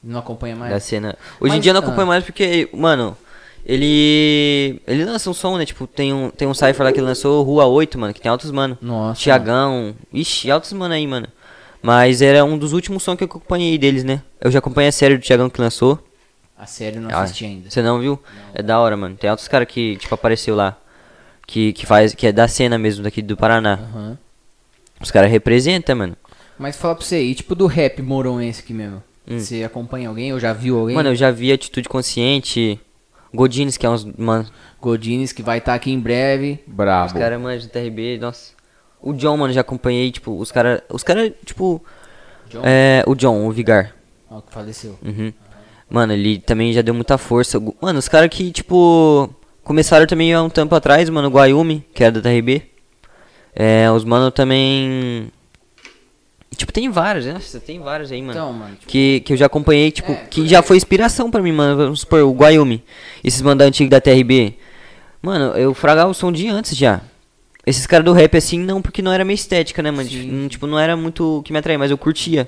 Não 0.02 0.18
acompanha 0.18 0.56
mais? 0.56 0.72
Da 0.72 0.80
cena. 0.80 1.16
Hoje 1.40 1.52
em 1.52 1.56
Mas- 1.56 1.62
dia 1.62 1.70
eu 1.70 1.74
não 1.74 1.80
ah. 1.80 1.84
acompanho 1.84 2.08
mais 2.08 2.24
porque, 2.24 2.68
mano, 2.72 3.16
ele. 3.64 4.80
Ele 4.86 5.04
lança 5.04 5.30
um 5.30 5.34
som, 5.34 5.56
né? 5.58 5.64
Tipo, 5.66 5.86
tem 5.86 6.12
um, 6.12 6.30
tem 6.30 6.46
um 6.48 6.54
Cypher 6.54 6.82
lá 6.82 6.92
que 6.92 7.00
lançou 7.00 7.42
Rua 7.42 7.66
8, 7.66 7.98
mano, 7.98 8.12
que 8.14 8.20
tem 8.20 8.30
altos, 8.30 8.50
mano. 8.50 8.76
Nossa. 8.80 9.20
Tiagão. 9.20 9.94
Ixi, 10.12 10.50
altos, 10.50 10.72
mano 10.72 10.94
aí, 10.94 11.06
mano. 11.06 11.28
Mas 11.82 12.20
era 12.20 12.44
um 12.44 12.58
dos 12.58 12.72
últimos 12.72 13.02
sons 13.02 13.16
que 13.16 13.24
eu 13.24 13.26
acompanhei 13.26 13.76
deles, 13.78 14.04
né? 14.04 14.22
Eu 14.40 14.50
já 14.50 14.58
acompanhei 14.58 14.88
a 14.88 14.92
série 14.92 15.16
do 15.16 15.22
Tiagão 15.22 15.48
que 15.48 15.60
lançou. 15.60 15.98
A 16.58 16.66
série 16.66 16.96
eu 16.96 17.02
não 17.02 17.10
Ah, 17.10 17.22
assisti 17.22 17.44
ainda. 17.46 17.70
Você 17.70 17.80
não 17.80 17.98
viu? 18.00 18.18
É 18.52 18.62
da 18.62 18.78
hora, 18.78 18.96
mano. 18.96 19.16
Tem 19.16 19.30
altos 19.30 19.48
caras 19.48 19.66
que, 19.66 19.96
tipo, 19.96 20.14
apareceu 20.14 20.54
lá. 20.54 20.76
Que, 21.46 21.72
que 21.72 21.86
faz. 21.86 22.14
Que 22.14 22.26
é 22.26 22.32
da 22.32 22.46
cena 22.46 22.76
mesmo 22.78 23.02
daqui 23.02 23.22
do 23.22 23.36
Paraná. 23.36 23.74
Aham. 23.74 24.18
Os 25.00 25.10
caras 25.10 25.30
representam, 25.30 25.96
mano. 25.96 26.16
Mas 26.58 26.76
fala 26.76 26.94
pra 26.94 27.02
você, 27.04 27.22
e 27.22 27.34
tipo 27.34 27.54
do 27.54 27.66
rap 27.66 28.02
moroense 28.02 28.60
aqui 28.60 28.74
mesmo? 28.74 29.02
Você 29.26 29.64
acompanha 29.64 30.08
alguém 30.10 30.32
ou 30.34 30.38
já 30.38 30.52
viu 30.52 30.78
alguém? 30.78 30.94
Hum. 30.94 30.98
Mano, 30.98 31.08
eu 31.10 31.14
já 31.14 31.30
vi 31.30 31.50
Atitude 31.50 31.88
Consciente. 31.88 32.78
Godines, 33.34 33.76
que 33.76 33.86
é 33.86 33.90
uns. 33.90 34.04
Mano, 34.04 34.46
Godines, 34.80 35.32
que 35.32 35.42
vai 35.42 35.58
estar 35.58 35.74
aqui 35.74 35.92
em 35.92 36.00
breve. 36.00 36.60
Brabo. 36.66 37.06
os 37.06 37.12
caras, 37.12 37.40
mano, 37.40 37.58
de 37.58 37.68
TRB, 37.68 38.18
nossa. 38.18 38.52
O 39.00 39.12
John, 39.12 39.36
mano, 39.36 39.52
já 39.52 39.60
acompanhei, 39.60 40.10
tipo, 40.10 40.36
os 40.36 40.50
caras. 40.50 40.82
Os 40.88 41.02
caras, 41.02 41.32
tipo. 41.44 41.82
John? 42.48 42.60
É. 42.64 43.02
O 43.06 43.14
John, 43.14 43.46
o 43.46 43.50
Vigar. 43.50 43.94
Ó, 44.30 44.40
que 44.40 44.52
faleceu. 44.52 44.98
Uhum. 45.02 45.32
Mano, 45.88 46.12
ele 46.12 46.38
também 46.38 46.72
já 46.72 46.82
deu 46.82 46.94
muita 46.94 47.16
força. 47.18 47.60
Mano, 47.80 47.98
os 47.98 48.08
caras 48.08 48.28
que, 48.30 48.50
tipo. 48.50 49.30
Começaram 49.62 50.06
também 50.06 50.34
há 50.34 50.42
um 50.42 50.50
tempo 50.50 50.74
atrás, 50.74 51.08
mano, 51.10 51.28
o 51.28 51.30
Guayumi, 51.30 51.84
que 51.94 52.02
era 52.02 52.12
da 52.12 52.20
TRB. 52.20 52.62
É, 53.54 53.90
os 53.90 54.04
mano 54.04 54.30
também. 54.30 55.30
Tipo, 56.60 56.72
tem 56.74 56.90
vários, 56.90 57.24
né? 57.24 57.32
Nossa, 57.32 57.58
tem 57.58 57.80
vários 57.80 58.12
aí, 58.12 58.20
mano. 58.20 58.32
Então, 58.32 58.52
mano, 58.52 58.74
tipo, 58.76 58.86
que, 58.86 59.20
que 59.20 59.32
eu 59.32 59.36
já 59.38 59.46
acompanhei, 59.46 59.90
tipo, 59.90 60.12
É, 60.12 60.26
que 60.28 60.46
já 60.46 60.60
foi 60.62 60.76
inspiração 60.76 61.30
pra 61.30 61.40
mim, 61.42 61.52
mano. 61.52 61.74
Vamos 61.74 62.00
supor, 62.00 62.20
o 62.22 62.32
Guayumi. 62.32 62.84
Esses 63.24 63.40
bandas 63.40 63.66
antigos 63.66 63.90
da 63.90 63.98
TRB. 63.98 64.54
Mano, 65.22 65.56
eu 65.56 65.72
fragava 65.72 66.10
o 66.10 66.14
som 66.14 66.30
de 66.30 66.48
antes 66.48 66.76
já. 66.76 67.00
Esses 67.66 67.86
caras 67.86 68.04
do 68.04 68.12
rap, 68.12 68.36
assim, 68.36 68.58
não, 68.58 68.82
porque 68.82 69.00
não 69.00 69.10
era 69.10 69.24
minha 69.24 69.34
estética, 69.34 69.82
né, 69.82 69.90
mano? 69.90 70.06
Sim. 70.06 70.18
Tipo, 70.20 70.32
não- 70.34 70.48
Tipo, 70.48 70.66
não 70.66 70.78
era 70.78 70.94
muito 70.98 71.38
o 71.38 71.42
que 71.42 71.50
me 71.50 71.58
atraía, 71.58 71.78
mas 71.78 71.90
eu 71.90 71.96
curtia. 71.96 72.46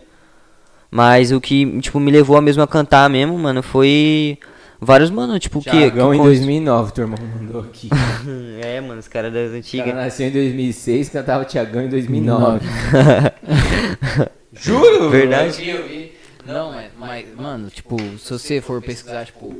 Mas 0.90 1.32
o 1.32 1.40
que, 1.40 1.80
tipo, 1.80 1.98
me 1.98 2.10
levou 2.10 2.38
mesmo 2.42 2.62
a 2.62 2.66
cantar 2.68 3.08
mesmo, 3.08 3.38
mano, 3.38 3.62
foi 3.62 4.38
vários, 4.84 5.10
mano, 5.10 5.38
tipo, 5.38 5.60
que... 5.62 5.70
Tiagão 5.70 6.12
em 6.14 6.18
con- 6.18 6.24
2009, 6.24 6.92
teu 6.92 7.04
irmão 7.04 7.18
mandou 7.38 7.62
aqui. 7.62 7.88
É, 8.62 8.80
mano, 8.80 9.00
os 9.00 9.08
caras 9.08 9.32
das 9.32 9.46
O 9.48 9.50
cara 9.50 9.58
antigas. 9.58 9.94
nasceu 9.94 10.28
em 10.28 10.30
2006, 10.30 11.08
cantava 11.08 11.44
Tiagão 11.44 11.82
em 11.82 11.88
2009. 11.88 12.60
Juro? 14.52 15.10
Verdade. 15.10 15.68
Eu 15.68 15.86
vi. 15.88 16.12
Não, 16.46 16.72
mas, 16.72 16.90
mas, 16.98 17.34
mano, 17.36 17.70
tipo, 17.70 17.96
se 18.18 18.30
você 18.32 18.60
for 18.60 18.80
pesquisar, 18.82 19.24
tipo, 19.26 19.54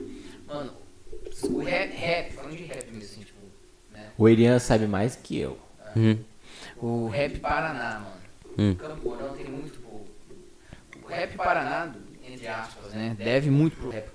mano, 0.47 0.71
o 1.45 1.59
rap, 1.61 1.93
rap, 1.95 2.33
falando 2.33 2.57
de 2.57 2.65
rap 2.65 2.87
mesmo, 2.93 3.05
assim, 3.05 3.21
tipo, 3.21 3.39
né? 3.93 4.07
O 4.19 4.29
Elian 4.29 4.59
sabe 4.59 4.87
mais 4.87 5.17
que 5.17 5.39
eu. 5.39 5.57
Uhum. 5.97 6.19
O 6.81 7.09
rap 7.09 7.39
Paraná, 7.39 8.01
mano. 8.01 8.23
Hum. 8.59 8.75
Campo 8.75 9.09
Mourão 9.09 9.29
tem 9.35 9.47
muito 9.47 9.79
povo. 9.81 10.05
O 11.05 11.09
rap 11.09 11.37
Paraná, 11.37 11.93
entre 12.29 12.47
aspas, 12.49 12.93
né? 12.93 13.17
Deve 13.19 13.51
muito 13.51 13.77
pro 13.77 13.91
rap. 13.91 14.09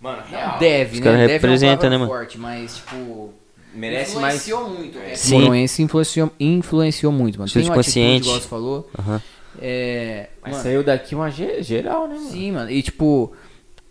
Mano, 0.00 0.22
Não 0.30 0.58
deve, 0.58 0.98
Os 0.98 1.00
né? 1.00 1.04
Deve 1.04 1.08
é 1.08 1.10
uma 1.10 1.26
representam, 1.32 1.76
palavra 1.78 1.90
né, 1.90 1.98
mano? 1.98 2.10
forte, 2.10 2.38
mas, 2.38 2.76
tipo, 2.76 3.34
Merece 3.74 4.16
mais. 4.16 4.34
influenciou 4.46 4.70
muito 4.70 4.98
o 4.98 5.02
rap 5.02 5.16
Sim. 5.16 5.40
moroense, 5.40 5.82
influenciou, 5.82 6.32
influenciou 6.38 7.12
muito, 7.12 7.38
mano. 7.38 7.50
Tem 7.50 7.60
Atitude 7.62 7.68
uma 7.70 7.74
consciente. 7.74 8.26
igual 8.26 8.40
você 8.40 8.48
falou. 8.48 8.90
É, 9.60 10.28
Mas 10.40 10.52
mano, 10.52 10.62
saiu 10.62 10.84
daqui 10.84 11.14
uma 11.16 11.30
ge- 11.30 11.62
geral, 11.62 12.06
né, 12.06 12.14
mano? 12.14 12.30
sim, 12.30 12.52
mano. 12.52 12.70
E, 12.70 12.80
tipo, 12.82 13.34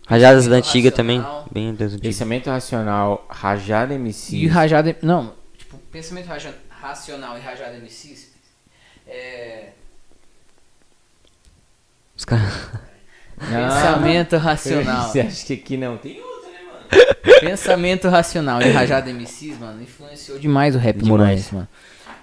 Rajadas 0.07 0.47
da 0.47 0.55
antiga 0.55 0.89
também. 0.89 1.21
Bem 1.51 1.73
das 1.73 1.87
antigas. 1.91 1.99
Pensamento 2.01 2.47
racional, 2.49 3.27
rajada 3.29 3.93
MC. 3.93 4.37
E 4.37 4.47
rajada. 4.47 4.95
Não, 5.01 5.33
tipo, 5.57 5.77
pensamento 5.91 6.27
raja- 6.27 6.55
racional 6.69 7.37
e 7.37 7.41
rajada 7.41 7.75
MCs. 7.75 8.31
É. 9.05 9.71
Os 12.15 12.23
caras. 12.23 12.69
Pensamento 13.47 14.37
racional. 14.37 15.09
Você 15.11 15.19
acha 15.21 15.45
que 15.45 15.53
aqui 15.53 15.77
não 15.77 15.97
tem 15.97 16.19
outro, 16.19 16.49
né, 16.51 16.59
mano? 16.63 17.39
pensamento 17.39 18.09
racional 18.09 18.61
e 18.61 18.71
rajada 18.71 19.11
MCs, 19.11 19.59
mano, 19.59 19.81
influenciou 19.81 20.39
demais 20.39 20.75
o 20.75 20.79
rap 20.79 20.97
Demais. 20.97 21.51
mano. 21.51 21.67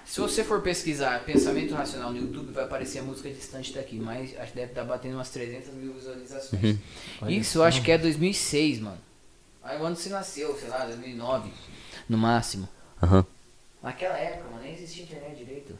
Se 0.05 0.21
você 0.21 0.43
for 0.43 0.61
pesquisar 0.61 1.23
pensamento 1.25 1.73
racional 1.73 2.11
no 2.11 2.17
YouTube, 2.17 2.51
vai 2.53 2.63
aparecer 2.63 2.99
a 2.99 3.01
música 3.01 3.29
distante 3.29 3.73
daqui, 3.73 3.97
mas 3.99 4.37
acho 4.39 4.51
que 4.51 4.57
deve 4.57 4.71
estar 4.71 4.83
batendo 4.83 5.15
umas 5.15 5.29
300 5.29 5.73
mil 5.73 5.93
visualizações. 5.93 6.63
Uhum. 6.63 7.29
Isso 7.29 7.57
eu 7.57 7.63
acho 7.63 7.81
que 7.81 7.91
é 7.91 7.97
2006, 7.97 8.79
mano. 8.79 8.97
Aí 9.63 9.77
quando 9.77 9.95
você 9.95 10.09
nasceu, 10.09 10.55
sei 10.55 10.69
lá, 10.69 10.85
2009, 10.85 11.49
no 12.07 12.17
máximo. 12.17 12.69
Aham. 13.01 13.25
Naquela 13.81 14.17
época, 14.17 14.49
mano, 14.51 14.63
nem 14.63 14.73
existia 14.73 15.03
internet 15.03 15.35
direito. 15.37 15.77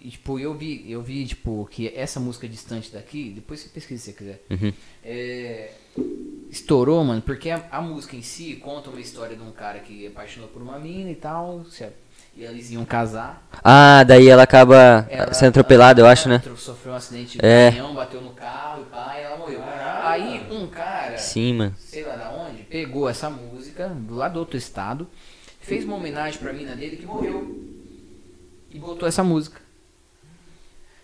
E, 0.00 0.08
tipo, 0.10 0.38
eu 0.38 0.54
vi, 0.54 0.90
eu 0.90 1.02
vi, 1.02 1.26
tipo, 1.26 1.68
que 1.70 1.92
essa 1.94 2.18
música 2.18 2.48
distante 2.48 2.90
daqui, 2.90 3.30
depois 3.34 3.60
você 3.60 3.68
pesquisa 3.68 4.02
se 4.02 4.12
você 4.12 4.16
quiser, 4.16 4.42
Uhum. 4.50 4.72
é, 5.04 5.72
estourou, 6.50 7.04
mano, 7.04 7.20
porque 7.20 7.50
a, 7.50 7.62
a 7.70 7.82
música 7.82 8.16
em 8.16 8.22
si 8.22 8.54
conta 8.56 8.88
uma 8.88 9.00
história 9.00 9.36
de 9.36 9.42
um 9.42 9.50
cara 9.52 9.78
que 9.80 10.06
apaixonou 10.06 10.48
por 10.48 10.62
uma 10.62 10.78
mina 10.78 11.10
e 11.10 11.14
tal, 11.14 11.64
certo? 11.66 11.96
E 12.34 12.44
eles 12.44 12.70
iam 12.70 12.84
casar. 12.84 13.46
Ah, 13.62 14.02
daí 14.04 14.28
ela 14.28 14.44
acaba 14.44 15.06
Ela- 15.10 15.34
sendo 15.34 15.48
atropelada, 15.50 16.00
eu 16.00 16.06
acho, 16.06 16.28
né? 16.30 16.40
Sofreu 16.56 16.92
um 16.94 16.96
acidente 16.96 17.36
de 17.38 17.44
É. 17.44 17.66
caminhão, 17.70 17.94
bateu 17.94 18.20
no 18.22 18.30
carro 18.30 18.82
e 18.82 18.84
pá, 18.86 19.14
e 19.18 19.22
ela 19.22 19.36
morreu. 19.36 19.60
Aí 20.02 20.46
um 20.50 20.66
cara, 20.68 21.18
Sim, 21.18 21.54
mano. 21.54 21.74
sei 21.78 22.04
lá 22.04 22.16
da 22.16 22.30
onde, 22.30 22.62
pegou 22.62 23.06
essa 23.08 23.28
música 23.28 23.88
do 23.88 24.18
outro 24.38 24.56
estado, 24.56 25.06
fez 25.60 25.84
uma 25.84 25.96
homenagem 25.96 26.38
pra 26.38 26.52
mina 26.54 26.74
dele 26.74 26.96
que 26.96 27.04
morreu. 27.04 27.68
E 28.70 28.78
botou 28.78 29.06
essa 29.08 29.22
música. 29.24 29.60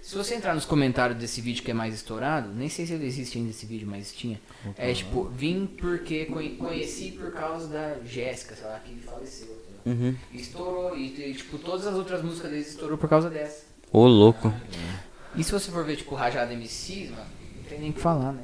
Se 0.07 0.15
você 0.15 0.37
entrar 0.37 0.55
nos 0.55 0.65
comentários 0.65 1.19
desse 1.19 1.41
vídeo 1.41 1.65
que 1.65 1.71
é 1.73 1.75
mais 1.75 1.93
estourado, 1.93 2.51
nem 2.55 2.69
sei 2.69 2.87
se 2.87 2.93
ele 2.93 3.05
existe 3.07 3.39
ainda 3.39 3.51
esse 3.51 3.67
vídeo, 3.67 3.89
mas 3.91 4.13
tinha. 4.13 4.41
É 4.79 4.93
tipo, 4.93 5.25
vim 5.25 5.67
porque 5.67 6.27
conhe- 6.27 6.51
conheci 6.51 7.11
por 7.11 7.33
causa 7.33 7.67
da 7.67 7.97
Jéssica, 8.05 8.55
sei 8.55 8.67
lá, 8.69 8.79
que 8.85 8.95
faleceu. 9.01 9.49
Uhum. 9.85 10.15
Estourou, 10.33 10.97
e 10.97 11.35
tipo, 11.35 11.59
todas 11.59 11.89
as 11.89 11.95
outras 11.97 12.23
músicas 12.23 12.53
deles 12.53 12.69
estourou 12.69 12.97
por 12.97 13.09
causa 13.09 13.29
dessa. 13.29 13.65
Ô, 13.93 14.07
louco. 14.07 14.55
E 15.35 15.43
se 15.43 15.51
você 15.51 15.73
for 15.73 15.85
ver, 15.85 15.97
tipo, 15.97 16.15
Rajada 16.15 16.53
MCs, 16.55 17.11
mano, 17.11 17.27
não 17.57 17.63
tem 17.65 17.81
nem 17.81 17.91
o 17.91 17.93
que 17.93 18.01
falar, 18.01 18.31
né? 18.31 18.43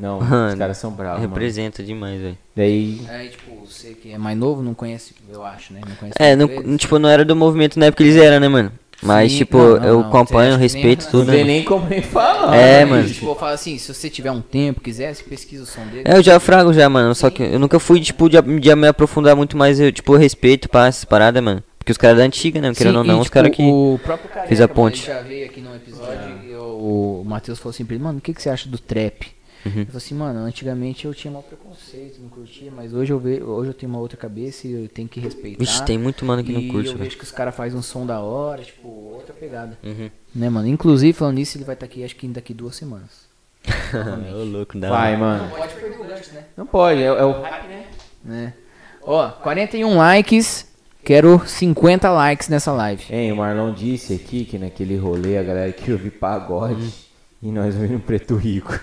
Não, 0.00 0.18
os 0.18 0.26
Mano, 0.26 0.58
caras 0.58 0.78
são 0.78 0.92
bravos, 0.92 1.20
mano. 1.20 1.34
Representa 1.34 1.82
demais, 1.82 2.22
velho. 2.22 2.38
Daí, 2.56 3.06
Aí, 3.10 3.28
tipo, 3.28 3.66
você 3.66 3.92
que 3.92 4.10
é 4.12 4.16
mais 4.16 4.36
novo 4.38 4.62
não 4.62 4.72
conhece, 4.72 5.14
eu 5.28 5.44
acho, 5.44 5.74
né? 5.74 5.82
Não 5.86 5.94
conhece 5.94 6.16
É, 6.18 6.34
não, 6.34 6.76
tipo, 6.78 6.98
não 6.98 7.10
era 7.10 7.22
do 7.22 7.36
movimento 7.36 7.78
na 7.78 7.86
época 7.86 8.02
que 8.02 8.08
eles 8.08 8.16
eram, 8.20 8.40
né, 8.40 8.48
mano? 8.48 8.72
Mas, 9.02 9.32
Sim, 9.32 9.38
tipo, 9.38 9.58
não, 9.58 9.68
não, 9.80 9.84
eu 9.84 10.00
não. 10.00 10.08
acompanho, 10.08 10.56
respeito 10.56 11.02
nem- 11.02 11.10
tudo, 11.10 11.24
não 11.26 11.32
né? 11.32 11.38
tem 11.38 11.44
nem 11.44 11.64
como 11.64 11.88
nem 11.88 12.00
falar. 12.02 12.54
É, 12.54 12.78
né, 12.80 12.84
mano. 12.84 13.08
Tipo, 13.08 13.26
eu 13.30 13.34
falo 13.34 13.52
assim, 13.52 13.76
se 13.76 13.92
você 13.92 14.08
tiver 14.08 14.30
um 14.30 14.40
tempo, 14.40 14.80
quiser, 14.80 15.12
você 15.14 15.24
pesquisa 15.24 15.64
o 15.64 15.66
som 15.66 15.84
dele. 15.86 16.04
É, 16.04 16.16
eu 16.16 16.22
já 16.22 16.38
frago 16.38 16.72
já, 16.72 16.88
mano. 16.88 17.12
Só 17.14 17.28
que 17.28 17.42
eu 17.42 17.58
nunca 17.58 17.80
fui, 17.80 18.00
tipo, 18.00 18.28
de, 18.28 18.40
de 18.40 18.74
me 18.76 18.86
aprofundar 18.86 19.34
muito 19.34 19.56
mais, 19.56 19.80
eu, 19.80 19.90
tipo, 19.90 20.14
respeito 20.16 20.68
pra 20.68 20.86
essas 20.86 21.04
paradas, 21.04 21.42
mano. 21.42 21.62
Porque 21.78 21.90
os 21.90 21.98
caras 21.98 22.18
da 22.18 22.22
antiga, 22.22 22.60
né? 22.60 22.72
Querendo 22.72 22.98
ou 22.98 23.04
não, 23.04 23.16
e, 23.16 23.18
os 23.18 23.24
tipo, 23.24 23.34
caras 23.34 23.50
que. 23.50 23.62
O 23.62 23.98
próprio 24.04 24.28
Careca, 24.28 24.46
fez 24.48 24.60
a 24.60 24.68
ponte. 24.68 25.04
já 25.04 25.20
veio 25.20 25.46
aqui 25.46 25.60
num 25.60 25.74
episódio 25.74 26.38
e 26.46 26.52
eu- 26.52 26.62
o 26.62 27.24
Matheus 27.26 27.58
falou 27.58 27.70
assim 27.70 27.84
pra 27.84 27.96
ele, 27.96 28.04
mano, 28.04 28.18
o 28.18 28.20
que, 28.20 28.32
que 28.32 28.40
você 28.40 28.50
acha 28.50 28.68
do 28.68 28.78
trap? 28.78 29.26
Uhum. 29.64 29.80
Eu 29.80 29.86
falei 29.86 29.96
assim, 29.96 30.14
mano, 30.14 30.40
antigamente 30.40 31.04
eu 31.04 31.14
tinha 31.14 31.32
mau 31.32 31.42
preconceito, 31.42 32.20
não 32.20 32.28
curtia, 32.28 32.70
mas 32.70 32.92
hoje 32.92 33.12
eu, 33.12 33.18
ve 33.18 33.42
hoje 33.42 33.70
eu 33.70 33.74
tenho 33.74 33.90
uma 33.90 34.00
outra 34.00 34.16
cabeça 34.16 34.66
e 34.66 34.72
eu 34.72 34.88
tenho 34.88 35.08
que 35.08 35.20
respeitar. 35.20 35.58
Vixe, 35.58 35.84
tem 35.84 35.96
muito 35.96 36.24
mano 36.24 36.42
que 36.42 36.52
não 36.52 36.60
curte, 36.68 36.88
eu 36.88 36.94
velho. 36.94 37.04
vejo 37.04 37.16
que 37.16 37.24
os 37.24 37.30
caras 37.30 37.54
fazem 37.54 37.78
um 37.78 37.82
som 37.82 38.04
da 38.04 38.20
hora, 38.20 38.62
tipo, 38.62 38.88
outra 38.88 39.32
pegada. 39.32 39.78
Uhum. 39.82 40.10
Né, 40.34 40.50
mano? 40.50 40.66
Inclusive, 40.66 41.12
falando 41.12 41.36
nisso, 41.36 41.56
ele 41.56 41.64
vai 41.64 41.74
estar 41.74 41.86
aqui, 41.86 42.02
acho 42.02 42.16
que 42.16 42.26
daqui 42.28 42.52
duas 42.52 42.74
semanas. 42.74 43.30
Ô, 44.34 44.44
louco, 44.44 44.76
dá. 44.78 44.88
Vai, 44.88 45.16
mano. 45.16 45.48
Pode 45.50 45.74
perder 45.74 46.00
o 46.00 46.04
gancho, 46.04 46.34
né? 46.34 46.44
Não 46.56 46.66
pode, 46.66 47.00
é, 47.00 47.06
é 47.06 47.24
o 47.24 47.42
hype, 47.42 47.68
né? 47.68 47.86
né? 48.24 48.54
Ó, 49.02 49.28
41 49.30 49.96
likes, 49.96 50.66
quero 51.04 51.40
50 51.46 52.10
likes 52.10 52.48
nessa 52.48 52.72
live. 52.72 53.04
Hein, 53.10 53.32
o 53.32 53.36
Marlon 53.36 53.72
disse 53.72 54.14
aqui 54.14 54.44
que 54.44 54.58
naquele 54.58 54.96
rolê 54.96 55.38
a 55.38 55.42
galera 55.42 55.72
queria 55.72 55.94
ouvir 55.94 56.10
pagode 56.10 56.92
e 57.40 57.50
nós 57.50 57.74
ouvimos 57.76 58.02
Preto 58.04 58.36
Rico. 58.36 58.78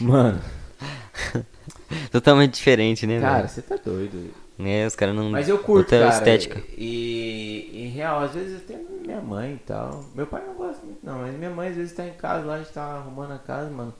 Mano, 0.00 0.40
Totalmente 2.10 2.54
diferente, 2.54 3.06
né, 3.06 3.20
cara, 3.20 3.36
velho? 3.38 3.48
você 3.48 3.62
tá 3.62 3.76
doido. 3.76 4.30
É, 4.58 4.86
os 4.86 4.94
caras 4.96 5.14
não. 5.14 5.30
Mas 5.30 5.48
eu 5.48 5.58
curto, 5.58 5.90
cara. 5.90 6.08
estética. 6.08 6.60
E, 6.76 7.70
em 7.72 7.88
real, 7.88 8.20
às 8.20 8.32
vezes 8.32 8.56
até 8.62 8.76
minha 8.76 9.20
mãe 9.20 9.54
e 9.54 9.58
tal. 9.58 10.04
Meu 10.14 10.26
pai 10.26 10.42
não 10.46 10.54
gosta 10.54 10.84
muito, 10.84 10.98
não. 11.04 11.20
Mas 11.20 11.34
minha 11.36 11.50
mãe 11.50 11.68
às 11.68 11.76
vezes 11.76 11.92
tá 11.92 12.06
em 12.06 12.12
casa 12.14 12.44
lá, 12.44 12.54
a 12.54 12.58
gente 12.58 12.72
tá 12.72 12.82
arrumando 12.82 13.32
a 13.32 13.38
casa, 13.38 13.70
mano. 13.70 13.94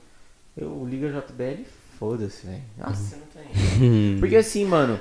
Eu 0.57 0.85
ligo 0.89 1.05
a 1.05 1.09
JBL 1.09 1.61
e 1.61 1.67
foda-se, 1.97 2.45
velho. 2.45 2.61
Nossa, 2.77 3.15
eu 3.15 3.19
não 3.19 3.27
tô 3.27 3.79
nem. 3.79 4.17
Porque 4.19 4.35
assim, 4.35 4.65
mano, 4.65 4.99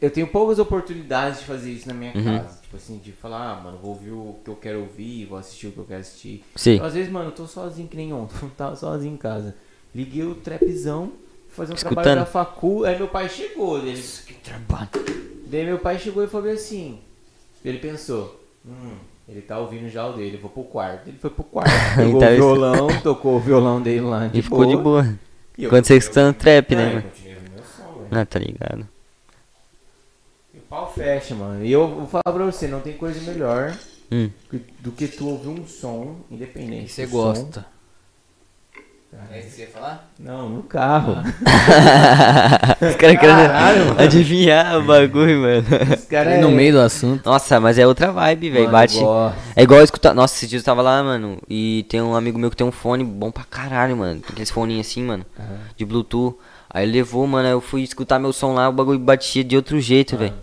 eu 0.00 0.10
tenho 0.10 0.26
poucas 0.26 0.58
oportunidades 0.58 1.40
de 1.40 1.46
fazer 1.46 1.70
isso 1.72 1.88
na 1.88 1.94
minha 1.94 2.12
Uhum. 2.14 2.24
casa. 2.38 2.58
Tipo 2.60 2.76
assim, 2.76 2.98
de 2.98 3.12
falar, 3.12 3.52
ah, 3.52 3.60
mano, 3.62 3.78
vou 3.78 3.90
ouvir 3.92 4.10
o 4.10 4.36
que 4.44 4.50
eu 4.50 4.56
quero 4.56 4.80
ouvir, 4.80 5.24
vou 5.24 5.38
assistir 5.38 5.68
o 5.68 5.72
que 5.72 5.78
eu 5.78 5.84
quero 5.84 6.00
assistir. 6.00 6.44
Sim. 6.54 6.74
Então, 6.74 6.86
às 6.86 6.92
vezes, 6.92 7.10
mano, 7.10 7.28
eu 7.28 7.32
tô 7.32 7.46
sozinho 7.46 7.88
que 7.88 7.96
nem 7.96 8.12
ontem. 8.12 8.34
Tava 8.58 8.76
sozinho 8.76 9.14
em 9.14 9.16
casa. 9.16 9.54
Liguei 9.94 10.24
o 10.24 10.34
trapzão, 10.34 11.12
fazer 11.48 11.72
um 11.72 11.76
trabalho 11.76 12.00
Escutando. 12.08 12.18
da 12.18 12.26
facu. 12.26 12.84
Aí 12.84 12.96
meu 12.96 13.08
pai 13.08 13.28
chegou. 13.28 13.78
Ele, 13.78 14.00
Que 14.26 14.34
trabalho. 14.34 14.88
Daí 15.46 15.64
meu 15.64 15.78
pai 15.78 15.98
chegou 15.98 16.22
e 16.22 16.26
falou 16.28 16.50
assim. 16.50 16.98
Ele 17.64 17.78
pensou, 17.78 18.40
hum, 18.66 18.92
ele 19.28 19.40
tá 19.42 19.58
ouvindo 19.58 19.88
já 19.88 20.06
o 20.06 20.12
dele, 20.12 20.36
eu 20.36 20.40
vou 20.40 20.50
pro 20.50 20.62
quarto. 20.64 21.08
Ele 21.08 21.18
foi 21.18 21.30
pro 21.30 21.42
quarto, 21.44 21.70
pegou 21.96 22.16
Então, 22.16 22.28
o 22.28 22.32
isso- 22.32 22.36
violão, 22.36 22.88
tocou 23.02 23.36
o 23.36 23.40
violão 23.40 23.82
dele 23.82 24.00
lá 24.02 24.26
de 24.28 24.38
E 24.38 24.42
ficou 24.42 24.64
de 24.64 24.76
boa. 24.76 25.18
E 25.56 25.64
eu 25.64 25.70
Quando 25.70 25.84
você 25.86 25.96
escutando 25.96 26.34
trap, 26.36 26.76
né, 26.76 26.82
É, 26.84 26.88
eu 26.88 26.94
mano? 26.94 27.62
som, 27.76 27.98
velho. 28.02 28.08
Ah, 28.12 28.24
tá 28.24 28.38
ligado. 28.38 28.86
E 30.54 30.58
o 30.58 30.60
pau 30.68 30.92
fecha, 30.92 31.34
mano. 31.34 31.64
E 31.64 31.72
eu 31.72 31.88
vou 31.88 32.06
falar 32.06 32.22
pra 32.24 32.44
você, 32.44 32.68
não 32.68 32.80
tem 32.80 32.96
coisa 32.96 33.20
melhor 33.28 33.76
Hum. 34.12 34.30
do 34.80 34.92
que 34.92 35.08
tu 35.08 35.28
ouvir 35.28 35.48
um 35.48 35.66
som, 35.66 36.16
independente. 36.30 36.86
E 36.86 36.88
você 36.88 37.06
do 37.06 37.10
gosta. 37.12 37.60
som. 37.60 37.77
É 39.30 39.38
isso 39.40 39.48
que 39.48 39.54
você 39.56 39.62
ia 39.62 39.68
falar? 39.68 40.10
Não, 40.18 40.48
no 40.48 40.62
carro. 40.62 41.16
Os 42.80 42.96
caras 42.96 43.18
querendo 43.18 44.00
adivinhar 44.00 44.78
o 44.78 44.82
bagulho, 44.84 45.40
mano. 45.40 45.64
Os 45.96 46.04
caras 46.04 46.34
Aí 46.34 46.40
no 46.40 46.50
meio 46.50 46.72
do 46.74 46.80
assunto. 46.80 47.24
Nossa, 47.28 47.58
mas 47.60 47.78
é 47.78 47.86
outra 47.86 48.12
vibe, 48.12 48.50
velho. 48.50 48.70
Bate. 48.70 48.98
gosto. 49.00 49.36
É 49.56 49.62
igual 49.62 49.82
escutar. 49.82 50.14
Nossa, 50.14 50.34
esses 50.34 50.48
dias 50.48 50.62
eu 50.62 50.66
tava 50.66 50.82
lá, 50.82 51.02
mano. 51.02 51.38
E 51.48 51.84
tem 51.88 52.00
um 52.02 52.14
amigo 52.14 52.38
meu 52.38 52.50
que 52.50 52.56
tem 52.56 52.66
um 52.66 52.72
fone 52.72 53.02
bom 53.04 53.30
pra 53.30 53.44
caralho, 53.44 53.96
mano. 53.96 54.20
Aqueles 54.28 54.50
foninhos 54.50 54.86
assim, 54.86 55.02
mano. 55.02 55.24
De 55.76 55.84
Bluetooth. 55.84 56.36
Aí 56.70 56.84
ele 56.84 56.92
levou, 56.98 57.26
mano. 57.26 57.46
aí 57.46 57.52
Eu 57.52 57.60
fui 57.60 57.82
escutar 57.82 58.18
meu 58.18 58.32
som 58.32 58.54
lá, 58.54 58.68
o 58.68 58.72
bagulho 58.72 58.98
batia 58.98 59.42
de 59.42 59.56
outro 59.56 59.80
jeito, 59.80 60.16
velho. 60.16 60.34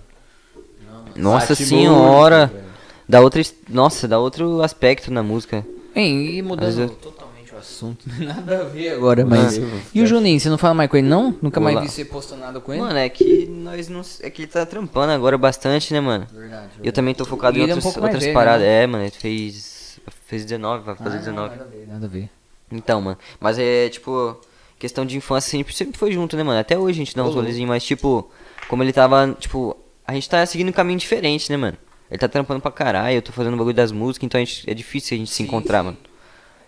Nossa 1.16 1.50
Bate 1.54 1.66
senhora. 1.66 2.52
muito. 2.52 2.66
Dá 3.08 3.22
outra. 3.22 3.40
es- 3.42 3.56
Nossa, 3.70 4.08
dá 4.08 4.20
outro 4.20 4.62
aspecto 4.62 5.12
na 5.12 5.22
música. 5.24 5.66
Hein, 5.96 6.36
e 6.38 6.42
mudando 6.42 6.66
Mas 6.66 6.78
eu- 6.80 6.90
totalmente 6.90 7.24
o 7.24 7.25
assunto. 7.74 8.06
Nada 8.20 8.62
a 8.62 8.64
ver 8.64 8.90
agora, 8.90 9.26
mas. 9.26 9.58
Ah. 9.58 9.62
E 9.94 10.02
o 10.02 10.08
Juninho, 10.08 10.40
você 10.40 10.50
não 10.50 10.58
fala 10.58 10.74
mais 10.74 10.90
com 10.90 10.98
ele, 10.98 11.08
não? 11.08 11.36
Nunca 11.42 11.60
mais 11.60 11.76
Olá. 11.76 11.86
vi 11.86 11.92
você 11.92 12.06
postando 12.06 12.42
nada 12.42 12.60
com 12.60 12.72
ele? 12.74 12.82
Mano, 12.82 12.98
é 12.98 13.10
que 13.10 13.46
nós 13.48 13.88
não. 13.88 14.02
É 14.22 14.30
que 14.30 14.44
ele 14.44 14.52
tá 14.52 14.66
trampando 14.66 15.12
agora 15.12 15.38
bastante, 15.38 15.94
né, 15.94 16.00
mano? 16.00 16.28
Verdade. 16.34 16.70
Eu 16.84 16.92
também 16.92 17.14
tô 17.14 17.26
focado 17.26 17.58
E 17.58 17.62
em 17.62 17.64
ele 17.64 17.72
é 17.72 17.76
um 17.76 17.86
outras, 17.86 18.20
velho, 18.24 18.34
paradas. 18.34 18.62
né? 18.66 18.84
É, 18.84 18.88
mano, 18.88 19.04
ele 19.04 19.12
fez. 19.12 20.00
Fez 20.28 20.44
19, 20.46 20.84
vai 20.84 20.96
fazer 20.96 21.10
Ah, 21.10 21.32
não, 21.32 21.48
19. 21.48 21.50
Nada 21.50 21.64
a 21.64 21.68
ver, 21.68 21.88
nada 21.88 22.06
a 22.06 22.10
ver. 22.10 22.30
Então, 22.72 23.02
mano. 23.02 23.18
Mas 23.40 23.58
é, 23.60 23.90
tipo, 23.90 24.40
questão 24.80 25.06
de 25.06 25.16
infância 25.18 25.50
sempre, 25.52 25.74
sempre 25.74 25.98
foi 25.98 26.12
junto, 26.12 26.36
né, 26.36 26.44
mano? 26.44 26.60
Até 26.60 26.78
hoje 26.78 27.00
a 27.02 27.06
gente 27.06 27.16
dá 27.16 27.24
uns 27.24 27.34
rolezinhos, 27.36 27.70
mas, 27.70 27.84
tipo, 27.84 28.30
como 28.68 28.84
ele 28.84 28.92
tava, 28.94 29.36
tipo, 29.40 29.76
a 30.06 30.14
gente 30.14 30.30
tá 30.30 30.46
seguindo 30.46 30.70
um 30.70 30.72
caminho 30.72 30.98
diferente, 31.00 31.52
né, 31.52 31.58
mano? 31.58 31.78
Ele 32.10 32.20
tá 32.20 32.28
trampando 32.28 32.60
pra 32.62 32.72
caralho, 32.72 33.16
eu 33.18 33.22
tô 33.22 33.32
fazendo 33.32 33.54
o 33.56 33.58
bagulho 33.58 33.76
das 33.76 33.92
músicas, 33.92 34.26
então 34.26 34.40
a 34.40 34.44
gente, 34.44 34.70
é 34.70 34.74
difícil 34.74 35.16
a 35.16 35.18
gente 35.20 35.32
se 35.32 35.42
encontrar, 35.44 35.82
mano. 35.84 35.98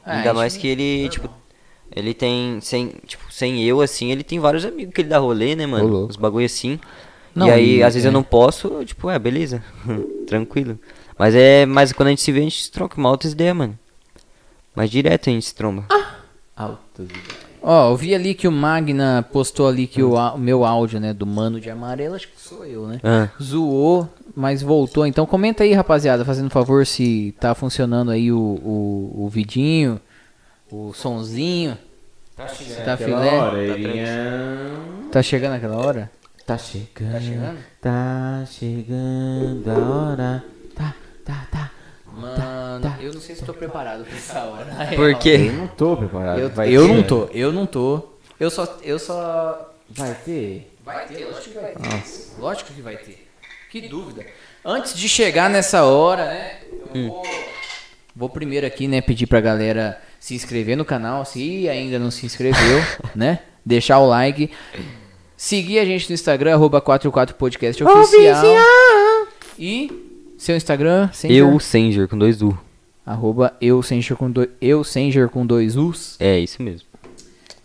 Ah, 0.07 0.17
Ainda 0.19 0.33
mais 0.33 0.55
que 0.55 0.67
ele, 0.67 1.09
tipo, 1.09 1.29
ele 1.95 2.13
tem, 2.13 2.59
sem, 2.61 2.93
tipo, 3.05 3.25
sem 3.31 3.61
eu, 3.63 3.81
assim, 3.81 4.11
ele 4.11 4.23
tem 4.23 4.39
vários 4.39 4.63
amigos 4.63 4.93
que 4.93 5.01
ele 5.01 5.09
dá 5.09 5.17
rolê, 5.19 5.55
né, 5.55 5.65
mano? 5.65 6.05
Os 6.05 6.15
bagulho 6.15 6.45
assim. 6.45 6.79
Não, 7.35 7.47
e 7.47 7.51
aí, 7.51 7.75
e- 7.77 7.83
às 7.83 7.93
vezes 7.93 8.05
é. 8.05 8.07
eu 8.07 8.11
não 8.13 8.23
posso, 8.23 8.67
eu, 8.67 8.85
tipo, 8.85 9.09
é, 9.09 9.19
beleza, 9.19 9.61
tranquilo. 10.25 10.79
Mas 11.19 11.35
é, 11.35 11.65
mas 11.65 11.91
quando 11.91 12.07
a 12.07 12.09
gente 12.11 12.21
se 12.21 12.31
vê, 12.31 12.39
a 12.39 12.43
gente 12.43 12.71
troca 12.71 12.97
uma 12.97 13.09
altas 13.09 13.31
ideias, 13.33 13.55
mano. 13.55 13.77
Mas 14.75 14.89
direto 14.89 15.29
a 15.29 15.33
gente 15.33 15.45
se 15.45 15.53
tromba. 15.55 15.85
Altas 16.55 17.05
ideias. 17.05 17.47
Ó, 17.61 17.89
eu 17.91 17.97
vi 17.97 18.15
ali 18.15 18.33
que 18.33 18.47
o 18.47 18.51
Magna 18.51 19.27
postou 19.33 19.67
ali 19.67 19.87
que 19.87 20.01
o, 20.01 20.17
á- 20.17 20.33
o 20.33 20.37
meu 20.37 20.63
áudio, 20.63 20.99
né, 20.99 21.13
do 21.13 21.25
Mano 21.25 21.59
de 21.59 21.69
Amarelo, 21.69 22.15
acho 22.15 22.27
que 22.29 22.39
sou 22.39 22.63
eu, 22.65 22.87
né? 22.87 22.99
Ah. 23.03 23.27
Zoou, 23.41 24.07
mas 24.37 24.61
voltou. 24.61 25.07
Então 25.07 25.25
comenta 25.25 25.63
aí, 25.63 25.73
rapaziada, 25.73 26.23
fazendo 26.23 26.51
favor 26.51 26.85
se 26.85 27.33
tá 27.39 27.55
funcionando 27.55 28.11
aí 28.11 28.31
o, 28.31 28.37
o, 28.37 29.23
o 29.25 29.29
vidinho, 29.29 29.99
o 30.71 30.93
sonzinho. 30.93 31.75
Tá 32.35 32.43
Aquela 32.45 32.97
filé. 32.97 33.35
hora, 33.35 33.63
Irian. 33.65 34.69
Tá 35.11 35.23
chegando 35.23 35.55
aquela 35.55 35.77
hora? 35.77 36.11
Tá 36.45 36.55
chegando. 36.55 37.13
Tá 37.13 37.19
chegando? 37.19 37.57
Tá 37.81 38.45
chegando 38.45 39.71
a 39.71 39.77
hora. 39.77 40.45
Tá, 40.75 40.93
tá, 41.25 41.47
tá. 41.51 41.71
Mano, 42.13 42.95
eu 43.01 43.13
não 43.13 43.19
sei 43.19 43.35
se 43.35 43.43
tô 43.43 43.55
preparado 43.55 44.03
pra 44.05 44.15
essa 44.15 44.43
hora. 44.43 44.95
Por 44.95 45.15
quê? 45.15 45.47
Eu 45.49 45.53
não 45.53 45.67
tô 45.67 45.97
preparado. 45.97 46.39
Eu, 46.39 46.63
eu 46.65 46.87
não 46.87 47.01
tô, 47.01 47.25
eu 47.33 47.51
não 47.51 47.65
tô. 47.65 48.03
Eu 48.39 48.51
só, 48.51 48.77
eu 48.83 48.99
só 48.99 49.73
Vai 49.89 50.13
ter? 50.13 50.77
Vai 50.85 51.07
ter, 51.07 51.25
lógico 51.25 51.49
que 51.49 51.59
vai 51.59 51.71
ter. 51.71 51.89
Nossa. 51.89 52.41
Lógico 52.41 52.73
que 52.73 52.81
vai 52.81 52.97
ter. 52.97 53.26
Que 53.69 53.87
dúvida. 53.87 54.25
Antes 54.63 54.93
de 54.93 55.07
chegar 55.09 55.49
nessa 55.49 55.83
hora, 55.83 56.25
né? 56.25 56.59
Eu 56.93 57.07
vou, 57.07 57.23
vou 58.15 58.29
primeiro 58.29 58.65
aqui, 58.65 58.87
né, 58.87 59.01
pedir 59.01 59.27
pra 59.27 59.41
galera 59.41 60.01
se 60.19 60.35
inscrever 60.35 60.75
no 60.75 60.85
canal, 60.85 61.25
se 61.25 61.67
ainda 61.69 61.99
não 61.99 62.09
se 62.11 62.25
inscreveu, 62.25 62.81
né? 63.15 63.39
Deixar 63.65 63.99
o 63.99 64.07
like. 64.07 64.49
Seguir 65.35 65.79
a 65.79 65.85
gente 65.85 66.09
no 66.09 66.13
Instagram, 66.15 66.53
arroba 66.53 66.81
44podcast 66.81 67.83
oficial. 67.83 68.45
E 69.59 69.91
seu 70.37 70.55
Instagram, 70.55 71.09
Sanger, 71.13 71.37
Eu, 71.37 71.59
Sanger, 71.59 72.07
com 72.07 72.17
dois 72.17 72.41
U. 72.41 72.57
arroba 73.05 73.55
eu 73.59 73.81
Sanger 73.83 74.15
com, 74.15 74.31
dois 74.31 74.49
eu 74.61 74.83
Sanger 74.83 75.29
com 75.29 75.45
dois 75.45 75.75
U's. 75.75 76.15
É, 76.19 76.39
isso 76.39 76.61
mesmo. 76.61 76.87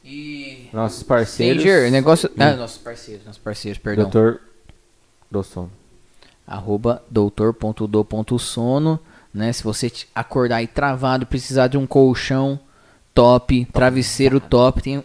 E 0.05 0.69
Nossos 0.73 1.03
parceiros. 1.03 1.63
Sanger, 1.63 1.91
negócio... 1.91 2.31
Ah, 2.39 2.53
nossos 2.53 2.79
parceiros, 2.79 3.25
nossos 3.25 3.41
parceiros, 3.41 3.79
perdão. 3.79 4.05
Doutor 4.05 4.41
do 5.31 5.43
sono. 5.43 5.71
Arroba 6.47 7.03
doutor.do.sono, 7.11 9.01
né? 9.33 9.53
Se 9.53 9.63
você 9.63 9.91
acordar 10.15 10.57
aí 10.57 10.67
travado, 10.67 11.27
precisar 11.27 11.69
de 11.69 11.77
um 11.77 11.87
colchão 11.87 12.59
top, 13.15 13.67
travesseiro 13.67 14.41
top, 14.41 14.83
tem 14.83 15.05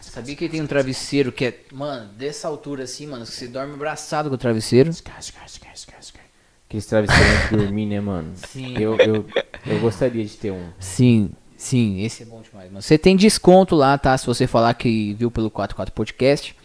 Sabia 0.00 0.34
que 0.34 0.48
tem 0.48 0.60
um 0.60 0.66
travesseiro 0.66 1.30
que 1.30 1.44
é, 1.44 1.60
mano, 1.72 2.10
dessa 2.14 2.48
altura 2.48 2.82
assim, 2.82 3.06
mano, 3.06 3.24
que 3.24 3.30
você 3.30 3.46
dorme 3.46 3.74
abraçado 3.74 4.28
com 4.28 4.34
o 4.34 4.38
travesseiro? 4.38 4.90
Aqueles 6.66 6.86
travesseiros 6.86 7.48
de 7.48 7.56
dormir, 7.56 7.86
né, 7.86 8.00
mano? 8.00 8.32
Sim. 8.34 8.74
Eu, 8.76 8.96
eu, 8.96 9.24
Eu 9.66 9.80
gostaria 9.80 10.24
de 10.24 10.36
ter 10.36 10.50
um. 10.50 10.70
Sim, 10.78 11.30
sim, 11.56 12.02
esse 12.02 12.22
é 12.22 12.26
bom 12.26 12.40
demais. 12.40 12.70
Mano. 12.70 12.82
Você 12.82 12.96
tem 12.96 13.16
desconto 13.16 13.74
lá, 13.74 13.96
tá? 13.98 14.16
Se 14.16 14.26
você 14.26 14.46
falar 14.46 14.74
que 14.74 15.14
viu 15.14 15.30
pelo 15.30 15.50
44 15.50 15.94
Podcast. 15.94 16.56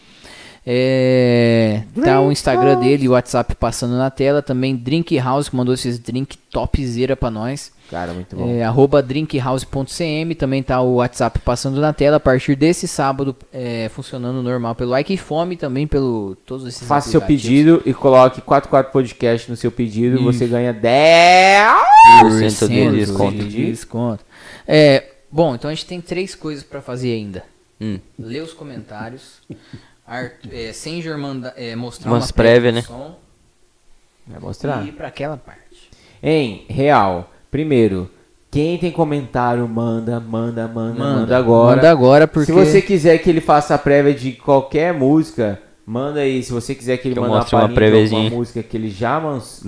É, 0.68 1.84
tá 2.04 2.20
o 2.20 2.32
Instagram 2.32 2.80
dele 2.80 3.06
e 3.06 3.10
o 3.10 3.12
WhatsApp 3.12 3.54
passando 3.56 3.96
na 3.98 4.10
tela. 4.10 4.42
Também 4.42 4.76
Drink 4.76 5.16
House, 5.20 5.48
que 5.48 5.56
mandou 5.56 5.76
esses 5.76 6.00
drink 6.00 6.36
topzera 6.50 7.16
pra 7.16 7.30
nós. 7.30 7.72
Cara, 7.90 8.14
muito 8.14 8.36
bom. 8.36 8.50
É, 8.50 8.64
arroba 8.64 9.04
drinkhouse.cm. 9.04 10.34
Também 10.36 10.64
tá 10.64 10.82
o 10.82 10.96
WhatsApp 10.96 11.40
passando 11.40 11.80
na 11.80 11.94
tela. 11.94 12.18
A 12.18 12.20
partir 12.20 12.56
desse 12.56 12.88
sábado, 12.88 13.36
é, 13.54 13.90
funcionando 13.90 14.42
normal 14.42 14.74
pelo 14.74 14.98
Ike 14.98 15.18
Fome. 15.18 15.56
Também 15.56 15.86
pelo 15.86 16.36
todos 16.48 16.66
esses 16.66 16.88
Faça 16.88 17.12
seu 17.12 17.22
pedido 17.22 17.84
e 17.86 17.94
coloque 17.94 18.42
44 18.42 18.92
Podcast 18.92 19.52
no 19.52 19.56
seu 19.56 19.72
pedido. 19.72 20.24
Você 20.24 20.48
ganha 20.48 20.74
10. 20.74 21.74
Por 22.22 22.32
cento 22.32 22.70
de 22.70 22.76
Cento 22.76 22.96
desconto. 22.96 23.38
de 23.38 23.66
desconto. 23.68 24.26
É, 24.68 25.12
bom, 25.32 25.54
então 25.54 25.70
a 25.70 25.74
gente 25.74 25.86
tem 25.86 26.02
três 26.02 26.34
coisas 26.34 26.64
pra 26.64 26.82
fazer 26.82 27.12
ainda. 27.14 27.44
Hum. 27.80 28.00
Ler 28.18 28.42
os 28.42 28.54
comentários. 28.54 29.42
Art, 30.08 30.34
é, 30.52 30.72
Sanger 30.72 31.18
manda, 31.18 31.54
é, 31.58 31.76
mostrar 31.76 32.12
Umas 32.12 32.28
uma 32.28 32.34
prévia, 32.34 32.72
né? 32.72 32.82
som 32.82 33.16
Vai 34.28 34.40
mostrar. 34.40 34.84
E 34.86 34.90
ir 34.90 34.92
pra 34.94 35.08
aquela 35.08 35.38
parte. 35.38 35.60
Hein, 36.22 36.66
real. 36.70 37.32
Primeiro, 37.52 38.10
quem 38.52 38.78
tem 38.78 38.92
comentário, 38.92 39.68
manda, 39.68 40.20
manda, 40.20 40.68
manda, 40.68 40.94
manda, 41.00 41.00
Manda, 41.22 41.38
agora. 41.38 41.76
manda 41.76 41.92
agora, 41.92 42.28
porque- 42.28 42.46
Se 42.48 42.52
você 42.52 42.82
quiser 42.82 43.18
que 43.20 43.30
ele 43.30 43.42
faça 43.42 43.76
a 43.76 43.78
prévia 43.78 44.14
de 44.14 44.32
qualquer 44.34 44.94
música, 44.94 45.62
manda 45.86 46.20
aí. 46.22 46.42
Se 46.44 46.52
você 46.52 46.74
quiser 46.74 46.98
que 46.98 47.08
ele 47.08 47.20
mande 47.20 47.32
uma 47.32 47.38
uma 47.40 47.46
palhinha 47.46 47.68
de 47.68 47.74
alguma 47.74 47.76
préviazinha. 47.76 48.30
música 48.32 48.64
que 48.64 48.78
ele 48.78 48.90
já, 48.90 49.22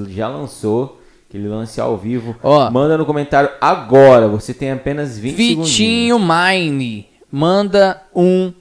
já 0.09 0.27
lançou, 0.27 0.99
que 1.29 1.37
ele 1.37 1.47
lance 1.47 1.79
ao 1.81 1.97
vivo, 1.97 2.35
Ó. 2.41 2.69
manda 2.71 2.97
no 2.97 3.05
comentário 3.05 3.49
agora. 3.61 4.27
Você 4.27 4.53
tem 4.53 4.71
apenas 4.71 5.17
20 5.17 5.35
segundos. 5.35 5.69
Vitinho 5.69 6.17
Mine 6.19 7.07
manda 7.31 8.01
um 8.15 8.51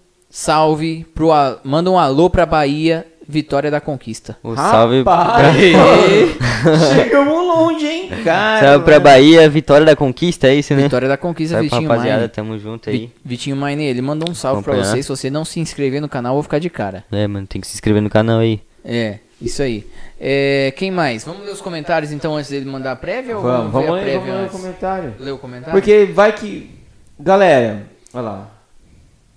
salve 0.41 1.07
pro 1.15 1.33
a- 1.33 1.59
manda 1.65 1.91
um 1.91 1.99
alô 1.99 2.29
pra 2.29 2.45
Bahia, 2.45 3.07
Vitória 3.27 3.71
da 3.71 3.81
Conquista. 3.81 4.37
O 4.43 4.55
salve, 4.55 4.99
Rapaz, 4.99 5.57
Chegamos 6.95 7.35
longe, 7.35 7.87
hein, 7.87 8.11
cara. 8.23 8.67
salve 8.67 8.85
pra 8.85 8.95
mano. 8.95 9.05
Bahia, 9.05 9.49
vitória 9.49 9.87
da 9.87 9.97
conquista, 9.97 10.47
é 10.49 10.55
isso, 10.57 10.75
né? 10.75 10.83
Vitória 10.83 11.09
da 11.09 11.17
Conquista, 11.17 11.55
Salve 11.57 11.69
pra 11.71 11.79
Vitinho 11.79 11.91
rapaziada, 11.91 12.21
Mine. 12.23 12.29
tamo 12.33 12.59
junto 12.59 12.91
aí. 12.91 13.11
Vitinho 13.25 13.57
Mine, 13.57 13.85
ele 13.85 14.03
mandou 14.03 14.31
um 14.31 14.35
salve 14.35 14.63
pra 14.63 14.77
você. 14.77 15.03
Se 15.03 15.09
você 15.09 15.31
não 15.31 15.45
se 15.45 15.59
inscrever 15.59 16.01
no 16.03 16.09
canal, 16.09 16.33
eu 16.33 16.37
vou 16.37 16.43
ficar 16.43 16.59
de 16.59 16.69
cara. 16.69 17.03
É, 17.11 17.27
mano, 17.27 17.47
tem 17.47 17.61
que 17.61 17.67
se 17.67 17.75
inscrever 17.75 18.03
no 18.03 18.11
canal 18.11 18.41
aí. 18.41 18.61
É, 18.85 19.19
isso 19.41 19.63
aí. 19.63 19.87
É, 20.21 20.73
quem 20.77 20.91
mais? 20.91 21.25
Vamos 21.25 21.45
ler 21.47 21.53
os 21.53 21.61
comentários 21.63 22.13
então 22.13 22.37
antes 22.37 22.51
dele 22.51 22.65
mandar 22.71 22.93
a 22.93 22.97
prévia 22.97 23.37
ou 23.37 23.43
Vamos, 23.43 23.67
ver 23.67 23.73
vamos 23.73 23.89
a 23.89 23.93
ler, 23.95 24.03
prévia 24.03 24.21
vamos 24.21 24.41
ler 24.41 24.47
o 24.47 24.51
comentário. 24.51 25.15
Ler 25.19 25.31
o 25.33 25.39
comentário? 25.39 25.73
Porque 25.73 26.05
vai 26.13 26.33
que. 26.33 26.71
Galera, 27.19 27.83
olha 28.13 28.23
lá. 28.23 28.51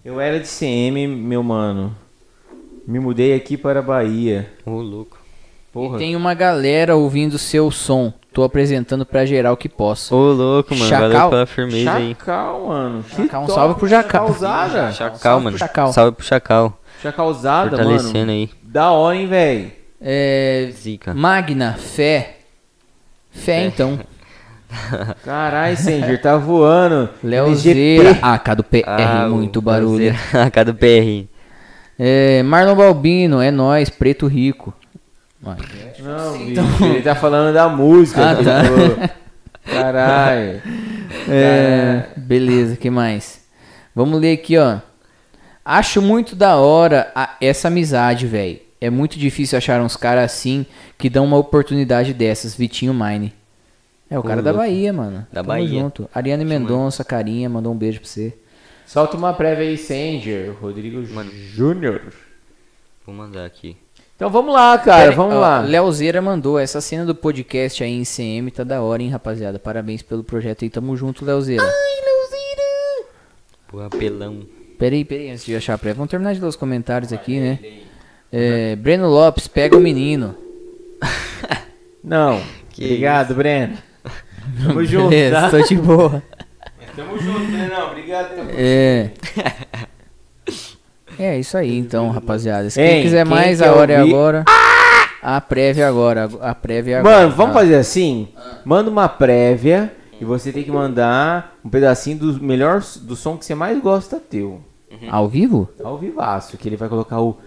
Eu 0.03 0.19
era 0.19 0.39
de 0.39 0.47
CM, 0.47 1.07
meu 1.07 1.43
mano. 1.43 1.95
Me 2.87 2.99
mudei 2.99 3.33
aqui 3.33 3.57
para 3.57 3.79
a 3.79 3.83
Bahia. 3.83 4.49
Ô, 4.65 4.71
louco. 4.81 5.17
Porra. 5.71 5.97
Tem 5.99 6.15
uma 6.15 6.33
galera 6.33 6.95
ouvindo 6.95 7.37
seu 7.37 7.69
som. 7.69 8.11
Tô 8.33 8.43
apresentando 8.43 9.05
pra 9.05 9.25
geral 9.25 9.55
que 9.57 9.67
posso. 9.69 10.15
Ô, 10.15 10.31
louco, 10.31 10.73
mano. 10.73 10.89
Chacal. 10.89 11.09
Valeu 11.09 11.29
pela 11.29 11.45
firmeza 11.45 11.93
aí. 11.93 12.09
Chacal, 12.09 12.65
mano. 12.67 13.03
Que 13.03 13.15
Chacal, 13.15 13.43
um 13.43 13.45
top, 13.45 13.55
salve 13.59 13.75
pro 13.79 13.87
Jacal. 13.87 14.27
Chacalzada. 14.27 14.91
Chacal, 14.93 15.41
mano. 15.41 15.57
Chacal. 15.57 15.93
Salve 15.93 16.15
pro 16.15 16.25
Chacal. 16.25 16.79
Chacalzada, 17.01 17.69
Fortalecendo 17.77 18.17
mano. 18.19 18.31
aí. 18.31 18.49
Da 18.63 18.91
hora, 18.91 19.15
hein, 19.15 19.27
velho. 19.27 19.71
É, 20.01 20.69
Zica. 20.73 21.13
Magna, 21.13 21.73
fé. 21.73 22.37
Fé, 23.31 23.65
então. 23.65 23.99
Caralho, 25.23 25.75
Sanger, 25.77 26.21
tá 26.21 26.37
voando. 26.37 27.09
Leozeira. 27.23 28.17
Ah, 28.21 28.37
cá 28.37 28.53
do 28.53 28.63
PR, 28.63 28.83
Ah, 28.85 29.27
o- 29.27 29.35
muito 29.35 29.61
barulho. 29.61 30.13
A 30.33 30.49
cada 30.51 30.73
PR. 30.73 31.27
É, 31.97 32.41
Marlon 32.43 32.75
Balbino, 32.75 33.41
é 33.41 33.51
nóis, 33.51 33.89
preto 33.89 34.27
rico. 34.27 34.73
Vai. 35.41 35.57
Não, 35.99 36.37
bicho, 36.37 36.83
ele 36.85 37.01
tá 37.01 37.15
falando 37.15 37.53
da 37.53 37.67
música. 37.67 38.31
Ah, 38.31 38.35
tá. 38.35 39.09
Caralho. 39.65 40.61
É, 41.27 42.03
beleza, 42.17 42.75
que 42.75 42.89
mais? 42.89 43.41
Vamos 43.95 44.19
ler 44.19 44.33
aqui, 44.33 44.57
ó. 44.57 44.77
Acho 45.65 46.01
muito 46.01 46.35
da 46.35 46.55
hora 46.55 47.11
a- 47.15 47.35
essa 47.41 47.67
amizade, 47.67 48.25
velho. 48.27 48.59
É 48.81 48.89
muito 48.89 49.19
difícil 49.19 49.57
achar 49.57 49.81
uns 49.81 49.95
caras 49.97 50.25
assim 50.25 50.65
que 50.97 51.09
dão 51.09 51.25
uma 51.25 51.37
oportunidade 51.37 52.13
dessas. 52.13 52.55
Vitinho 52.55 52.93
Mine. 52.93 53.33
É 54.09 54.17
o 54.17 54.23
cara 54.23 54.41
da 54.41 54.51
louco. 54.51 54.65
Bahia, 54.65 54.91
mano. 54.91 55.19
Da 55.31 55.41
Tamo 55.41 55.47
Bahia. 55.49 55.81
Junto. 55.81 56.09
Ariane 56.13 56.43
Mendonça, 56.43 57.03
carinha, 57.03 57.47
mandou 57.49 57.71
um 57.73 57.77
beijo 57.77 57.99
pra 57.99 58.09
você. 58.09 58.33
Solta 58.85 59.15
uma 59.15 59.33
prévia 59.33 59.65
aí, 59.67 59.77
Sanger. 59.77 60.55
Rodrigo 60.59 61.01
Mano. 61.13 61.31
Júnior. 61.31 62.01
Vou 63.05 63.13
mandar 63.13 63.45
aqui. 63.45 63.77
Então 64.15 64.29
vamos 64.29 64.53
lá, 64.53 64.77
cara. 64.79 65.03
Pera- 65.03 65.15
vamos 65.15 65.35
ó, 65.35 65.39
lá. 65.39 65.61
Leozeira 65.61 66.21
mandou. 66.21 66.57
Essa 66.59 66.81
cena 66.81 67.05
do 67.05 67.13
podcast 67.13 67.83
aí 67.83 67.93
em 67.93 68.03
CM 68.03 68.49
tá 68.51 68.63
da 68.63 68.81
hora, 68.81 69.01
hein, 69.01 69.09
rapaziada. 69.09 69.59
Parabéns 69.59 70.01
pelo 70.01 70.23
projeto 70.23 70.63
aí. 70.65 70.69
Tamo 70.69 70.97
junto, 70.97 71.23
Leozeira. 71.23 71.63
Pô, 73.67 73.79
apelão. 73.81 74.39
Peraí, 74.79 75.05
peraí, 75.05 75.29
antes 75.29 75.45
de 75.45 75.55
achar 75.55 75.75
a 75.75 75.77
prévia. 75.77 75.97
Vamos 75.97 76.09
terminar 76.09 76.33
de 76.33 76.41
ler 76.41 76.47
os 76.47 76.55
comentários 76.55 77.13
aqui, 77.13 77.39
né? 77.39 77.59
É, 78.31 78.75
Breno 78.75 79.07
Lopes, 79.07 79.47
pega 79.47 79.77
o 79.77 79.79
menino. 79.79 80.35
Não. 82.03 82.41
Que 82.71 82.85
Obrigado, 82.85 83.35
Breno. 83.35 83.77
Tamo 84.63 84.83
junto, 84.85 85.09
Beleza, 85.09 85.41
tá? 85.41 85.49
tô 85.49 85.61
de 85.61 85.75
boa. 85.75 86.23
Tamo 86.95 87.17
junto, 87.19 87.51
Brenão. 87.51 87.87
Obrigado. 87.91 88.35
tamo- 88.35 88.49
É. 88.53 89.11
É 91.17 91.37
isso 91.39 91.57
aí, 91.57 91.77
então, 91.77 92.09
rapaziada. 92.09 92.69
Se 92.69 92.81
Hein, 92.81 92.89
quem 92.89 93.03
quiser 93.03 93.25
quem 93.25 93.35
mais, 93.35 93.61
a 93.61 93.73
hora 93.73 93.93
é 93.93 93.99
ouvir- 93.99 94.13
agora. 94.13 94.45
A 95.21 95.41
prévia 95.41 95.83
é 95.83 95.87
agora. 95.87 96.29
A 96.41 96.55
prévia 96.55 96.95
é 96.95 96.99
agora. 96.99 97.17
Mano, 97.23 97.35
vamos 97.35 97.53
tá? 97.53 97.59
fazer 97.59 97.75
assim? 97.75 98.29
Manda 98.63 98.89
uma 98.89 99.09
prévia 99.09 99.93
e 100.19 100.23
você 100.23 100.51
tem 100.53 100.63
que 100.63 100.71
mandar 100.71 101.57
um 101.63 101.69
pedacinho 101.69 102.17
do 102.17 102.41
melhor 102.41 102.81
do 103.01 103.15
som 103.17 103.37
que 103.37 103.45
você 103.45 103.53
mais 103.53 103.77
gosta 103.81 104.17
teu. 104.17 104.61
Ao 105.09 105.27
vivo? 105.27 105.69
Ao 105.83 105.97
vivaço, 105.97 106.57
que 106.57 106.67
ele 106.69 106.77
vai 106.77 106.87
colocar 106.89 107.19
o. 107.21 107.37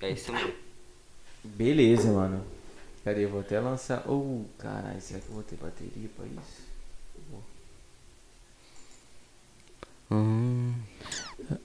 É 0.00 0.10
isso 0.10 0.32
mesmo. 0.32 0.50
Beleza, 1.44 2.10
mano. 2.12 2.40
Cadê? 3.04 3.24
Eu 3.24 3.28
vou 3.30 3.40
até 3.40 3.60
lançar. 3.60 4.02
Oh, 4.08 4.42
caralho, 4.58 5.00
será 5.00 5.20
que 5.20 5.28
eu 5.28 5.34
vou 5.34 5.42
ter 5.42 5.56
bateria 5.56 6.08
pra 6.16 6.24
isso? 6.26 6.64
Hum. 10.10 10.72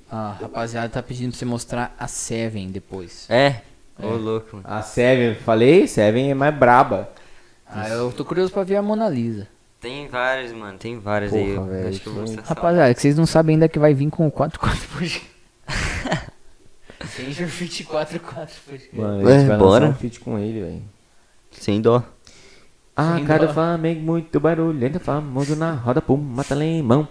A 0.10 0.32
rapaziada 0.42 0.90
tá 0.90 1.04
pedindo 1.04 1.32
pra 1.32 1.40
você 1.40 1.46
mostrar 1.46 1.96
a 2.00 2.08
Seven 2.08 2.70
depois. 2.70 3.26
É? 3.30 3.62
Ô, 4.02 4.08
louco, 4.16 4.58
mano. 4.58 4.68
A 4.68 4.82
Seven, 4.82 5.36
falei? 5.36 5.88
Seven 5.88 6.32
é 6.32 6.34
mais 6.34 6.56
braba. 6.56 7.10
Ah, 7.68 7.88
eu 7.90 8.12
tô 8.12 8.26
curioso 8.26 8.52
pra 8.52 8.64
ver 8.64 8.78
a 8.78 8.82
Mona 8.82 9.08
Lisa. 9.10 9.48
Tem 9.80 10.08
várias, 10.08 10.52
mano. 10.52 10.78
Tem 10.78 10.98
várias 11.00 11.34
aí. 11.34 11.54
Porra, 11.54 11.68
Eu 11.68 11.72
velho, 11.72 11.90
acho 11.90 12.00
que 12.02 12.08
eu 12.08 12.14
vou 12.14 12.22
mostrar. 12.24 12.44
Rapaziada, 12.44 12.94
que 12.94 13.02
vocês 13.02 13.18
não 13.18 13.26
sabem 13.26 13.56
ainda 13.56 13.70
que 13.70 13.80
vai 13.80 13.94
vir 13.94 14.10
com 14.10 14.28
o 14.28 14.32
4-4 14.32 14.58
podcast. 14.92 15.30
Ranger 17.18 17.48
24 17.48 18.20
4 18.20 18.56
podcast. 18.68 18.96
Mano, 18.96 19.24
Ué, 19.26 19.36
a 19.36 19.40
gente 19.40 19.48
vai 19.48 19.58
bora? 19.58 19.86
lançar 19.86 19.96
um 19.98 20.00
feat 20.00 20.20
com 20.20 20.38
ele, 20.40 20.62
velho. 20.62 20.82
Sem 21.52 21.82
dó. 21.82 22.04
Ah, 22.96 23.16
Sem 23.16 23.26
cada 23.26 23.48
dó. 23.48 23.54
Flamengo, 23.54 24.02
muito 24.02 24.40
barulho, 24.40 24.86
ainda 24.86 25.00
famoso 25.00 25.56
na 25.56 25.74
roda, 25.74 26.02
pum, 26.02 26.18
mata 26.18 26.56
lemão. 26.56 27.08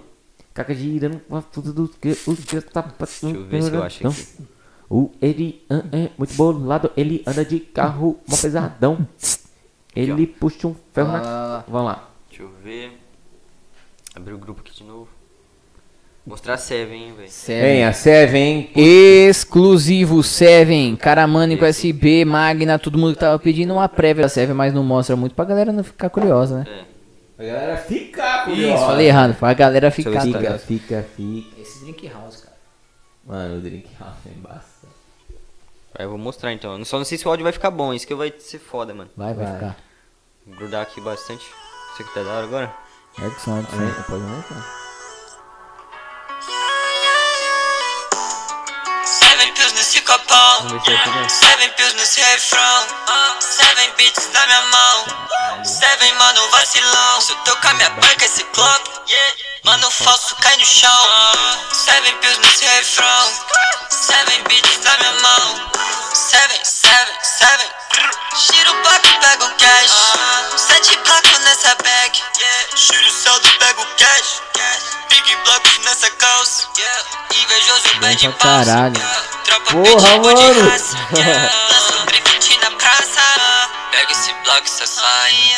Caca 0.53 0.75
girando, 0.75 1.21
com 1.21 1.41
tudo 1.41 1.73
do 1.73 1.89
que 1.89 2.17
o 2.27 2.37
que 2.37 2.61
tá 2.61 2.83
passando. 2.83 3.33
Deixa 3.33 3.45
eu 3.45 3.49
ver 3.49 3.63
se 3.63 3.75
eu 3.75 3.83
acho 3.83 4.07
aqui. 4.09 4.49
O 4.91 5.11
ele 5.21 5.63
ah, 5.69 5.85
é 5.93 6.11
muito 6.17 6.35
bolado, 6.35 6.91
ele 6.97 7.23
anda 7.27 7.45
de 7.45 7.61
carro, 7.61 8.19
mó 8.27 8.37
pesadão. 8.37 9.07
Ele 9.95 10.27
puxa 10.27 10.67
um 10.67 10.75
ferro 10.93 11.13
Lá, 11.13 11.21
na. 11.21 11.65
Vamos 11.69 11.87
lá. 11.87 12.09
Deixa 12.29 12.43
eu 12.43 12.51
ver. 12.63 12.99
Abrir 14.15 14.33
o 14.33 14.39
grupo 14.39 14.61
aqui 14.61 14.75
de 14.75 14.85
novo. 14.85 15.18
Mostrar 16.29 16.55
a 16.55 16.59
Seven, 16.59 16.95
hein, 17.03 17.09
velho. 17.09 17.19
Vem, 17.19 17.29
Seven. 17.29 17.85
a 17.85 17.93
Seven. 17.93 18.71
Exclusivo 18.77 20.23
Seven, 20.23 20.95
Caramânico 20.97 21.65
SB, 21.65 22.25
Magna, 22.25 22.79
todo 22.79 22.99
mundo 22.99 23.15
que 23.15 23.21
tava 23.21 23.39
pedindo 23.39 23.73
uma 23.73 23.89
prévia 23.89 24.23
da 24.25 24.29
Seven, 24.29 24.55
mas 24.55 24.75
não 24.75 24.85
mostra 24.85 25.17
muito 25.17 25.35
pra 25.35 25.45
galera 25.45 25.73
não 25.73 25.83
ficar 25.83 26.11
curiosa, 26.11 26.59
né? 26.59 26.67
É. 26.69 27.43
A 27.43 27.47
galera 27.47 27.77
fica 27.77 28.51
Isso, 28.51 28.85
falei 28.85 29.07
errado, 29.07 29.35
pra 29.37 29.55
galera 29.55 29.91
ficar 29.91 30.11
ver 30.11 30.21
se 30.21 30.27
Fica, 30.27 30.39
curiosa. 30.39 30.59
fica, 30.59 31.07
fica. 31.17 31.61
Esse 31.61 31.81
Drink 31.85 32.09
House, 32.09 32.37
cara. 32.43 32.57
Mano, 33.25 33.57
o 33.59 33.61
drink 33.61 33.87
house 34.01 34.17
é 34.27 34.31
embaçado. 34.37 34.65
Aí 35.95 36.05
eu 36.07 36.09
vou 36.11 36.19
mostrar 36.19 36.53
então. 36.53 36.79
Eu 36.79 36.85
Só 36.85 36.97
não 36.99 37.05
sei 37.05 37.17
se 37.19 37.27
o 37.27 37.31
áudio 37.31 37.45
vai 37.45 37.53
ficar 37.53 37.71
bom. 37.71 37.93
Isso 37.95 38.07
que 38.07 38.15
vai 38.15 38.33
ser 38.39 38.59
foda, 38.59 38.93
mano. 38.95 39.11
Vai, 39.17 39.35
vai, 39.35 39.45
Vai. 39.45 39.55
ficar. 39.55 39.77
Vou 40.47 40.57
grudar 40.57 40.83
aqui 40.83 41.01
bastante. 41.01 41.43
Isso 41.93 42.03
aqui 42.03 42.15
tá 42.15 42.23
da 42.23 42.31
hora 42.33 42.47
agora. 42.47 42.75
Edson. 43.19 43.57
Aí, 43.57 43.65
Pode 44.09 44.23
aumentar. 44.23 44.88
Pegar. 50.09 51.29
Seven 51.29 51.69
pills 51.77 51.95
nesse 51.95 52.21
refrão. 52.21 52.87
Seven 53.41 53.93
beats 53.97 54.31
na 54.33 54.47
minha 54.47 54.63
mão. 54.63 55.65
Seven, 55.65 56.15
mano, 56.15 56.51
vacilão. 56.51 57.21
Se 57.21 57.33
eu 57.33 57.37
tocar 57.39 57.75
minha 57.75 57.91
banca, 57.91 58.25
esse 58.25 58.43
clock. 58.45 58.91
Mano, 59.69 59.91
falso 59.91 60.35
cai 60.37 60.57
no 60.57 60.65
chão. 60.65 60.91
Seven 61.75 62.15
pills 62.23 62.39
nesse 62.39 62.65
refrão. 62.65 63.33
Seven 63.91 64.43
beats 64.45 64.79
na 64.83 64.97
minha 64.97 65.13
mão. 65.21 65.71
Seven, 66.15 66.59
seven, 66.65 67.15
seven. 67.23 67.69
Tira 68.47 68.71
o 68.71 68.75
bloco, 68.81 69.21
pega 69.21 69.45
o 69.45 69.51
cash. 69.57 69.93
Sete 70.57 70.97
blocos 71.05 71.39
nessa 71.41 71.75
bag. 71.85 72.23
Tira 72.77 73.09
o 73.09 73.11
saldo, 73.11 73.47
pega 73.59 73.83
o 73.83 73.87
cash. 73.99 74.41
Big 75.11 75.37
blocos 75.45 75.79
nessa 75.85 76.11
calça. 76.13 76.67
Invejoso 77.35 77.83
pra 78.01 78.31
pausa. 78.33 78.73
caralho. 78.73 79.03
Tropa 79.45 79.71
Porra, 79.75 80.09
de 80.13 80.19
mano. 80.21 80.71
raça. 80.71 80.97
Lança 81.71 81.97
um 81.99 82.05
briefing 82.07 82.59
na 82.61 82.71
praça. 82.71 83.21
Pega 83.91 84.13
esse 84.13 84.33
bloco 84.33 84.67
e 84.67 84.87
sai. 84.87 85.57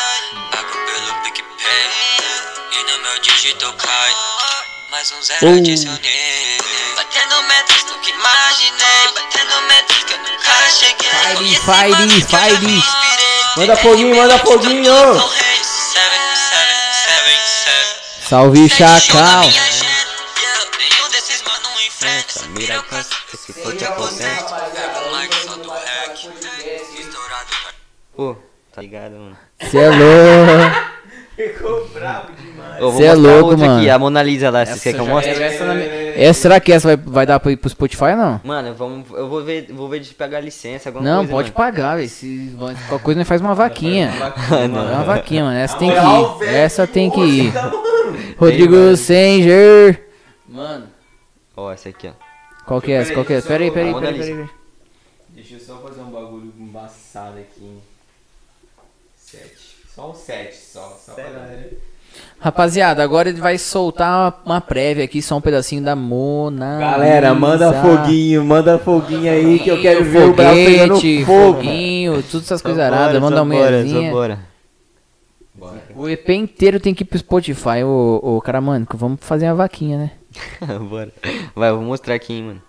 Pago 0.50 0.72
pelo 0.84 1.14
PicPay. 1.22 2.59
E 2.80 2.82
no 2.82 2.98
meu 3.02 3.18
dígito 3.20 3.70
cai. 3.74 4.12
Mais 4.90 5.12
um 5.12 5.20
zero 5.20 5.54
adicionei. 5.54 6.58
Batendo 6.96 7.42
metas 7.42 7.84
nunca 7.84 8.08
imaginei. 8.08 9.08
Batendo 9.14 9.60
metas 9.68 10.02
que 10.04 10.12
eu 10.14 10.18
nunca 10.18 10.70
cheguei. 10.70 11.10
Fire, 11.10 11.56
fire, 11.60 12.08
que 12.08 12.24
fire. 12.24 12.82
Manda 13.56 13.76
foguinho, 13.76 14.16
manda 14.16 14.38
foguinho. 14.38 14.94
Salve, 18.26 18.66
Chacal. 18.70 19.44
Essa 22.00 22.46
mira 22.48 22.82
Pô, 28.16 28.36
tá 28.72 28.80
ligado, 28.80 29.12
mano. 29.12 29.38
Cê 29.70 29.78
é 29.78 29.90
louco. 29.90 30.90
Ficou 31.40 31.88
bravo 31.88 32.39
demais. 32.70 32.82
Eu 32.82 32.90
vou 32.90 33.00
Cê 33.00 33.06
é 33.06 33.14
louco, 33.14 33.50
outra 33.50 33.66
aqui, 33.66 33.66
mano. 33.86 33.92
a 33.94 33.98
Mona 33.98 34.22
Lisa 34.22 34.50
lá, 34.50 34.64
vocês 34.66 34.82
querem 34.82 35.00
que 35.00 35.06
eu 35.08 35.14
mostre? 35.14 35.32
quero 35.32 35.44
essa 35.44 35.64
minha- 35.74 36.10
É, 36.16 36.32
será 36.32 36.60
que 36.60 36.72
essa 36.72 36.88
vai, 36.88 36.96
vai 36.96 37.26
dar 37.26 37.38
pra 37.40 37.52
ir 37.52 37.56
pro 37.56 37.70
Spotify 37.70 38.04
ou 38.04 38.16
não? 38.16 38.40
Mano, 38.44 38.74
vamos, 38.74 39.10
eu 39.10 39.28
vou 39.28 39.42
ver, 39.44 39.66
vou 39.72 39.88
ver 39.88 40.00
de 40.00 40.12
pegar 40.14 40.40
licença, 40.40 40.88
alguma 40.88 41.04
Não, 41.04 41.16
coisa, 41.18 41.32
pode 41.32 41.48
mano. 41.48 41.54
pagar, 41.56 41.96
velho. 41.96 42.08
Se 42.08 42.54
qualquer 42.58 43.02
coisa, 43.04 43.24
faz 43.24 43.40
uma 43.40 43.54
vaquinha. 43.54 44.10
É 44.52 44.66
Não. 44.68 44.82
uma 44.84 45.04
vaquinha, 45.04 45.44
mano. 45.44 45.56
Essa 45.58 45.76
tem 45.78 45.90
que 45.90 45.96
ir. 46.44 46.48
Essa 46.48 46.86
tem 46.86 47.10
que 47.10 47.20
ir. 47.20 47.52
Mano. 47.54 47.82
Rodrigo 48.38 48.74
mano. 48.74 48.96
Sanger. 48.96 50.08
Mano, 50.48 50.86
Ó, 51.56 51.70
essa 51.72 51.88
aqui, 51.90 52.08
ó. 52.08 52.12
qual 52.66 52.80
que 52.80 52.90
é 52.92 52.96
essa? 52.96 53.12
Qual 53.12 53.24
que 53.24 53.32
é 53.32 53.36
essa? 53.36 53.46
Pera 53.48 53.62
aí, 53.64 53.70
pera 53.70 53.86
aí, 53.88 53.94
pera 53.94 54.10
aí. 54.10 54.46
Deixa 55.28 55.54
eu 55.54 55.60
só 55.60 55.76
fazer 55.78 56.00
um 56.00 56.10
bagulho 56.10 56.52
embaçado 56.58 57.38
aqui. 57.38 57.78
Sete. 59.16 59.76
Só 59.94 60.10
um 60.10 60.14
sete, 60.14 60.56
só. 60.56 60.98
Só 61.04 61.12
pra 61.14 61.24
galera. 61.24 61.70
Rapaziada, 62.42 63.04
agora 63.04 63.28
ele 63.28 63.38
vai 63.38 63.58
soltar 63.58 64.40
uma, 64.46 64.62
prévia 64.62 65.04
aqui, 65.04 65.20
só 65.20 65.36
um 65.36 65.42
pedacinho 65.42 65.84
da 65.84 65.94
Mona. 65.94 66.78
Galera, 66.78 67.34
manda 67.34 67.70
foguinho, 67.70 68.42
manda 68.42 68.78
foguinho 68.78 69.30
aí 69.30 69.58
que 69.58 69.68
eu 69.68 69.78
quero 69.78 69.98
Foguinho, 69.98 70.12
ver 70.18 70.28
o 70.30 70.32
bravo 70.32 70.54
pegando 70.54 70.94
foguete, 70.94 71.24
fogo. 71.26 71.54
Foguinho, 71.54 72.22
tudo 72.22 72.42
essas 72.42 72.62
coisas 72.62 72.82
aradas, 72.82 73.20
manda 73.20 73.42
uma 73.42 73.54
só 73.54 74.10
bora. 74.10 74.38
O 75.94 76.08
EP 76.08 76.30
inteiro 76.30 76.80
tem 76.80 76.94
que 76.94 77.02
ir 77.02 77.06
pro 77.06 77.18
Spotify, 77.18 77.84
ô, 77.84 78.18
ô 78.22 78.40
cara, 78.40 78.58
mano, 78.58 78.86
que 78.86 78.96
vamos 78.96 79.18
fazer 79.20 79.46
uma 79.46 79.56
vaquinha, 79.56 79.98
né? 79.98 80.10
bora. 80.88 81.12
Vai, 81.54 81.68
eu 81.68 81.76
vou 81.76 81.84
mostrar 81.84 82.14
aqui, 82.14 82.32
hein, 82.32 82.42
mano. 82.42 82.62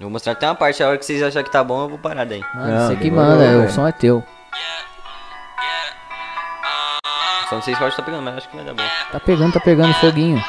Eu 0.00 0.06
vou 0.06 0.10
mostrar 0.10 0.32
até 0.32 0.48
uma 0.48 0.56
parte, 0.56 0.82
a 0.82 0.88
hora 0.88 0.98
que 0.98 1.06
vocês 1.06 1.22
acharem 1.22 1.44
que 1.44 1.52
tá 1.52 1.62
bom, 1.62 1.82
eu 1.82 1.90
vou 1.90 1.98
parar 1.98 2.24
daí. 2.24 2.42
Mano, 2.56 2.74
Não, 2.74 2.88
você 2.88 2.96
que 2.96 3.08
manda, 3.08 3.64
o 3.64 3.70
som 3.70 3.86
é 3.86 3.92
teu. 3.92 4.20
Só 7.52 7.56
não 7.56 7.62
sei 7.62 7.74
se 7.74 7.80
pode 7.80 7.94
tá 7.94 8.02
pegando, 8.02 8.22
mas 8.22 8.38
acho 8.38 8.48
que 8.48 8.56
vai 8.56 8.64
dar 8.64 8.72
bom. 8.72 8.82
Tá 9.10 9.20
pegando, 9.20 9.52
tá 9.52 9.60
pegando 9.60 9.92
foguinho. 9.96 10.36
Mil 10.36 10.44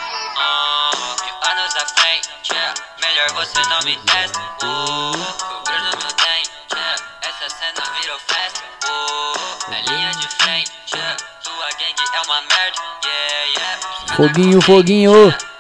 anos 15.14 15.53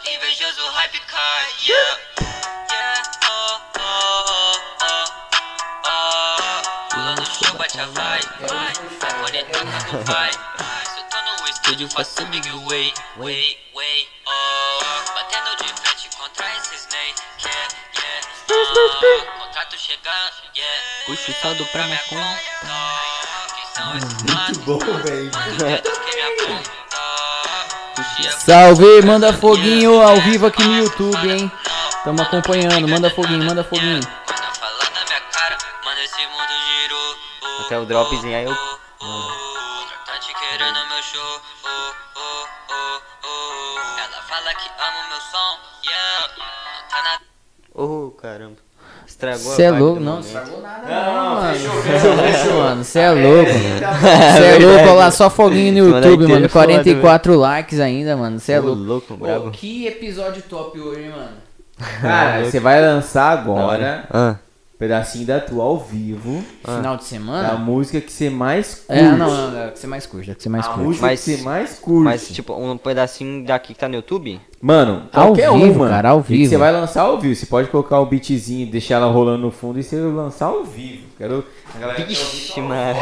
estúdio, 11.73 11.89
faço 11.89 12.25
big 12.27 12.47
way, 12.67 12.93
way, 13.17 13.57
way, 13.73 14.07
oh. 14.27 14.83
Batendo 15.15 15.55
de 15.57 15.67
frente 15.81 16.09
contra 16.17 16.45
esse 16.57 16.75
snake, 16.75 17.21
yeah, 17.43 17.67
yeah. 17.95 18.21
Oh. 18.51 19.43
Contrato 19.45 19.75
chegando, 19.77 20.33
yeah. 20.55 20.81
Puxa 21.07 21.33
saldo 21.41 21.65
pra 21.67 21.83
minha 21.85 21.99
conta. 22.09 22.39
Esses 23.97 24.23
manos? 24.23 24.57
Bom, 24.59 24.79
velho. 24.79 25.31
Salve, 28.45 29.01
manda 29.03 29.33
foguinho 29.33 30.01
ao 30.01 30.17
vivo 30.17 30.45
aqui 30.45 30.63
no 30.63 30.77
YouTube, 30.77 31.31
hein? 31.31 31.51
Tamo 32.03 32.21
acompanhando, 32.21 32.87
manda 32.87 33.09
foguinho, 33.09 33.43
manda 33.43 33.63
foguinho. 33.63 34.01
Até 37.65 37.79
o 37.79 37.85
dropzinho 37.85 38.37
aí 38.37 38.43
eu. 38.43 38.72
Estragou 49.23 49.51
a 49.51 49.55
Cê 49.55 49.63
é 49.63 49.71
vibe 49.71 49.81
louco, 49.81 49.99
não, 49.99 50.11
momento. 50.11 50.25
estragou 50.25 50.61
nada 50.61 50.87
Não, 50.87 51.13
não, 51.13 51.35
mano. 51.35 51.53
fechou, 51.53 51.81
fechou, 51.81 52.17
fechou. 52.17 52.53
Mano, 52.63 52.83
cê 52.83 52.99
é 52.99 53.11
louco. 53.11 53.51
Tá 53.79 54.39
é 54.39 54.59
louco, 54.59 54.83
olha 54.83 54.93
lá, 54.93 55.11
só 55.11 55.29
foguinho 55.29 55.71
no 55.73 55.95
YouTube, 55.95 56.27
mano. 56.27 56.45
é 56.45 56.49
foda, 56.49 56.65
44 56.67 57.35
likes 57.37 57.79
ainda, 57.79 58.17
mano. 58.17 58.39
Cê 58.39 58.53
é 58.53 58.59
louco. 58.59 59.15
louco, 59.15 59.51
que 59.51 59.87
episódio 59.87 60.43
top 60.43 60.79
hoje, 60.79 61.03
hein, 61.03 61.11
mano. 61.15 61.43
Cara, 62.01 62.43
você 62.45 62.59
vai 62.59 62.81
lançar 62.81 63.31
agora 63.31 64.07
pedacinho 64.83 65.25
da 65.25 65.39
tua 65.39 65.63
ao 65.63 65.77
vivo. 65.79 66.43
Final 66.65 66.97
de 66.97 67.03
Da 67.03 67.07
semana? 67.07 67.53
música 67.55 68.01
que 68.01 68.11
você 68.11 68.29
mais 68.29 68.75
curte. 68.85 69.01
É, 69.01 69.11
não, 69.11 69.17
não, 69.51 69.57
é 69.63 69.71
que 69.71 69.79
você 69.79 69.87
mais 69.87 70.05
curte, 70.05 70.31
é 70.31 70.35
que 70.35 70.43
você 70.43 70.49
mais 70.49 70.65
A 70.65 70.69
curte. 70.69 70.83
música 70.83 71.05
Mas- 71.05 71.23
que 71.23 71.37
você 71.37 71.41
mais 71.43 71.79
curte. 71.79 72.03
mas 72.03 72.27
tipo, 72.27 72.53
um 72.53 72.77
pedacinho 72.77 73.45
daqui 73.45 73.73
que 73.73 73.79
tá 73.79 73.87
no 73.87 73.95
YouTube? 73.95 74.41
Mano, 74.61 75.07
Ao 75.13 75.27
qualquer 75.27 75.51
vivo, 75.53 75.79
uma. 75.83 75.89
cara, 75.89 76.09
ao 76.09 76.21
que 76.21 76.33
vivo. 76.37 76.49
você 76.49 76.57
vai 76.57 76.71
lançar 76.71 77.01
ao 77.03 77.19
vivo. 77.19 77.33
Você 77.35 77.45
pode 77.45 77.69
colocar 77.69 78.01
um 78.01 78.05
beatzinho, 78.05 78.67
deixar 78.69 78.95
ela 78.95 79.07
rolando 79.11 79.39
no 79.43 79.51
fundo 79.51 79.79
e 79.79 79.83
você 79.83 79.95
lançar 79.97 80.47
ao 80.47 80.63
vivo. 80.65 81.03
Quero. 81.17 81.45
A 81.75 81.79
galera 81.79 82.05
Vixe, 82.05 82.59
mano. 82.61 82.99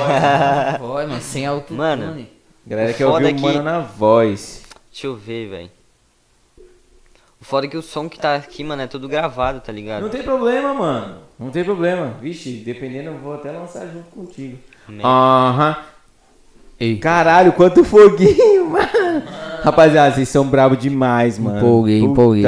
voz. 0.79 1.07
Mano, 1.09 1.21
sem 1.21 1.45
autotune. 1.45 1.77
Mano. 1.77 2.25
Galera 2.65 2.93
quer 2.93 3.05
Foda 3.05 3.25
ouvir 3.25 3.33
o 3.33 3.35
que- 3.35 3.41
mano 3.41 3.63
na 3.63 3.79
voz. 3.79 4.61
Deixa 4.91 5.07
eu 5.07 5.15
ver, 5.15 5.49
velho. 5.49 5.69
É 7.63 7.67
que 7.67 7.77
o 7.77 7.81
som 7.81 8.07
que 8.07 8.19
tá 8.19 8.35
aqui, 8.35 8.63
mano, 8.63 8.81
é 8.83 8.87
tudo 8.87 9.07
gravado, 9.09 9.59
tá 9.59 9.71
ligado? 9.71 10.03
Não 10.03 10.09
tem 10.09 10.21
problema, 10.23 10.73
mano. 10.73 11.15
Não 11.39 11.49
tem 11.49 11.63
problema. 11.63 12.13
Vixe, 12.21 12.51
dependendo, 12.65 13.09
eu 13.09 13.17
vou 13.17 13.33
até 13.33 13.51
lançar 13.51 13.87
junto 13.87 14.05
contigo. 14.15 14.57
Aham. 15.03 15.75
Ei, 16.79 16.97
Caralho, 16.97 17.53
quanto 17.53 17.83
foguinho, 17.83 18.69
mano. 18.71 19.23
Rapaziada, 19.63 20.15
vocês 20.15 20.29
são 20.29 20.45
bravos 20.47 20.77
demais, 20.77 21.37
mano. 21.37 21.57
Empolguei, 21.57 21.99
Puta- 21.99 22.11
empolguei. 22.11 22.43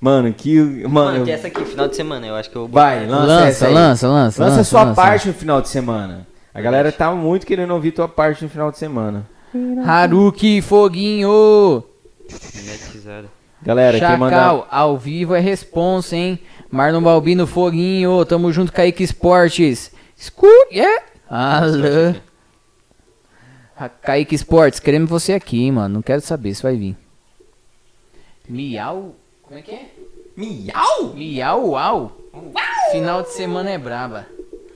Mano, 0.00 0.32
que. 0.32 0.60
Mano, 0.60 0.88
Mano, 0.90 1.16
eu- 1.18 1.24
tem 1.24 1.34
essa 1.34 1.46
aqui, 1.46 1.64
final 1.64 1.88
de 1.88 1.96
semana, 1.96 2.26
eu 2.26 2.34
acho 2.34 2.50
que 2.50 2.56
eu 2.56 2.62
vou 2.62 2.68
vai, 2.70 3.06
lança, 3.06 3.26
lança, 3.26 3.68
lança, 3.68 4.08
lança, 4.08 4.44
Lança 4.44 4.60
a 4.60 4.64
sua 4.64 4.82
lança. 4.84 4.94
parte 5.00 5.28
no 5.28 5.34
final 5.34 5.62
de 5.62 5.68
semana. 5.68 6.26
A 6.52 6.60
galera 6.60 6.90
tá 6.92 7.10
muito 7.12 7.46
querendo 7.46 7.72
ouvir 7.72 7.92
tua 7.92 8.08
parte 8.08 8.42
no 8.44 8.50
final 8.50 8.70
de 8.70 8.78
semana. 8.78 9.26
Haruki 9.86 10.60
Foguinho. 10.60 11.82
Monetizado. 12.54 13.28
Galera, 13.66 13.98
quem 13.98 14.16
mandar. 14.16 14.36
Chacal, 14.36 14.68
ao 14.70 14.96
vivo 14.96 15.34
é 15.34 15.40
responsa, 15.40 16.14
hein? 16.16 16.38
Marlon 16.70 17.02
Balbino 17.02 17.46
Foguinho. 17.46 18.24
Tamo 18.24 18.52
junto, 18.52 18.72
Kaique 18.72 19.02
Esportes. 19.02 19.92
Scu, 20.18 20.46
yeah. 20.72 21.02
Alô. 21.28 22.14
Ah, 23.78 23.88
Kaique 23.88 24.34
Esportes, 24.34 24.78
queremos 24.80 25.10
você 25.10 25.32
aqui, 25.34 25.64
hein, 25.64 25.72
mano. 25.72 25.94
Não 25.96 26.02
quero 26.02 26.20
saber 26.22 26.54
se 26.54 26.62
vai 26.62 26.76
vir. 26.76 26.96
Miau? 28.48 29.14
Como 29.42 29.58
é 29.58 29.62
que 29.62 29.70
é? 29.72 29.86
Miau? 30.36 31.12
Miau, 31.14 31.68
uau. 31.70 32.12
Final 32.92 33.22
de 33.22 33.30
semana 33.30 33.70
é 33.70 33.78
braba. 33.78 34.26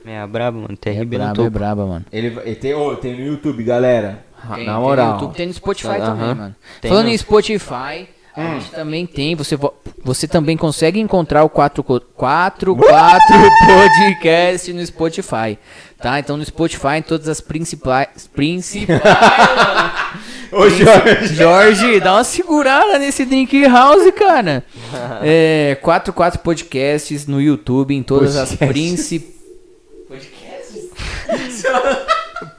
É 0.05 0.25
brabo, 0.27 0.59
mano. 0.61 0.77
É 0.83 1.05
braba, 1.05 1.43
é 1.43 1.49
braba, 1.49 1.85
mano. 1.85 2.05
Ele, 2.11 2.27
ele 2.43 2.55
tem, 2.55 2.73
ô, 2.73 2.95
tem 2.95 3.13
no 3.15 3.21
YouTube, 3.25 3.63
galera. 3.63 4.25
Tem, 4.55 4.65
Na 4.65 4.73
tem 4.73 4.81
moral. 4.81 5.07
no 5.07 5.13
YouTube, 5.13 5.35
tem 5.35 5.47
no 5.47 5.53
Spotify 5.53 5.97
também, 5.99 6.33
mano. 6.35 6.55
Tem 6.81 6.89
Falando 6.89 7.05
no- 7.05 7.11
em 7.11 7.17
Spotify, 7.17 8.09
a 8.35 8.53
gente 8.59 8.71
também 8.71 9.05
tem. 9.05 9.35
Você 9.35 9.55
vo- 9.55 9.73
Você 10.03 10.27
também 10.27 10.55
consegue 10.57 10.99
encontrar 10.99 11.43
o 11.43 11.49
44 11.49 12.75
Podcast 12.77 14.71
no 14.73 14.85
Spotify, 14.85 15.57
tá? 16.01 16.19
Então 16.19 16.37
no 16.37 16.45
Spotify, 16.45 16.97
em 16.97 17.01
todas 17.01 17.27
as 17.27 17.41
principais... 17.41 18.27
Principais... 18.33 19.01
Ô, 20.51 20.69
Jorge. 20.69 21.35
Jorge, 21.35 21.99
dá 22.01 22.13
uma 22.15 22.23
segurada 22.25 22.99
nesse 22.99 23.23
Drink 23.25 23.65
House, 23.67 24.11
cara. 24.17 24.63
É, 25.23 25.77
44 25.81 26.39
podcasts 26.41 27.25
no 27.27 27.39
YouTube, 27.41 27.95
em 27.95 28.03
todas 28.03 28.35
as 28.35 28.53
principais. 28.55 29.31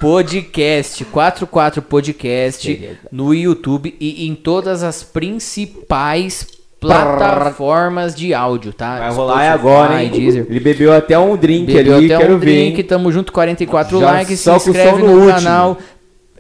Podcast, 0.03 1.05
44 1.05 1.81
podcast 1.81 2.99
no 3.13 3.33
YouTube 3.33 3.97
e 4.01 4.27
em 4.27 4.35
todas 4.35 4.83
as 4.83 5.05
principais 5.05 6.45
plataformas 6.81 8.13
de 8.13 8.35
áudio, 8.35 8.73
tá? 8.73 8.99
Vai 8.99 9.13
rolar 9.13 9.53
agora, 9.53 10.03
hein? 10.03 10.11
Deezer. 10.11 10.45
Ele 10.51 10.59
bebeu 10.59 10.93
até 10.93 11.17
um 11.17 11.37
drink 11.37 11.73
Bebeu 11.73 11.95
ali, 11.95 12.13
até 12.13 12.21
quero 12.21 12.35
um 12.35 12.39
ver. 12.41 12.47
drink, 12.47 12.81
hein? 12.81 12.85
tamo 12.85 13.13
junto, 13.13 13.31
44 13.33 14.01
Já 14.01 14.11
likes, 14.11 14.41
se 14.41 14.51
com 14.51 14.57
inscreve 14.57 15.03
no, 15.03 15.07
no 15.07 15.13
último. 15.21 15.33
canal. 15.35 15.79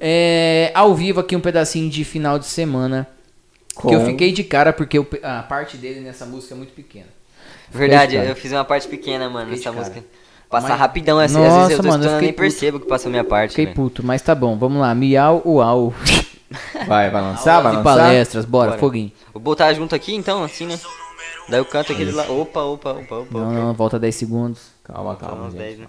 É, 0.00 0.72
ao 0.74 0.92
vivo 0.92 1.20
aqui 1.20 1.36
um 1.36 1.40
pedacinho 1.40 1.88
de 1.88 2.04
final 2.04 2.40
de 2.40 2.46
semana. 2.46 3.06
Que 3.80 3.94
eu 3.94 4.00
Com- 4.00 4.06
fiquei 4.06 4.32
de 4.32 4.42
cara 4.42 4.72
porque 4.72 5.00
pe- 5.04 5.20
a 5.22 5.40
parte 5.44 5.76
dele 5.76 6.00
nessa 6.00 6.26
música 6.26 6.52
é 6.52 6.56
muito 6.56 6.72
pequena. 6.72 7.06
Verdade, 7.70 8.16
eu 8.16 8.34
fiz 8.34 8.50
uma 8.50 8.64
parte 8.64 8.88
pequena, 8.88 9.30
mano, 9.30 9.52
nessa 9.52 9.70
cara. 9.72 10.04
Passar 10.52 10.68
Mas- 10.68 10.80
rapidão, 10.80 11.18
assim, 11.18 11.38
às 11.38 11.42
Nossa, 11.42 11.58
vezes 11.60 11.78
eu 11.78 11.82
tô 11.82 11.88
mano, 11.88 12.04
eu 12.04 12.20
nem 12.20 12.30
percebo 12.30 12.78
que 12.78 12.86
passou 12.86 13.10
minha 13.10 13.24
parte. 13.24 13.52
Fiquei 13.52 13.64
velho. 13.64 13.74
puto, 13.74 14.04
mas 14.04 14.20
tá 14.20 14.34
bom, 14.34 14.54
vamos 14.58 14.82
lá. 14.82 14.94
Miau, 14.94 15.40
uau. 15.46 15.94
Vai, 16.86 17.08
vai 17.08 17.22
lançar, 17.22 17.62
vai 17.62 17.72
de 17.72 17.78
lançar? 17.78 17.82
palestras, 17.96 18.44
bora, 18.44 18.68
Bora. 18.72 18.78
foguinho. 18.80 19.10
Vou 19.32 19.42
botar 19.42 19.72
junto 19.72 19.94
aqui 19.94 20.14
então, 20.14 20.44
assim, 20.44 20.66
né? 20.66 20.78
Daí 21.48 21.58
eu 21.58 21.64
canto 21.64 21.92
aquele 21.92 22.12
lá. 22.12 22.24
Opa, 22.24 22.60
opa, 22.60 22.90
opa, 22.90 23.14
opa. 23.20 23.38
Não, 23.38 23.46
opa. 23.48 23.54
não, 23.54 23.72
volta 23.72 23.98
10 23.98 24.14
segundos. 24.14 24.60
Calma, 24.84 25.16
calma, 25.16 25.44
uns 25.46 25.52
gente. 25.52 25.60
10, 25.62 25.78
né? 25.78 25.86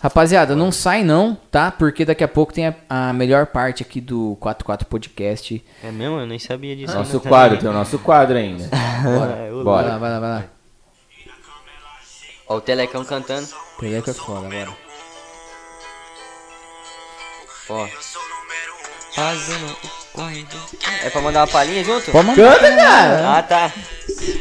Rapaziada, 0.00 0.56
não 0.56 0.72
sai 0.72 1.04
não, 1.04 1.36
tá? 1.50 1.70
Porque 1.70 2.06
daqui 2.06 2.24
a 2.24 2.28
pouco 2.28 2.54
tem 2.54 2.68
a, 2.68 2.74
a 2.88 3.12
melhor 3.12 3.44
parte 3.48 3.82
aqui 3.82 4.00
do 4.00 4.34
44 4.40 4.86
Podcast. 4.88 5.62
É 5.84 5.90
mesmo? 5.90 6.18
Eu 6.18 6.26
nem 6.26 6.38
sabia 6.38 6.74
disso. 6.74 6.94
Nosso 6.94 7.14
não. 7.16 7.20
quadro, 7.20 7.58
tem 7.58 7.68
o 7.68 7.72
nosso 7.74 7.98
quadro 7.98 8.38
ainda. 8.38 8.64
É, 9.04 9.18
Vai 9.18 9.52
ô, 9.52 9.62
Bora. 9.64 9.88
lá, 9.88 9.98
vai 9.98 10.10
lá, 10.10 10.20
vai 10.20 10.30
lá. 10.30 10.44
Ó, 12.50 12.56
o 12.56 12.60
Telecão 12.60 13.04
cantando. 13.04 13.46
Peguei 13.78 13.98
é 13.98 14.12
foda, 14.12 14.48
bora. 14.48 14.76
Ó. 17.68 17.88
Fazendo 19.14 19.66
o 19.70 20.12
corrido. 20.12 20.56
É 21.04 21.10
pra 21.10 21.20
mandar 21.20 21.40
uma 21.42 21.46
palhinha 21.46 21.84
junto? 21.84 22.10
Pode 22.10 22.26
mandar. 22.26 22.58
Canta, 22.58 22.76
cara! 22.76 23.38
Ah, 23.38 23.42
tá. 23.44 23.72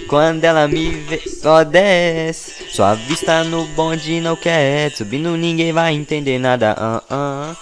Quando 0.07 0.43
ela 0.43 0.67
me 0.67 0.89
vê, 0.89 1.21
só 1.29 1.63
desce. 1.63 2.67
Sua 2.71 2.95
vista 2.95 3.43
no 3.43 3.65
bonde 3.67 4.19
não 4.19 4.35
quer. 4.35 4.89
Subindo 4.91 5.37
ninguém 5.37 5.71
vai 5.71 5.93
entender 5.93 6.39
nada. 6.39 6.75
ah, 6.79 7.03
ah. 7.11 7.55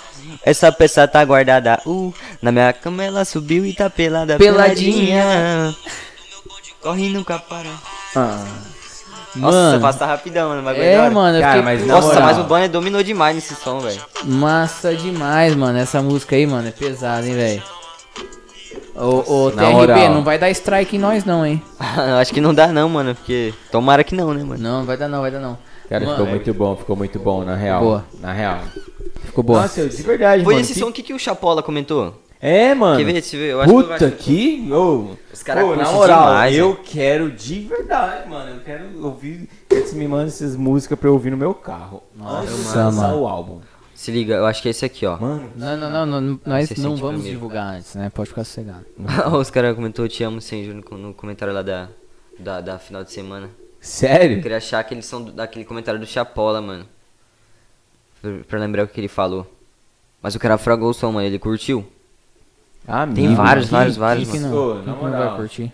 Essa 0.44 0.72
peça 0.72 1.06
tá 1.10 1.26
guardada. 1.26 1.82
Uh, 1.86 2.14
na 2.42 2.54
minha 2.54 2.72
cama 2.72 3.04
ela 3.04 3.26
subiu 3.26 3.66
e 3.66 3.74
tá 3.74 3.90
pelada. 3.90 4.38
Peladinha. 4.38 5.76
Corre 6.80 7.10
nunca 7.10 7.38
para. 7.38 7.70
Ah, 8.16 8.46
Nossa, 9.38 9.58
Mano, 9.58 9.82
passa 9.82 10.06
rapidão, 10.06 10.50
mano. 10.50 10.62
bagulho 10.64 10.84
da 10.84 10.90
é, 10.90 11.00
hora. 11.00 11.12
mano, 11.12 11.38
eu 11.38 11.42
Cara, 11.42 11.54
fiquei 11.58 11.66
mas 11.78 11.88
Nossa, 11.88 12.08
moral. 12.08 12.24
mas 12.24 12.38
o 12.40 12.44
Banner 12.44 12.70
dominou 12.70 13.04
demais 13.04 13.36
nesse 13.36 13.56
som, 13.56 13.80
velho. 13.80 14.02
massa 14.26 14.96
demais, 14.96 15.56
mano. 15.56 15.78
Essa 15.78 16.02
música 16.02 16.36
aí, 16.36 16.46
mano, 16.48 16.68
é 16.68 16.72
pesada, 16.72 17.26
hein, 17.28 17.34
velho. 17.36 17.64
Ô, 18.96 19.46
ô, 19.46 19.52
TRB, 19.52 19.72
moral. 19.74 20.14
não 20.14 20.24
vai 20.24 20.40
dar 20.40 20.50
strike 20.50 20.96
em 20.96 21.00
nós 21.00 21.24
não, 21.24 21.46
hein? 21.46 21.62
Acho 22.20 22.34
que 22.34 22.42
não 22.42 22.54
dá 22.54 22.68
não, 22.68 22.90
mano, 22.90 23.14
porque 23.14 23.54
tomara 23.72 24.04
que 24.04 24.16
não, 24.16 24.34
né, 24.34 24.44
mano. 24.44 24.62
Não, 24.62 24.86
vai 24.86 24.98
dar 24.98 25.08
não, 25.08 25.22
vai 25.22 25.30
dar 25.30 25.40
não. 25.40 25.58
cara, 25.88 26.04
Mano, 26.04 26.18
ficou 26.18 26.30
muito 26.32 26.54
bom, 26.54 26.76
ficou 26.76 26.96
muito 26.96 27.20
bom, 27.20 27.44
na 27.44 27.56
real. 27.56 27.82
Boa. 27.82 28.06
Na 28.20 28.34
real. 28.34 28.60
Ficou 29.24 29.44
boa. 29.44 29.62
Nossa, 29.62 29.82
eu- 29.82 29.90
de 29.90 30.02
verdade, 30.02 30.44
Foi 30.44 30.56
mano. 30.56 30.64
esse 30.66 30.74
que- 30.74 30.80
som 30.80 30.92
que, 30.92 31.04
que 31.04 31.14
o 31.14 31.20
Chapola 31.20 31.62
comentou? 31.62 32.16
É, 32.40 32.74
mano. 32.76 32.98
Quer 32.98 33.04
ver? 33.06 33.14
Deixa 33.14 33.36
eu 33.36 33.40
ver. 33.40 33.52
Eu 33.52 33.62
acho 33.62 33.70
que 33.74 33.80
eu 33.80 33.84
Puta, 33.84 34.06
acho- 34.08 34.16
que... 34.18 34.72
ô. 34.72 35.16
Os 35.34 35.44
caras 35.44 35.64
Pô, 35.66 35.76
na 35.76 35.92
moral, 35.92 36.26
demais, 36.26 36.56
eu 36.56 36.72
velho. 36.74 36.84
quero 36.86 37.32
de 37.32 37.60
verdade, 37.62 38.30
mano. 38.30 38.52
Eu 38.56 38.60
quero 38.62 39.04
ouvir. 39.06 39.50
Que 39.70 39.82
você 39.82 39.96
me 39.96 40.08
manda 40.08 40.28
essas 40.28 40.56
músicas 40.56 40.98
pra 41.00 41.10
eu 41.10 41.14
ouvir 41.14 41.32
no 41.32 41.38
meu 41.38 41.54
carro. 41.54 42.04
Antes 42.20 42.56
de 42.56 42.64
Nossa, 42.64 42.84
lançar 42.86 43.02
mano. 43.08 43.22
o 43.22 43.28
álbum. 43.28 43.60
Se 43.96 44.12
liga, 44.12 44.36
eu 44.36 44.46
acho 44.46 44.62
que 44.62 44.68
é 44.68 44.72
esse 44.72 44.86
aqui, 44.86 45.08
ó. 45.08 45.18
Mano, 45.18 45.50
Não, 45.56 45.76
não, 45.78 46.06
não, 46.06 46.22
não, 46.22 46.40
nós 46.46 46.70
Você 46.70 46.80
não 46.80 46.96
vamos 46.96 47.16
primeiro. 47.22 47.30
divulgar 47.38 47.74
antes, 47.76 47.96
né? 47.96 48.12
Pode 48.14 48.30
ficar 48.30 48.44
sossegado. 48.44 48.86
Os 49.40 49.50
caras 49.50 49.76
comentou 49.76 50.06
eu 50.06 50.10
te 50.10 50.24
amo 50.24 50.40
sem 50.40 50.68
no, 50.68 50.98
no 50.98 51.14
comentário 51.16 51.52
lá 51.52 51.64
da, 51.64 51.90
da, 52.38 52.62
da 52.62 52.78
final 52.78 53.04
de 53.04 53.12
semana. 53.12 53.48
Eu 53.48 53.52
sério? 53.82 54.40
queria 54.40 54.58
achar 54.58 54.80
aquele 54.80 55.02
som 55.02 55.24
do- 55.24 55.32
daquele 55.32 55.66
comentário 55.66 56.00
do 56.00 56.06
Chapola, 56.06 56.62
mano. 56.62 56.86
Pra, 58.22 58.32
pra 58.48 58.60
lembrar 58.60 58.84
o 58.84 58.88
que 58.88 59.00
ele 59.00 59.08
falou. 59.08 59.52
Mas 60.22 60.36
o 60.36 60.40
cara 60.40 60.60
fragou 60.60 60.92
o 60.92 60.94
som, 60.94 61.12
mano. 61.12 61.26
Ele 61.26 61.40
curtiu? 61.40 61.84
Amigo, 62.88 63.36
vários, 63.36 63.66
que- 63.66 63.72
vários, 63.72 63.98
vários, 63.98 64.30
Quem 64.30 64.40
que 64.42 64.48
mano. 64.48 64.56
não, 64.56 64.72
Ô, 64.72 64.76
não 64.86 64.96
moral. 65.12 65.28
vai 65.30 65.36
curtir? 65.38 65.72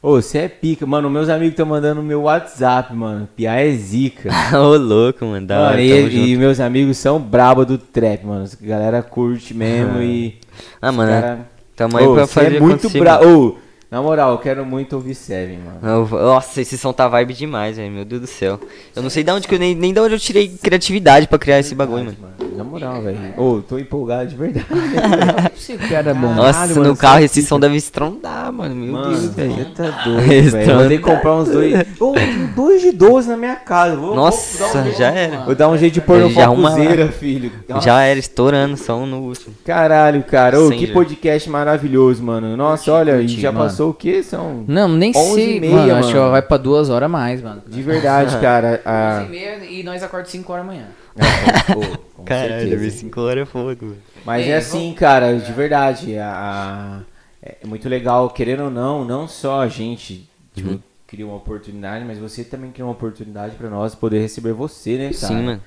Ô, 0.00 0.12
você 0.20 0.38
é 0.38 0.48
pica. 0.48 0.84
Mano, 0.86 1.08
meus 1.10 1.28
amigos 1.28 1.52
estão 1.52 1.66
mandando 1.66 2.00
no 2.00 2.06
meu 2.06 2.22
WhatsApp, 2.22 2.92
mano. 2.94 3.28
Piá 3.36 3.54
é 3.60 3.70
zica. 3.72 4.30
Ô, 4.58 4.76
louco, 4.76 5.24
mano. 5.24 5.46
Da 5.46 5.54
Mano, 5.56 5.68
hora, 5.68 5.80
e, 5.80 6.32
e 6.32 6.36
meus 6.36 6.58
amigos 6.60 6.98
são 6.98 7.20
brabo 7.20 7.64
do 7.64 7.78
trap, 7.78 8.24
mano. 8.26 8.44
A 8.44 8.66
galera 8.66 9.02
curte 9.02 9.54
mesmo 9.54 10.00
e. 10.02 10.38
Ah, 10.80 10.90
mano, 10.92 11.10
cara- 11.10 11.38
tamo 11.76 11.98
aí 11.98 12.06
Ô, 12.06 12.14
pra 12.14 12.26
cê 12.26 12.32
fazer 12.32 12.56
é 12.56 12.60
muito 12.60 12.90
brabo. 12.90 13.26
Ô, 13.28 13.56
na 13.90 14.00
moral, 14.02 14.32
eu 14.32 14.38
quero 14.38 14.64
muito 14.66 14.94
ouvir 14.94 15.14
Seven, 15.14 15.58
mano. 15.58 16.08
Nossa, 16.10 16.60
esse 16.62 16.76
som 16.78 16.92
tá 16.92 17.06
vibe 17.06 17.34
demais, 17.34 17.76
velho. 17.76 17.92
Meu 17.92 18.04
Deus 18.04 18.22
do 18.22 18.26
céu. 18.26 18.58
Eu 18.96 19.02
não 19.02 19.10
sei 19.10 19.22
de 19.22 19.30
onde 19.30 19.46
que 19.46 19.54
eu 19.54 19.58
nem, 19.58 19.74
nem 19.74 19.92
de 19.92 20.00
onde 20.00 20.14
eu 20.14 20.18
tirei 20.18 20.48
criatividade 20.48 21.28
pra 21.28 21.38
criar 21.38 21.58
esse 21.60 21.74
bagulho, 21.74 22.06
mano. 22.06 22.51
Na 22.56 22.64
moral, 22.64 23.00
velho. 23.02 23.18
Ô, 23.36 23.60
tô 23.60 23.78
empolgado 23.78 24.28
de 24.28 24.36
verdade. 24.36 24.66
Esse 25.56 25.76
cara 25.78 26.10
é 26.10 26.14
bom. 26.14 26.32
Nossa, 26.34 26.60
mano, 26.66 26.82
no 26.82 26.94
você 26.96 27.00
carro 27.00 27.20
esse 27.20 27.42
som 27.42 27.58
deve 27.60 27.76
estrondar, 27.76 28.52
mano. 28.52 28.74
Meu 28.74 28.92
Mano, 28.92 29.08
Deus, 29.10 29.20
você 29.22 29.28
velho. 29.48 29.66
tá 29.74 30.02
doido, 30.04 30.50
velho. 30.50 30.88
Que 30.88 30.98
comprar 30.98 31.36
uns 31.36 31.48
dois. 31.48 31.86
Ô, 32.00 32.12
tem 32.12 32.46
dois 32.54 32.80
de 32.82 32.92
12 32.92 33.28
na 33.28 33.36
minha 33.36 33.56
casa. 33.56 33.96
Vou, 33.96 34.14
Nossa, 34.14 34.66
vou 34.66 34.82
um 34.82 34.84
já 34.86 34.90
jeito- 34.92 35.02
era. 35.34 35.44
Vou 35.44 35.54
dar 35.54 35.68
um 35.68 35.76
jeito 35.78 35.94
de 35.94 36.00
pôr 36.00 36.18
no 36.18 36.30
focuseira, 36.30 37.08
filho. 37.08 37.52
Nossa, 37.68 37.80
Já 37.86 38.02
era, 38.02 38.18
estourando 38.18 38.76
som 38.76 39.06
no 39.06 39.20
último. 39.20 39.54
Caralho, 39.64 40.22
cara. 40.24 40.60
Ô, 40.60 40.68
Sem 40.68 40.78
que 40.78 40.86
podcast 40.88 41.48
maravilhoso, 41.48 42.22
mano. 42.22 42.56
Nossa, 42.56 42.92
olha, 42.92 43.16
e 43.16 43.26
curti, 43.26 43.40
já 43.40 43.52
mano. 43.52 43.64
passou 43.66 43.90
o 43.90 43.94
quê? 43.94 44.22
São. 44.22 44.64
Não, 44.66 44.88
nem 44.88 45.12
11 45.14 45.34
sei, 45.34 45.56
e 45.56 45.60
meia, 45.60 45.72
mano. 45.76 45.94
Acho 45.96 46.08
que 46.08 46.14
mano. 46.18 46.30
vai 46.30 46.42
pra 46.42 46.56
duas 46.56 46.90
horas 46.90 47.06
a 47.06 47.08
mais, 47.08 47.40
mano. 47.42 47.62
De 47.66 47.82
verdade, 47.82 48.36
cara. 48.42 48.80
A... 48.84 49.20
11 49.22 49.26
e 49.26 49.30
meia 49.30 49.58
e 49.64 49.82
nós 49.82 50.02
acordamos 50.02 50.30
5 50.32 50.52
horas 50.52 50.66
Ô, 51.76 51.98
com 52.22 52.26
certeza. 52.26 52.90
5 52.90 53.20
horas 53.20 53.42
é 53.42 53.46
fogo. 53.46 53.94
Mas 54.24 54.46
Ei, 54.46 54.52
é 54.52 54.56
assim, 54.56 54.92
cara, 54.94 55.34
de 55.36 55.52
verdade. 55.52 56.16
A, 56.18 57.02
a- 57.02 57.12
é 57.42 57.66
muito 57.66 57.88
legal, 57.88 58.30
querendo 58.30 58.64
ou 58.64 58.70
não, 58.70 59.04
não 59.04 59.26
só 59.26 59.60
a 59.62 59.68
gente 59.68 60.28
tipo, 60.54 60.70
Uhum. 60.70 60.78
cria 61.06 61.26
uma 61.26 61.36
oportunidade, 61.36 62.04
mas 62.04 62.18
você 62.18 62.44
também 62.44 62.70
cria 62.70 62.84
uma 62.84 62.92
oportunidade 62.92 63.56
pra 63.56 63.68
nós 63.68 63.94
poder 63.94 64.20
receber 64.20 64.52
você, 64.52 64.96
né, 64.96 65.04
cara? 65.12 65.14
Sim, 65.34 65.42
mano. 65.42 65.60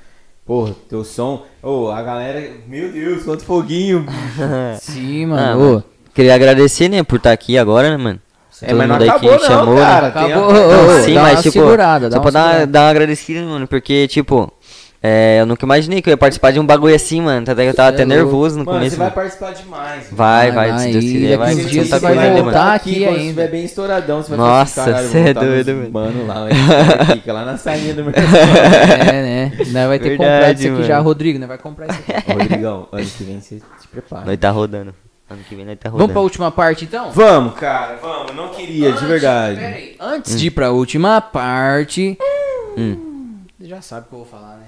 Porra, 0.45 0.75
teu 0.87 1.03
som. 1.03 1.43
Ô, 1.61 1.89
a 1.89 2.01
galera. 2.03 2.51
Meu 2.67 2.91
Deus, 2.91 3.23
quanto 3.23 3.43
foguinho. 3.43 4.05
Sim, 4.79 5.25
Ah, 5.25 5.27
mano. 5.27 5.59
mano. 5.59 5.77
Ô, 5.79 5.95
Queria 6.13 6.33
agradecer, 6.33 6.87
né, 6.87 7.03
por 7.03 7.17
estar 7.17 7.33
aqui 7.33 7.57
agora, 7.57 7.89
né, 7.89 7.97
mano. 7.97 8.19
É, 8.61 8.73
mas 8.73 8.87
não 8.87 8.95
acabou, 8.95 9.31
não, 9.31 9.39
chamou, 9.39 9.75
né? 9.75 9.81
cara. 9.81 10.07
Acabou. 10.07 10.31
a- 10.31 10.47
Ô, 10.47 10.53
Não, 10.53 10.97
ô, 10.97 11.01
sim, 11.01 11.13
dá 11.13 11.21
mas 11.23 11.33
uma 11.33 11.41
tipo, 11.41 11.53
segurada, 11.59 12.09
dá 12.09 12.15
só 12.15 12.21
uma 12.21 12.31
pra 12.31 12.65
dar 12.65 12.81
uma 12.83 12.89
agradecida, 12.89 13.41
mano, 13.43 13.67
porque, 13.67 14.07
tipo, 14.07 14.49
é, 15.07 15.37
eu 15.41 15.45
nunca 15.45 15.63
imaginei 15.65 16.01
que 16.01 16.09
eu 16.09 16.13
ia 16.13 16.17
participar 16.17 16.49
de 16.51 16.59
um 16.59 16.65
bagulho 16.65 16.95
assim, 16.95 17.21
mano. 17.21 17.45
Até 17.47 17.63
que 17.63 17.69
eu 17.69 17.73
tava 17.75 17.89
até 17.89 18.01
é 18.01 18.05
louco. 18.05 18.17
nervoso 18.23 18.57
no 18.57 18.65
Mano, 18.65 18.77
começo. 18.79 18.95
você 18.95 18.97
vai 18.97 19.05
mano. 19.07 19.15
participar 19.15 19.51
demais. 19.53 20.07
Vai, 20.11 20.51
vai, 20.51 20.69
Vai, 20.71 20.79
se 20.79 20.91
Deus 20.93 21.03
quiser, 21.05 21.37
vai. 21.37 21.53
Você 21.55 21.83
você 21.85 21.99
vai 21.99 22.31
voltar 22.41 22.59
mano. 22.59 22.71
aqui 22.75 22.93
quando 22.95 23.07
ainda. 23.09 23.21
estiver 23.21 23.47
bem 23.51 23.65
estouradão, 23.65 24.23
você 24.23 24.29
vai 24.29 24.37
Nossa, 24.39 24.81
assim, 24.81 24.91
caralho, 24.91 25.09
cê 25.09 25.19
vou 25.19 25.27
é 25.27 25.33
doido, 25.63 25.91
Mano, 25.91 26.25
lá, 26.27 26.47
fica 27.13 27.33
lá 27.33 27.45
na 27.45 27.57
salinha 27.57 27.93
do 27.93 28.03
meu. 28.05 28.13
É, 28.15 29.11
né? 29.21 29.51
Nós 29.71 29.87
vai 29.87 29.99
ter 29.99 30.09
que 30.09 30.17
comprar 30.17 30.31
Verdade, 30.39 30.59
isso 30.59 30.67
aqui 30.67 30.73
mano. 30.75 30.85
já, 30.85 30.99
Rodrigo, 30.99 31.37
né? 31.39 31.45
Vai 31.47 31.57
comprar 31.59 31.87
isso 31.87 31.99
aqui. 32.07 32.31
Rodrigão, 32.31 32.87
ano 32.91 33.05
que 33.05 33.23
vem 33.23 33.39
você 33.41 33.61
se 33.79 33.87
prepara. 33.91 34.25
Nós 34.25 34.37
tá 34.37 34.49
rodando. 34.49 34.93
Ano 35.29 35.39
que 35.47 35.55
vem 35.55 35.65
nós 35.65 35.77
tá 35.77 35.89
Vamos 35.89 35.97
pra 36.05 36.13
rodando. 36.13 36.23
última 36.23 36.51
parte, 36.51 36.85
então? 36.85 37.11
Vamos, 37.11 37.53
cara, 37.55 37.97
vamos. 38.01 38.35
Não 38.35 38.49
queria, 38.49 38.91
de 38.91 39.05
verdade. 39.05 39.59
Pera 39.59 39.75
aí, 39.75 39.95
Antes 39.99 40.39
de 40.39 40.47
ir 40.47 40.51
pra 40.51 40.71
última 40.71 41.21
parte... 41.21 42.17
Hum. 42.77 43.13
Você 43.59 43.67
já 43.67 43.81
sabe 43.81 44.05
o 44.05 44.09
que 44.09 44.13
eu 44.15 44.19
vou 44.19 44.27
falar, 44.27 44.57
né? 44.57 44.65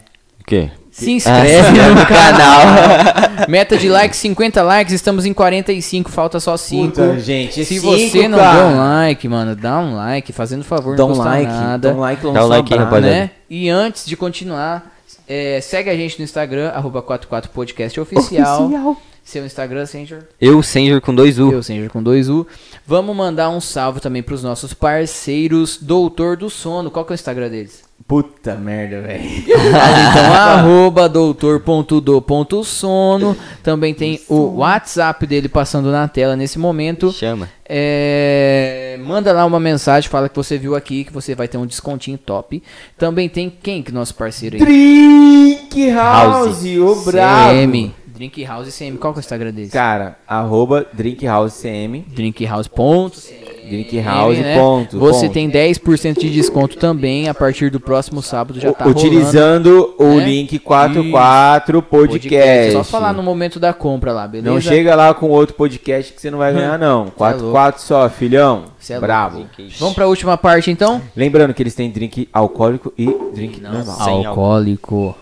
O 0.48 0.50
quê? 0.50 0.72
Se 0.90 1.12
inscreve 1.12 1.78
Ah, 1.78 1.90
no 1.94 2.06
canal. 2.06 3.48
Meta 3.50 3.78
de 3.78 3.90
likes, 3.90 4.18
50 4.20 4.64
likes, 4.64 4.94
estamos 4.94 5.26
em 5.26 5.34
45, 5.34 6.10
falta 6.10 6.40
só 6.40 6.56
5. 6.56 6.88
Puta, 6.94 7.20
gente, 7.20 7.66
Se 7.66 7.80
cinco, 7.82 7.92
você 7.92 8.30
não 8.30 8.38
cara. 8.38 8.58
deu 8.58 8.68
um 8.68 8.78
like, 8.78 9.28
mano, 9.28 9.56
dá 9.58 9.78
um 9.78 9.94
like, 9.98 10.32
fazendo 10.32 10.64
favor, 10.64 10.96
Dá 10.96 11.04
não 11.04 11.10
um 11.12 11.16
custa 11.16 11.30
like, 11.30 11.52
nada. 11.52 11.90
dá 11.90 11.94
um 11.96 12.00
like, 12.00 12.22
Dá 12.24 12.30
um 12.30 12.32
lança 12.34 12.48
like 12.48 12.74
aí, 12.74 12.80
rapaziada. 12.80 13.14
né? 13.16 13.32
E 13.50 13.70
antes 13.70 14.06
de 14.06 14.16
continuar, 14.16 14.96
é, 15.28 15.60
segue 15.60 15.90
a 15.90 15.96
gente 15.98 16.18
no 16.18 16.24
Instagram, 16.24 16.70
arroba 16.70 17.02
44podcast 17.04 18.00
oficial. 18.00 18.98
Seu 19.26 19.46
Instagram, 19.46 19.86
Senjor? 19.86 20.24
Eu, 20.40 20.64
Senjor 20.64 21.02
com 21.02 21.14
dois 21.14 21.38
U. 21.38 21.52
Eu, 21.52 21.62
Senjor, 21.62 21.90
com 21.90 22.02
dois 22.02 22.30
U. 22.30 22.48
Vamos 22.88 23.14
mandar 23.14 23.50
um 23.50 23.60
salve 23.60 24.00
também 24.00 24.24
pros 24.24 24.42
nossos 24.42 24.74
parceiros, 24.74 25.78
Doutor 25.82 26.38
do 26.38 26.50
Sono. 26.50 26.90
Qual 26.90 27.04
que 27.04 27.12
é 27.12 27.14
o 27.14 27.16
Instagram 27.16 27.50
deles? 27.50 27.87
Puta 28.08 28.56
merda, 28.56 29.02
velho. 29.02 29.22
então, 29.26 30.32
arroba 30.34 31.10
doutor.do.sono. 31.10 33.36
Também 33.62 33.94
tem 33.94 34.22
o 34.30 34.60
WhatsApp 34.60 35.28
dele 35.28 35.50
passando 35.50 35.92
na 35.92 36.08
tela 36.08 36.38
nesse 36.38 36.58
momento. 36.58 37.12
Chama. 37.12 37.50
É, 37.68 38.98
manda 39.04 39.34
lá 39.34 39.46
uma 39.46 39.60
mensagem, 39.60 40.10
fala 40.10 40.30
que 40.30 40.38
você 40.38 40.58
viu 40.58 40.74
aqui, 40.74 41.04
que 41.04 41.12
você 41.12 41.36
vai 41.36 41.50
ter 41.50 41.58
um 41.58 41.66
descontinho 41.66 42.18
top. 42.18 42.64
Também 42.98 43.28
tem 43.28 43.50
quem 43.50 43.84
que 43.84 43.92
é 43.92 43.94
nosso 43.94 44.16
parceiro 44.16 44.56
aí? 44.56 44.62
Drink 44.62 45.92
House, 45.92 46.48
House. 46.48 46.66
o 46.66 46.96
brabo. 47.04 47.52
CM. 47.52 47.94
Drink 48.18 48.44
House 48.44 48.76
CM. 48.76 48.98
Qual 48.98 49.14
que 49.14 49.20
é 49.20 49.20
o 49.20 49.22
Instagram 49.22 49.52
deles? 49.52 49.72
Cara, 49.72 50.18
arroba 50.28 50.88
Drink 50.92 51.24
House 51.26 51.54
CM. 51.54 52.04
Drinkhouse.cm. 52.10 53.48
Drink 53.68 54.00
House, 54.00 54.38
né? 54.38 54.58
ponto, 54.58 54.98
Você 54.98 55.26
ponto. 55.26 55.34
tem 55.34 55.52
10% 55.52 56.20
de 56.20 56.30
desconto 56.30 56.78
também 56.78 57.28
a 57.28 57.34
partir 57.34 57.70
do 57.70 57.80
próximo 57.80 58.22
sábado. 58.22 58.60
Já 58.60 58.72
tá 58.72 58.86
rolando. 58.86 59.00
Utilizando 59.00 59.94
o 60.00 60.16
né? 60.16 60.26
link 60.26 60.58
44 60.58 61.82
podcast. 61.82 62.40
É 62.40 62.72
só 62.72 62.84
falar 62.84 63.14
no 63.14 63.22
momento 63.22 63.60
da 63.60 63.74
compra 63.74 64.14
lá, 64.14 64.28
beleza? 64.28 64.50
Não 64.50 64.62
chega 64.62 64.96
lá 64.96 65.14
com 65.14 65.30
outro 65.30 65.54
podcast 65.56 66.14
que 66.14 66.22
você 66.22 66.32
não 66.32 66.38
vai 66.38 66.54
ganhar, 66.54 66.80
não. 66.80 67.08
44 67.08 67.82
só, 67.82 68.10
filhão. 68.10 68.66
É 68.90 69.00
Bravo. 69.00 69.46
Vamos 69.80 69.94
pra 69.94 70.08
última 70.08 70.38
parte 70.38 70.72
então? 70.72 71.02
Lembrando 71.16 71.54
que 71.54 71.62
eles 71.62 71.76
têm 71.76 71.92
drink 71.92 72.30
alcoólico 72.32 72.94
e 72.98 73.06
drink 73.34 73.60
normal. 73.60 73.84
Sem 73.84 74.26
Alcoólico. 74.26 75.14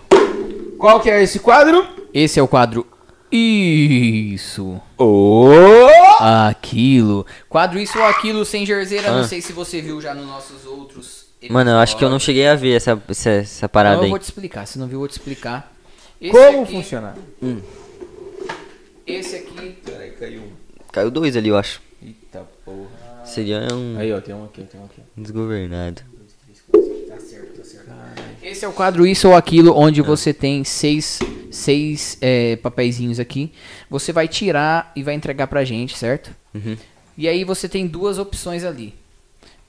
Qual 0.78 1.00
que 1.00 1.10
é 1.10 1.24
esse 1.24 1.40
quadro? 1.40 1.95
Esse 2.16 2.40
é 2.40 2.44
o 2.44 2.48
quadro 2.48 2.88
Isso. 3.32 4.82
Ô! 4.98 5.50
Aquilo. 6.22 7.26
Quadro 7.50 7.78
Isso 7.78 7.98
ou 8.00 8.06
Aquilo 8.06 8.46
sem 8.46 8.66
jerseira. 8.66 9.12
Não 9.12 9.20
Ah. 9.20 9.24
sei 9.28 9.42
se 9.42 9.52
você 9.52 9.82
viu 9.82 10.00
já 10.00 10.14
nos 10.14 10.26
nossos 10.26 10.66
outros. 10.66 11.26
Mano, 11.50 11.72
eu 11.72 11.78
acho 11.78 11.98
que 11.98 12.04
eu 12.04 12.10
não 12.10 12.16
episódios. 12.16 12.24
cheguei 12.24 12.48
a 12.48 12.56
ver 12.56 12.76
essa, 12.78 13.02
essa, 13.10 13.30
essa 13.32 13.68
parada 13.70 13.96
Então 13.96 14.04
eu 14.04 14.06
aí. 14.06 14.10
vou 14.12 14.20
te 14.20 14.24
explicar. 14.24 14.66
Se 14.66 14.80
não 14.80 14.88
viu, 14.88 14.96
eu 14.96 15.00
vou 15.00 15.08
te 15.10 15.12
explicar. 15.12 15.74
Esse 16.22 16.32
Como 16.32 16.64
aqui, 16.64 16.72
funciona? 16.72 17.14
Esse 19.06 19.36
aqui. 19.36 19.78
Peraí, 19.84 20.12
caiu 20.12 20.42
um. 20.42 20.52
Caiu 20.92 21.12
dois 21.12 21.36
ali, 21.36 21.50
eu 21.50 21.58
acho. 21.58 21.82
Eita 22.02 22.48
porra. 22.64 23.26
Seria 23.26 23.68
um 23.74 23.98
Aí, 24.00 24.14
ó, 24.14 24.22
tem 24.22 24.34
um 24.34 24.46
aqui, 24.46 24.64
tem 24.64 24.80
um 24.80 24.86
aqui. 24.86 25.02
desgovernado. 25.18 26.02
Esse 28.46 28.64
é 28.64 28.68
o 28.68 28.72
quadro 28.74 29.08
Isso 29.08 29.28
ou 29.28 29.36
Aquilo, 29.36 29.76
onde 29.76 30.02
você 30.04 30.32
tem 30.32 30.64
seis, 30.64 31.20
seis 31.50 32.16
é, 32.22 32.56
papeizinhos 32.58 33.20
aqui. 33.20 33.52
Você 33.90 34.12
vai 34.14 34.28
tirar 34.28 34.92
e 34.96 35.02
vai 35.02 35.16
entregar 35.16 35.48
pra 35.48 35.64
gente, 35.66 35.98
certo? 35.98 36.30
Uhum. 36.54 36.78
E 37.18 37.28
aí 37.28 37.44
você 37.44 37.68
tem 37.68 37.88
duas 37.88 38.20
opções 38.20 38.64
ali. 38.64 38.94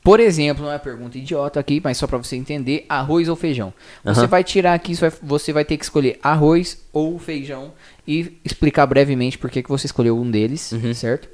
Por 0.02 0.20
exemplo, 0.20 0.64
não 0.66 0.70
é 0.72 0.78
pergunta 0.78 1.16
idiota 1.16 1.58
aqui, 1.58 1.80
mas 1.82 1.96
só 1.96 2.06
pra 2.06 2.18
você 2.18 2.36
entender, 2.36 2.84
arroz 2.88 3.28
ou 3.28 3.34
feijão. 3.34 3.72
Você 4.04 4.20
Aham. 4.20 4.28
vai 4.28 4.44
tirar 4.44 4.74
aqui, 4.74 4.94
você 4.94 5.08
vai, 5.08 5.18
você 5.22 5.52
vai 5.54 5.64
ter 5.64 5.76
que 5.78 5.84
escolher 5.84 6.18
arroz 6.22 6.78
ou 6.92 7.18
feijão 7.18 7.72
e 8.06 8.36
explicar 8.44 8.86
brevemente 8.86 9.38
por 9.38 9.50
que 9.50 9.62
que 9.62 9.68
você 9.70 9.86
escolheu 9.86 10.16
um 10.18 10.30
deles, 10.30 10.70
Uhum. 10.72 10.92
certo? 10.94 11.28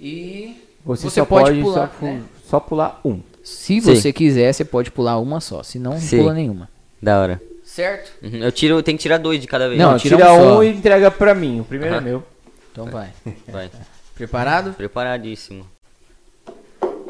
E 0.00 0.56
Você, 0.84 1.10
Você 1.10 1.20
só 1.20 1.26
pode 1.26 1.50
pode, 1.50 1.60
pular, 1.62 1.92
só, 1.98 2.06
né? 2.06 2.22
só 2.48 2.60
pular 2.60 3.00
um. 3.04 3.20
se 3.42 3.80
Sim. 3.80 3.80
você 3.80 4.12
quiser, 4.12 4.52
você 4.52 4.64
pode 4.64 4.90
pular 4.92 5.18
uma 5.18 5.40
só, 5.40 5.62
se 5.64 5.78
não, 5.80 5.92
não 5.94 6.00
Sim. 6.00 6.18
pula 6.18 6.32
nenhuma. 6.32 6.70
Da 7.02 7.20
hora. 7.20 7.40
Certo? 7.64 8.12
Uhum, 8.24 8.36
Eu 8.42 8.52
tiro, 8.52 8.82
tem 8.82 8.96
que 8.96 9.02
tirar 9.02 9.18
dois 9.18 9.40
de 9.40 9.46
cada 9.46 9.68
vez. 9.68 9.78
Não, 9.80 9.92
Não, 9.92 9.98
tira 9.98 10.16
tira, 10.16 10.32
um 10.32 10.36
um, 10.36 10.54
só. 10.56 10.64
e 10.64 10.68
entrega 10.70 11.10
pra 11.10 11.34
mim. 11.34 11.60
O 11.60 11.64
primeiro 11.64 11.94
Aham. 11.96 12.02
é 12.02 12.04
meu. 12.08 12.24
Então 12.72 12.86
vai. 12.86 13.10
Vai. 13.48 13.70
Preparado? 14.14 14.72
Preparadíssimo. 14.74 15.66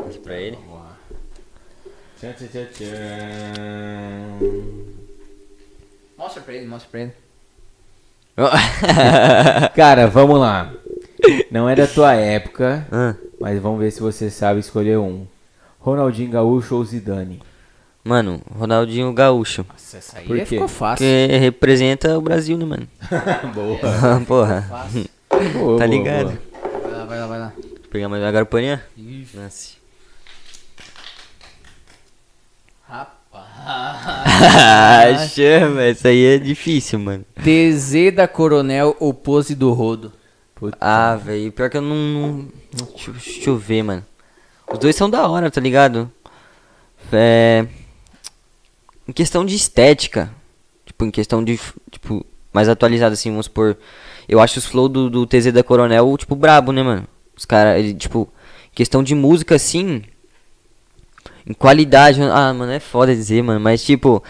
Esse 0.09 0.19
pra 0.19 0.35
ele. 0.37 0.57
Tchan, 2.21 2.33
tchan, 2.33 2.47
tchan, 2.47 2.65
tchan. 2.73 2.97
Mostra 6.17 6.43
pra 6.43 6.55
ele, 6.55 6.67
mostra 6.67 6.89
pra 6.91 7.01
ele. 7.01 7.13
Cara, 9.75 10.07
vamos 10.07 10.39
lá. 10.41 10.73
Não 11.51 11.69
é 11.69 11.75
da 11.75 11.87
tua 11.87 12.15
época, 12.15 12.87
Ah, 12.93 13.15
mas 13.41 13.61
vamos 13.61 13.81
ver 13.81 13.91
se 13.91 14.01
você 14.01 14.31
sabe 14.31 14.61
escolher 14.61 14.99
um. 14.99 15.27
Ronaldinho 15.81 16.31
Gaúcho 16.31 16.77
ou 16.77 16.85
Zidane? 16.85 17.43
Mano, 18.07 18.41
Ronaldinho 18.57 19.13
Gaúcho. 19.13 19.67
Nossa, 19.69 19.97
essa 19.99 20.19
aí 20.21 20.27
Por 20.29 20.37
quê? 20.39 20.47
ficou 20.47 20.69
fácil. 20.69 21.05
Que 21.05 21.27
representa 21.39 22.17
o 22.17 22.21
Brasil, 22.21 22.57
né, 22.57 22.65
mano? 22.65 22.87
Boa. 23.53 23.79
Porra. 24.27 24.63
Fácil. 24.69 25.07
Boa, 25.53 25.79
Tá 25.79 25.85
boa, 25.85 25.87
ligado? 25.87 26.27
boa. 26.27 26.39
Vai 26.83 26.93
lá, 26.93 27.05
vai 27.05 27.19
lá, 27.19 27.27
vai 27.27 27.39
lá. 27.41 27.53
Vou 27.57 27.89
pegar 27.91 28.09
mais 28.09 28.23
uma 28.23 28.31
garupaninha? 28.31 28.81
Nossa. 29.35 29.75
Rapaz. 32.89 33.13
Chama, 35.33 35.83
essa 35.83 36.07
aí 36.09 36.37
é 36.37 36.39
difícil, 36.39 37.01
mano. 37.01 37.25
TZ 37.43 38.15
da 38.15 38.29
Coronel 38.29 38.97
ou 39.01 39.13
Pose 39.13 39.55
do 39.57 39.73
Rodo? 39.73 40.13
Puta. 40.55 40.77
Ah, 40.81 41.17
velho, 41.17 41.51
pior 41.53 41.69
que 41.69 41.77
eu 41.77 41.83
não. 41.83 41.97
não- 41.97 42.49
Deixa, 42.93 43.11
deixa 43.11 43.51
eu 43.51 43.57
ver, 43.57 43.83
mano. 43.83 44.05
Os 44.73 44.79
dois 44.79 44.95
são 44.95 45.11
da 45.11 45.27
hora, 45.29 45.51
tá 45.51 45.61
ligado? 45.61 46.09
É. 47.13 47.67
Em 49.09 49.13
questão 49.13 49.45
de 49.45 49.55
estética. 49.55 50.31
Tipo, 50.85 51.05
em 51.05 51.11
questão 51.11 51.43
de. 51.43 51.59
Tipo, 51.91 52.25
mais 52.53 52.69
atualizado 52.69 53.13
assim, 53.13 53.31
vamos 53.31 53.47
supor. 53.47 53.77
Eu 54.29 54.41
acho 54.41 54.59
os 54.59 54.67
flow 54.67 54.89
do, 54.89 55.09
do 55.09 55.27
TZ 55.27 55.53
da 55.53 55.63
Coronel, 55.63 56.17
tipo, 56.17 56.35
brabo, 56.35 56.73
né, 56.73 56.83
mano? 56.83 57.07
Os 57.37 57.45
caras, 57.45 57.79
ele, 57.79 57.95
tipo, 57.95 58.29
em 58.73 58.75
questão 58.75 59.03
de 59.03 59.15
música, 59.15 59.55
assim. 59.55 60.03
Em 61.47 61.53
qualidade, 61.53 62.21
ah, 62.23 62.53
mano, 62.53 62.73
é 62.73 62.81
foda 62.81 63.15
dizer, 63.15 63.43
mano, 63.43 63.61
mas 63.61 63.83
tipo. 63.83 64.23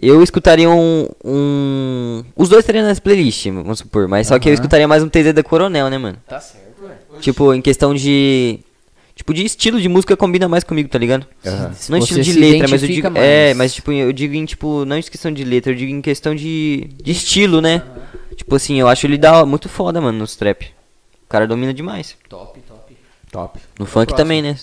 Eu 0.00 0.22
escutaria 0.22 0.70
um, 0.70 1.08
um. 1.24 2.24
Os 2.36 2.48
dois 2.48 2.60
estariam 2.60 2.86
nas 2.86 3.00
playlists, 3.00 3.52
vamos 3.52 3.78
supor. 3.80 4.06
Mas 4.06 4.28
só 4.28 4.38
que 4.38 4.48
eu 4.48 4.54
escutaria 4.54 4.86
mais 4.86 5.02
um 5.02 5.08
TZ 5.08 5.34
da 5.34 5.42
Coronel, 5.42 5.90
né, 5.90 5.98
mano? 5.98 6.18
Tá 6.26 6.40
certo, 6.40 6.82
velho. 6.82 7.20
Tipo, 7.20 7.52
em 7.52 7.60
questão 7.60 7.92
de. 7.92 8.60
Tipo, 9.18 9.34
de 9.34 9.44
estilo 9.44 9.80
de 9.80 9.88
música 9.88 10.16
combina 10.16 10.46
mais 10.48 10.62
comigo, 10.62 10.88
tá 10.88 10.96
ligado? 10.96 11.26
Aham. 11.44 11.74
Não 11.88 11.98
estilo 11.98 12.22
de 12.22 12.32
letra, 12.34 12.68
mas 12.68 12.82
eu 12.84 12.88
digo. 12.88 13.08
É, 13.16 13.46
mais. 13.46 13.56
mas 13.56 13.74
tipo, 13.74 13.90
eu 13.90 14.12
digo 14.12 14.32
em 14.32 14.44
tipo, 14.44 14.84
não 14.84 14.96
em 14.96 15.02
questão 15.02 15.32
de 15.32 15.42
letra, 15.42 15.72
eu 15.72 15.76
digo 15.76 15.90
em 15.90 16.00
questão 16.00 16.36
de. 16.36 16.88
de 17.02 17.10
estilo, 17.10 17.60
né? 17.60 17.82
Tipo 18.36 18.54
assim, 18.54 18.78
eu 18.78 18.86
acho 18.86 19.08
ele 19.08 19.18
da, 19.18 19.44
muito 19.44 19.68
foda, 19.68 20.00
mano, 20.00 20.20
nos 20.20 20.36
trap. 20.36 20.72
O 21.24 21.28
cara 21.28 21.48
domina 21.48 21.74
demais. 21.74 22.16
Top, 22.28 22.60
top. 22.60 22.96
Top. 23.32 23.58
No 23.76 23.86
funk 23.86 24.06
Próximo. 24.06 24.16
também, 24.16 24.40
né? 24.40 24.56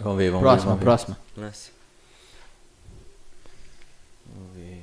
Vamos 0.00 0.18
ver, 0.18 0.30
vamos 0.32 0.42
Próxima, 0.42 0.72
ver. 0.74 0.84
vamos 0.84 0.84
próxima. 0.84 1.18
Nossa. 1.36 1.70
ver. 4.56 4.82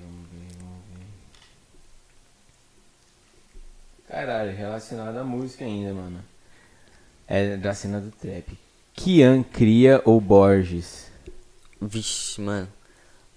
Caralho, 4.07 4.55
relacionado 4.55 5.17
à 5.17 5.25
música 5.25 5.65
ainda, 5.65 5.93
mano. 5.93 6.23
É 7.27 7.57
da 7.57 7.73
cena 7.73 7.99
do 7.99 8.11
trap. 8.11 8.57
Kian 8.97 9.43
Cria 9.53 10.01
ou 10.03 10.19
Borges? 10.19 11.05
Vixe, 11.81 12.41
mano. 12.41 12.67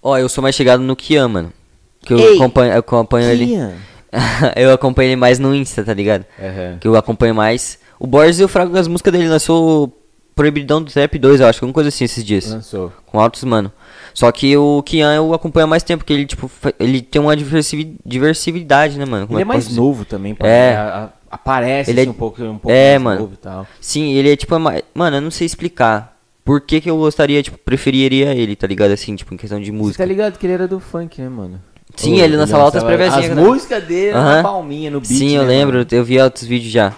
Ó, 0.01 0.17
eu 0.17 0.27
sou 0.27 0.41
mais 0.41 0.55
chegado 0.55 0.81
no 0.81 0.95
Kian, 0.95 1.27
mano. 1.27 1.53
Que 2.01 2.13
eu 2.13 2.19
Ei, 2.19 2.35
acompanho, 2.35 2.73
eu 2.73 2.79
acompanho 2.79 3.29
ele. 3.29 3.45
Kian. 3.45 3.73
eu 4.57 4.73
acompanho 4.73 5.09
ele 5.09 5.15
mais 5.15 5.37
no 5.39 5.55
Insta, 5.55 5.83
tá 5.83 5.93
ligado? 5.93 6.25
Aham. 6.39 6.77
Que 6.81 6.87
eu 6.87 6.95
acompanho 6.95 7.35
mais. 7.35 7.77
O 7.99 8.07
Borges 8.07 8.39
eu 8.39 8.47
frago 8.47 8.75
as 8.77 8.87
músicas 8.87 9.13
dele, 9.13 9.29
lançou 9.29 9.95
Proibidão 10.35 10.81
do 10.81 10.91
Trap 10.91 11.19
2, 11.19 11.39
eu 11.39 11.47
acho, 11.47 11.59
alguma 11.59 11.73
coisa 11.73 11.89
assim 11.89 12.03
esses 12.05 12.23
dias. 12.23 12.49
Lançou. 12.49 12.91
Com 13.05 13.19
altos, 13.19 13.43
mano. 13.43 13.71
Só 14.13 14.29
que 14.31 14.57
o 14.57 14.81
Kian 14.83 15.13
eu 15.15 15.33
acompanho 15.33 15.65
há 15.65 15.67
mais 15.69 15.83
tempo, 15.83 15.99
porque 16.03 16.11
ele, 16.13 16.25
tipo, 16.25 16.49
ele 16.79 17.01
tem 17.01 17.21
uma 17.21 17.37
diversi- 17.37 17.95
diversidade, 18.03 18.97
né, 18.97 19.05
mano? 19.05 19.27
Como 19.27 19.37
Ele 19.37 19.43
é 19.43 19.45
que 19.45 19.47
mais 19.49 19.69
novo 19.69 20.03
também, 20.03 20.33
pá. 20.33 20.45
É. 20.47 20.75
A- 20.75 20.81
a- 21.05 21.09
aparece 21.31 21.89
Ele 21.91 21.99
é- 21.99 22.03
assim, 22.03 22.11
um 22.11 22.13
pouco, 22.13 22.43
um 22.43 22.57
pouco 22.57 22.71
É, 22.71 22.97
mano. 22.99 23.29
e 23.33 23.37
tal. 23.37 23.65
Sim, 23.79 24.11
ele 24.13 24.31
é 24.31 24.35
tipo. 24.35 24.57
mais- 24.59 24.83
Mano, 24.93 25.17
eu 25.17 25.21
não 25.21 25.31
sei 25.31 25.45
explicar. 25.45 26.17
Por 26.43 26.59
que, 26.61 26.81
que 26.81 26.89
eu 26.89 26.97
gostaria, 26.97 27.41
tipo, 27.43 27.57
preferiria 27.57 28.33
ele, 28.33 28.55
tá 28.55 28.65
ligado? 28.67 28.91
Assim, 28.91 29.15
tipo, 29.15 29.33
em 29.33 29.37
questão 29.37 29.59
de 29.59 29.67
Você 29.67 29.71
música. 29.71 30.03
tá 30.03 30.07
ligado 30.07 30.37
que 30.39 30.45
ele 30.45 30.53
era 30.53 30.67
do 30.67 30.79
funk, 30.79 31.21
né, 31.21 31.29
mano? 31.29 31.61
Sim, 31.95 32.19
ele 32.19 32.35
lançava 32.35 32.63
altas 32.63 32.83
prevezinhas, 32.83 33.29
As 33.29 33.35
né? 33.35 33.43
músicas 33.43 33.83
dele 33.83 34.11
Aham. 34.17 34.35
na 34.37 34.43
palminha, 34.43 34.89
no 34.89 34.99
beat, 35.01 35.11
Sim, 35.11 35.35
eu 35.35 35.43
né, 35.43 35.47
lembro, 35.49 35.77
mano? 35.77 35.87
eu 35.91 36.03
vi 36.03 36.19
outros 36.19 36.45
vídeos 36.45 36.71
já. 36.71 36.93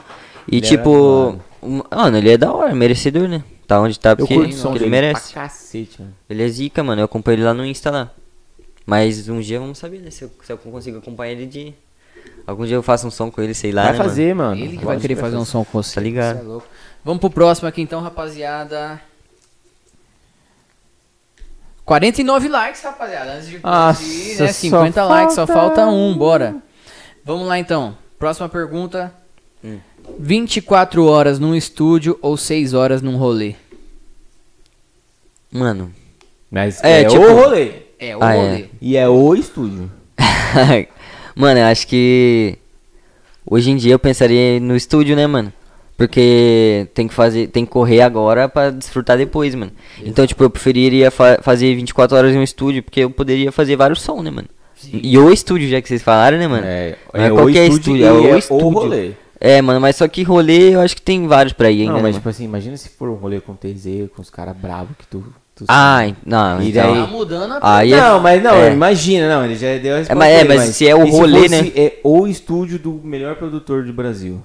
E 0.49 0.57
Ele 0.57 0.61
tipo. 0.65 1.37
um- 1.61 1.81
Mano, 1.91 2.17
ele 2.17 2.29
é 2.31 2.37
da 2.37 2.51
hora, 2.53 2.73
merecedor, 2.75 3.27
né? 3.27 3.43
Tá 3.67 3.79
onde 3.81 3.97
tá, 3.99 4.15
porque, 4.15 4.33
ele 4.33 4.53
dele 4.53 4.89
merece. 4.89 5.31
pra 5.33 5.43
cacete, 5.43 6.01
mano. 6.01 6.13
Ele 6.29 6.43
é 6.43 6.47
zica, 6.47 6.83
mano. 6.83 7.01
Eu 7.01 7.05
acompanho 7.05 7.35
ele 7.35 7.43
lá 7.43 7.53
no 7.53 7.65
Insta 7.65 7.89
lá. 7.89 8.11
Mas 8.85 9.27
um 9.29 9.39
dia 9.39 9.59
vamos 9.59 9.77
saber, 9.77 9.99
né? 9.99 10.11
Se 10.11 10.23
eu, 10.25 10.31
se 10.43 10.51
eu 10.51 10.57
consigo 10.57 10.97
acompanhar 10.97 11.31
ele 11.31 11.45
de. 11.45 11.73
Algum 12.45 12.65
dia 12.65 12.75
eu 12.75 12.83
faço 12.83 13.07
um 13.07 13.11
som 13.11 13.31
com 13.31 13.41
ele, 13.41 13.53
sei 13.53 13.71
lá. 13.71 13.83
Vai 13.83 13.91
né, 13.93 13.97
fazer, 13.97 14.35
mano. 14.35 14.59
Ele 14.61 14.77
que 14.77 14.85
vai 14.85 14.99
querer 14.99 15.15
fazer 15.15 15.37
um 15.37 15.45
som 15.45 15.63
com 15.63 15.81
você. 15.81 15.95
Tá 15.95 16.01
ligado. 16.01 16.37
Cê 16.39 16.43
é 16.43 16.47
louco. 16.47 16.67
Vamos 17.03 17.19
pro 17.19 17.29
próximo 17.29 17.67
aqui 17.67 17.81
então, 17.81 18.01
rapaziada. 18.01 18.99
49 21.85 22.47
likes, 22.47 22.81
rapaziada. 22.81 23.33
Antes 23.33 23.49
de 23.49 23.59
Nossa, 23.59 23.99
produzir, 24.01 24.41
né? 24.41 24.47
só 24.47 24.53
50 24.53 25.03
likes, 25.05 25.35
só 25.35 25.47
falta 25.47 25.85
um, 25.87 26.17
bora. 26.17 26.55
Vamos 27.25 27.47
lá 27.47 27.59
então. 27.59 27.97
Próxima 28.17 28.47
pergunta. 28.47 29.13
Hum. 29.63 29.79
24 30.19 31.05
horas 31.05 31.39
num 31.39 31.55
estúdio 31.55 32.17
ou 32.21 32.35
6 32.37 32.73
horas 32.73 33.01
num 33.01 33.17
rolê? 33.17 33.55
Mano. 35.51 35.93
Mas 36.49 36.83
É, 36.83 37.01
é, 37.01 37.05
tipo- 37.05 37.21
o 37.21 37.33
rolê. 37.35 37.71
É, 37.99 38.15
o 38.15 38.23
Ah, 38.23 38.33
é. 38.33 38.37
rolê. 38.37 38.65
E 38.81 38.97
é 38.97 39.07
o 39.07 39.35
estúdio. 39.35 39.91
mano, 41.35 41.59
eu 41.59 41.65
acho 41.65 41.87
que. 41.87 42.57
Hoje 43.45 43.71
em 43.71 43.75
dia 43.75 43.93
eu 43.93 43.99
pensaria 43.99 44.59
no 44.59 44.75
estúdio, 44.75 45.15
né, 45.15 45.27
mano? 45.27 45.51
Porque 45.97 46.87
tem 46.93 47.07
que 47.07 47.13
fazer, 47.13 47.47
tem 47.47 47.65
que 47.65 47.71
correr 47.71 48.01
agora 48.01 48.49
pra 48.49 48.69
desfrutar 48.71 49.17
depois, 49.17 49.53
mano. 49.53 49.71
Então, 50.03 50.25
tipo, 50.25 50.43
eu 50.43 50.49
preferiria 50.49 51.11
fa- 51.11 51.39
fazer 51.41 51.75
24 51.75 52.17
horas 52.17 52.33
em 52.33 52.39
um 52.39 52.43
estúdio, 52.43 52.81
porque 52.81 53.01
eu 53.01 53.09
poderia 53.11 53.51
fazer 53.51 53.75
vários 53.75 54.01
sons, 54.01 54.23
né, 54.23 54.31
mano? 54.31 54.47
E 54.91 55.17
o 55.17 55.31
estúdio, 55.31 55.69
já 55.69 55.81
que 55.81 55.87
vocês 55.87 56.01
falaram, 56.01 56.37
né, 56.37 56.47
mano? 56.47 56.65
É, 56.65 56.95
é 57.13 57.31
o 57.31 57.35
qualquer 57.35 57.67
estúdio 57.67 57.95
estúdio, 57.97 58.05
é 58.05 58.11
o 58.11 58.27
é 58.27 58.35
o 58.35 58.37
estúdio. 58.37 58.69
rolê. 58.69 59.11
É, 59.39 59.61
mano, 59.61 59.79
mas 59.79 59.95
só 59.97 60.07
que 60.07 60.23
rolê 60.23 60.73
eu 60.75 60.79
acho 60.81 60.95
que 60.95 61.01
tem 61.01 61.27
vários 61.27 61.53
pra 61.53 61.69
ir 61.69 61.81
ainda, 61.81 61.91
Não, 61.91 61.97
né, 61.97 62.03
mas 62.03 62.11
mano? 62.13 62.19
tipo 62.21 62.29
assim, 62.29 62.45
imagina 62.45 62.75
se 62.77 62.89
for 62.89 63.09
um 63.09 63.15
rolê 63.15 63.39
com 63.41 63.53
TZ, 63.55 64.09
com 64.15 64.21
os 64.21 64.29
caras 64.29 64.55
bravos 64.57 64.95
que 64.97 65.05
tu. 65.07 65.23
Tu 65.55 65.65
Ah, 65.67 66.01
não, 66.25 66.61
E 66.61 66.69
então... 66.69 66.93
daí- 66.93 67.01
Tá 67.05 67.07
mudando 67.11 67.51
a 67.61 67.77
Aí 67.77 67.93
é- 67.93 67.97
não, 67.97 68.19
mas 68.19 68.41
não, 68.43 68.55
é. 68.55 68.71
imagina, 68.73 69.29
não, 69.29 69.45
ele 69.45 69.55
já 69.55 69.77
deu 69.77 69.95
a 69.95 69.97
resposta. 69.99 70.15
mas- 70.15 70.31
é, 70.31 70.37
aí, 70.41 70.47
mas 70.47 70.61
se 70.75 70.87
é 70.87 70.95
o 70.95 71.05
rolê, 71.09 71.47
né? 71.49 71.71
É 71.75 71.97
o 72.03 72.27
estúdio 72.27 72.79
do 72.79 72.93
melhor 73.03 73.35
produtor 73.35 73.83
do 73.83 73.93
Brasil. 73.93 74.43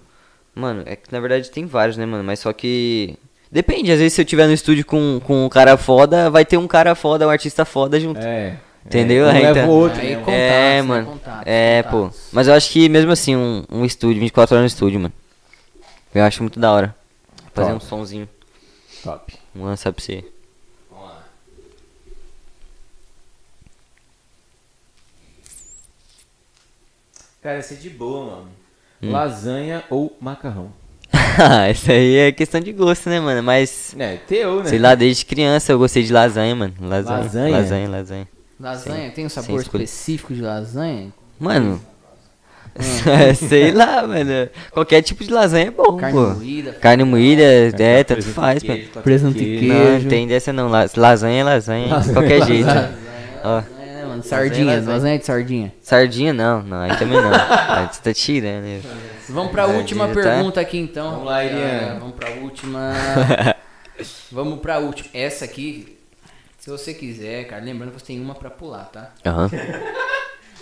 Mano, 0.55 0.83
é 0.87 0.97
que 0.97 1.13
na 1.13 1.21
verdade 1.21 1.51
tem 1.51 1.67
vários, 1.67 1.97
né, 1.97 2.05
mano? 2.07 2.25
Mas 2.25 2.41
só 2.41 2.53
que. 2.53 3.17
Depende, 3.51 3.91
às 3.93 3.99
vezes 3.99 4.13
se 4.13 4.21
eu 4.21 4.25
tiver 4.27 4.47
no 4.47 4.53
estúdio 4.53 4.85
com, 4.85 5.21
com 5.25 5.47
um 5.47 5.49
cara 5.49 5.77
foda, 5.79 6.29
vai 6.29 6.45
ter 6.45 6.59
um 6.59 6.67
cara 6.67 6.95
foda, 6.95 7.27
um 7.27 7.31
artista 7.31 7.65
foda 7.65 7.99
junto. 7.99 8.21
É. 8.21 8.57
Entendeu? 8.85 9.27
É, 9.29 9.33
Aí 9.33 9.43
leva 9.53 9.67
o 9.67 9.71
outro, 9.71 10.01
Aí 10.01 10.11
né? 10.11 10.17
contatos, 10.17 10.35
é, 10.41 10.83
mano. 10.83 11.07
Contatos, 11.07 11.43
é, 11.47 11.83
contatos. 11.83 12.17
pô. 12.21 12.29
Mas 12.33 12.49
eu 12.49 12.55
acho 12.55 12.71
que 12.71 12.89
mesmo 12.89 13.13
assim, 13.13 13.37
um, 13.37 13.63
um 13.71 13.85
estúdio, 13.85 14.21
24 14.21 14.55
horas 14.57 14.63
no 14.71 14.75
estúdio, 14.75 14.99
mano. 15.01 15.13
Eu 16.15 16.25
acho 16.25 16.43
muito 16.43 16.59
da 16.59 16.73
hora. 16.73 16.95
Fazer 17.55 17.71
Top. 17.73 17.85
um 17.85 17.87
sonzinho. 17.89 18.29
Top. 19.05 19.35
Um 19.55 19.65
lançar 19.65 19.93
pra 19.93 20.03
você. 20.03 20.25
Cara, 27.43 27.59
esse 27.59 27.75
é 27.75 27.77
de 27.77 27.91
boa, 27.91 28.27
mano. 28.27 28.49
Hum. 29.03 29.13
Lasanha 29.13 29.85
ou 29.91 30.17
macarrão? 30.21 30.73
Isso 31.73 31.91
aí 31.91 32.17
é 32.17 32.33
questão 32.33 32.61
de 32.61 32.73
gosto, 32.73 33.09
né, 33.09 33.21
mano? 33.21 33.43
Mas. 33.43 33.95
É, 33.99 34.17
teu, 34.17 34.63
né? 34.63 34.69
Sei 34.69 34.79
lá, 34.79 34.95
desde 34.95 35.25
criança 35.25 35.73
eu 35.73 35.79
gostei 35.79 36.03
de 36.03 36.13
lasanha, 36.13 36.55
mano. 36.55 36.75
Lasanha. 36.81 37.19
Lasanha? 37.23 37.57
Lasanha, 37.57 37.89
lasanha. 37.89 38.29
Lasanha, 38.61 39.11
tem 39.13 39.25
um 39.25 39.29
sabor 39.29 39.61
específico 39.61 40.35
de 40.35 40.43
lasanha? 40.43 41.13
Mano. 41.39 41.81
sei 43.49 43.73
lá, 43.73 44.07
mano. 44.07 44.49
Qualquer 44.73 45.03
tipo 45.03 45.25
de 45.25 45.31
lasanha 45.33 45.67
é 45.69 45.71
bom, 45.71 45.97
Carne 45.97 46.13
pô. 46.19 46.27
moída. 46.35 46.73
Carne 46.75 47.05
moída, 47.05 47.43
é, 47.43 48.05
tanto 48.05 48.19
Presunto 48.19 48.35
faz, 48.35 48.63
de 48.63 48.69
mano. 48.69 48.83
Presunto 49.03 49.39
e 49.39 49.59
queijo. 49.61 49.75
Não, 50.05 50.09
tem 50.11 50.27
dessa 50.29 50.53
não. 50.53 50.69
La- 50.69 50.89
Lasanha 50.97 51.41
é 51.41 51.45
lasanha, 51.45 51.85
de 51.87 51.91
Lasanha, 51.93 52.15
qualquer 52.15 52.39
lasanha. 52.41 52.65
jeito. 52.65 52.99
Ó, 53.45 53.63
Mano, 54.19 54.29
sardinhas, 54.29 54.67
lasanha. 54.77 54.93
lasanha 54.95 55.19
de 55.19 55.25
sardinha. 55.27 55.75
sardinha 55.83 56.33
não, 56.33 56.63
não, 56.63 56.81
aí 56.81 56.97
também 56.97 57.21
não. 57.21 57.31
Aí 57.33 57.89
você 57.93 58.01
tá 58.03 58.13
tirando. 58.15 58.63
né? 58.65 58.81
Vamos 59.29 59.53
pra 59.53 59.67
última 59.67 60.09
tá? 60.09 60.15
pergunta 60.15 60.61
aqui 60.61 60.79
então. 60.79 61.11
Vamos 61.13 61.27
lá, 61.27 61.45
Irian. 61.45 61.59
É, 61.59 61.97
Vamos 61.99 62.15
pra 62.15 62.31
última. 62.31 62.93
Vamos 64.31 64.61
pra 64.61 64.79
última. 64.79 65.09
Essa 65.13 65.45
aqui, 65.45 65.99
se 66.59 66.71
você 66.71 66.95
quiser, 66.95 67.45
cara, 67.47 67.63
lembrando 67.63 67.93
que 67.93 68.01
você 68.01 68.07
tem 68.07 68.21
uma 68.21 68.35
pra 68.35 68.51
pular, 68.51 68.85
tá? 68.87 69.11
Aham. 69.27 69.51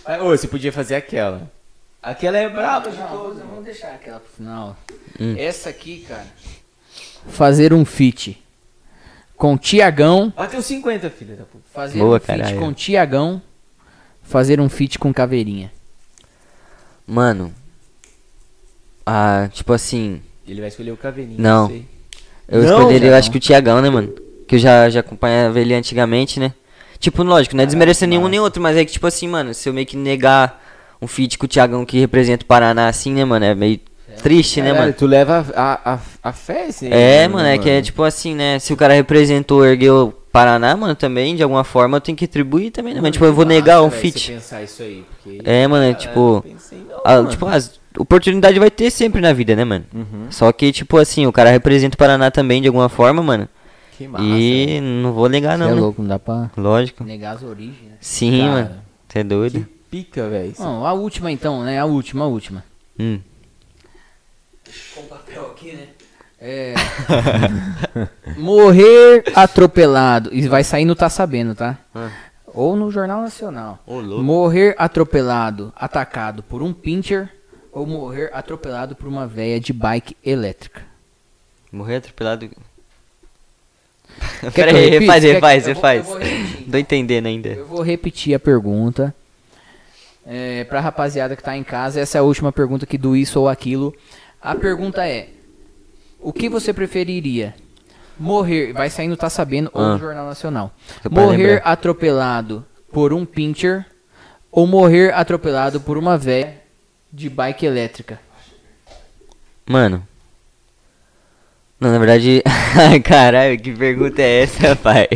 Ah, 0.04 0.18
Ô, 0.24 0.28
você 0.30 0.48
podia 0.48 0.72
fazer 0.72 0.94
aquela. 0.96 1.50
Aquela 2.02 2.38
é 2.38 2.48
braba 2.48 2.90
de 2.90 2.96
Não, 2.98 3.08
todas. 3.08 3.38
vamos 3.38 3.64
deixar 3.64 3.88
aquela 3.88 4.20
pro 4.20 4.32
final. 4.36 4.76
Hum. 5.20 5.34
Essa 5.38 5.70
aqui, 5.70 6.04
cara. 6.08 6.26
Fazer 7.28 7.72
um 7.72 7.84
feat 7.84 8.40
com 9.36 9.58
Tiagão. 9.58 10.32
Bateu 10.34 10.62
50, 10.62 11.10
filha 11.10 11.34
da 11.36 11.44
puta. 11.44 11.64
Fazer 11.74 11.98
Boa, 11.98 12.16
um 12.16 12.20
feat 12.20 12.54
com 12.54 12.72
Tiagão. 12.72 13.42
Fazer 14.26 14.60
um 14.60 14.68
feat 14.68 14.98
com 14.98 15.12
Caveirinha. 15.12 15.72
Mano. 17.06 17.52
Ah, 19.04 19.48
tipo 19.52 19.72
assim. 19.72 20.20
Ele 20.46 20.60
vai 20.60 20.68
escolher 20.68 20.90
o 20.90 20.96
caveirinho. 20.96 21.40
Não. 21.40 21.68
sei. 21.68 21.86
Eu 22.48 22.62
Não, 22.62 22.78
escolheria, 22.78 23.10
eu 23.10 23.14
acho 23.14 23.30
que 23.30 23.36
o 23.36 23.40
Tiagão, 23.40 23.80
né, 23.80 23.90
mano? 23.90 24.12
Que 24.46 24.56
eu 24.56 24.58
já, 24.58 24.88
já 24.88 25.00
acompanhava 25.00 25.58
ele 25.60 25.74
antigamente, 25.74 26.38
né? 26.38 26.52
Tipo, 26.98 27.22
lógico, 27.22 27.56
não 27.56 27.62
é 27.62 27.66
desmerecer 27.66 28.08
nenhum 28.08 28.28
nem 28.28 28.40
outro, 28.40 28.62
mas 28.62 28.76
é 28.76 28.84
que, 28.84 28.92
tipo 28.92 29.06
assim, 29.06 29.28
mano, 29.28 29.52
se 29.52 29.68
eu 29.68 29.74
meio 29.74 29.86
que 29.86 29.96
negar 29.96 30.62
um 31.00 31.06
feat 31.06 31.36
com 31.38 31.44
o 31.44 31.48
Tiagão 31.48 31.84
que 31.84 31.98
representa 31.98 32.44
o 32.44 32.46
Paraná 32.46 32.88
assim, 32.88 33.12
né, 33.12 33.24
mano? 33.24 33.44
É 33.44 33.54
meio 33.54 33.80
triste, 34.22 34.60
né, 34.60 34.68
Caralho, 34.68 34.82
mano? 34.82 34.94
Tu 34.96 35.06
leva 35.06 35.46
a, 35.54 35.94
a, 35.94 35.98
a 36.22 36.32
fé, 36.32 36.66
assim. 36.66 36.88
É, 36.90 37.28
mano, 37.28 37.46
é 37.46 37.58
que 37.58 37.68
é 37.68 37.82
tipo 37.82 38.02
assim, 38.02 38.34
né? 38.34 38.58
Se 38.58 38.72
o 38.72 38.76
cara 38.76 38.94
representou, 38.94 39.66
ergueu 39.66 40.14
Paraná, 40.36 40.76
mano, 40.76 40.94
também, 40.94 41.34
de 41.34 41.42
alguma 41.42 41.64
forma, 41.64 41.96
eu 41.96 42.00
tenho 42.00 42.16
que 42.18 42.26
atribuir 42.26 42.70
também, 42.70 42.92
né? 42.94 43.00
Mas, 43.00 43.12
tipo, 43.12 43.24
eu 43.24 43.32
vou 43.32 43.44
negar 43.46 43.82
um 43.82 43.90
feat. 43.90 44.32
pensar 44.32 44.62
isso 44.62 44.82
aí, 44.82 45.04
porque... 45.22 45.40
É, 45.44 45.66
mano, 45.66 45.84
é 45.84 45.94
tipo. 45.94 46.42
pensei 46.42 46.78
não, 46.88 47.00
a- 47.04 47.16
mano. 47.16 47.28
tipo, 47.30 47.46
as 47.46 47.80
oportunidade 47.98 48.58
vai 48.58 48.70
ter 48.70 48.90
sempre 48.90 49.22
na 49.22 49.32
vida, 49.32 49.56
né, 49.56 49.64
mano? 49.64 49.86
Uhum. 49.94 50.26
Só 50.30 50.52
que, 50.52 50.70
tipo 50.72 50.98
assim, 50.98 51.26
o 51.26 51.32
cara 51.32 51.48
representa 51.48 51.94
o 51.94 51.98
Paraná 51.98 52.30
também, 52.30 52.60
de 52.60 52.68
alguma 52.68 52.90
forma, 52.90 53.22
mano. 53.22 53.48
Que 53.96 54.06
massa. 54.06 54.24
e 54.26 54.78
não 54.82 55.12
vou 55.14 55.26
negar, 55.30 55.56
Você 55.56 55.64
não. 55.64 55.70
é 55.70 55.74
né? 55.74 55.80
louco, 55.80 56.02
não 56.02 56.08
dá 56.08 56.18
pra 56.18 56.50
Lógico. 56.54 57.02
negar 57.02 57.36
as 57.36 57.42
origens, 57.42 57.88
né? 57.88 57.96
Sim, 57.98 58.40
Cara. 58.40 58.52
mano. 58.52 58.70
Você 59.08 59.18
é 59.20 59.24
doido? 59.24 59.60
Que 59.60 59.66
pica, 60.04 60.28
velho. 60.28 60.52
Bom, 60.58 60.84
a 60.84 60.92
última 60.92 61.32
então, 61.32 61.64
né? 61.64 61.78
A 61.78 61.86
última, 61.86 62.24
a 62.24 62.28
última. 62.28 62.62
Hum. 63.00 63.18
Com 64.94 65.02
papel 65.04 65.46
aqui, 65.46 65.72
né? 65.72 65.86
É. 66.48 66.74
Morrer 68.38 69.24
atropelado. 69.34 70.30
E 70.32 70.46
vai 70.46 70.62
sair 70.62 70.84
no 70.84 70.94
Tá 70.94 71.08
Sabendo, 71.08 71.56
tá? 71.56 71.76
Ah. 71.92 72.08
Ou 72.46 72.76
no 72.76 72.88
Jornal 72.88 73.20
Nacional. 73.20 73.82
Louco. 73.84 74.22
Morrer 74.22 74.76
atropelado, 74.78 75.72
atacado 75.74 76.44
por 76.44 76.62
um 76.62 76.72
pincher. 76.72 77.28
Ou 77.72 77.84
morrer 77.84 78.30
atropelado 78.32 78.94
por 78.94 79.08
uma 79.08 79.26
véia 79.26 79.58
de 79.58 79.72
bike 79.72 80.16
elétrica. 80.24 80.82
Morrer 81.72 81.96
atropelado. 81.96 82.48
Quer 84.40 84.50
Pera 84.52 84.70
que 84.70 84.78
eu 84.78 84.82
aí, 84.82 84.90
repita? 84.90 85.66
refaz. 85.66 86.06
Tô 86.70 86.78
entendendo 86.78 87.26
ainda. 87.26 87.48
Eu 87.48 87.66
vou 87.66 87.82
repetir 87.82 88.34
a 88.34 88.38
pergunta. 88.38 89.12
É, 90.24 90.64
pra 90.64 90.80
rapaziada 90.80 91.36
que 91.36 91.42
tá 91.42 91.56
em 91.56 91.64
casa, 91.64 92.00
essa 92.00 92.18
é 92.18 92.20
a 92.20 92.24
última 92.24 92.52
pergunta 92.52 92.84
aqui 92.84 92.96
do 92.96 93.16
isso 93.16 93.40
ou 93.40 93.48
aquilo. 93.48 93.94
A 94.40 94.54
pergunta 94.54 95.06
é: 95.06 95.28
O 96.20 96.32
que 96.32 96.48
você 96.48 96.72
preferiria? 96.72 97.54
Morrer, 98.18 98.72
vai 98.72 98.88
sair 98.88 99.08
no 99.08 99.16
Tá 99.16 99.28
Sabendo 99.28 99.70
ou 99.74 99.82
Ah. 99.82 99.92
no 99.92 99.98
Jornal 99.98 100.26
Nacional. 100.26 100.72
Morrer 101.10 101.60
atropelado 101.64 102.64
por 102.92 103.12
um 103.12 103.24
pincher 103.26 103.84
ou 104.50 104.66
morrer 104.66 105.12
atropelado 105.14 105.80
por 105.80 105.98
uma 105.98 106.16
véia 106.16 106.62
de 107.12 107.28
bike 107.28 107.66
elétrica? 107.66 108.18
Mano. 109.66 110.06
Não, 111.78 111.92
na 111.92 111.98
verdade. 111.98 112.42
Caralho, 113.04 113.58
que 113.60 113.72
pergunta 113.74 114.22
é 114.22 114.42
essa, 114.44 114.74
pai? 114.82 115.08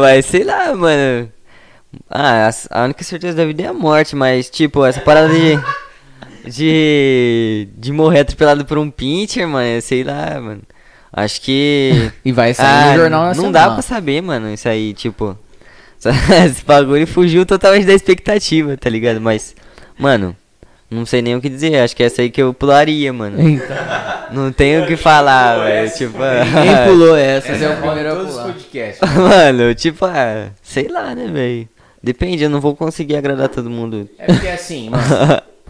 Mas 0.00 0.26
sei 0.26 0.44
lá, 0.44 0.74
mano. 0.74 1.30
Ah, 2.08 2.48
a 2.70 2.84
única 2.84 3.02
certeza 3.02 3.36
da 3.36 3.44
vida 3.44 3.64
é 3.64 3.66
a 3.66 3.72
morte, 3.72 4.14
mas, 4.14 4.48
tipo, 4.48 4.84
essa 4.84 5.00
parada 5.00 5.28
de. 5.28 5.58
De. 6.44 7.68
De 7.76 7.92
morrer 7.92 8.20
atropelado 8.20 8.64
por 8.64 8.78
um 8.78 8.90
pincher, 8.90 9.46
mano, 9.48 9.80
sei 9.80 10.02
lá, 10.04 10.40
mano. 10.40 10.62
Acho 11.12 11.40
que. 11.42 12.10
E 12.24 12.32
vai 12.32 12.54
sair 12.54 12.66
Ah, 12.66 12.92
no 12.92 12.98
Jornal 13.00 13.24
Nacional. 13.26 13.44
não 13.44 13.52
dá 13.52 13.70
pra 13.70 13.82
saber, 13.82 14.20
mano, 14.22 14.52
isso 14.52 14.68
aí, 14.68 14.92
tipo. 14.94 15.36
Esse 16.00 16.64
bagulho 16.64 17.06
fugiu 17.06 17.44
totalmente 17.44 17.84
da 17.86 17.92
expectativa, 17.92 18.76
tá 18.76 18.88
ligado? 18.88 19.20
Mas, 19.20 19.54
mano, 19.98 20.34
não 20.90 21.04
sei 21.04 21.20
nem 21.20 21.36
o 21.36 21.40
que 21.40 21.48
dizer. 21.48 21.76
Acho 21.80 21.94
que 21.94 22.02
é 22.02 22.06
essa 22.06 22.22
aí 22.22 22.30
que 22.30 22.40
eu 22.42 22.54
pularia, 22.54 23.12
mano. 23.12 23.38
Então, 23.40 23.76
Não 24.32 24.50
tenho 24.52 24.84
o 24.84 24.86
que 24.86 24.96
falar, 24.96 25.58
velho. 25.64 25.90
Tipo, 25.92 26.12
quem 26.62 26.86
pulou 26.88 27.16
essa? 27.16 27.48
Essa 27.52 27.64
é 27.64 27.68
o 27.68 27.80
Roda 27.80 27.92
primeiro 27.92 28.12
a 28.12 28.24
pular. 28.24 28.44
podcasts. 28.46 29.14
mano, 29.14 29.74
tipo, 29.74 30.04
ah, 30.06 30.48
sei 30.62 30.88
lá, 30.88 31.14
né, 31.14 31.26
velho. 31.30 31.68
Depende, 32.02 32.44
eu 32.44 32.50
não 32.50 32.60
vou 32.62 32.74
conseguir 32.74 33.16
agradar 33.16 33.48
todo 33.50 33.68
mundo. 33.68 34.08
É 34.18 34.26
porque 34.26 34.48
assim, 34.48 34.88
mano. 34.88 35.04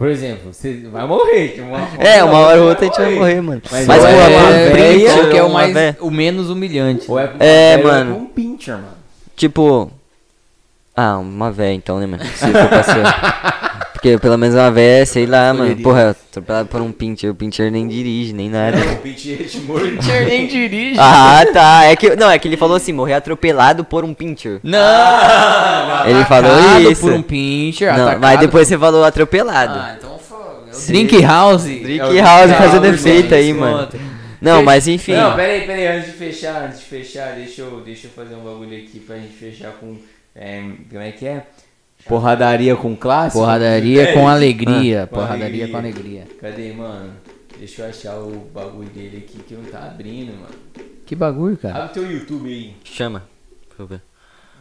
Por 0.01 0.09
exemplo, 0.09 0.51
você 0.51 0.73
vai 0.91 1.05
morrer. 1.05 1.49
tipo, 1.49 1.61
Uma, 1.67 1.87
É, 1.99 2.23
uma 2.23 2.39
hora 2.39 2.59
ou 2.59 2.69
outra 2.69 2.85
a 2.85 2.87
gente 2.87 2.97
vai 2.99 3.13
morrer, 3.13 3.39
mano. 3.39 3.61
Mas 3.71 3.85
Mas, 3.85 4.01
pô, 4.01 4.07
é 4.07 4.13
uma 4.15 4.51
véia, 4.51 4.73
véia, 4.73 5.27
que 5.29 5.37
é 5.37 5.43
o 5.43 5.49
mais 5.53 5.71
véia- 5.71 5.97
o 5.99 6.09
menos 6.09 6.49
humilhante. 6.49 7.05
Ou 7.07 7.19
é, 7.19 7.25
uma 7.25 7.35
É, 7.39 7.77
mano. 7.77 8.15
um 8.17 8.25
pincher, 8.25 8.73
mano. 8.77 8.87
Tipo. 9.35 9.91
Ah, 10.95 11.19
uma 11.19 11.51
véia 11.51 11.75
então, 11.75 11.99
né, 11.99 12.07
mano? 12.07 12.23
Se 12.25 12.47
for 12.51 12.67
pra 12.67 12.81
ser. 12.81 13.03
Porque 14.01 14.17
pelo 14.17 14.35
menos 14.35 14.55
uma 14.55 14.71
véia, 14.71 15.05
sei 15.05 15.27
lá, 15.27 15.53
mano. 15.53 15.75
Porra, 15.77 16.09
atropelado 16.09 16.67
por 16.67 16.81
um 16.81 16.91
pincher. 16.91 17.29
O 17.29 17.35
pincher 17.35 17.71
nem 17.71 17.87
dirige, 17.87 18.33
nem 18.33 18.49
nada. 18.49 18.75
O 18.79 18.95
pincher 18.97 19.47
te 19.47 19.59
morde. 19.59 20.11
nem 20.25 20.47
dirige. 20.47 20.99
Ah, 20.99 21.45
tá. 21.53 21.83
É 21.85 21.95
que, 21.95 22.15
não, 22.15 22.31
é 22.31 22.39
que 22.39 22.47
ele 22.47 22.57
falou 22.57 22.75
assim, 22.75 22.91
morrer 22.91 23.13
atropelado 23.13 23.85
por 23.85 24.03
um 24.03 24.11
pincher. 24.11 24.59
Não! 24.63 26.07
Ele 26.07 26.25
falou 26.25 26.79
isso. 26.91 26.99
por 27.01 27.13
um 27.13 27.21
pincher, 27.21 27.93
Não, 27.95 28.01
atacado 28.05 28.21
mas 28.21 28.39
depois 28.39 28.67
você 28.67 28.75
falou 28.75 29.03
atropelado. 29.03 29.77
Ah, 29.77 29.95
então 29.95 30.17
foi. 30.17 30.87
Drink 30.87 31.21
House. 31.21 31.63
Drink 31.65 31.99
É 31.99 32.05
o 32.07 32.23
House 32.23 32.51
fazendo 32.53 32.85
efeito 32.87 33.35
aí, 33.35 33.53
desconto. 33.53 33.97
mano. 33.97 34.11
Não, 34.41 34.63
mas 34.63 34.87
enfim. 34.87 35.13
Não, 35.13 35.35
peraí, 35.35 35.61
peraí, 35.67 35.85
antes 35.85 36.07
de 36.13 36.17
fechar, 36.17 36.63
antes 36.63 36.79
de 36.79 36.85
fechar, 36.85 37.35
deixa 37.35 37.61
eu, 37.61 37.81
deixa 37.85 38.07
eu 38.07 38.11
fazer 38.11 38.33
um 38.33 38.39
bagulho 38.43 38.75
aqui 38.75 38.99
pra 38.99 39.17
gente 39.17 39.33
fechar 39.33 39.73
com. 39.73 39.95
é, 40.35 40.63
como 40.89 41.01
é 41.03 41.11
que 41.11 41.27
é? 41.27 41.43
Porradaria 42.07 42.75
com 42.75 42.95
clássico? 42.95 43.39
Porradaria 43.39 44.03
É, 44.03 44.13
com 44.13 44.27
alegria. 44.27 45.07
com 45.07 45.15
Porradaria 45.15 45.45
alegria. 45.45 45.67
com 45.69 45.77
alegria. 45.77 46.27
Cadê, 46.39 46.73
mano? 46.73 47.13
Deixa 47.57 47.83
eu 47.83 47.89
achar 47.89 48.15
o 48.17 48.49
bagulho 48.53 48.89
dele 48.89 49.17
aqui 49.17 49.37
que 49.43 49.53
não 49.53 49.63
tá 49.65 49.83
abrindo, 49.85 50.33
mano. 50.33 50.55
Que 51.05 51.15
bagulho, 51.15 51.57
cara. 51.57 51.83
Abre 51.83 51.93
teu 51.93 52.11
YouTube 52.11 52.49
aí. 52.49 52.75
Chama. 52.83 53.23
Deixa 53.67 53.83
eu 53.83 53.87
ver. 53.87 54.01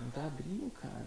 Não 0.02 0.10
tá 0.10 0.26
abrindo, 0.26 0.70
cara. 0.82 1.06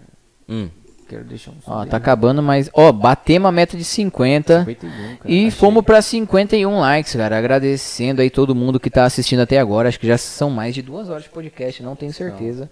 Hum. 0.49 0.69
Quero 1.07 1.25
deixar 1.25 1.51
um 1.51 1.55
Ó, 1.67 1.85
tá 1.85 1.97
acabando, 1.97 2.41
mas. 2.41 2.69
Ó, 2.73 2.91
batemos 2.91 3.47
a 3.49 3.51
meta 3.51 3.77
de 3.77 3.83
50. 3.83 4.59
51, 4.65 4.91
cara. 5.17 5.19
E 5.25 5.51
fomos 5.51 5.83
pra 5.83 6.01
51 6.01 6.79
likes, 6.79 7.13
cara. 7.15 7.37
Agradecendo 7.37 8.21
aí 8.21 8.29
todo 8.29 8.55
mundo 8.55 8.79
que 8.79 8.89
tá 8.89 9.03
assistindo 9.03 9.41
até 9.41 9.59
agora. 9.59 9.89
Acho 9.89 9.99
que 9.99 10.07
já 10.07 10.17
são 10.17 10.49
mais 10.49 10.73
de 10.73 10.81
duas 10.81 11.09
horas 11.09 11.23
de 11.23 11.29
podcast, 11.29 11.83
não 11.83 11.95
tenho 11.95 12.13
certeza. 12.13 12.71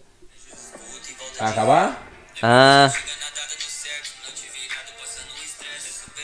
Vai 1.37 1.51
acabar? 1.51 2.07
Ah. 2.41 2.89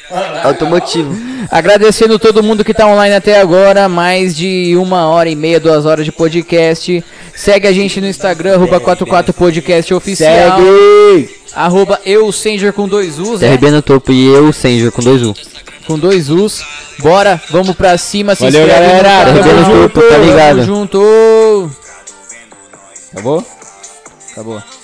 Automotivo. 0.44 1.16
Agradecendo 1.52 2.18
todo 2.20 2.44
mundo 2.44 2.64
que 2.64 2.74
tá 2.74 2.88
online 2.88 3.16
até 3.16 3.40
agora. 3.40 3.88
Mais 3.90 4.36
de 4.36 4.76
uma 4.78 5.08
hora 5.08 5.30
e 5.30 5.36
meia, 5.36 5.60
duas 5.60 5.86
horas 5.86 6.06
de 6.06 6.12
podcast. 6.12 7.04
Segue 7.36 7.68
a 7.68 7.72
gente 7.74 8.02
no 8.02 8.08
Instagram, 8.08 8.56
arroba 8.56 8.80
44podcast 8.80 9.94
oficial. 9.94 10.58
Segue! 10.60 11.30
Arroba 11.56 12.00
eu, 12.06 12.32
Sanger 12.32 12.72
com 12.74 12.88
dois 12.88 13.20
U's, 13.20 13.42
é? 13.42 13.50
TRB 13.50 13.72
no 13.72 13.82
topo 13.82 14.12
e 14.12 14.28
eu, 14.28 14.52
Senja, 14.54 14.92
com 14.92 15.02
dois 15.02 15.24
U. 15.24 15.34
Com 15.88 15.98
dois 15.98 16.30
U's. 16.30 16.62
Bora, 17.00 17.42
vamos 17.50 17.76
pra 17.76 17.98
cima, 17.98 18.36
se 18.36 18.44
Valeu, 18.44 18.62
inscreve 18.62 18.86
no 18.88 19.04
galera. 19.04 19.34
canal. 19.34 19.66
No 19.66 19.90
topo, 19.90 20.02
tá 20.02 20.18
ligado? 20.18 20.56
Tamo 20.58 20.66
junto. 20.66 21.72
Acabou? 23.14 23.46
Acabou. 24.32 24.77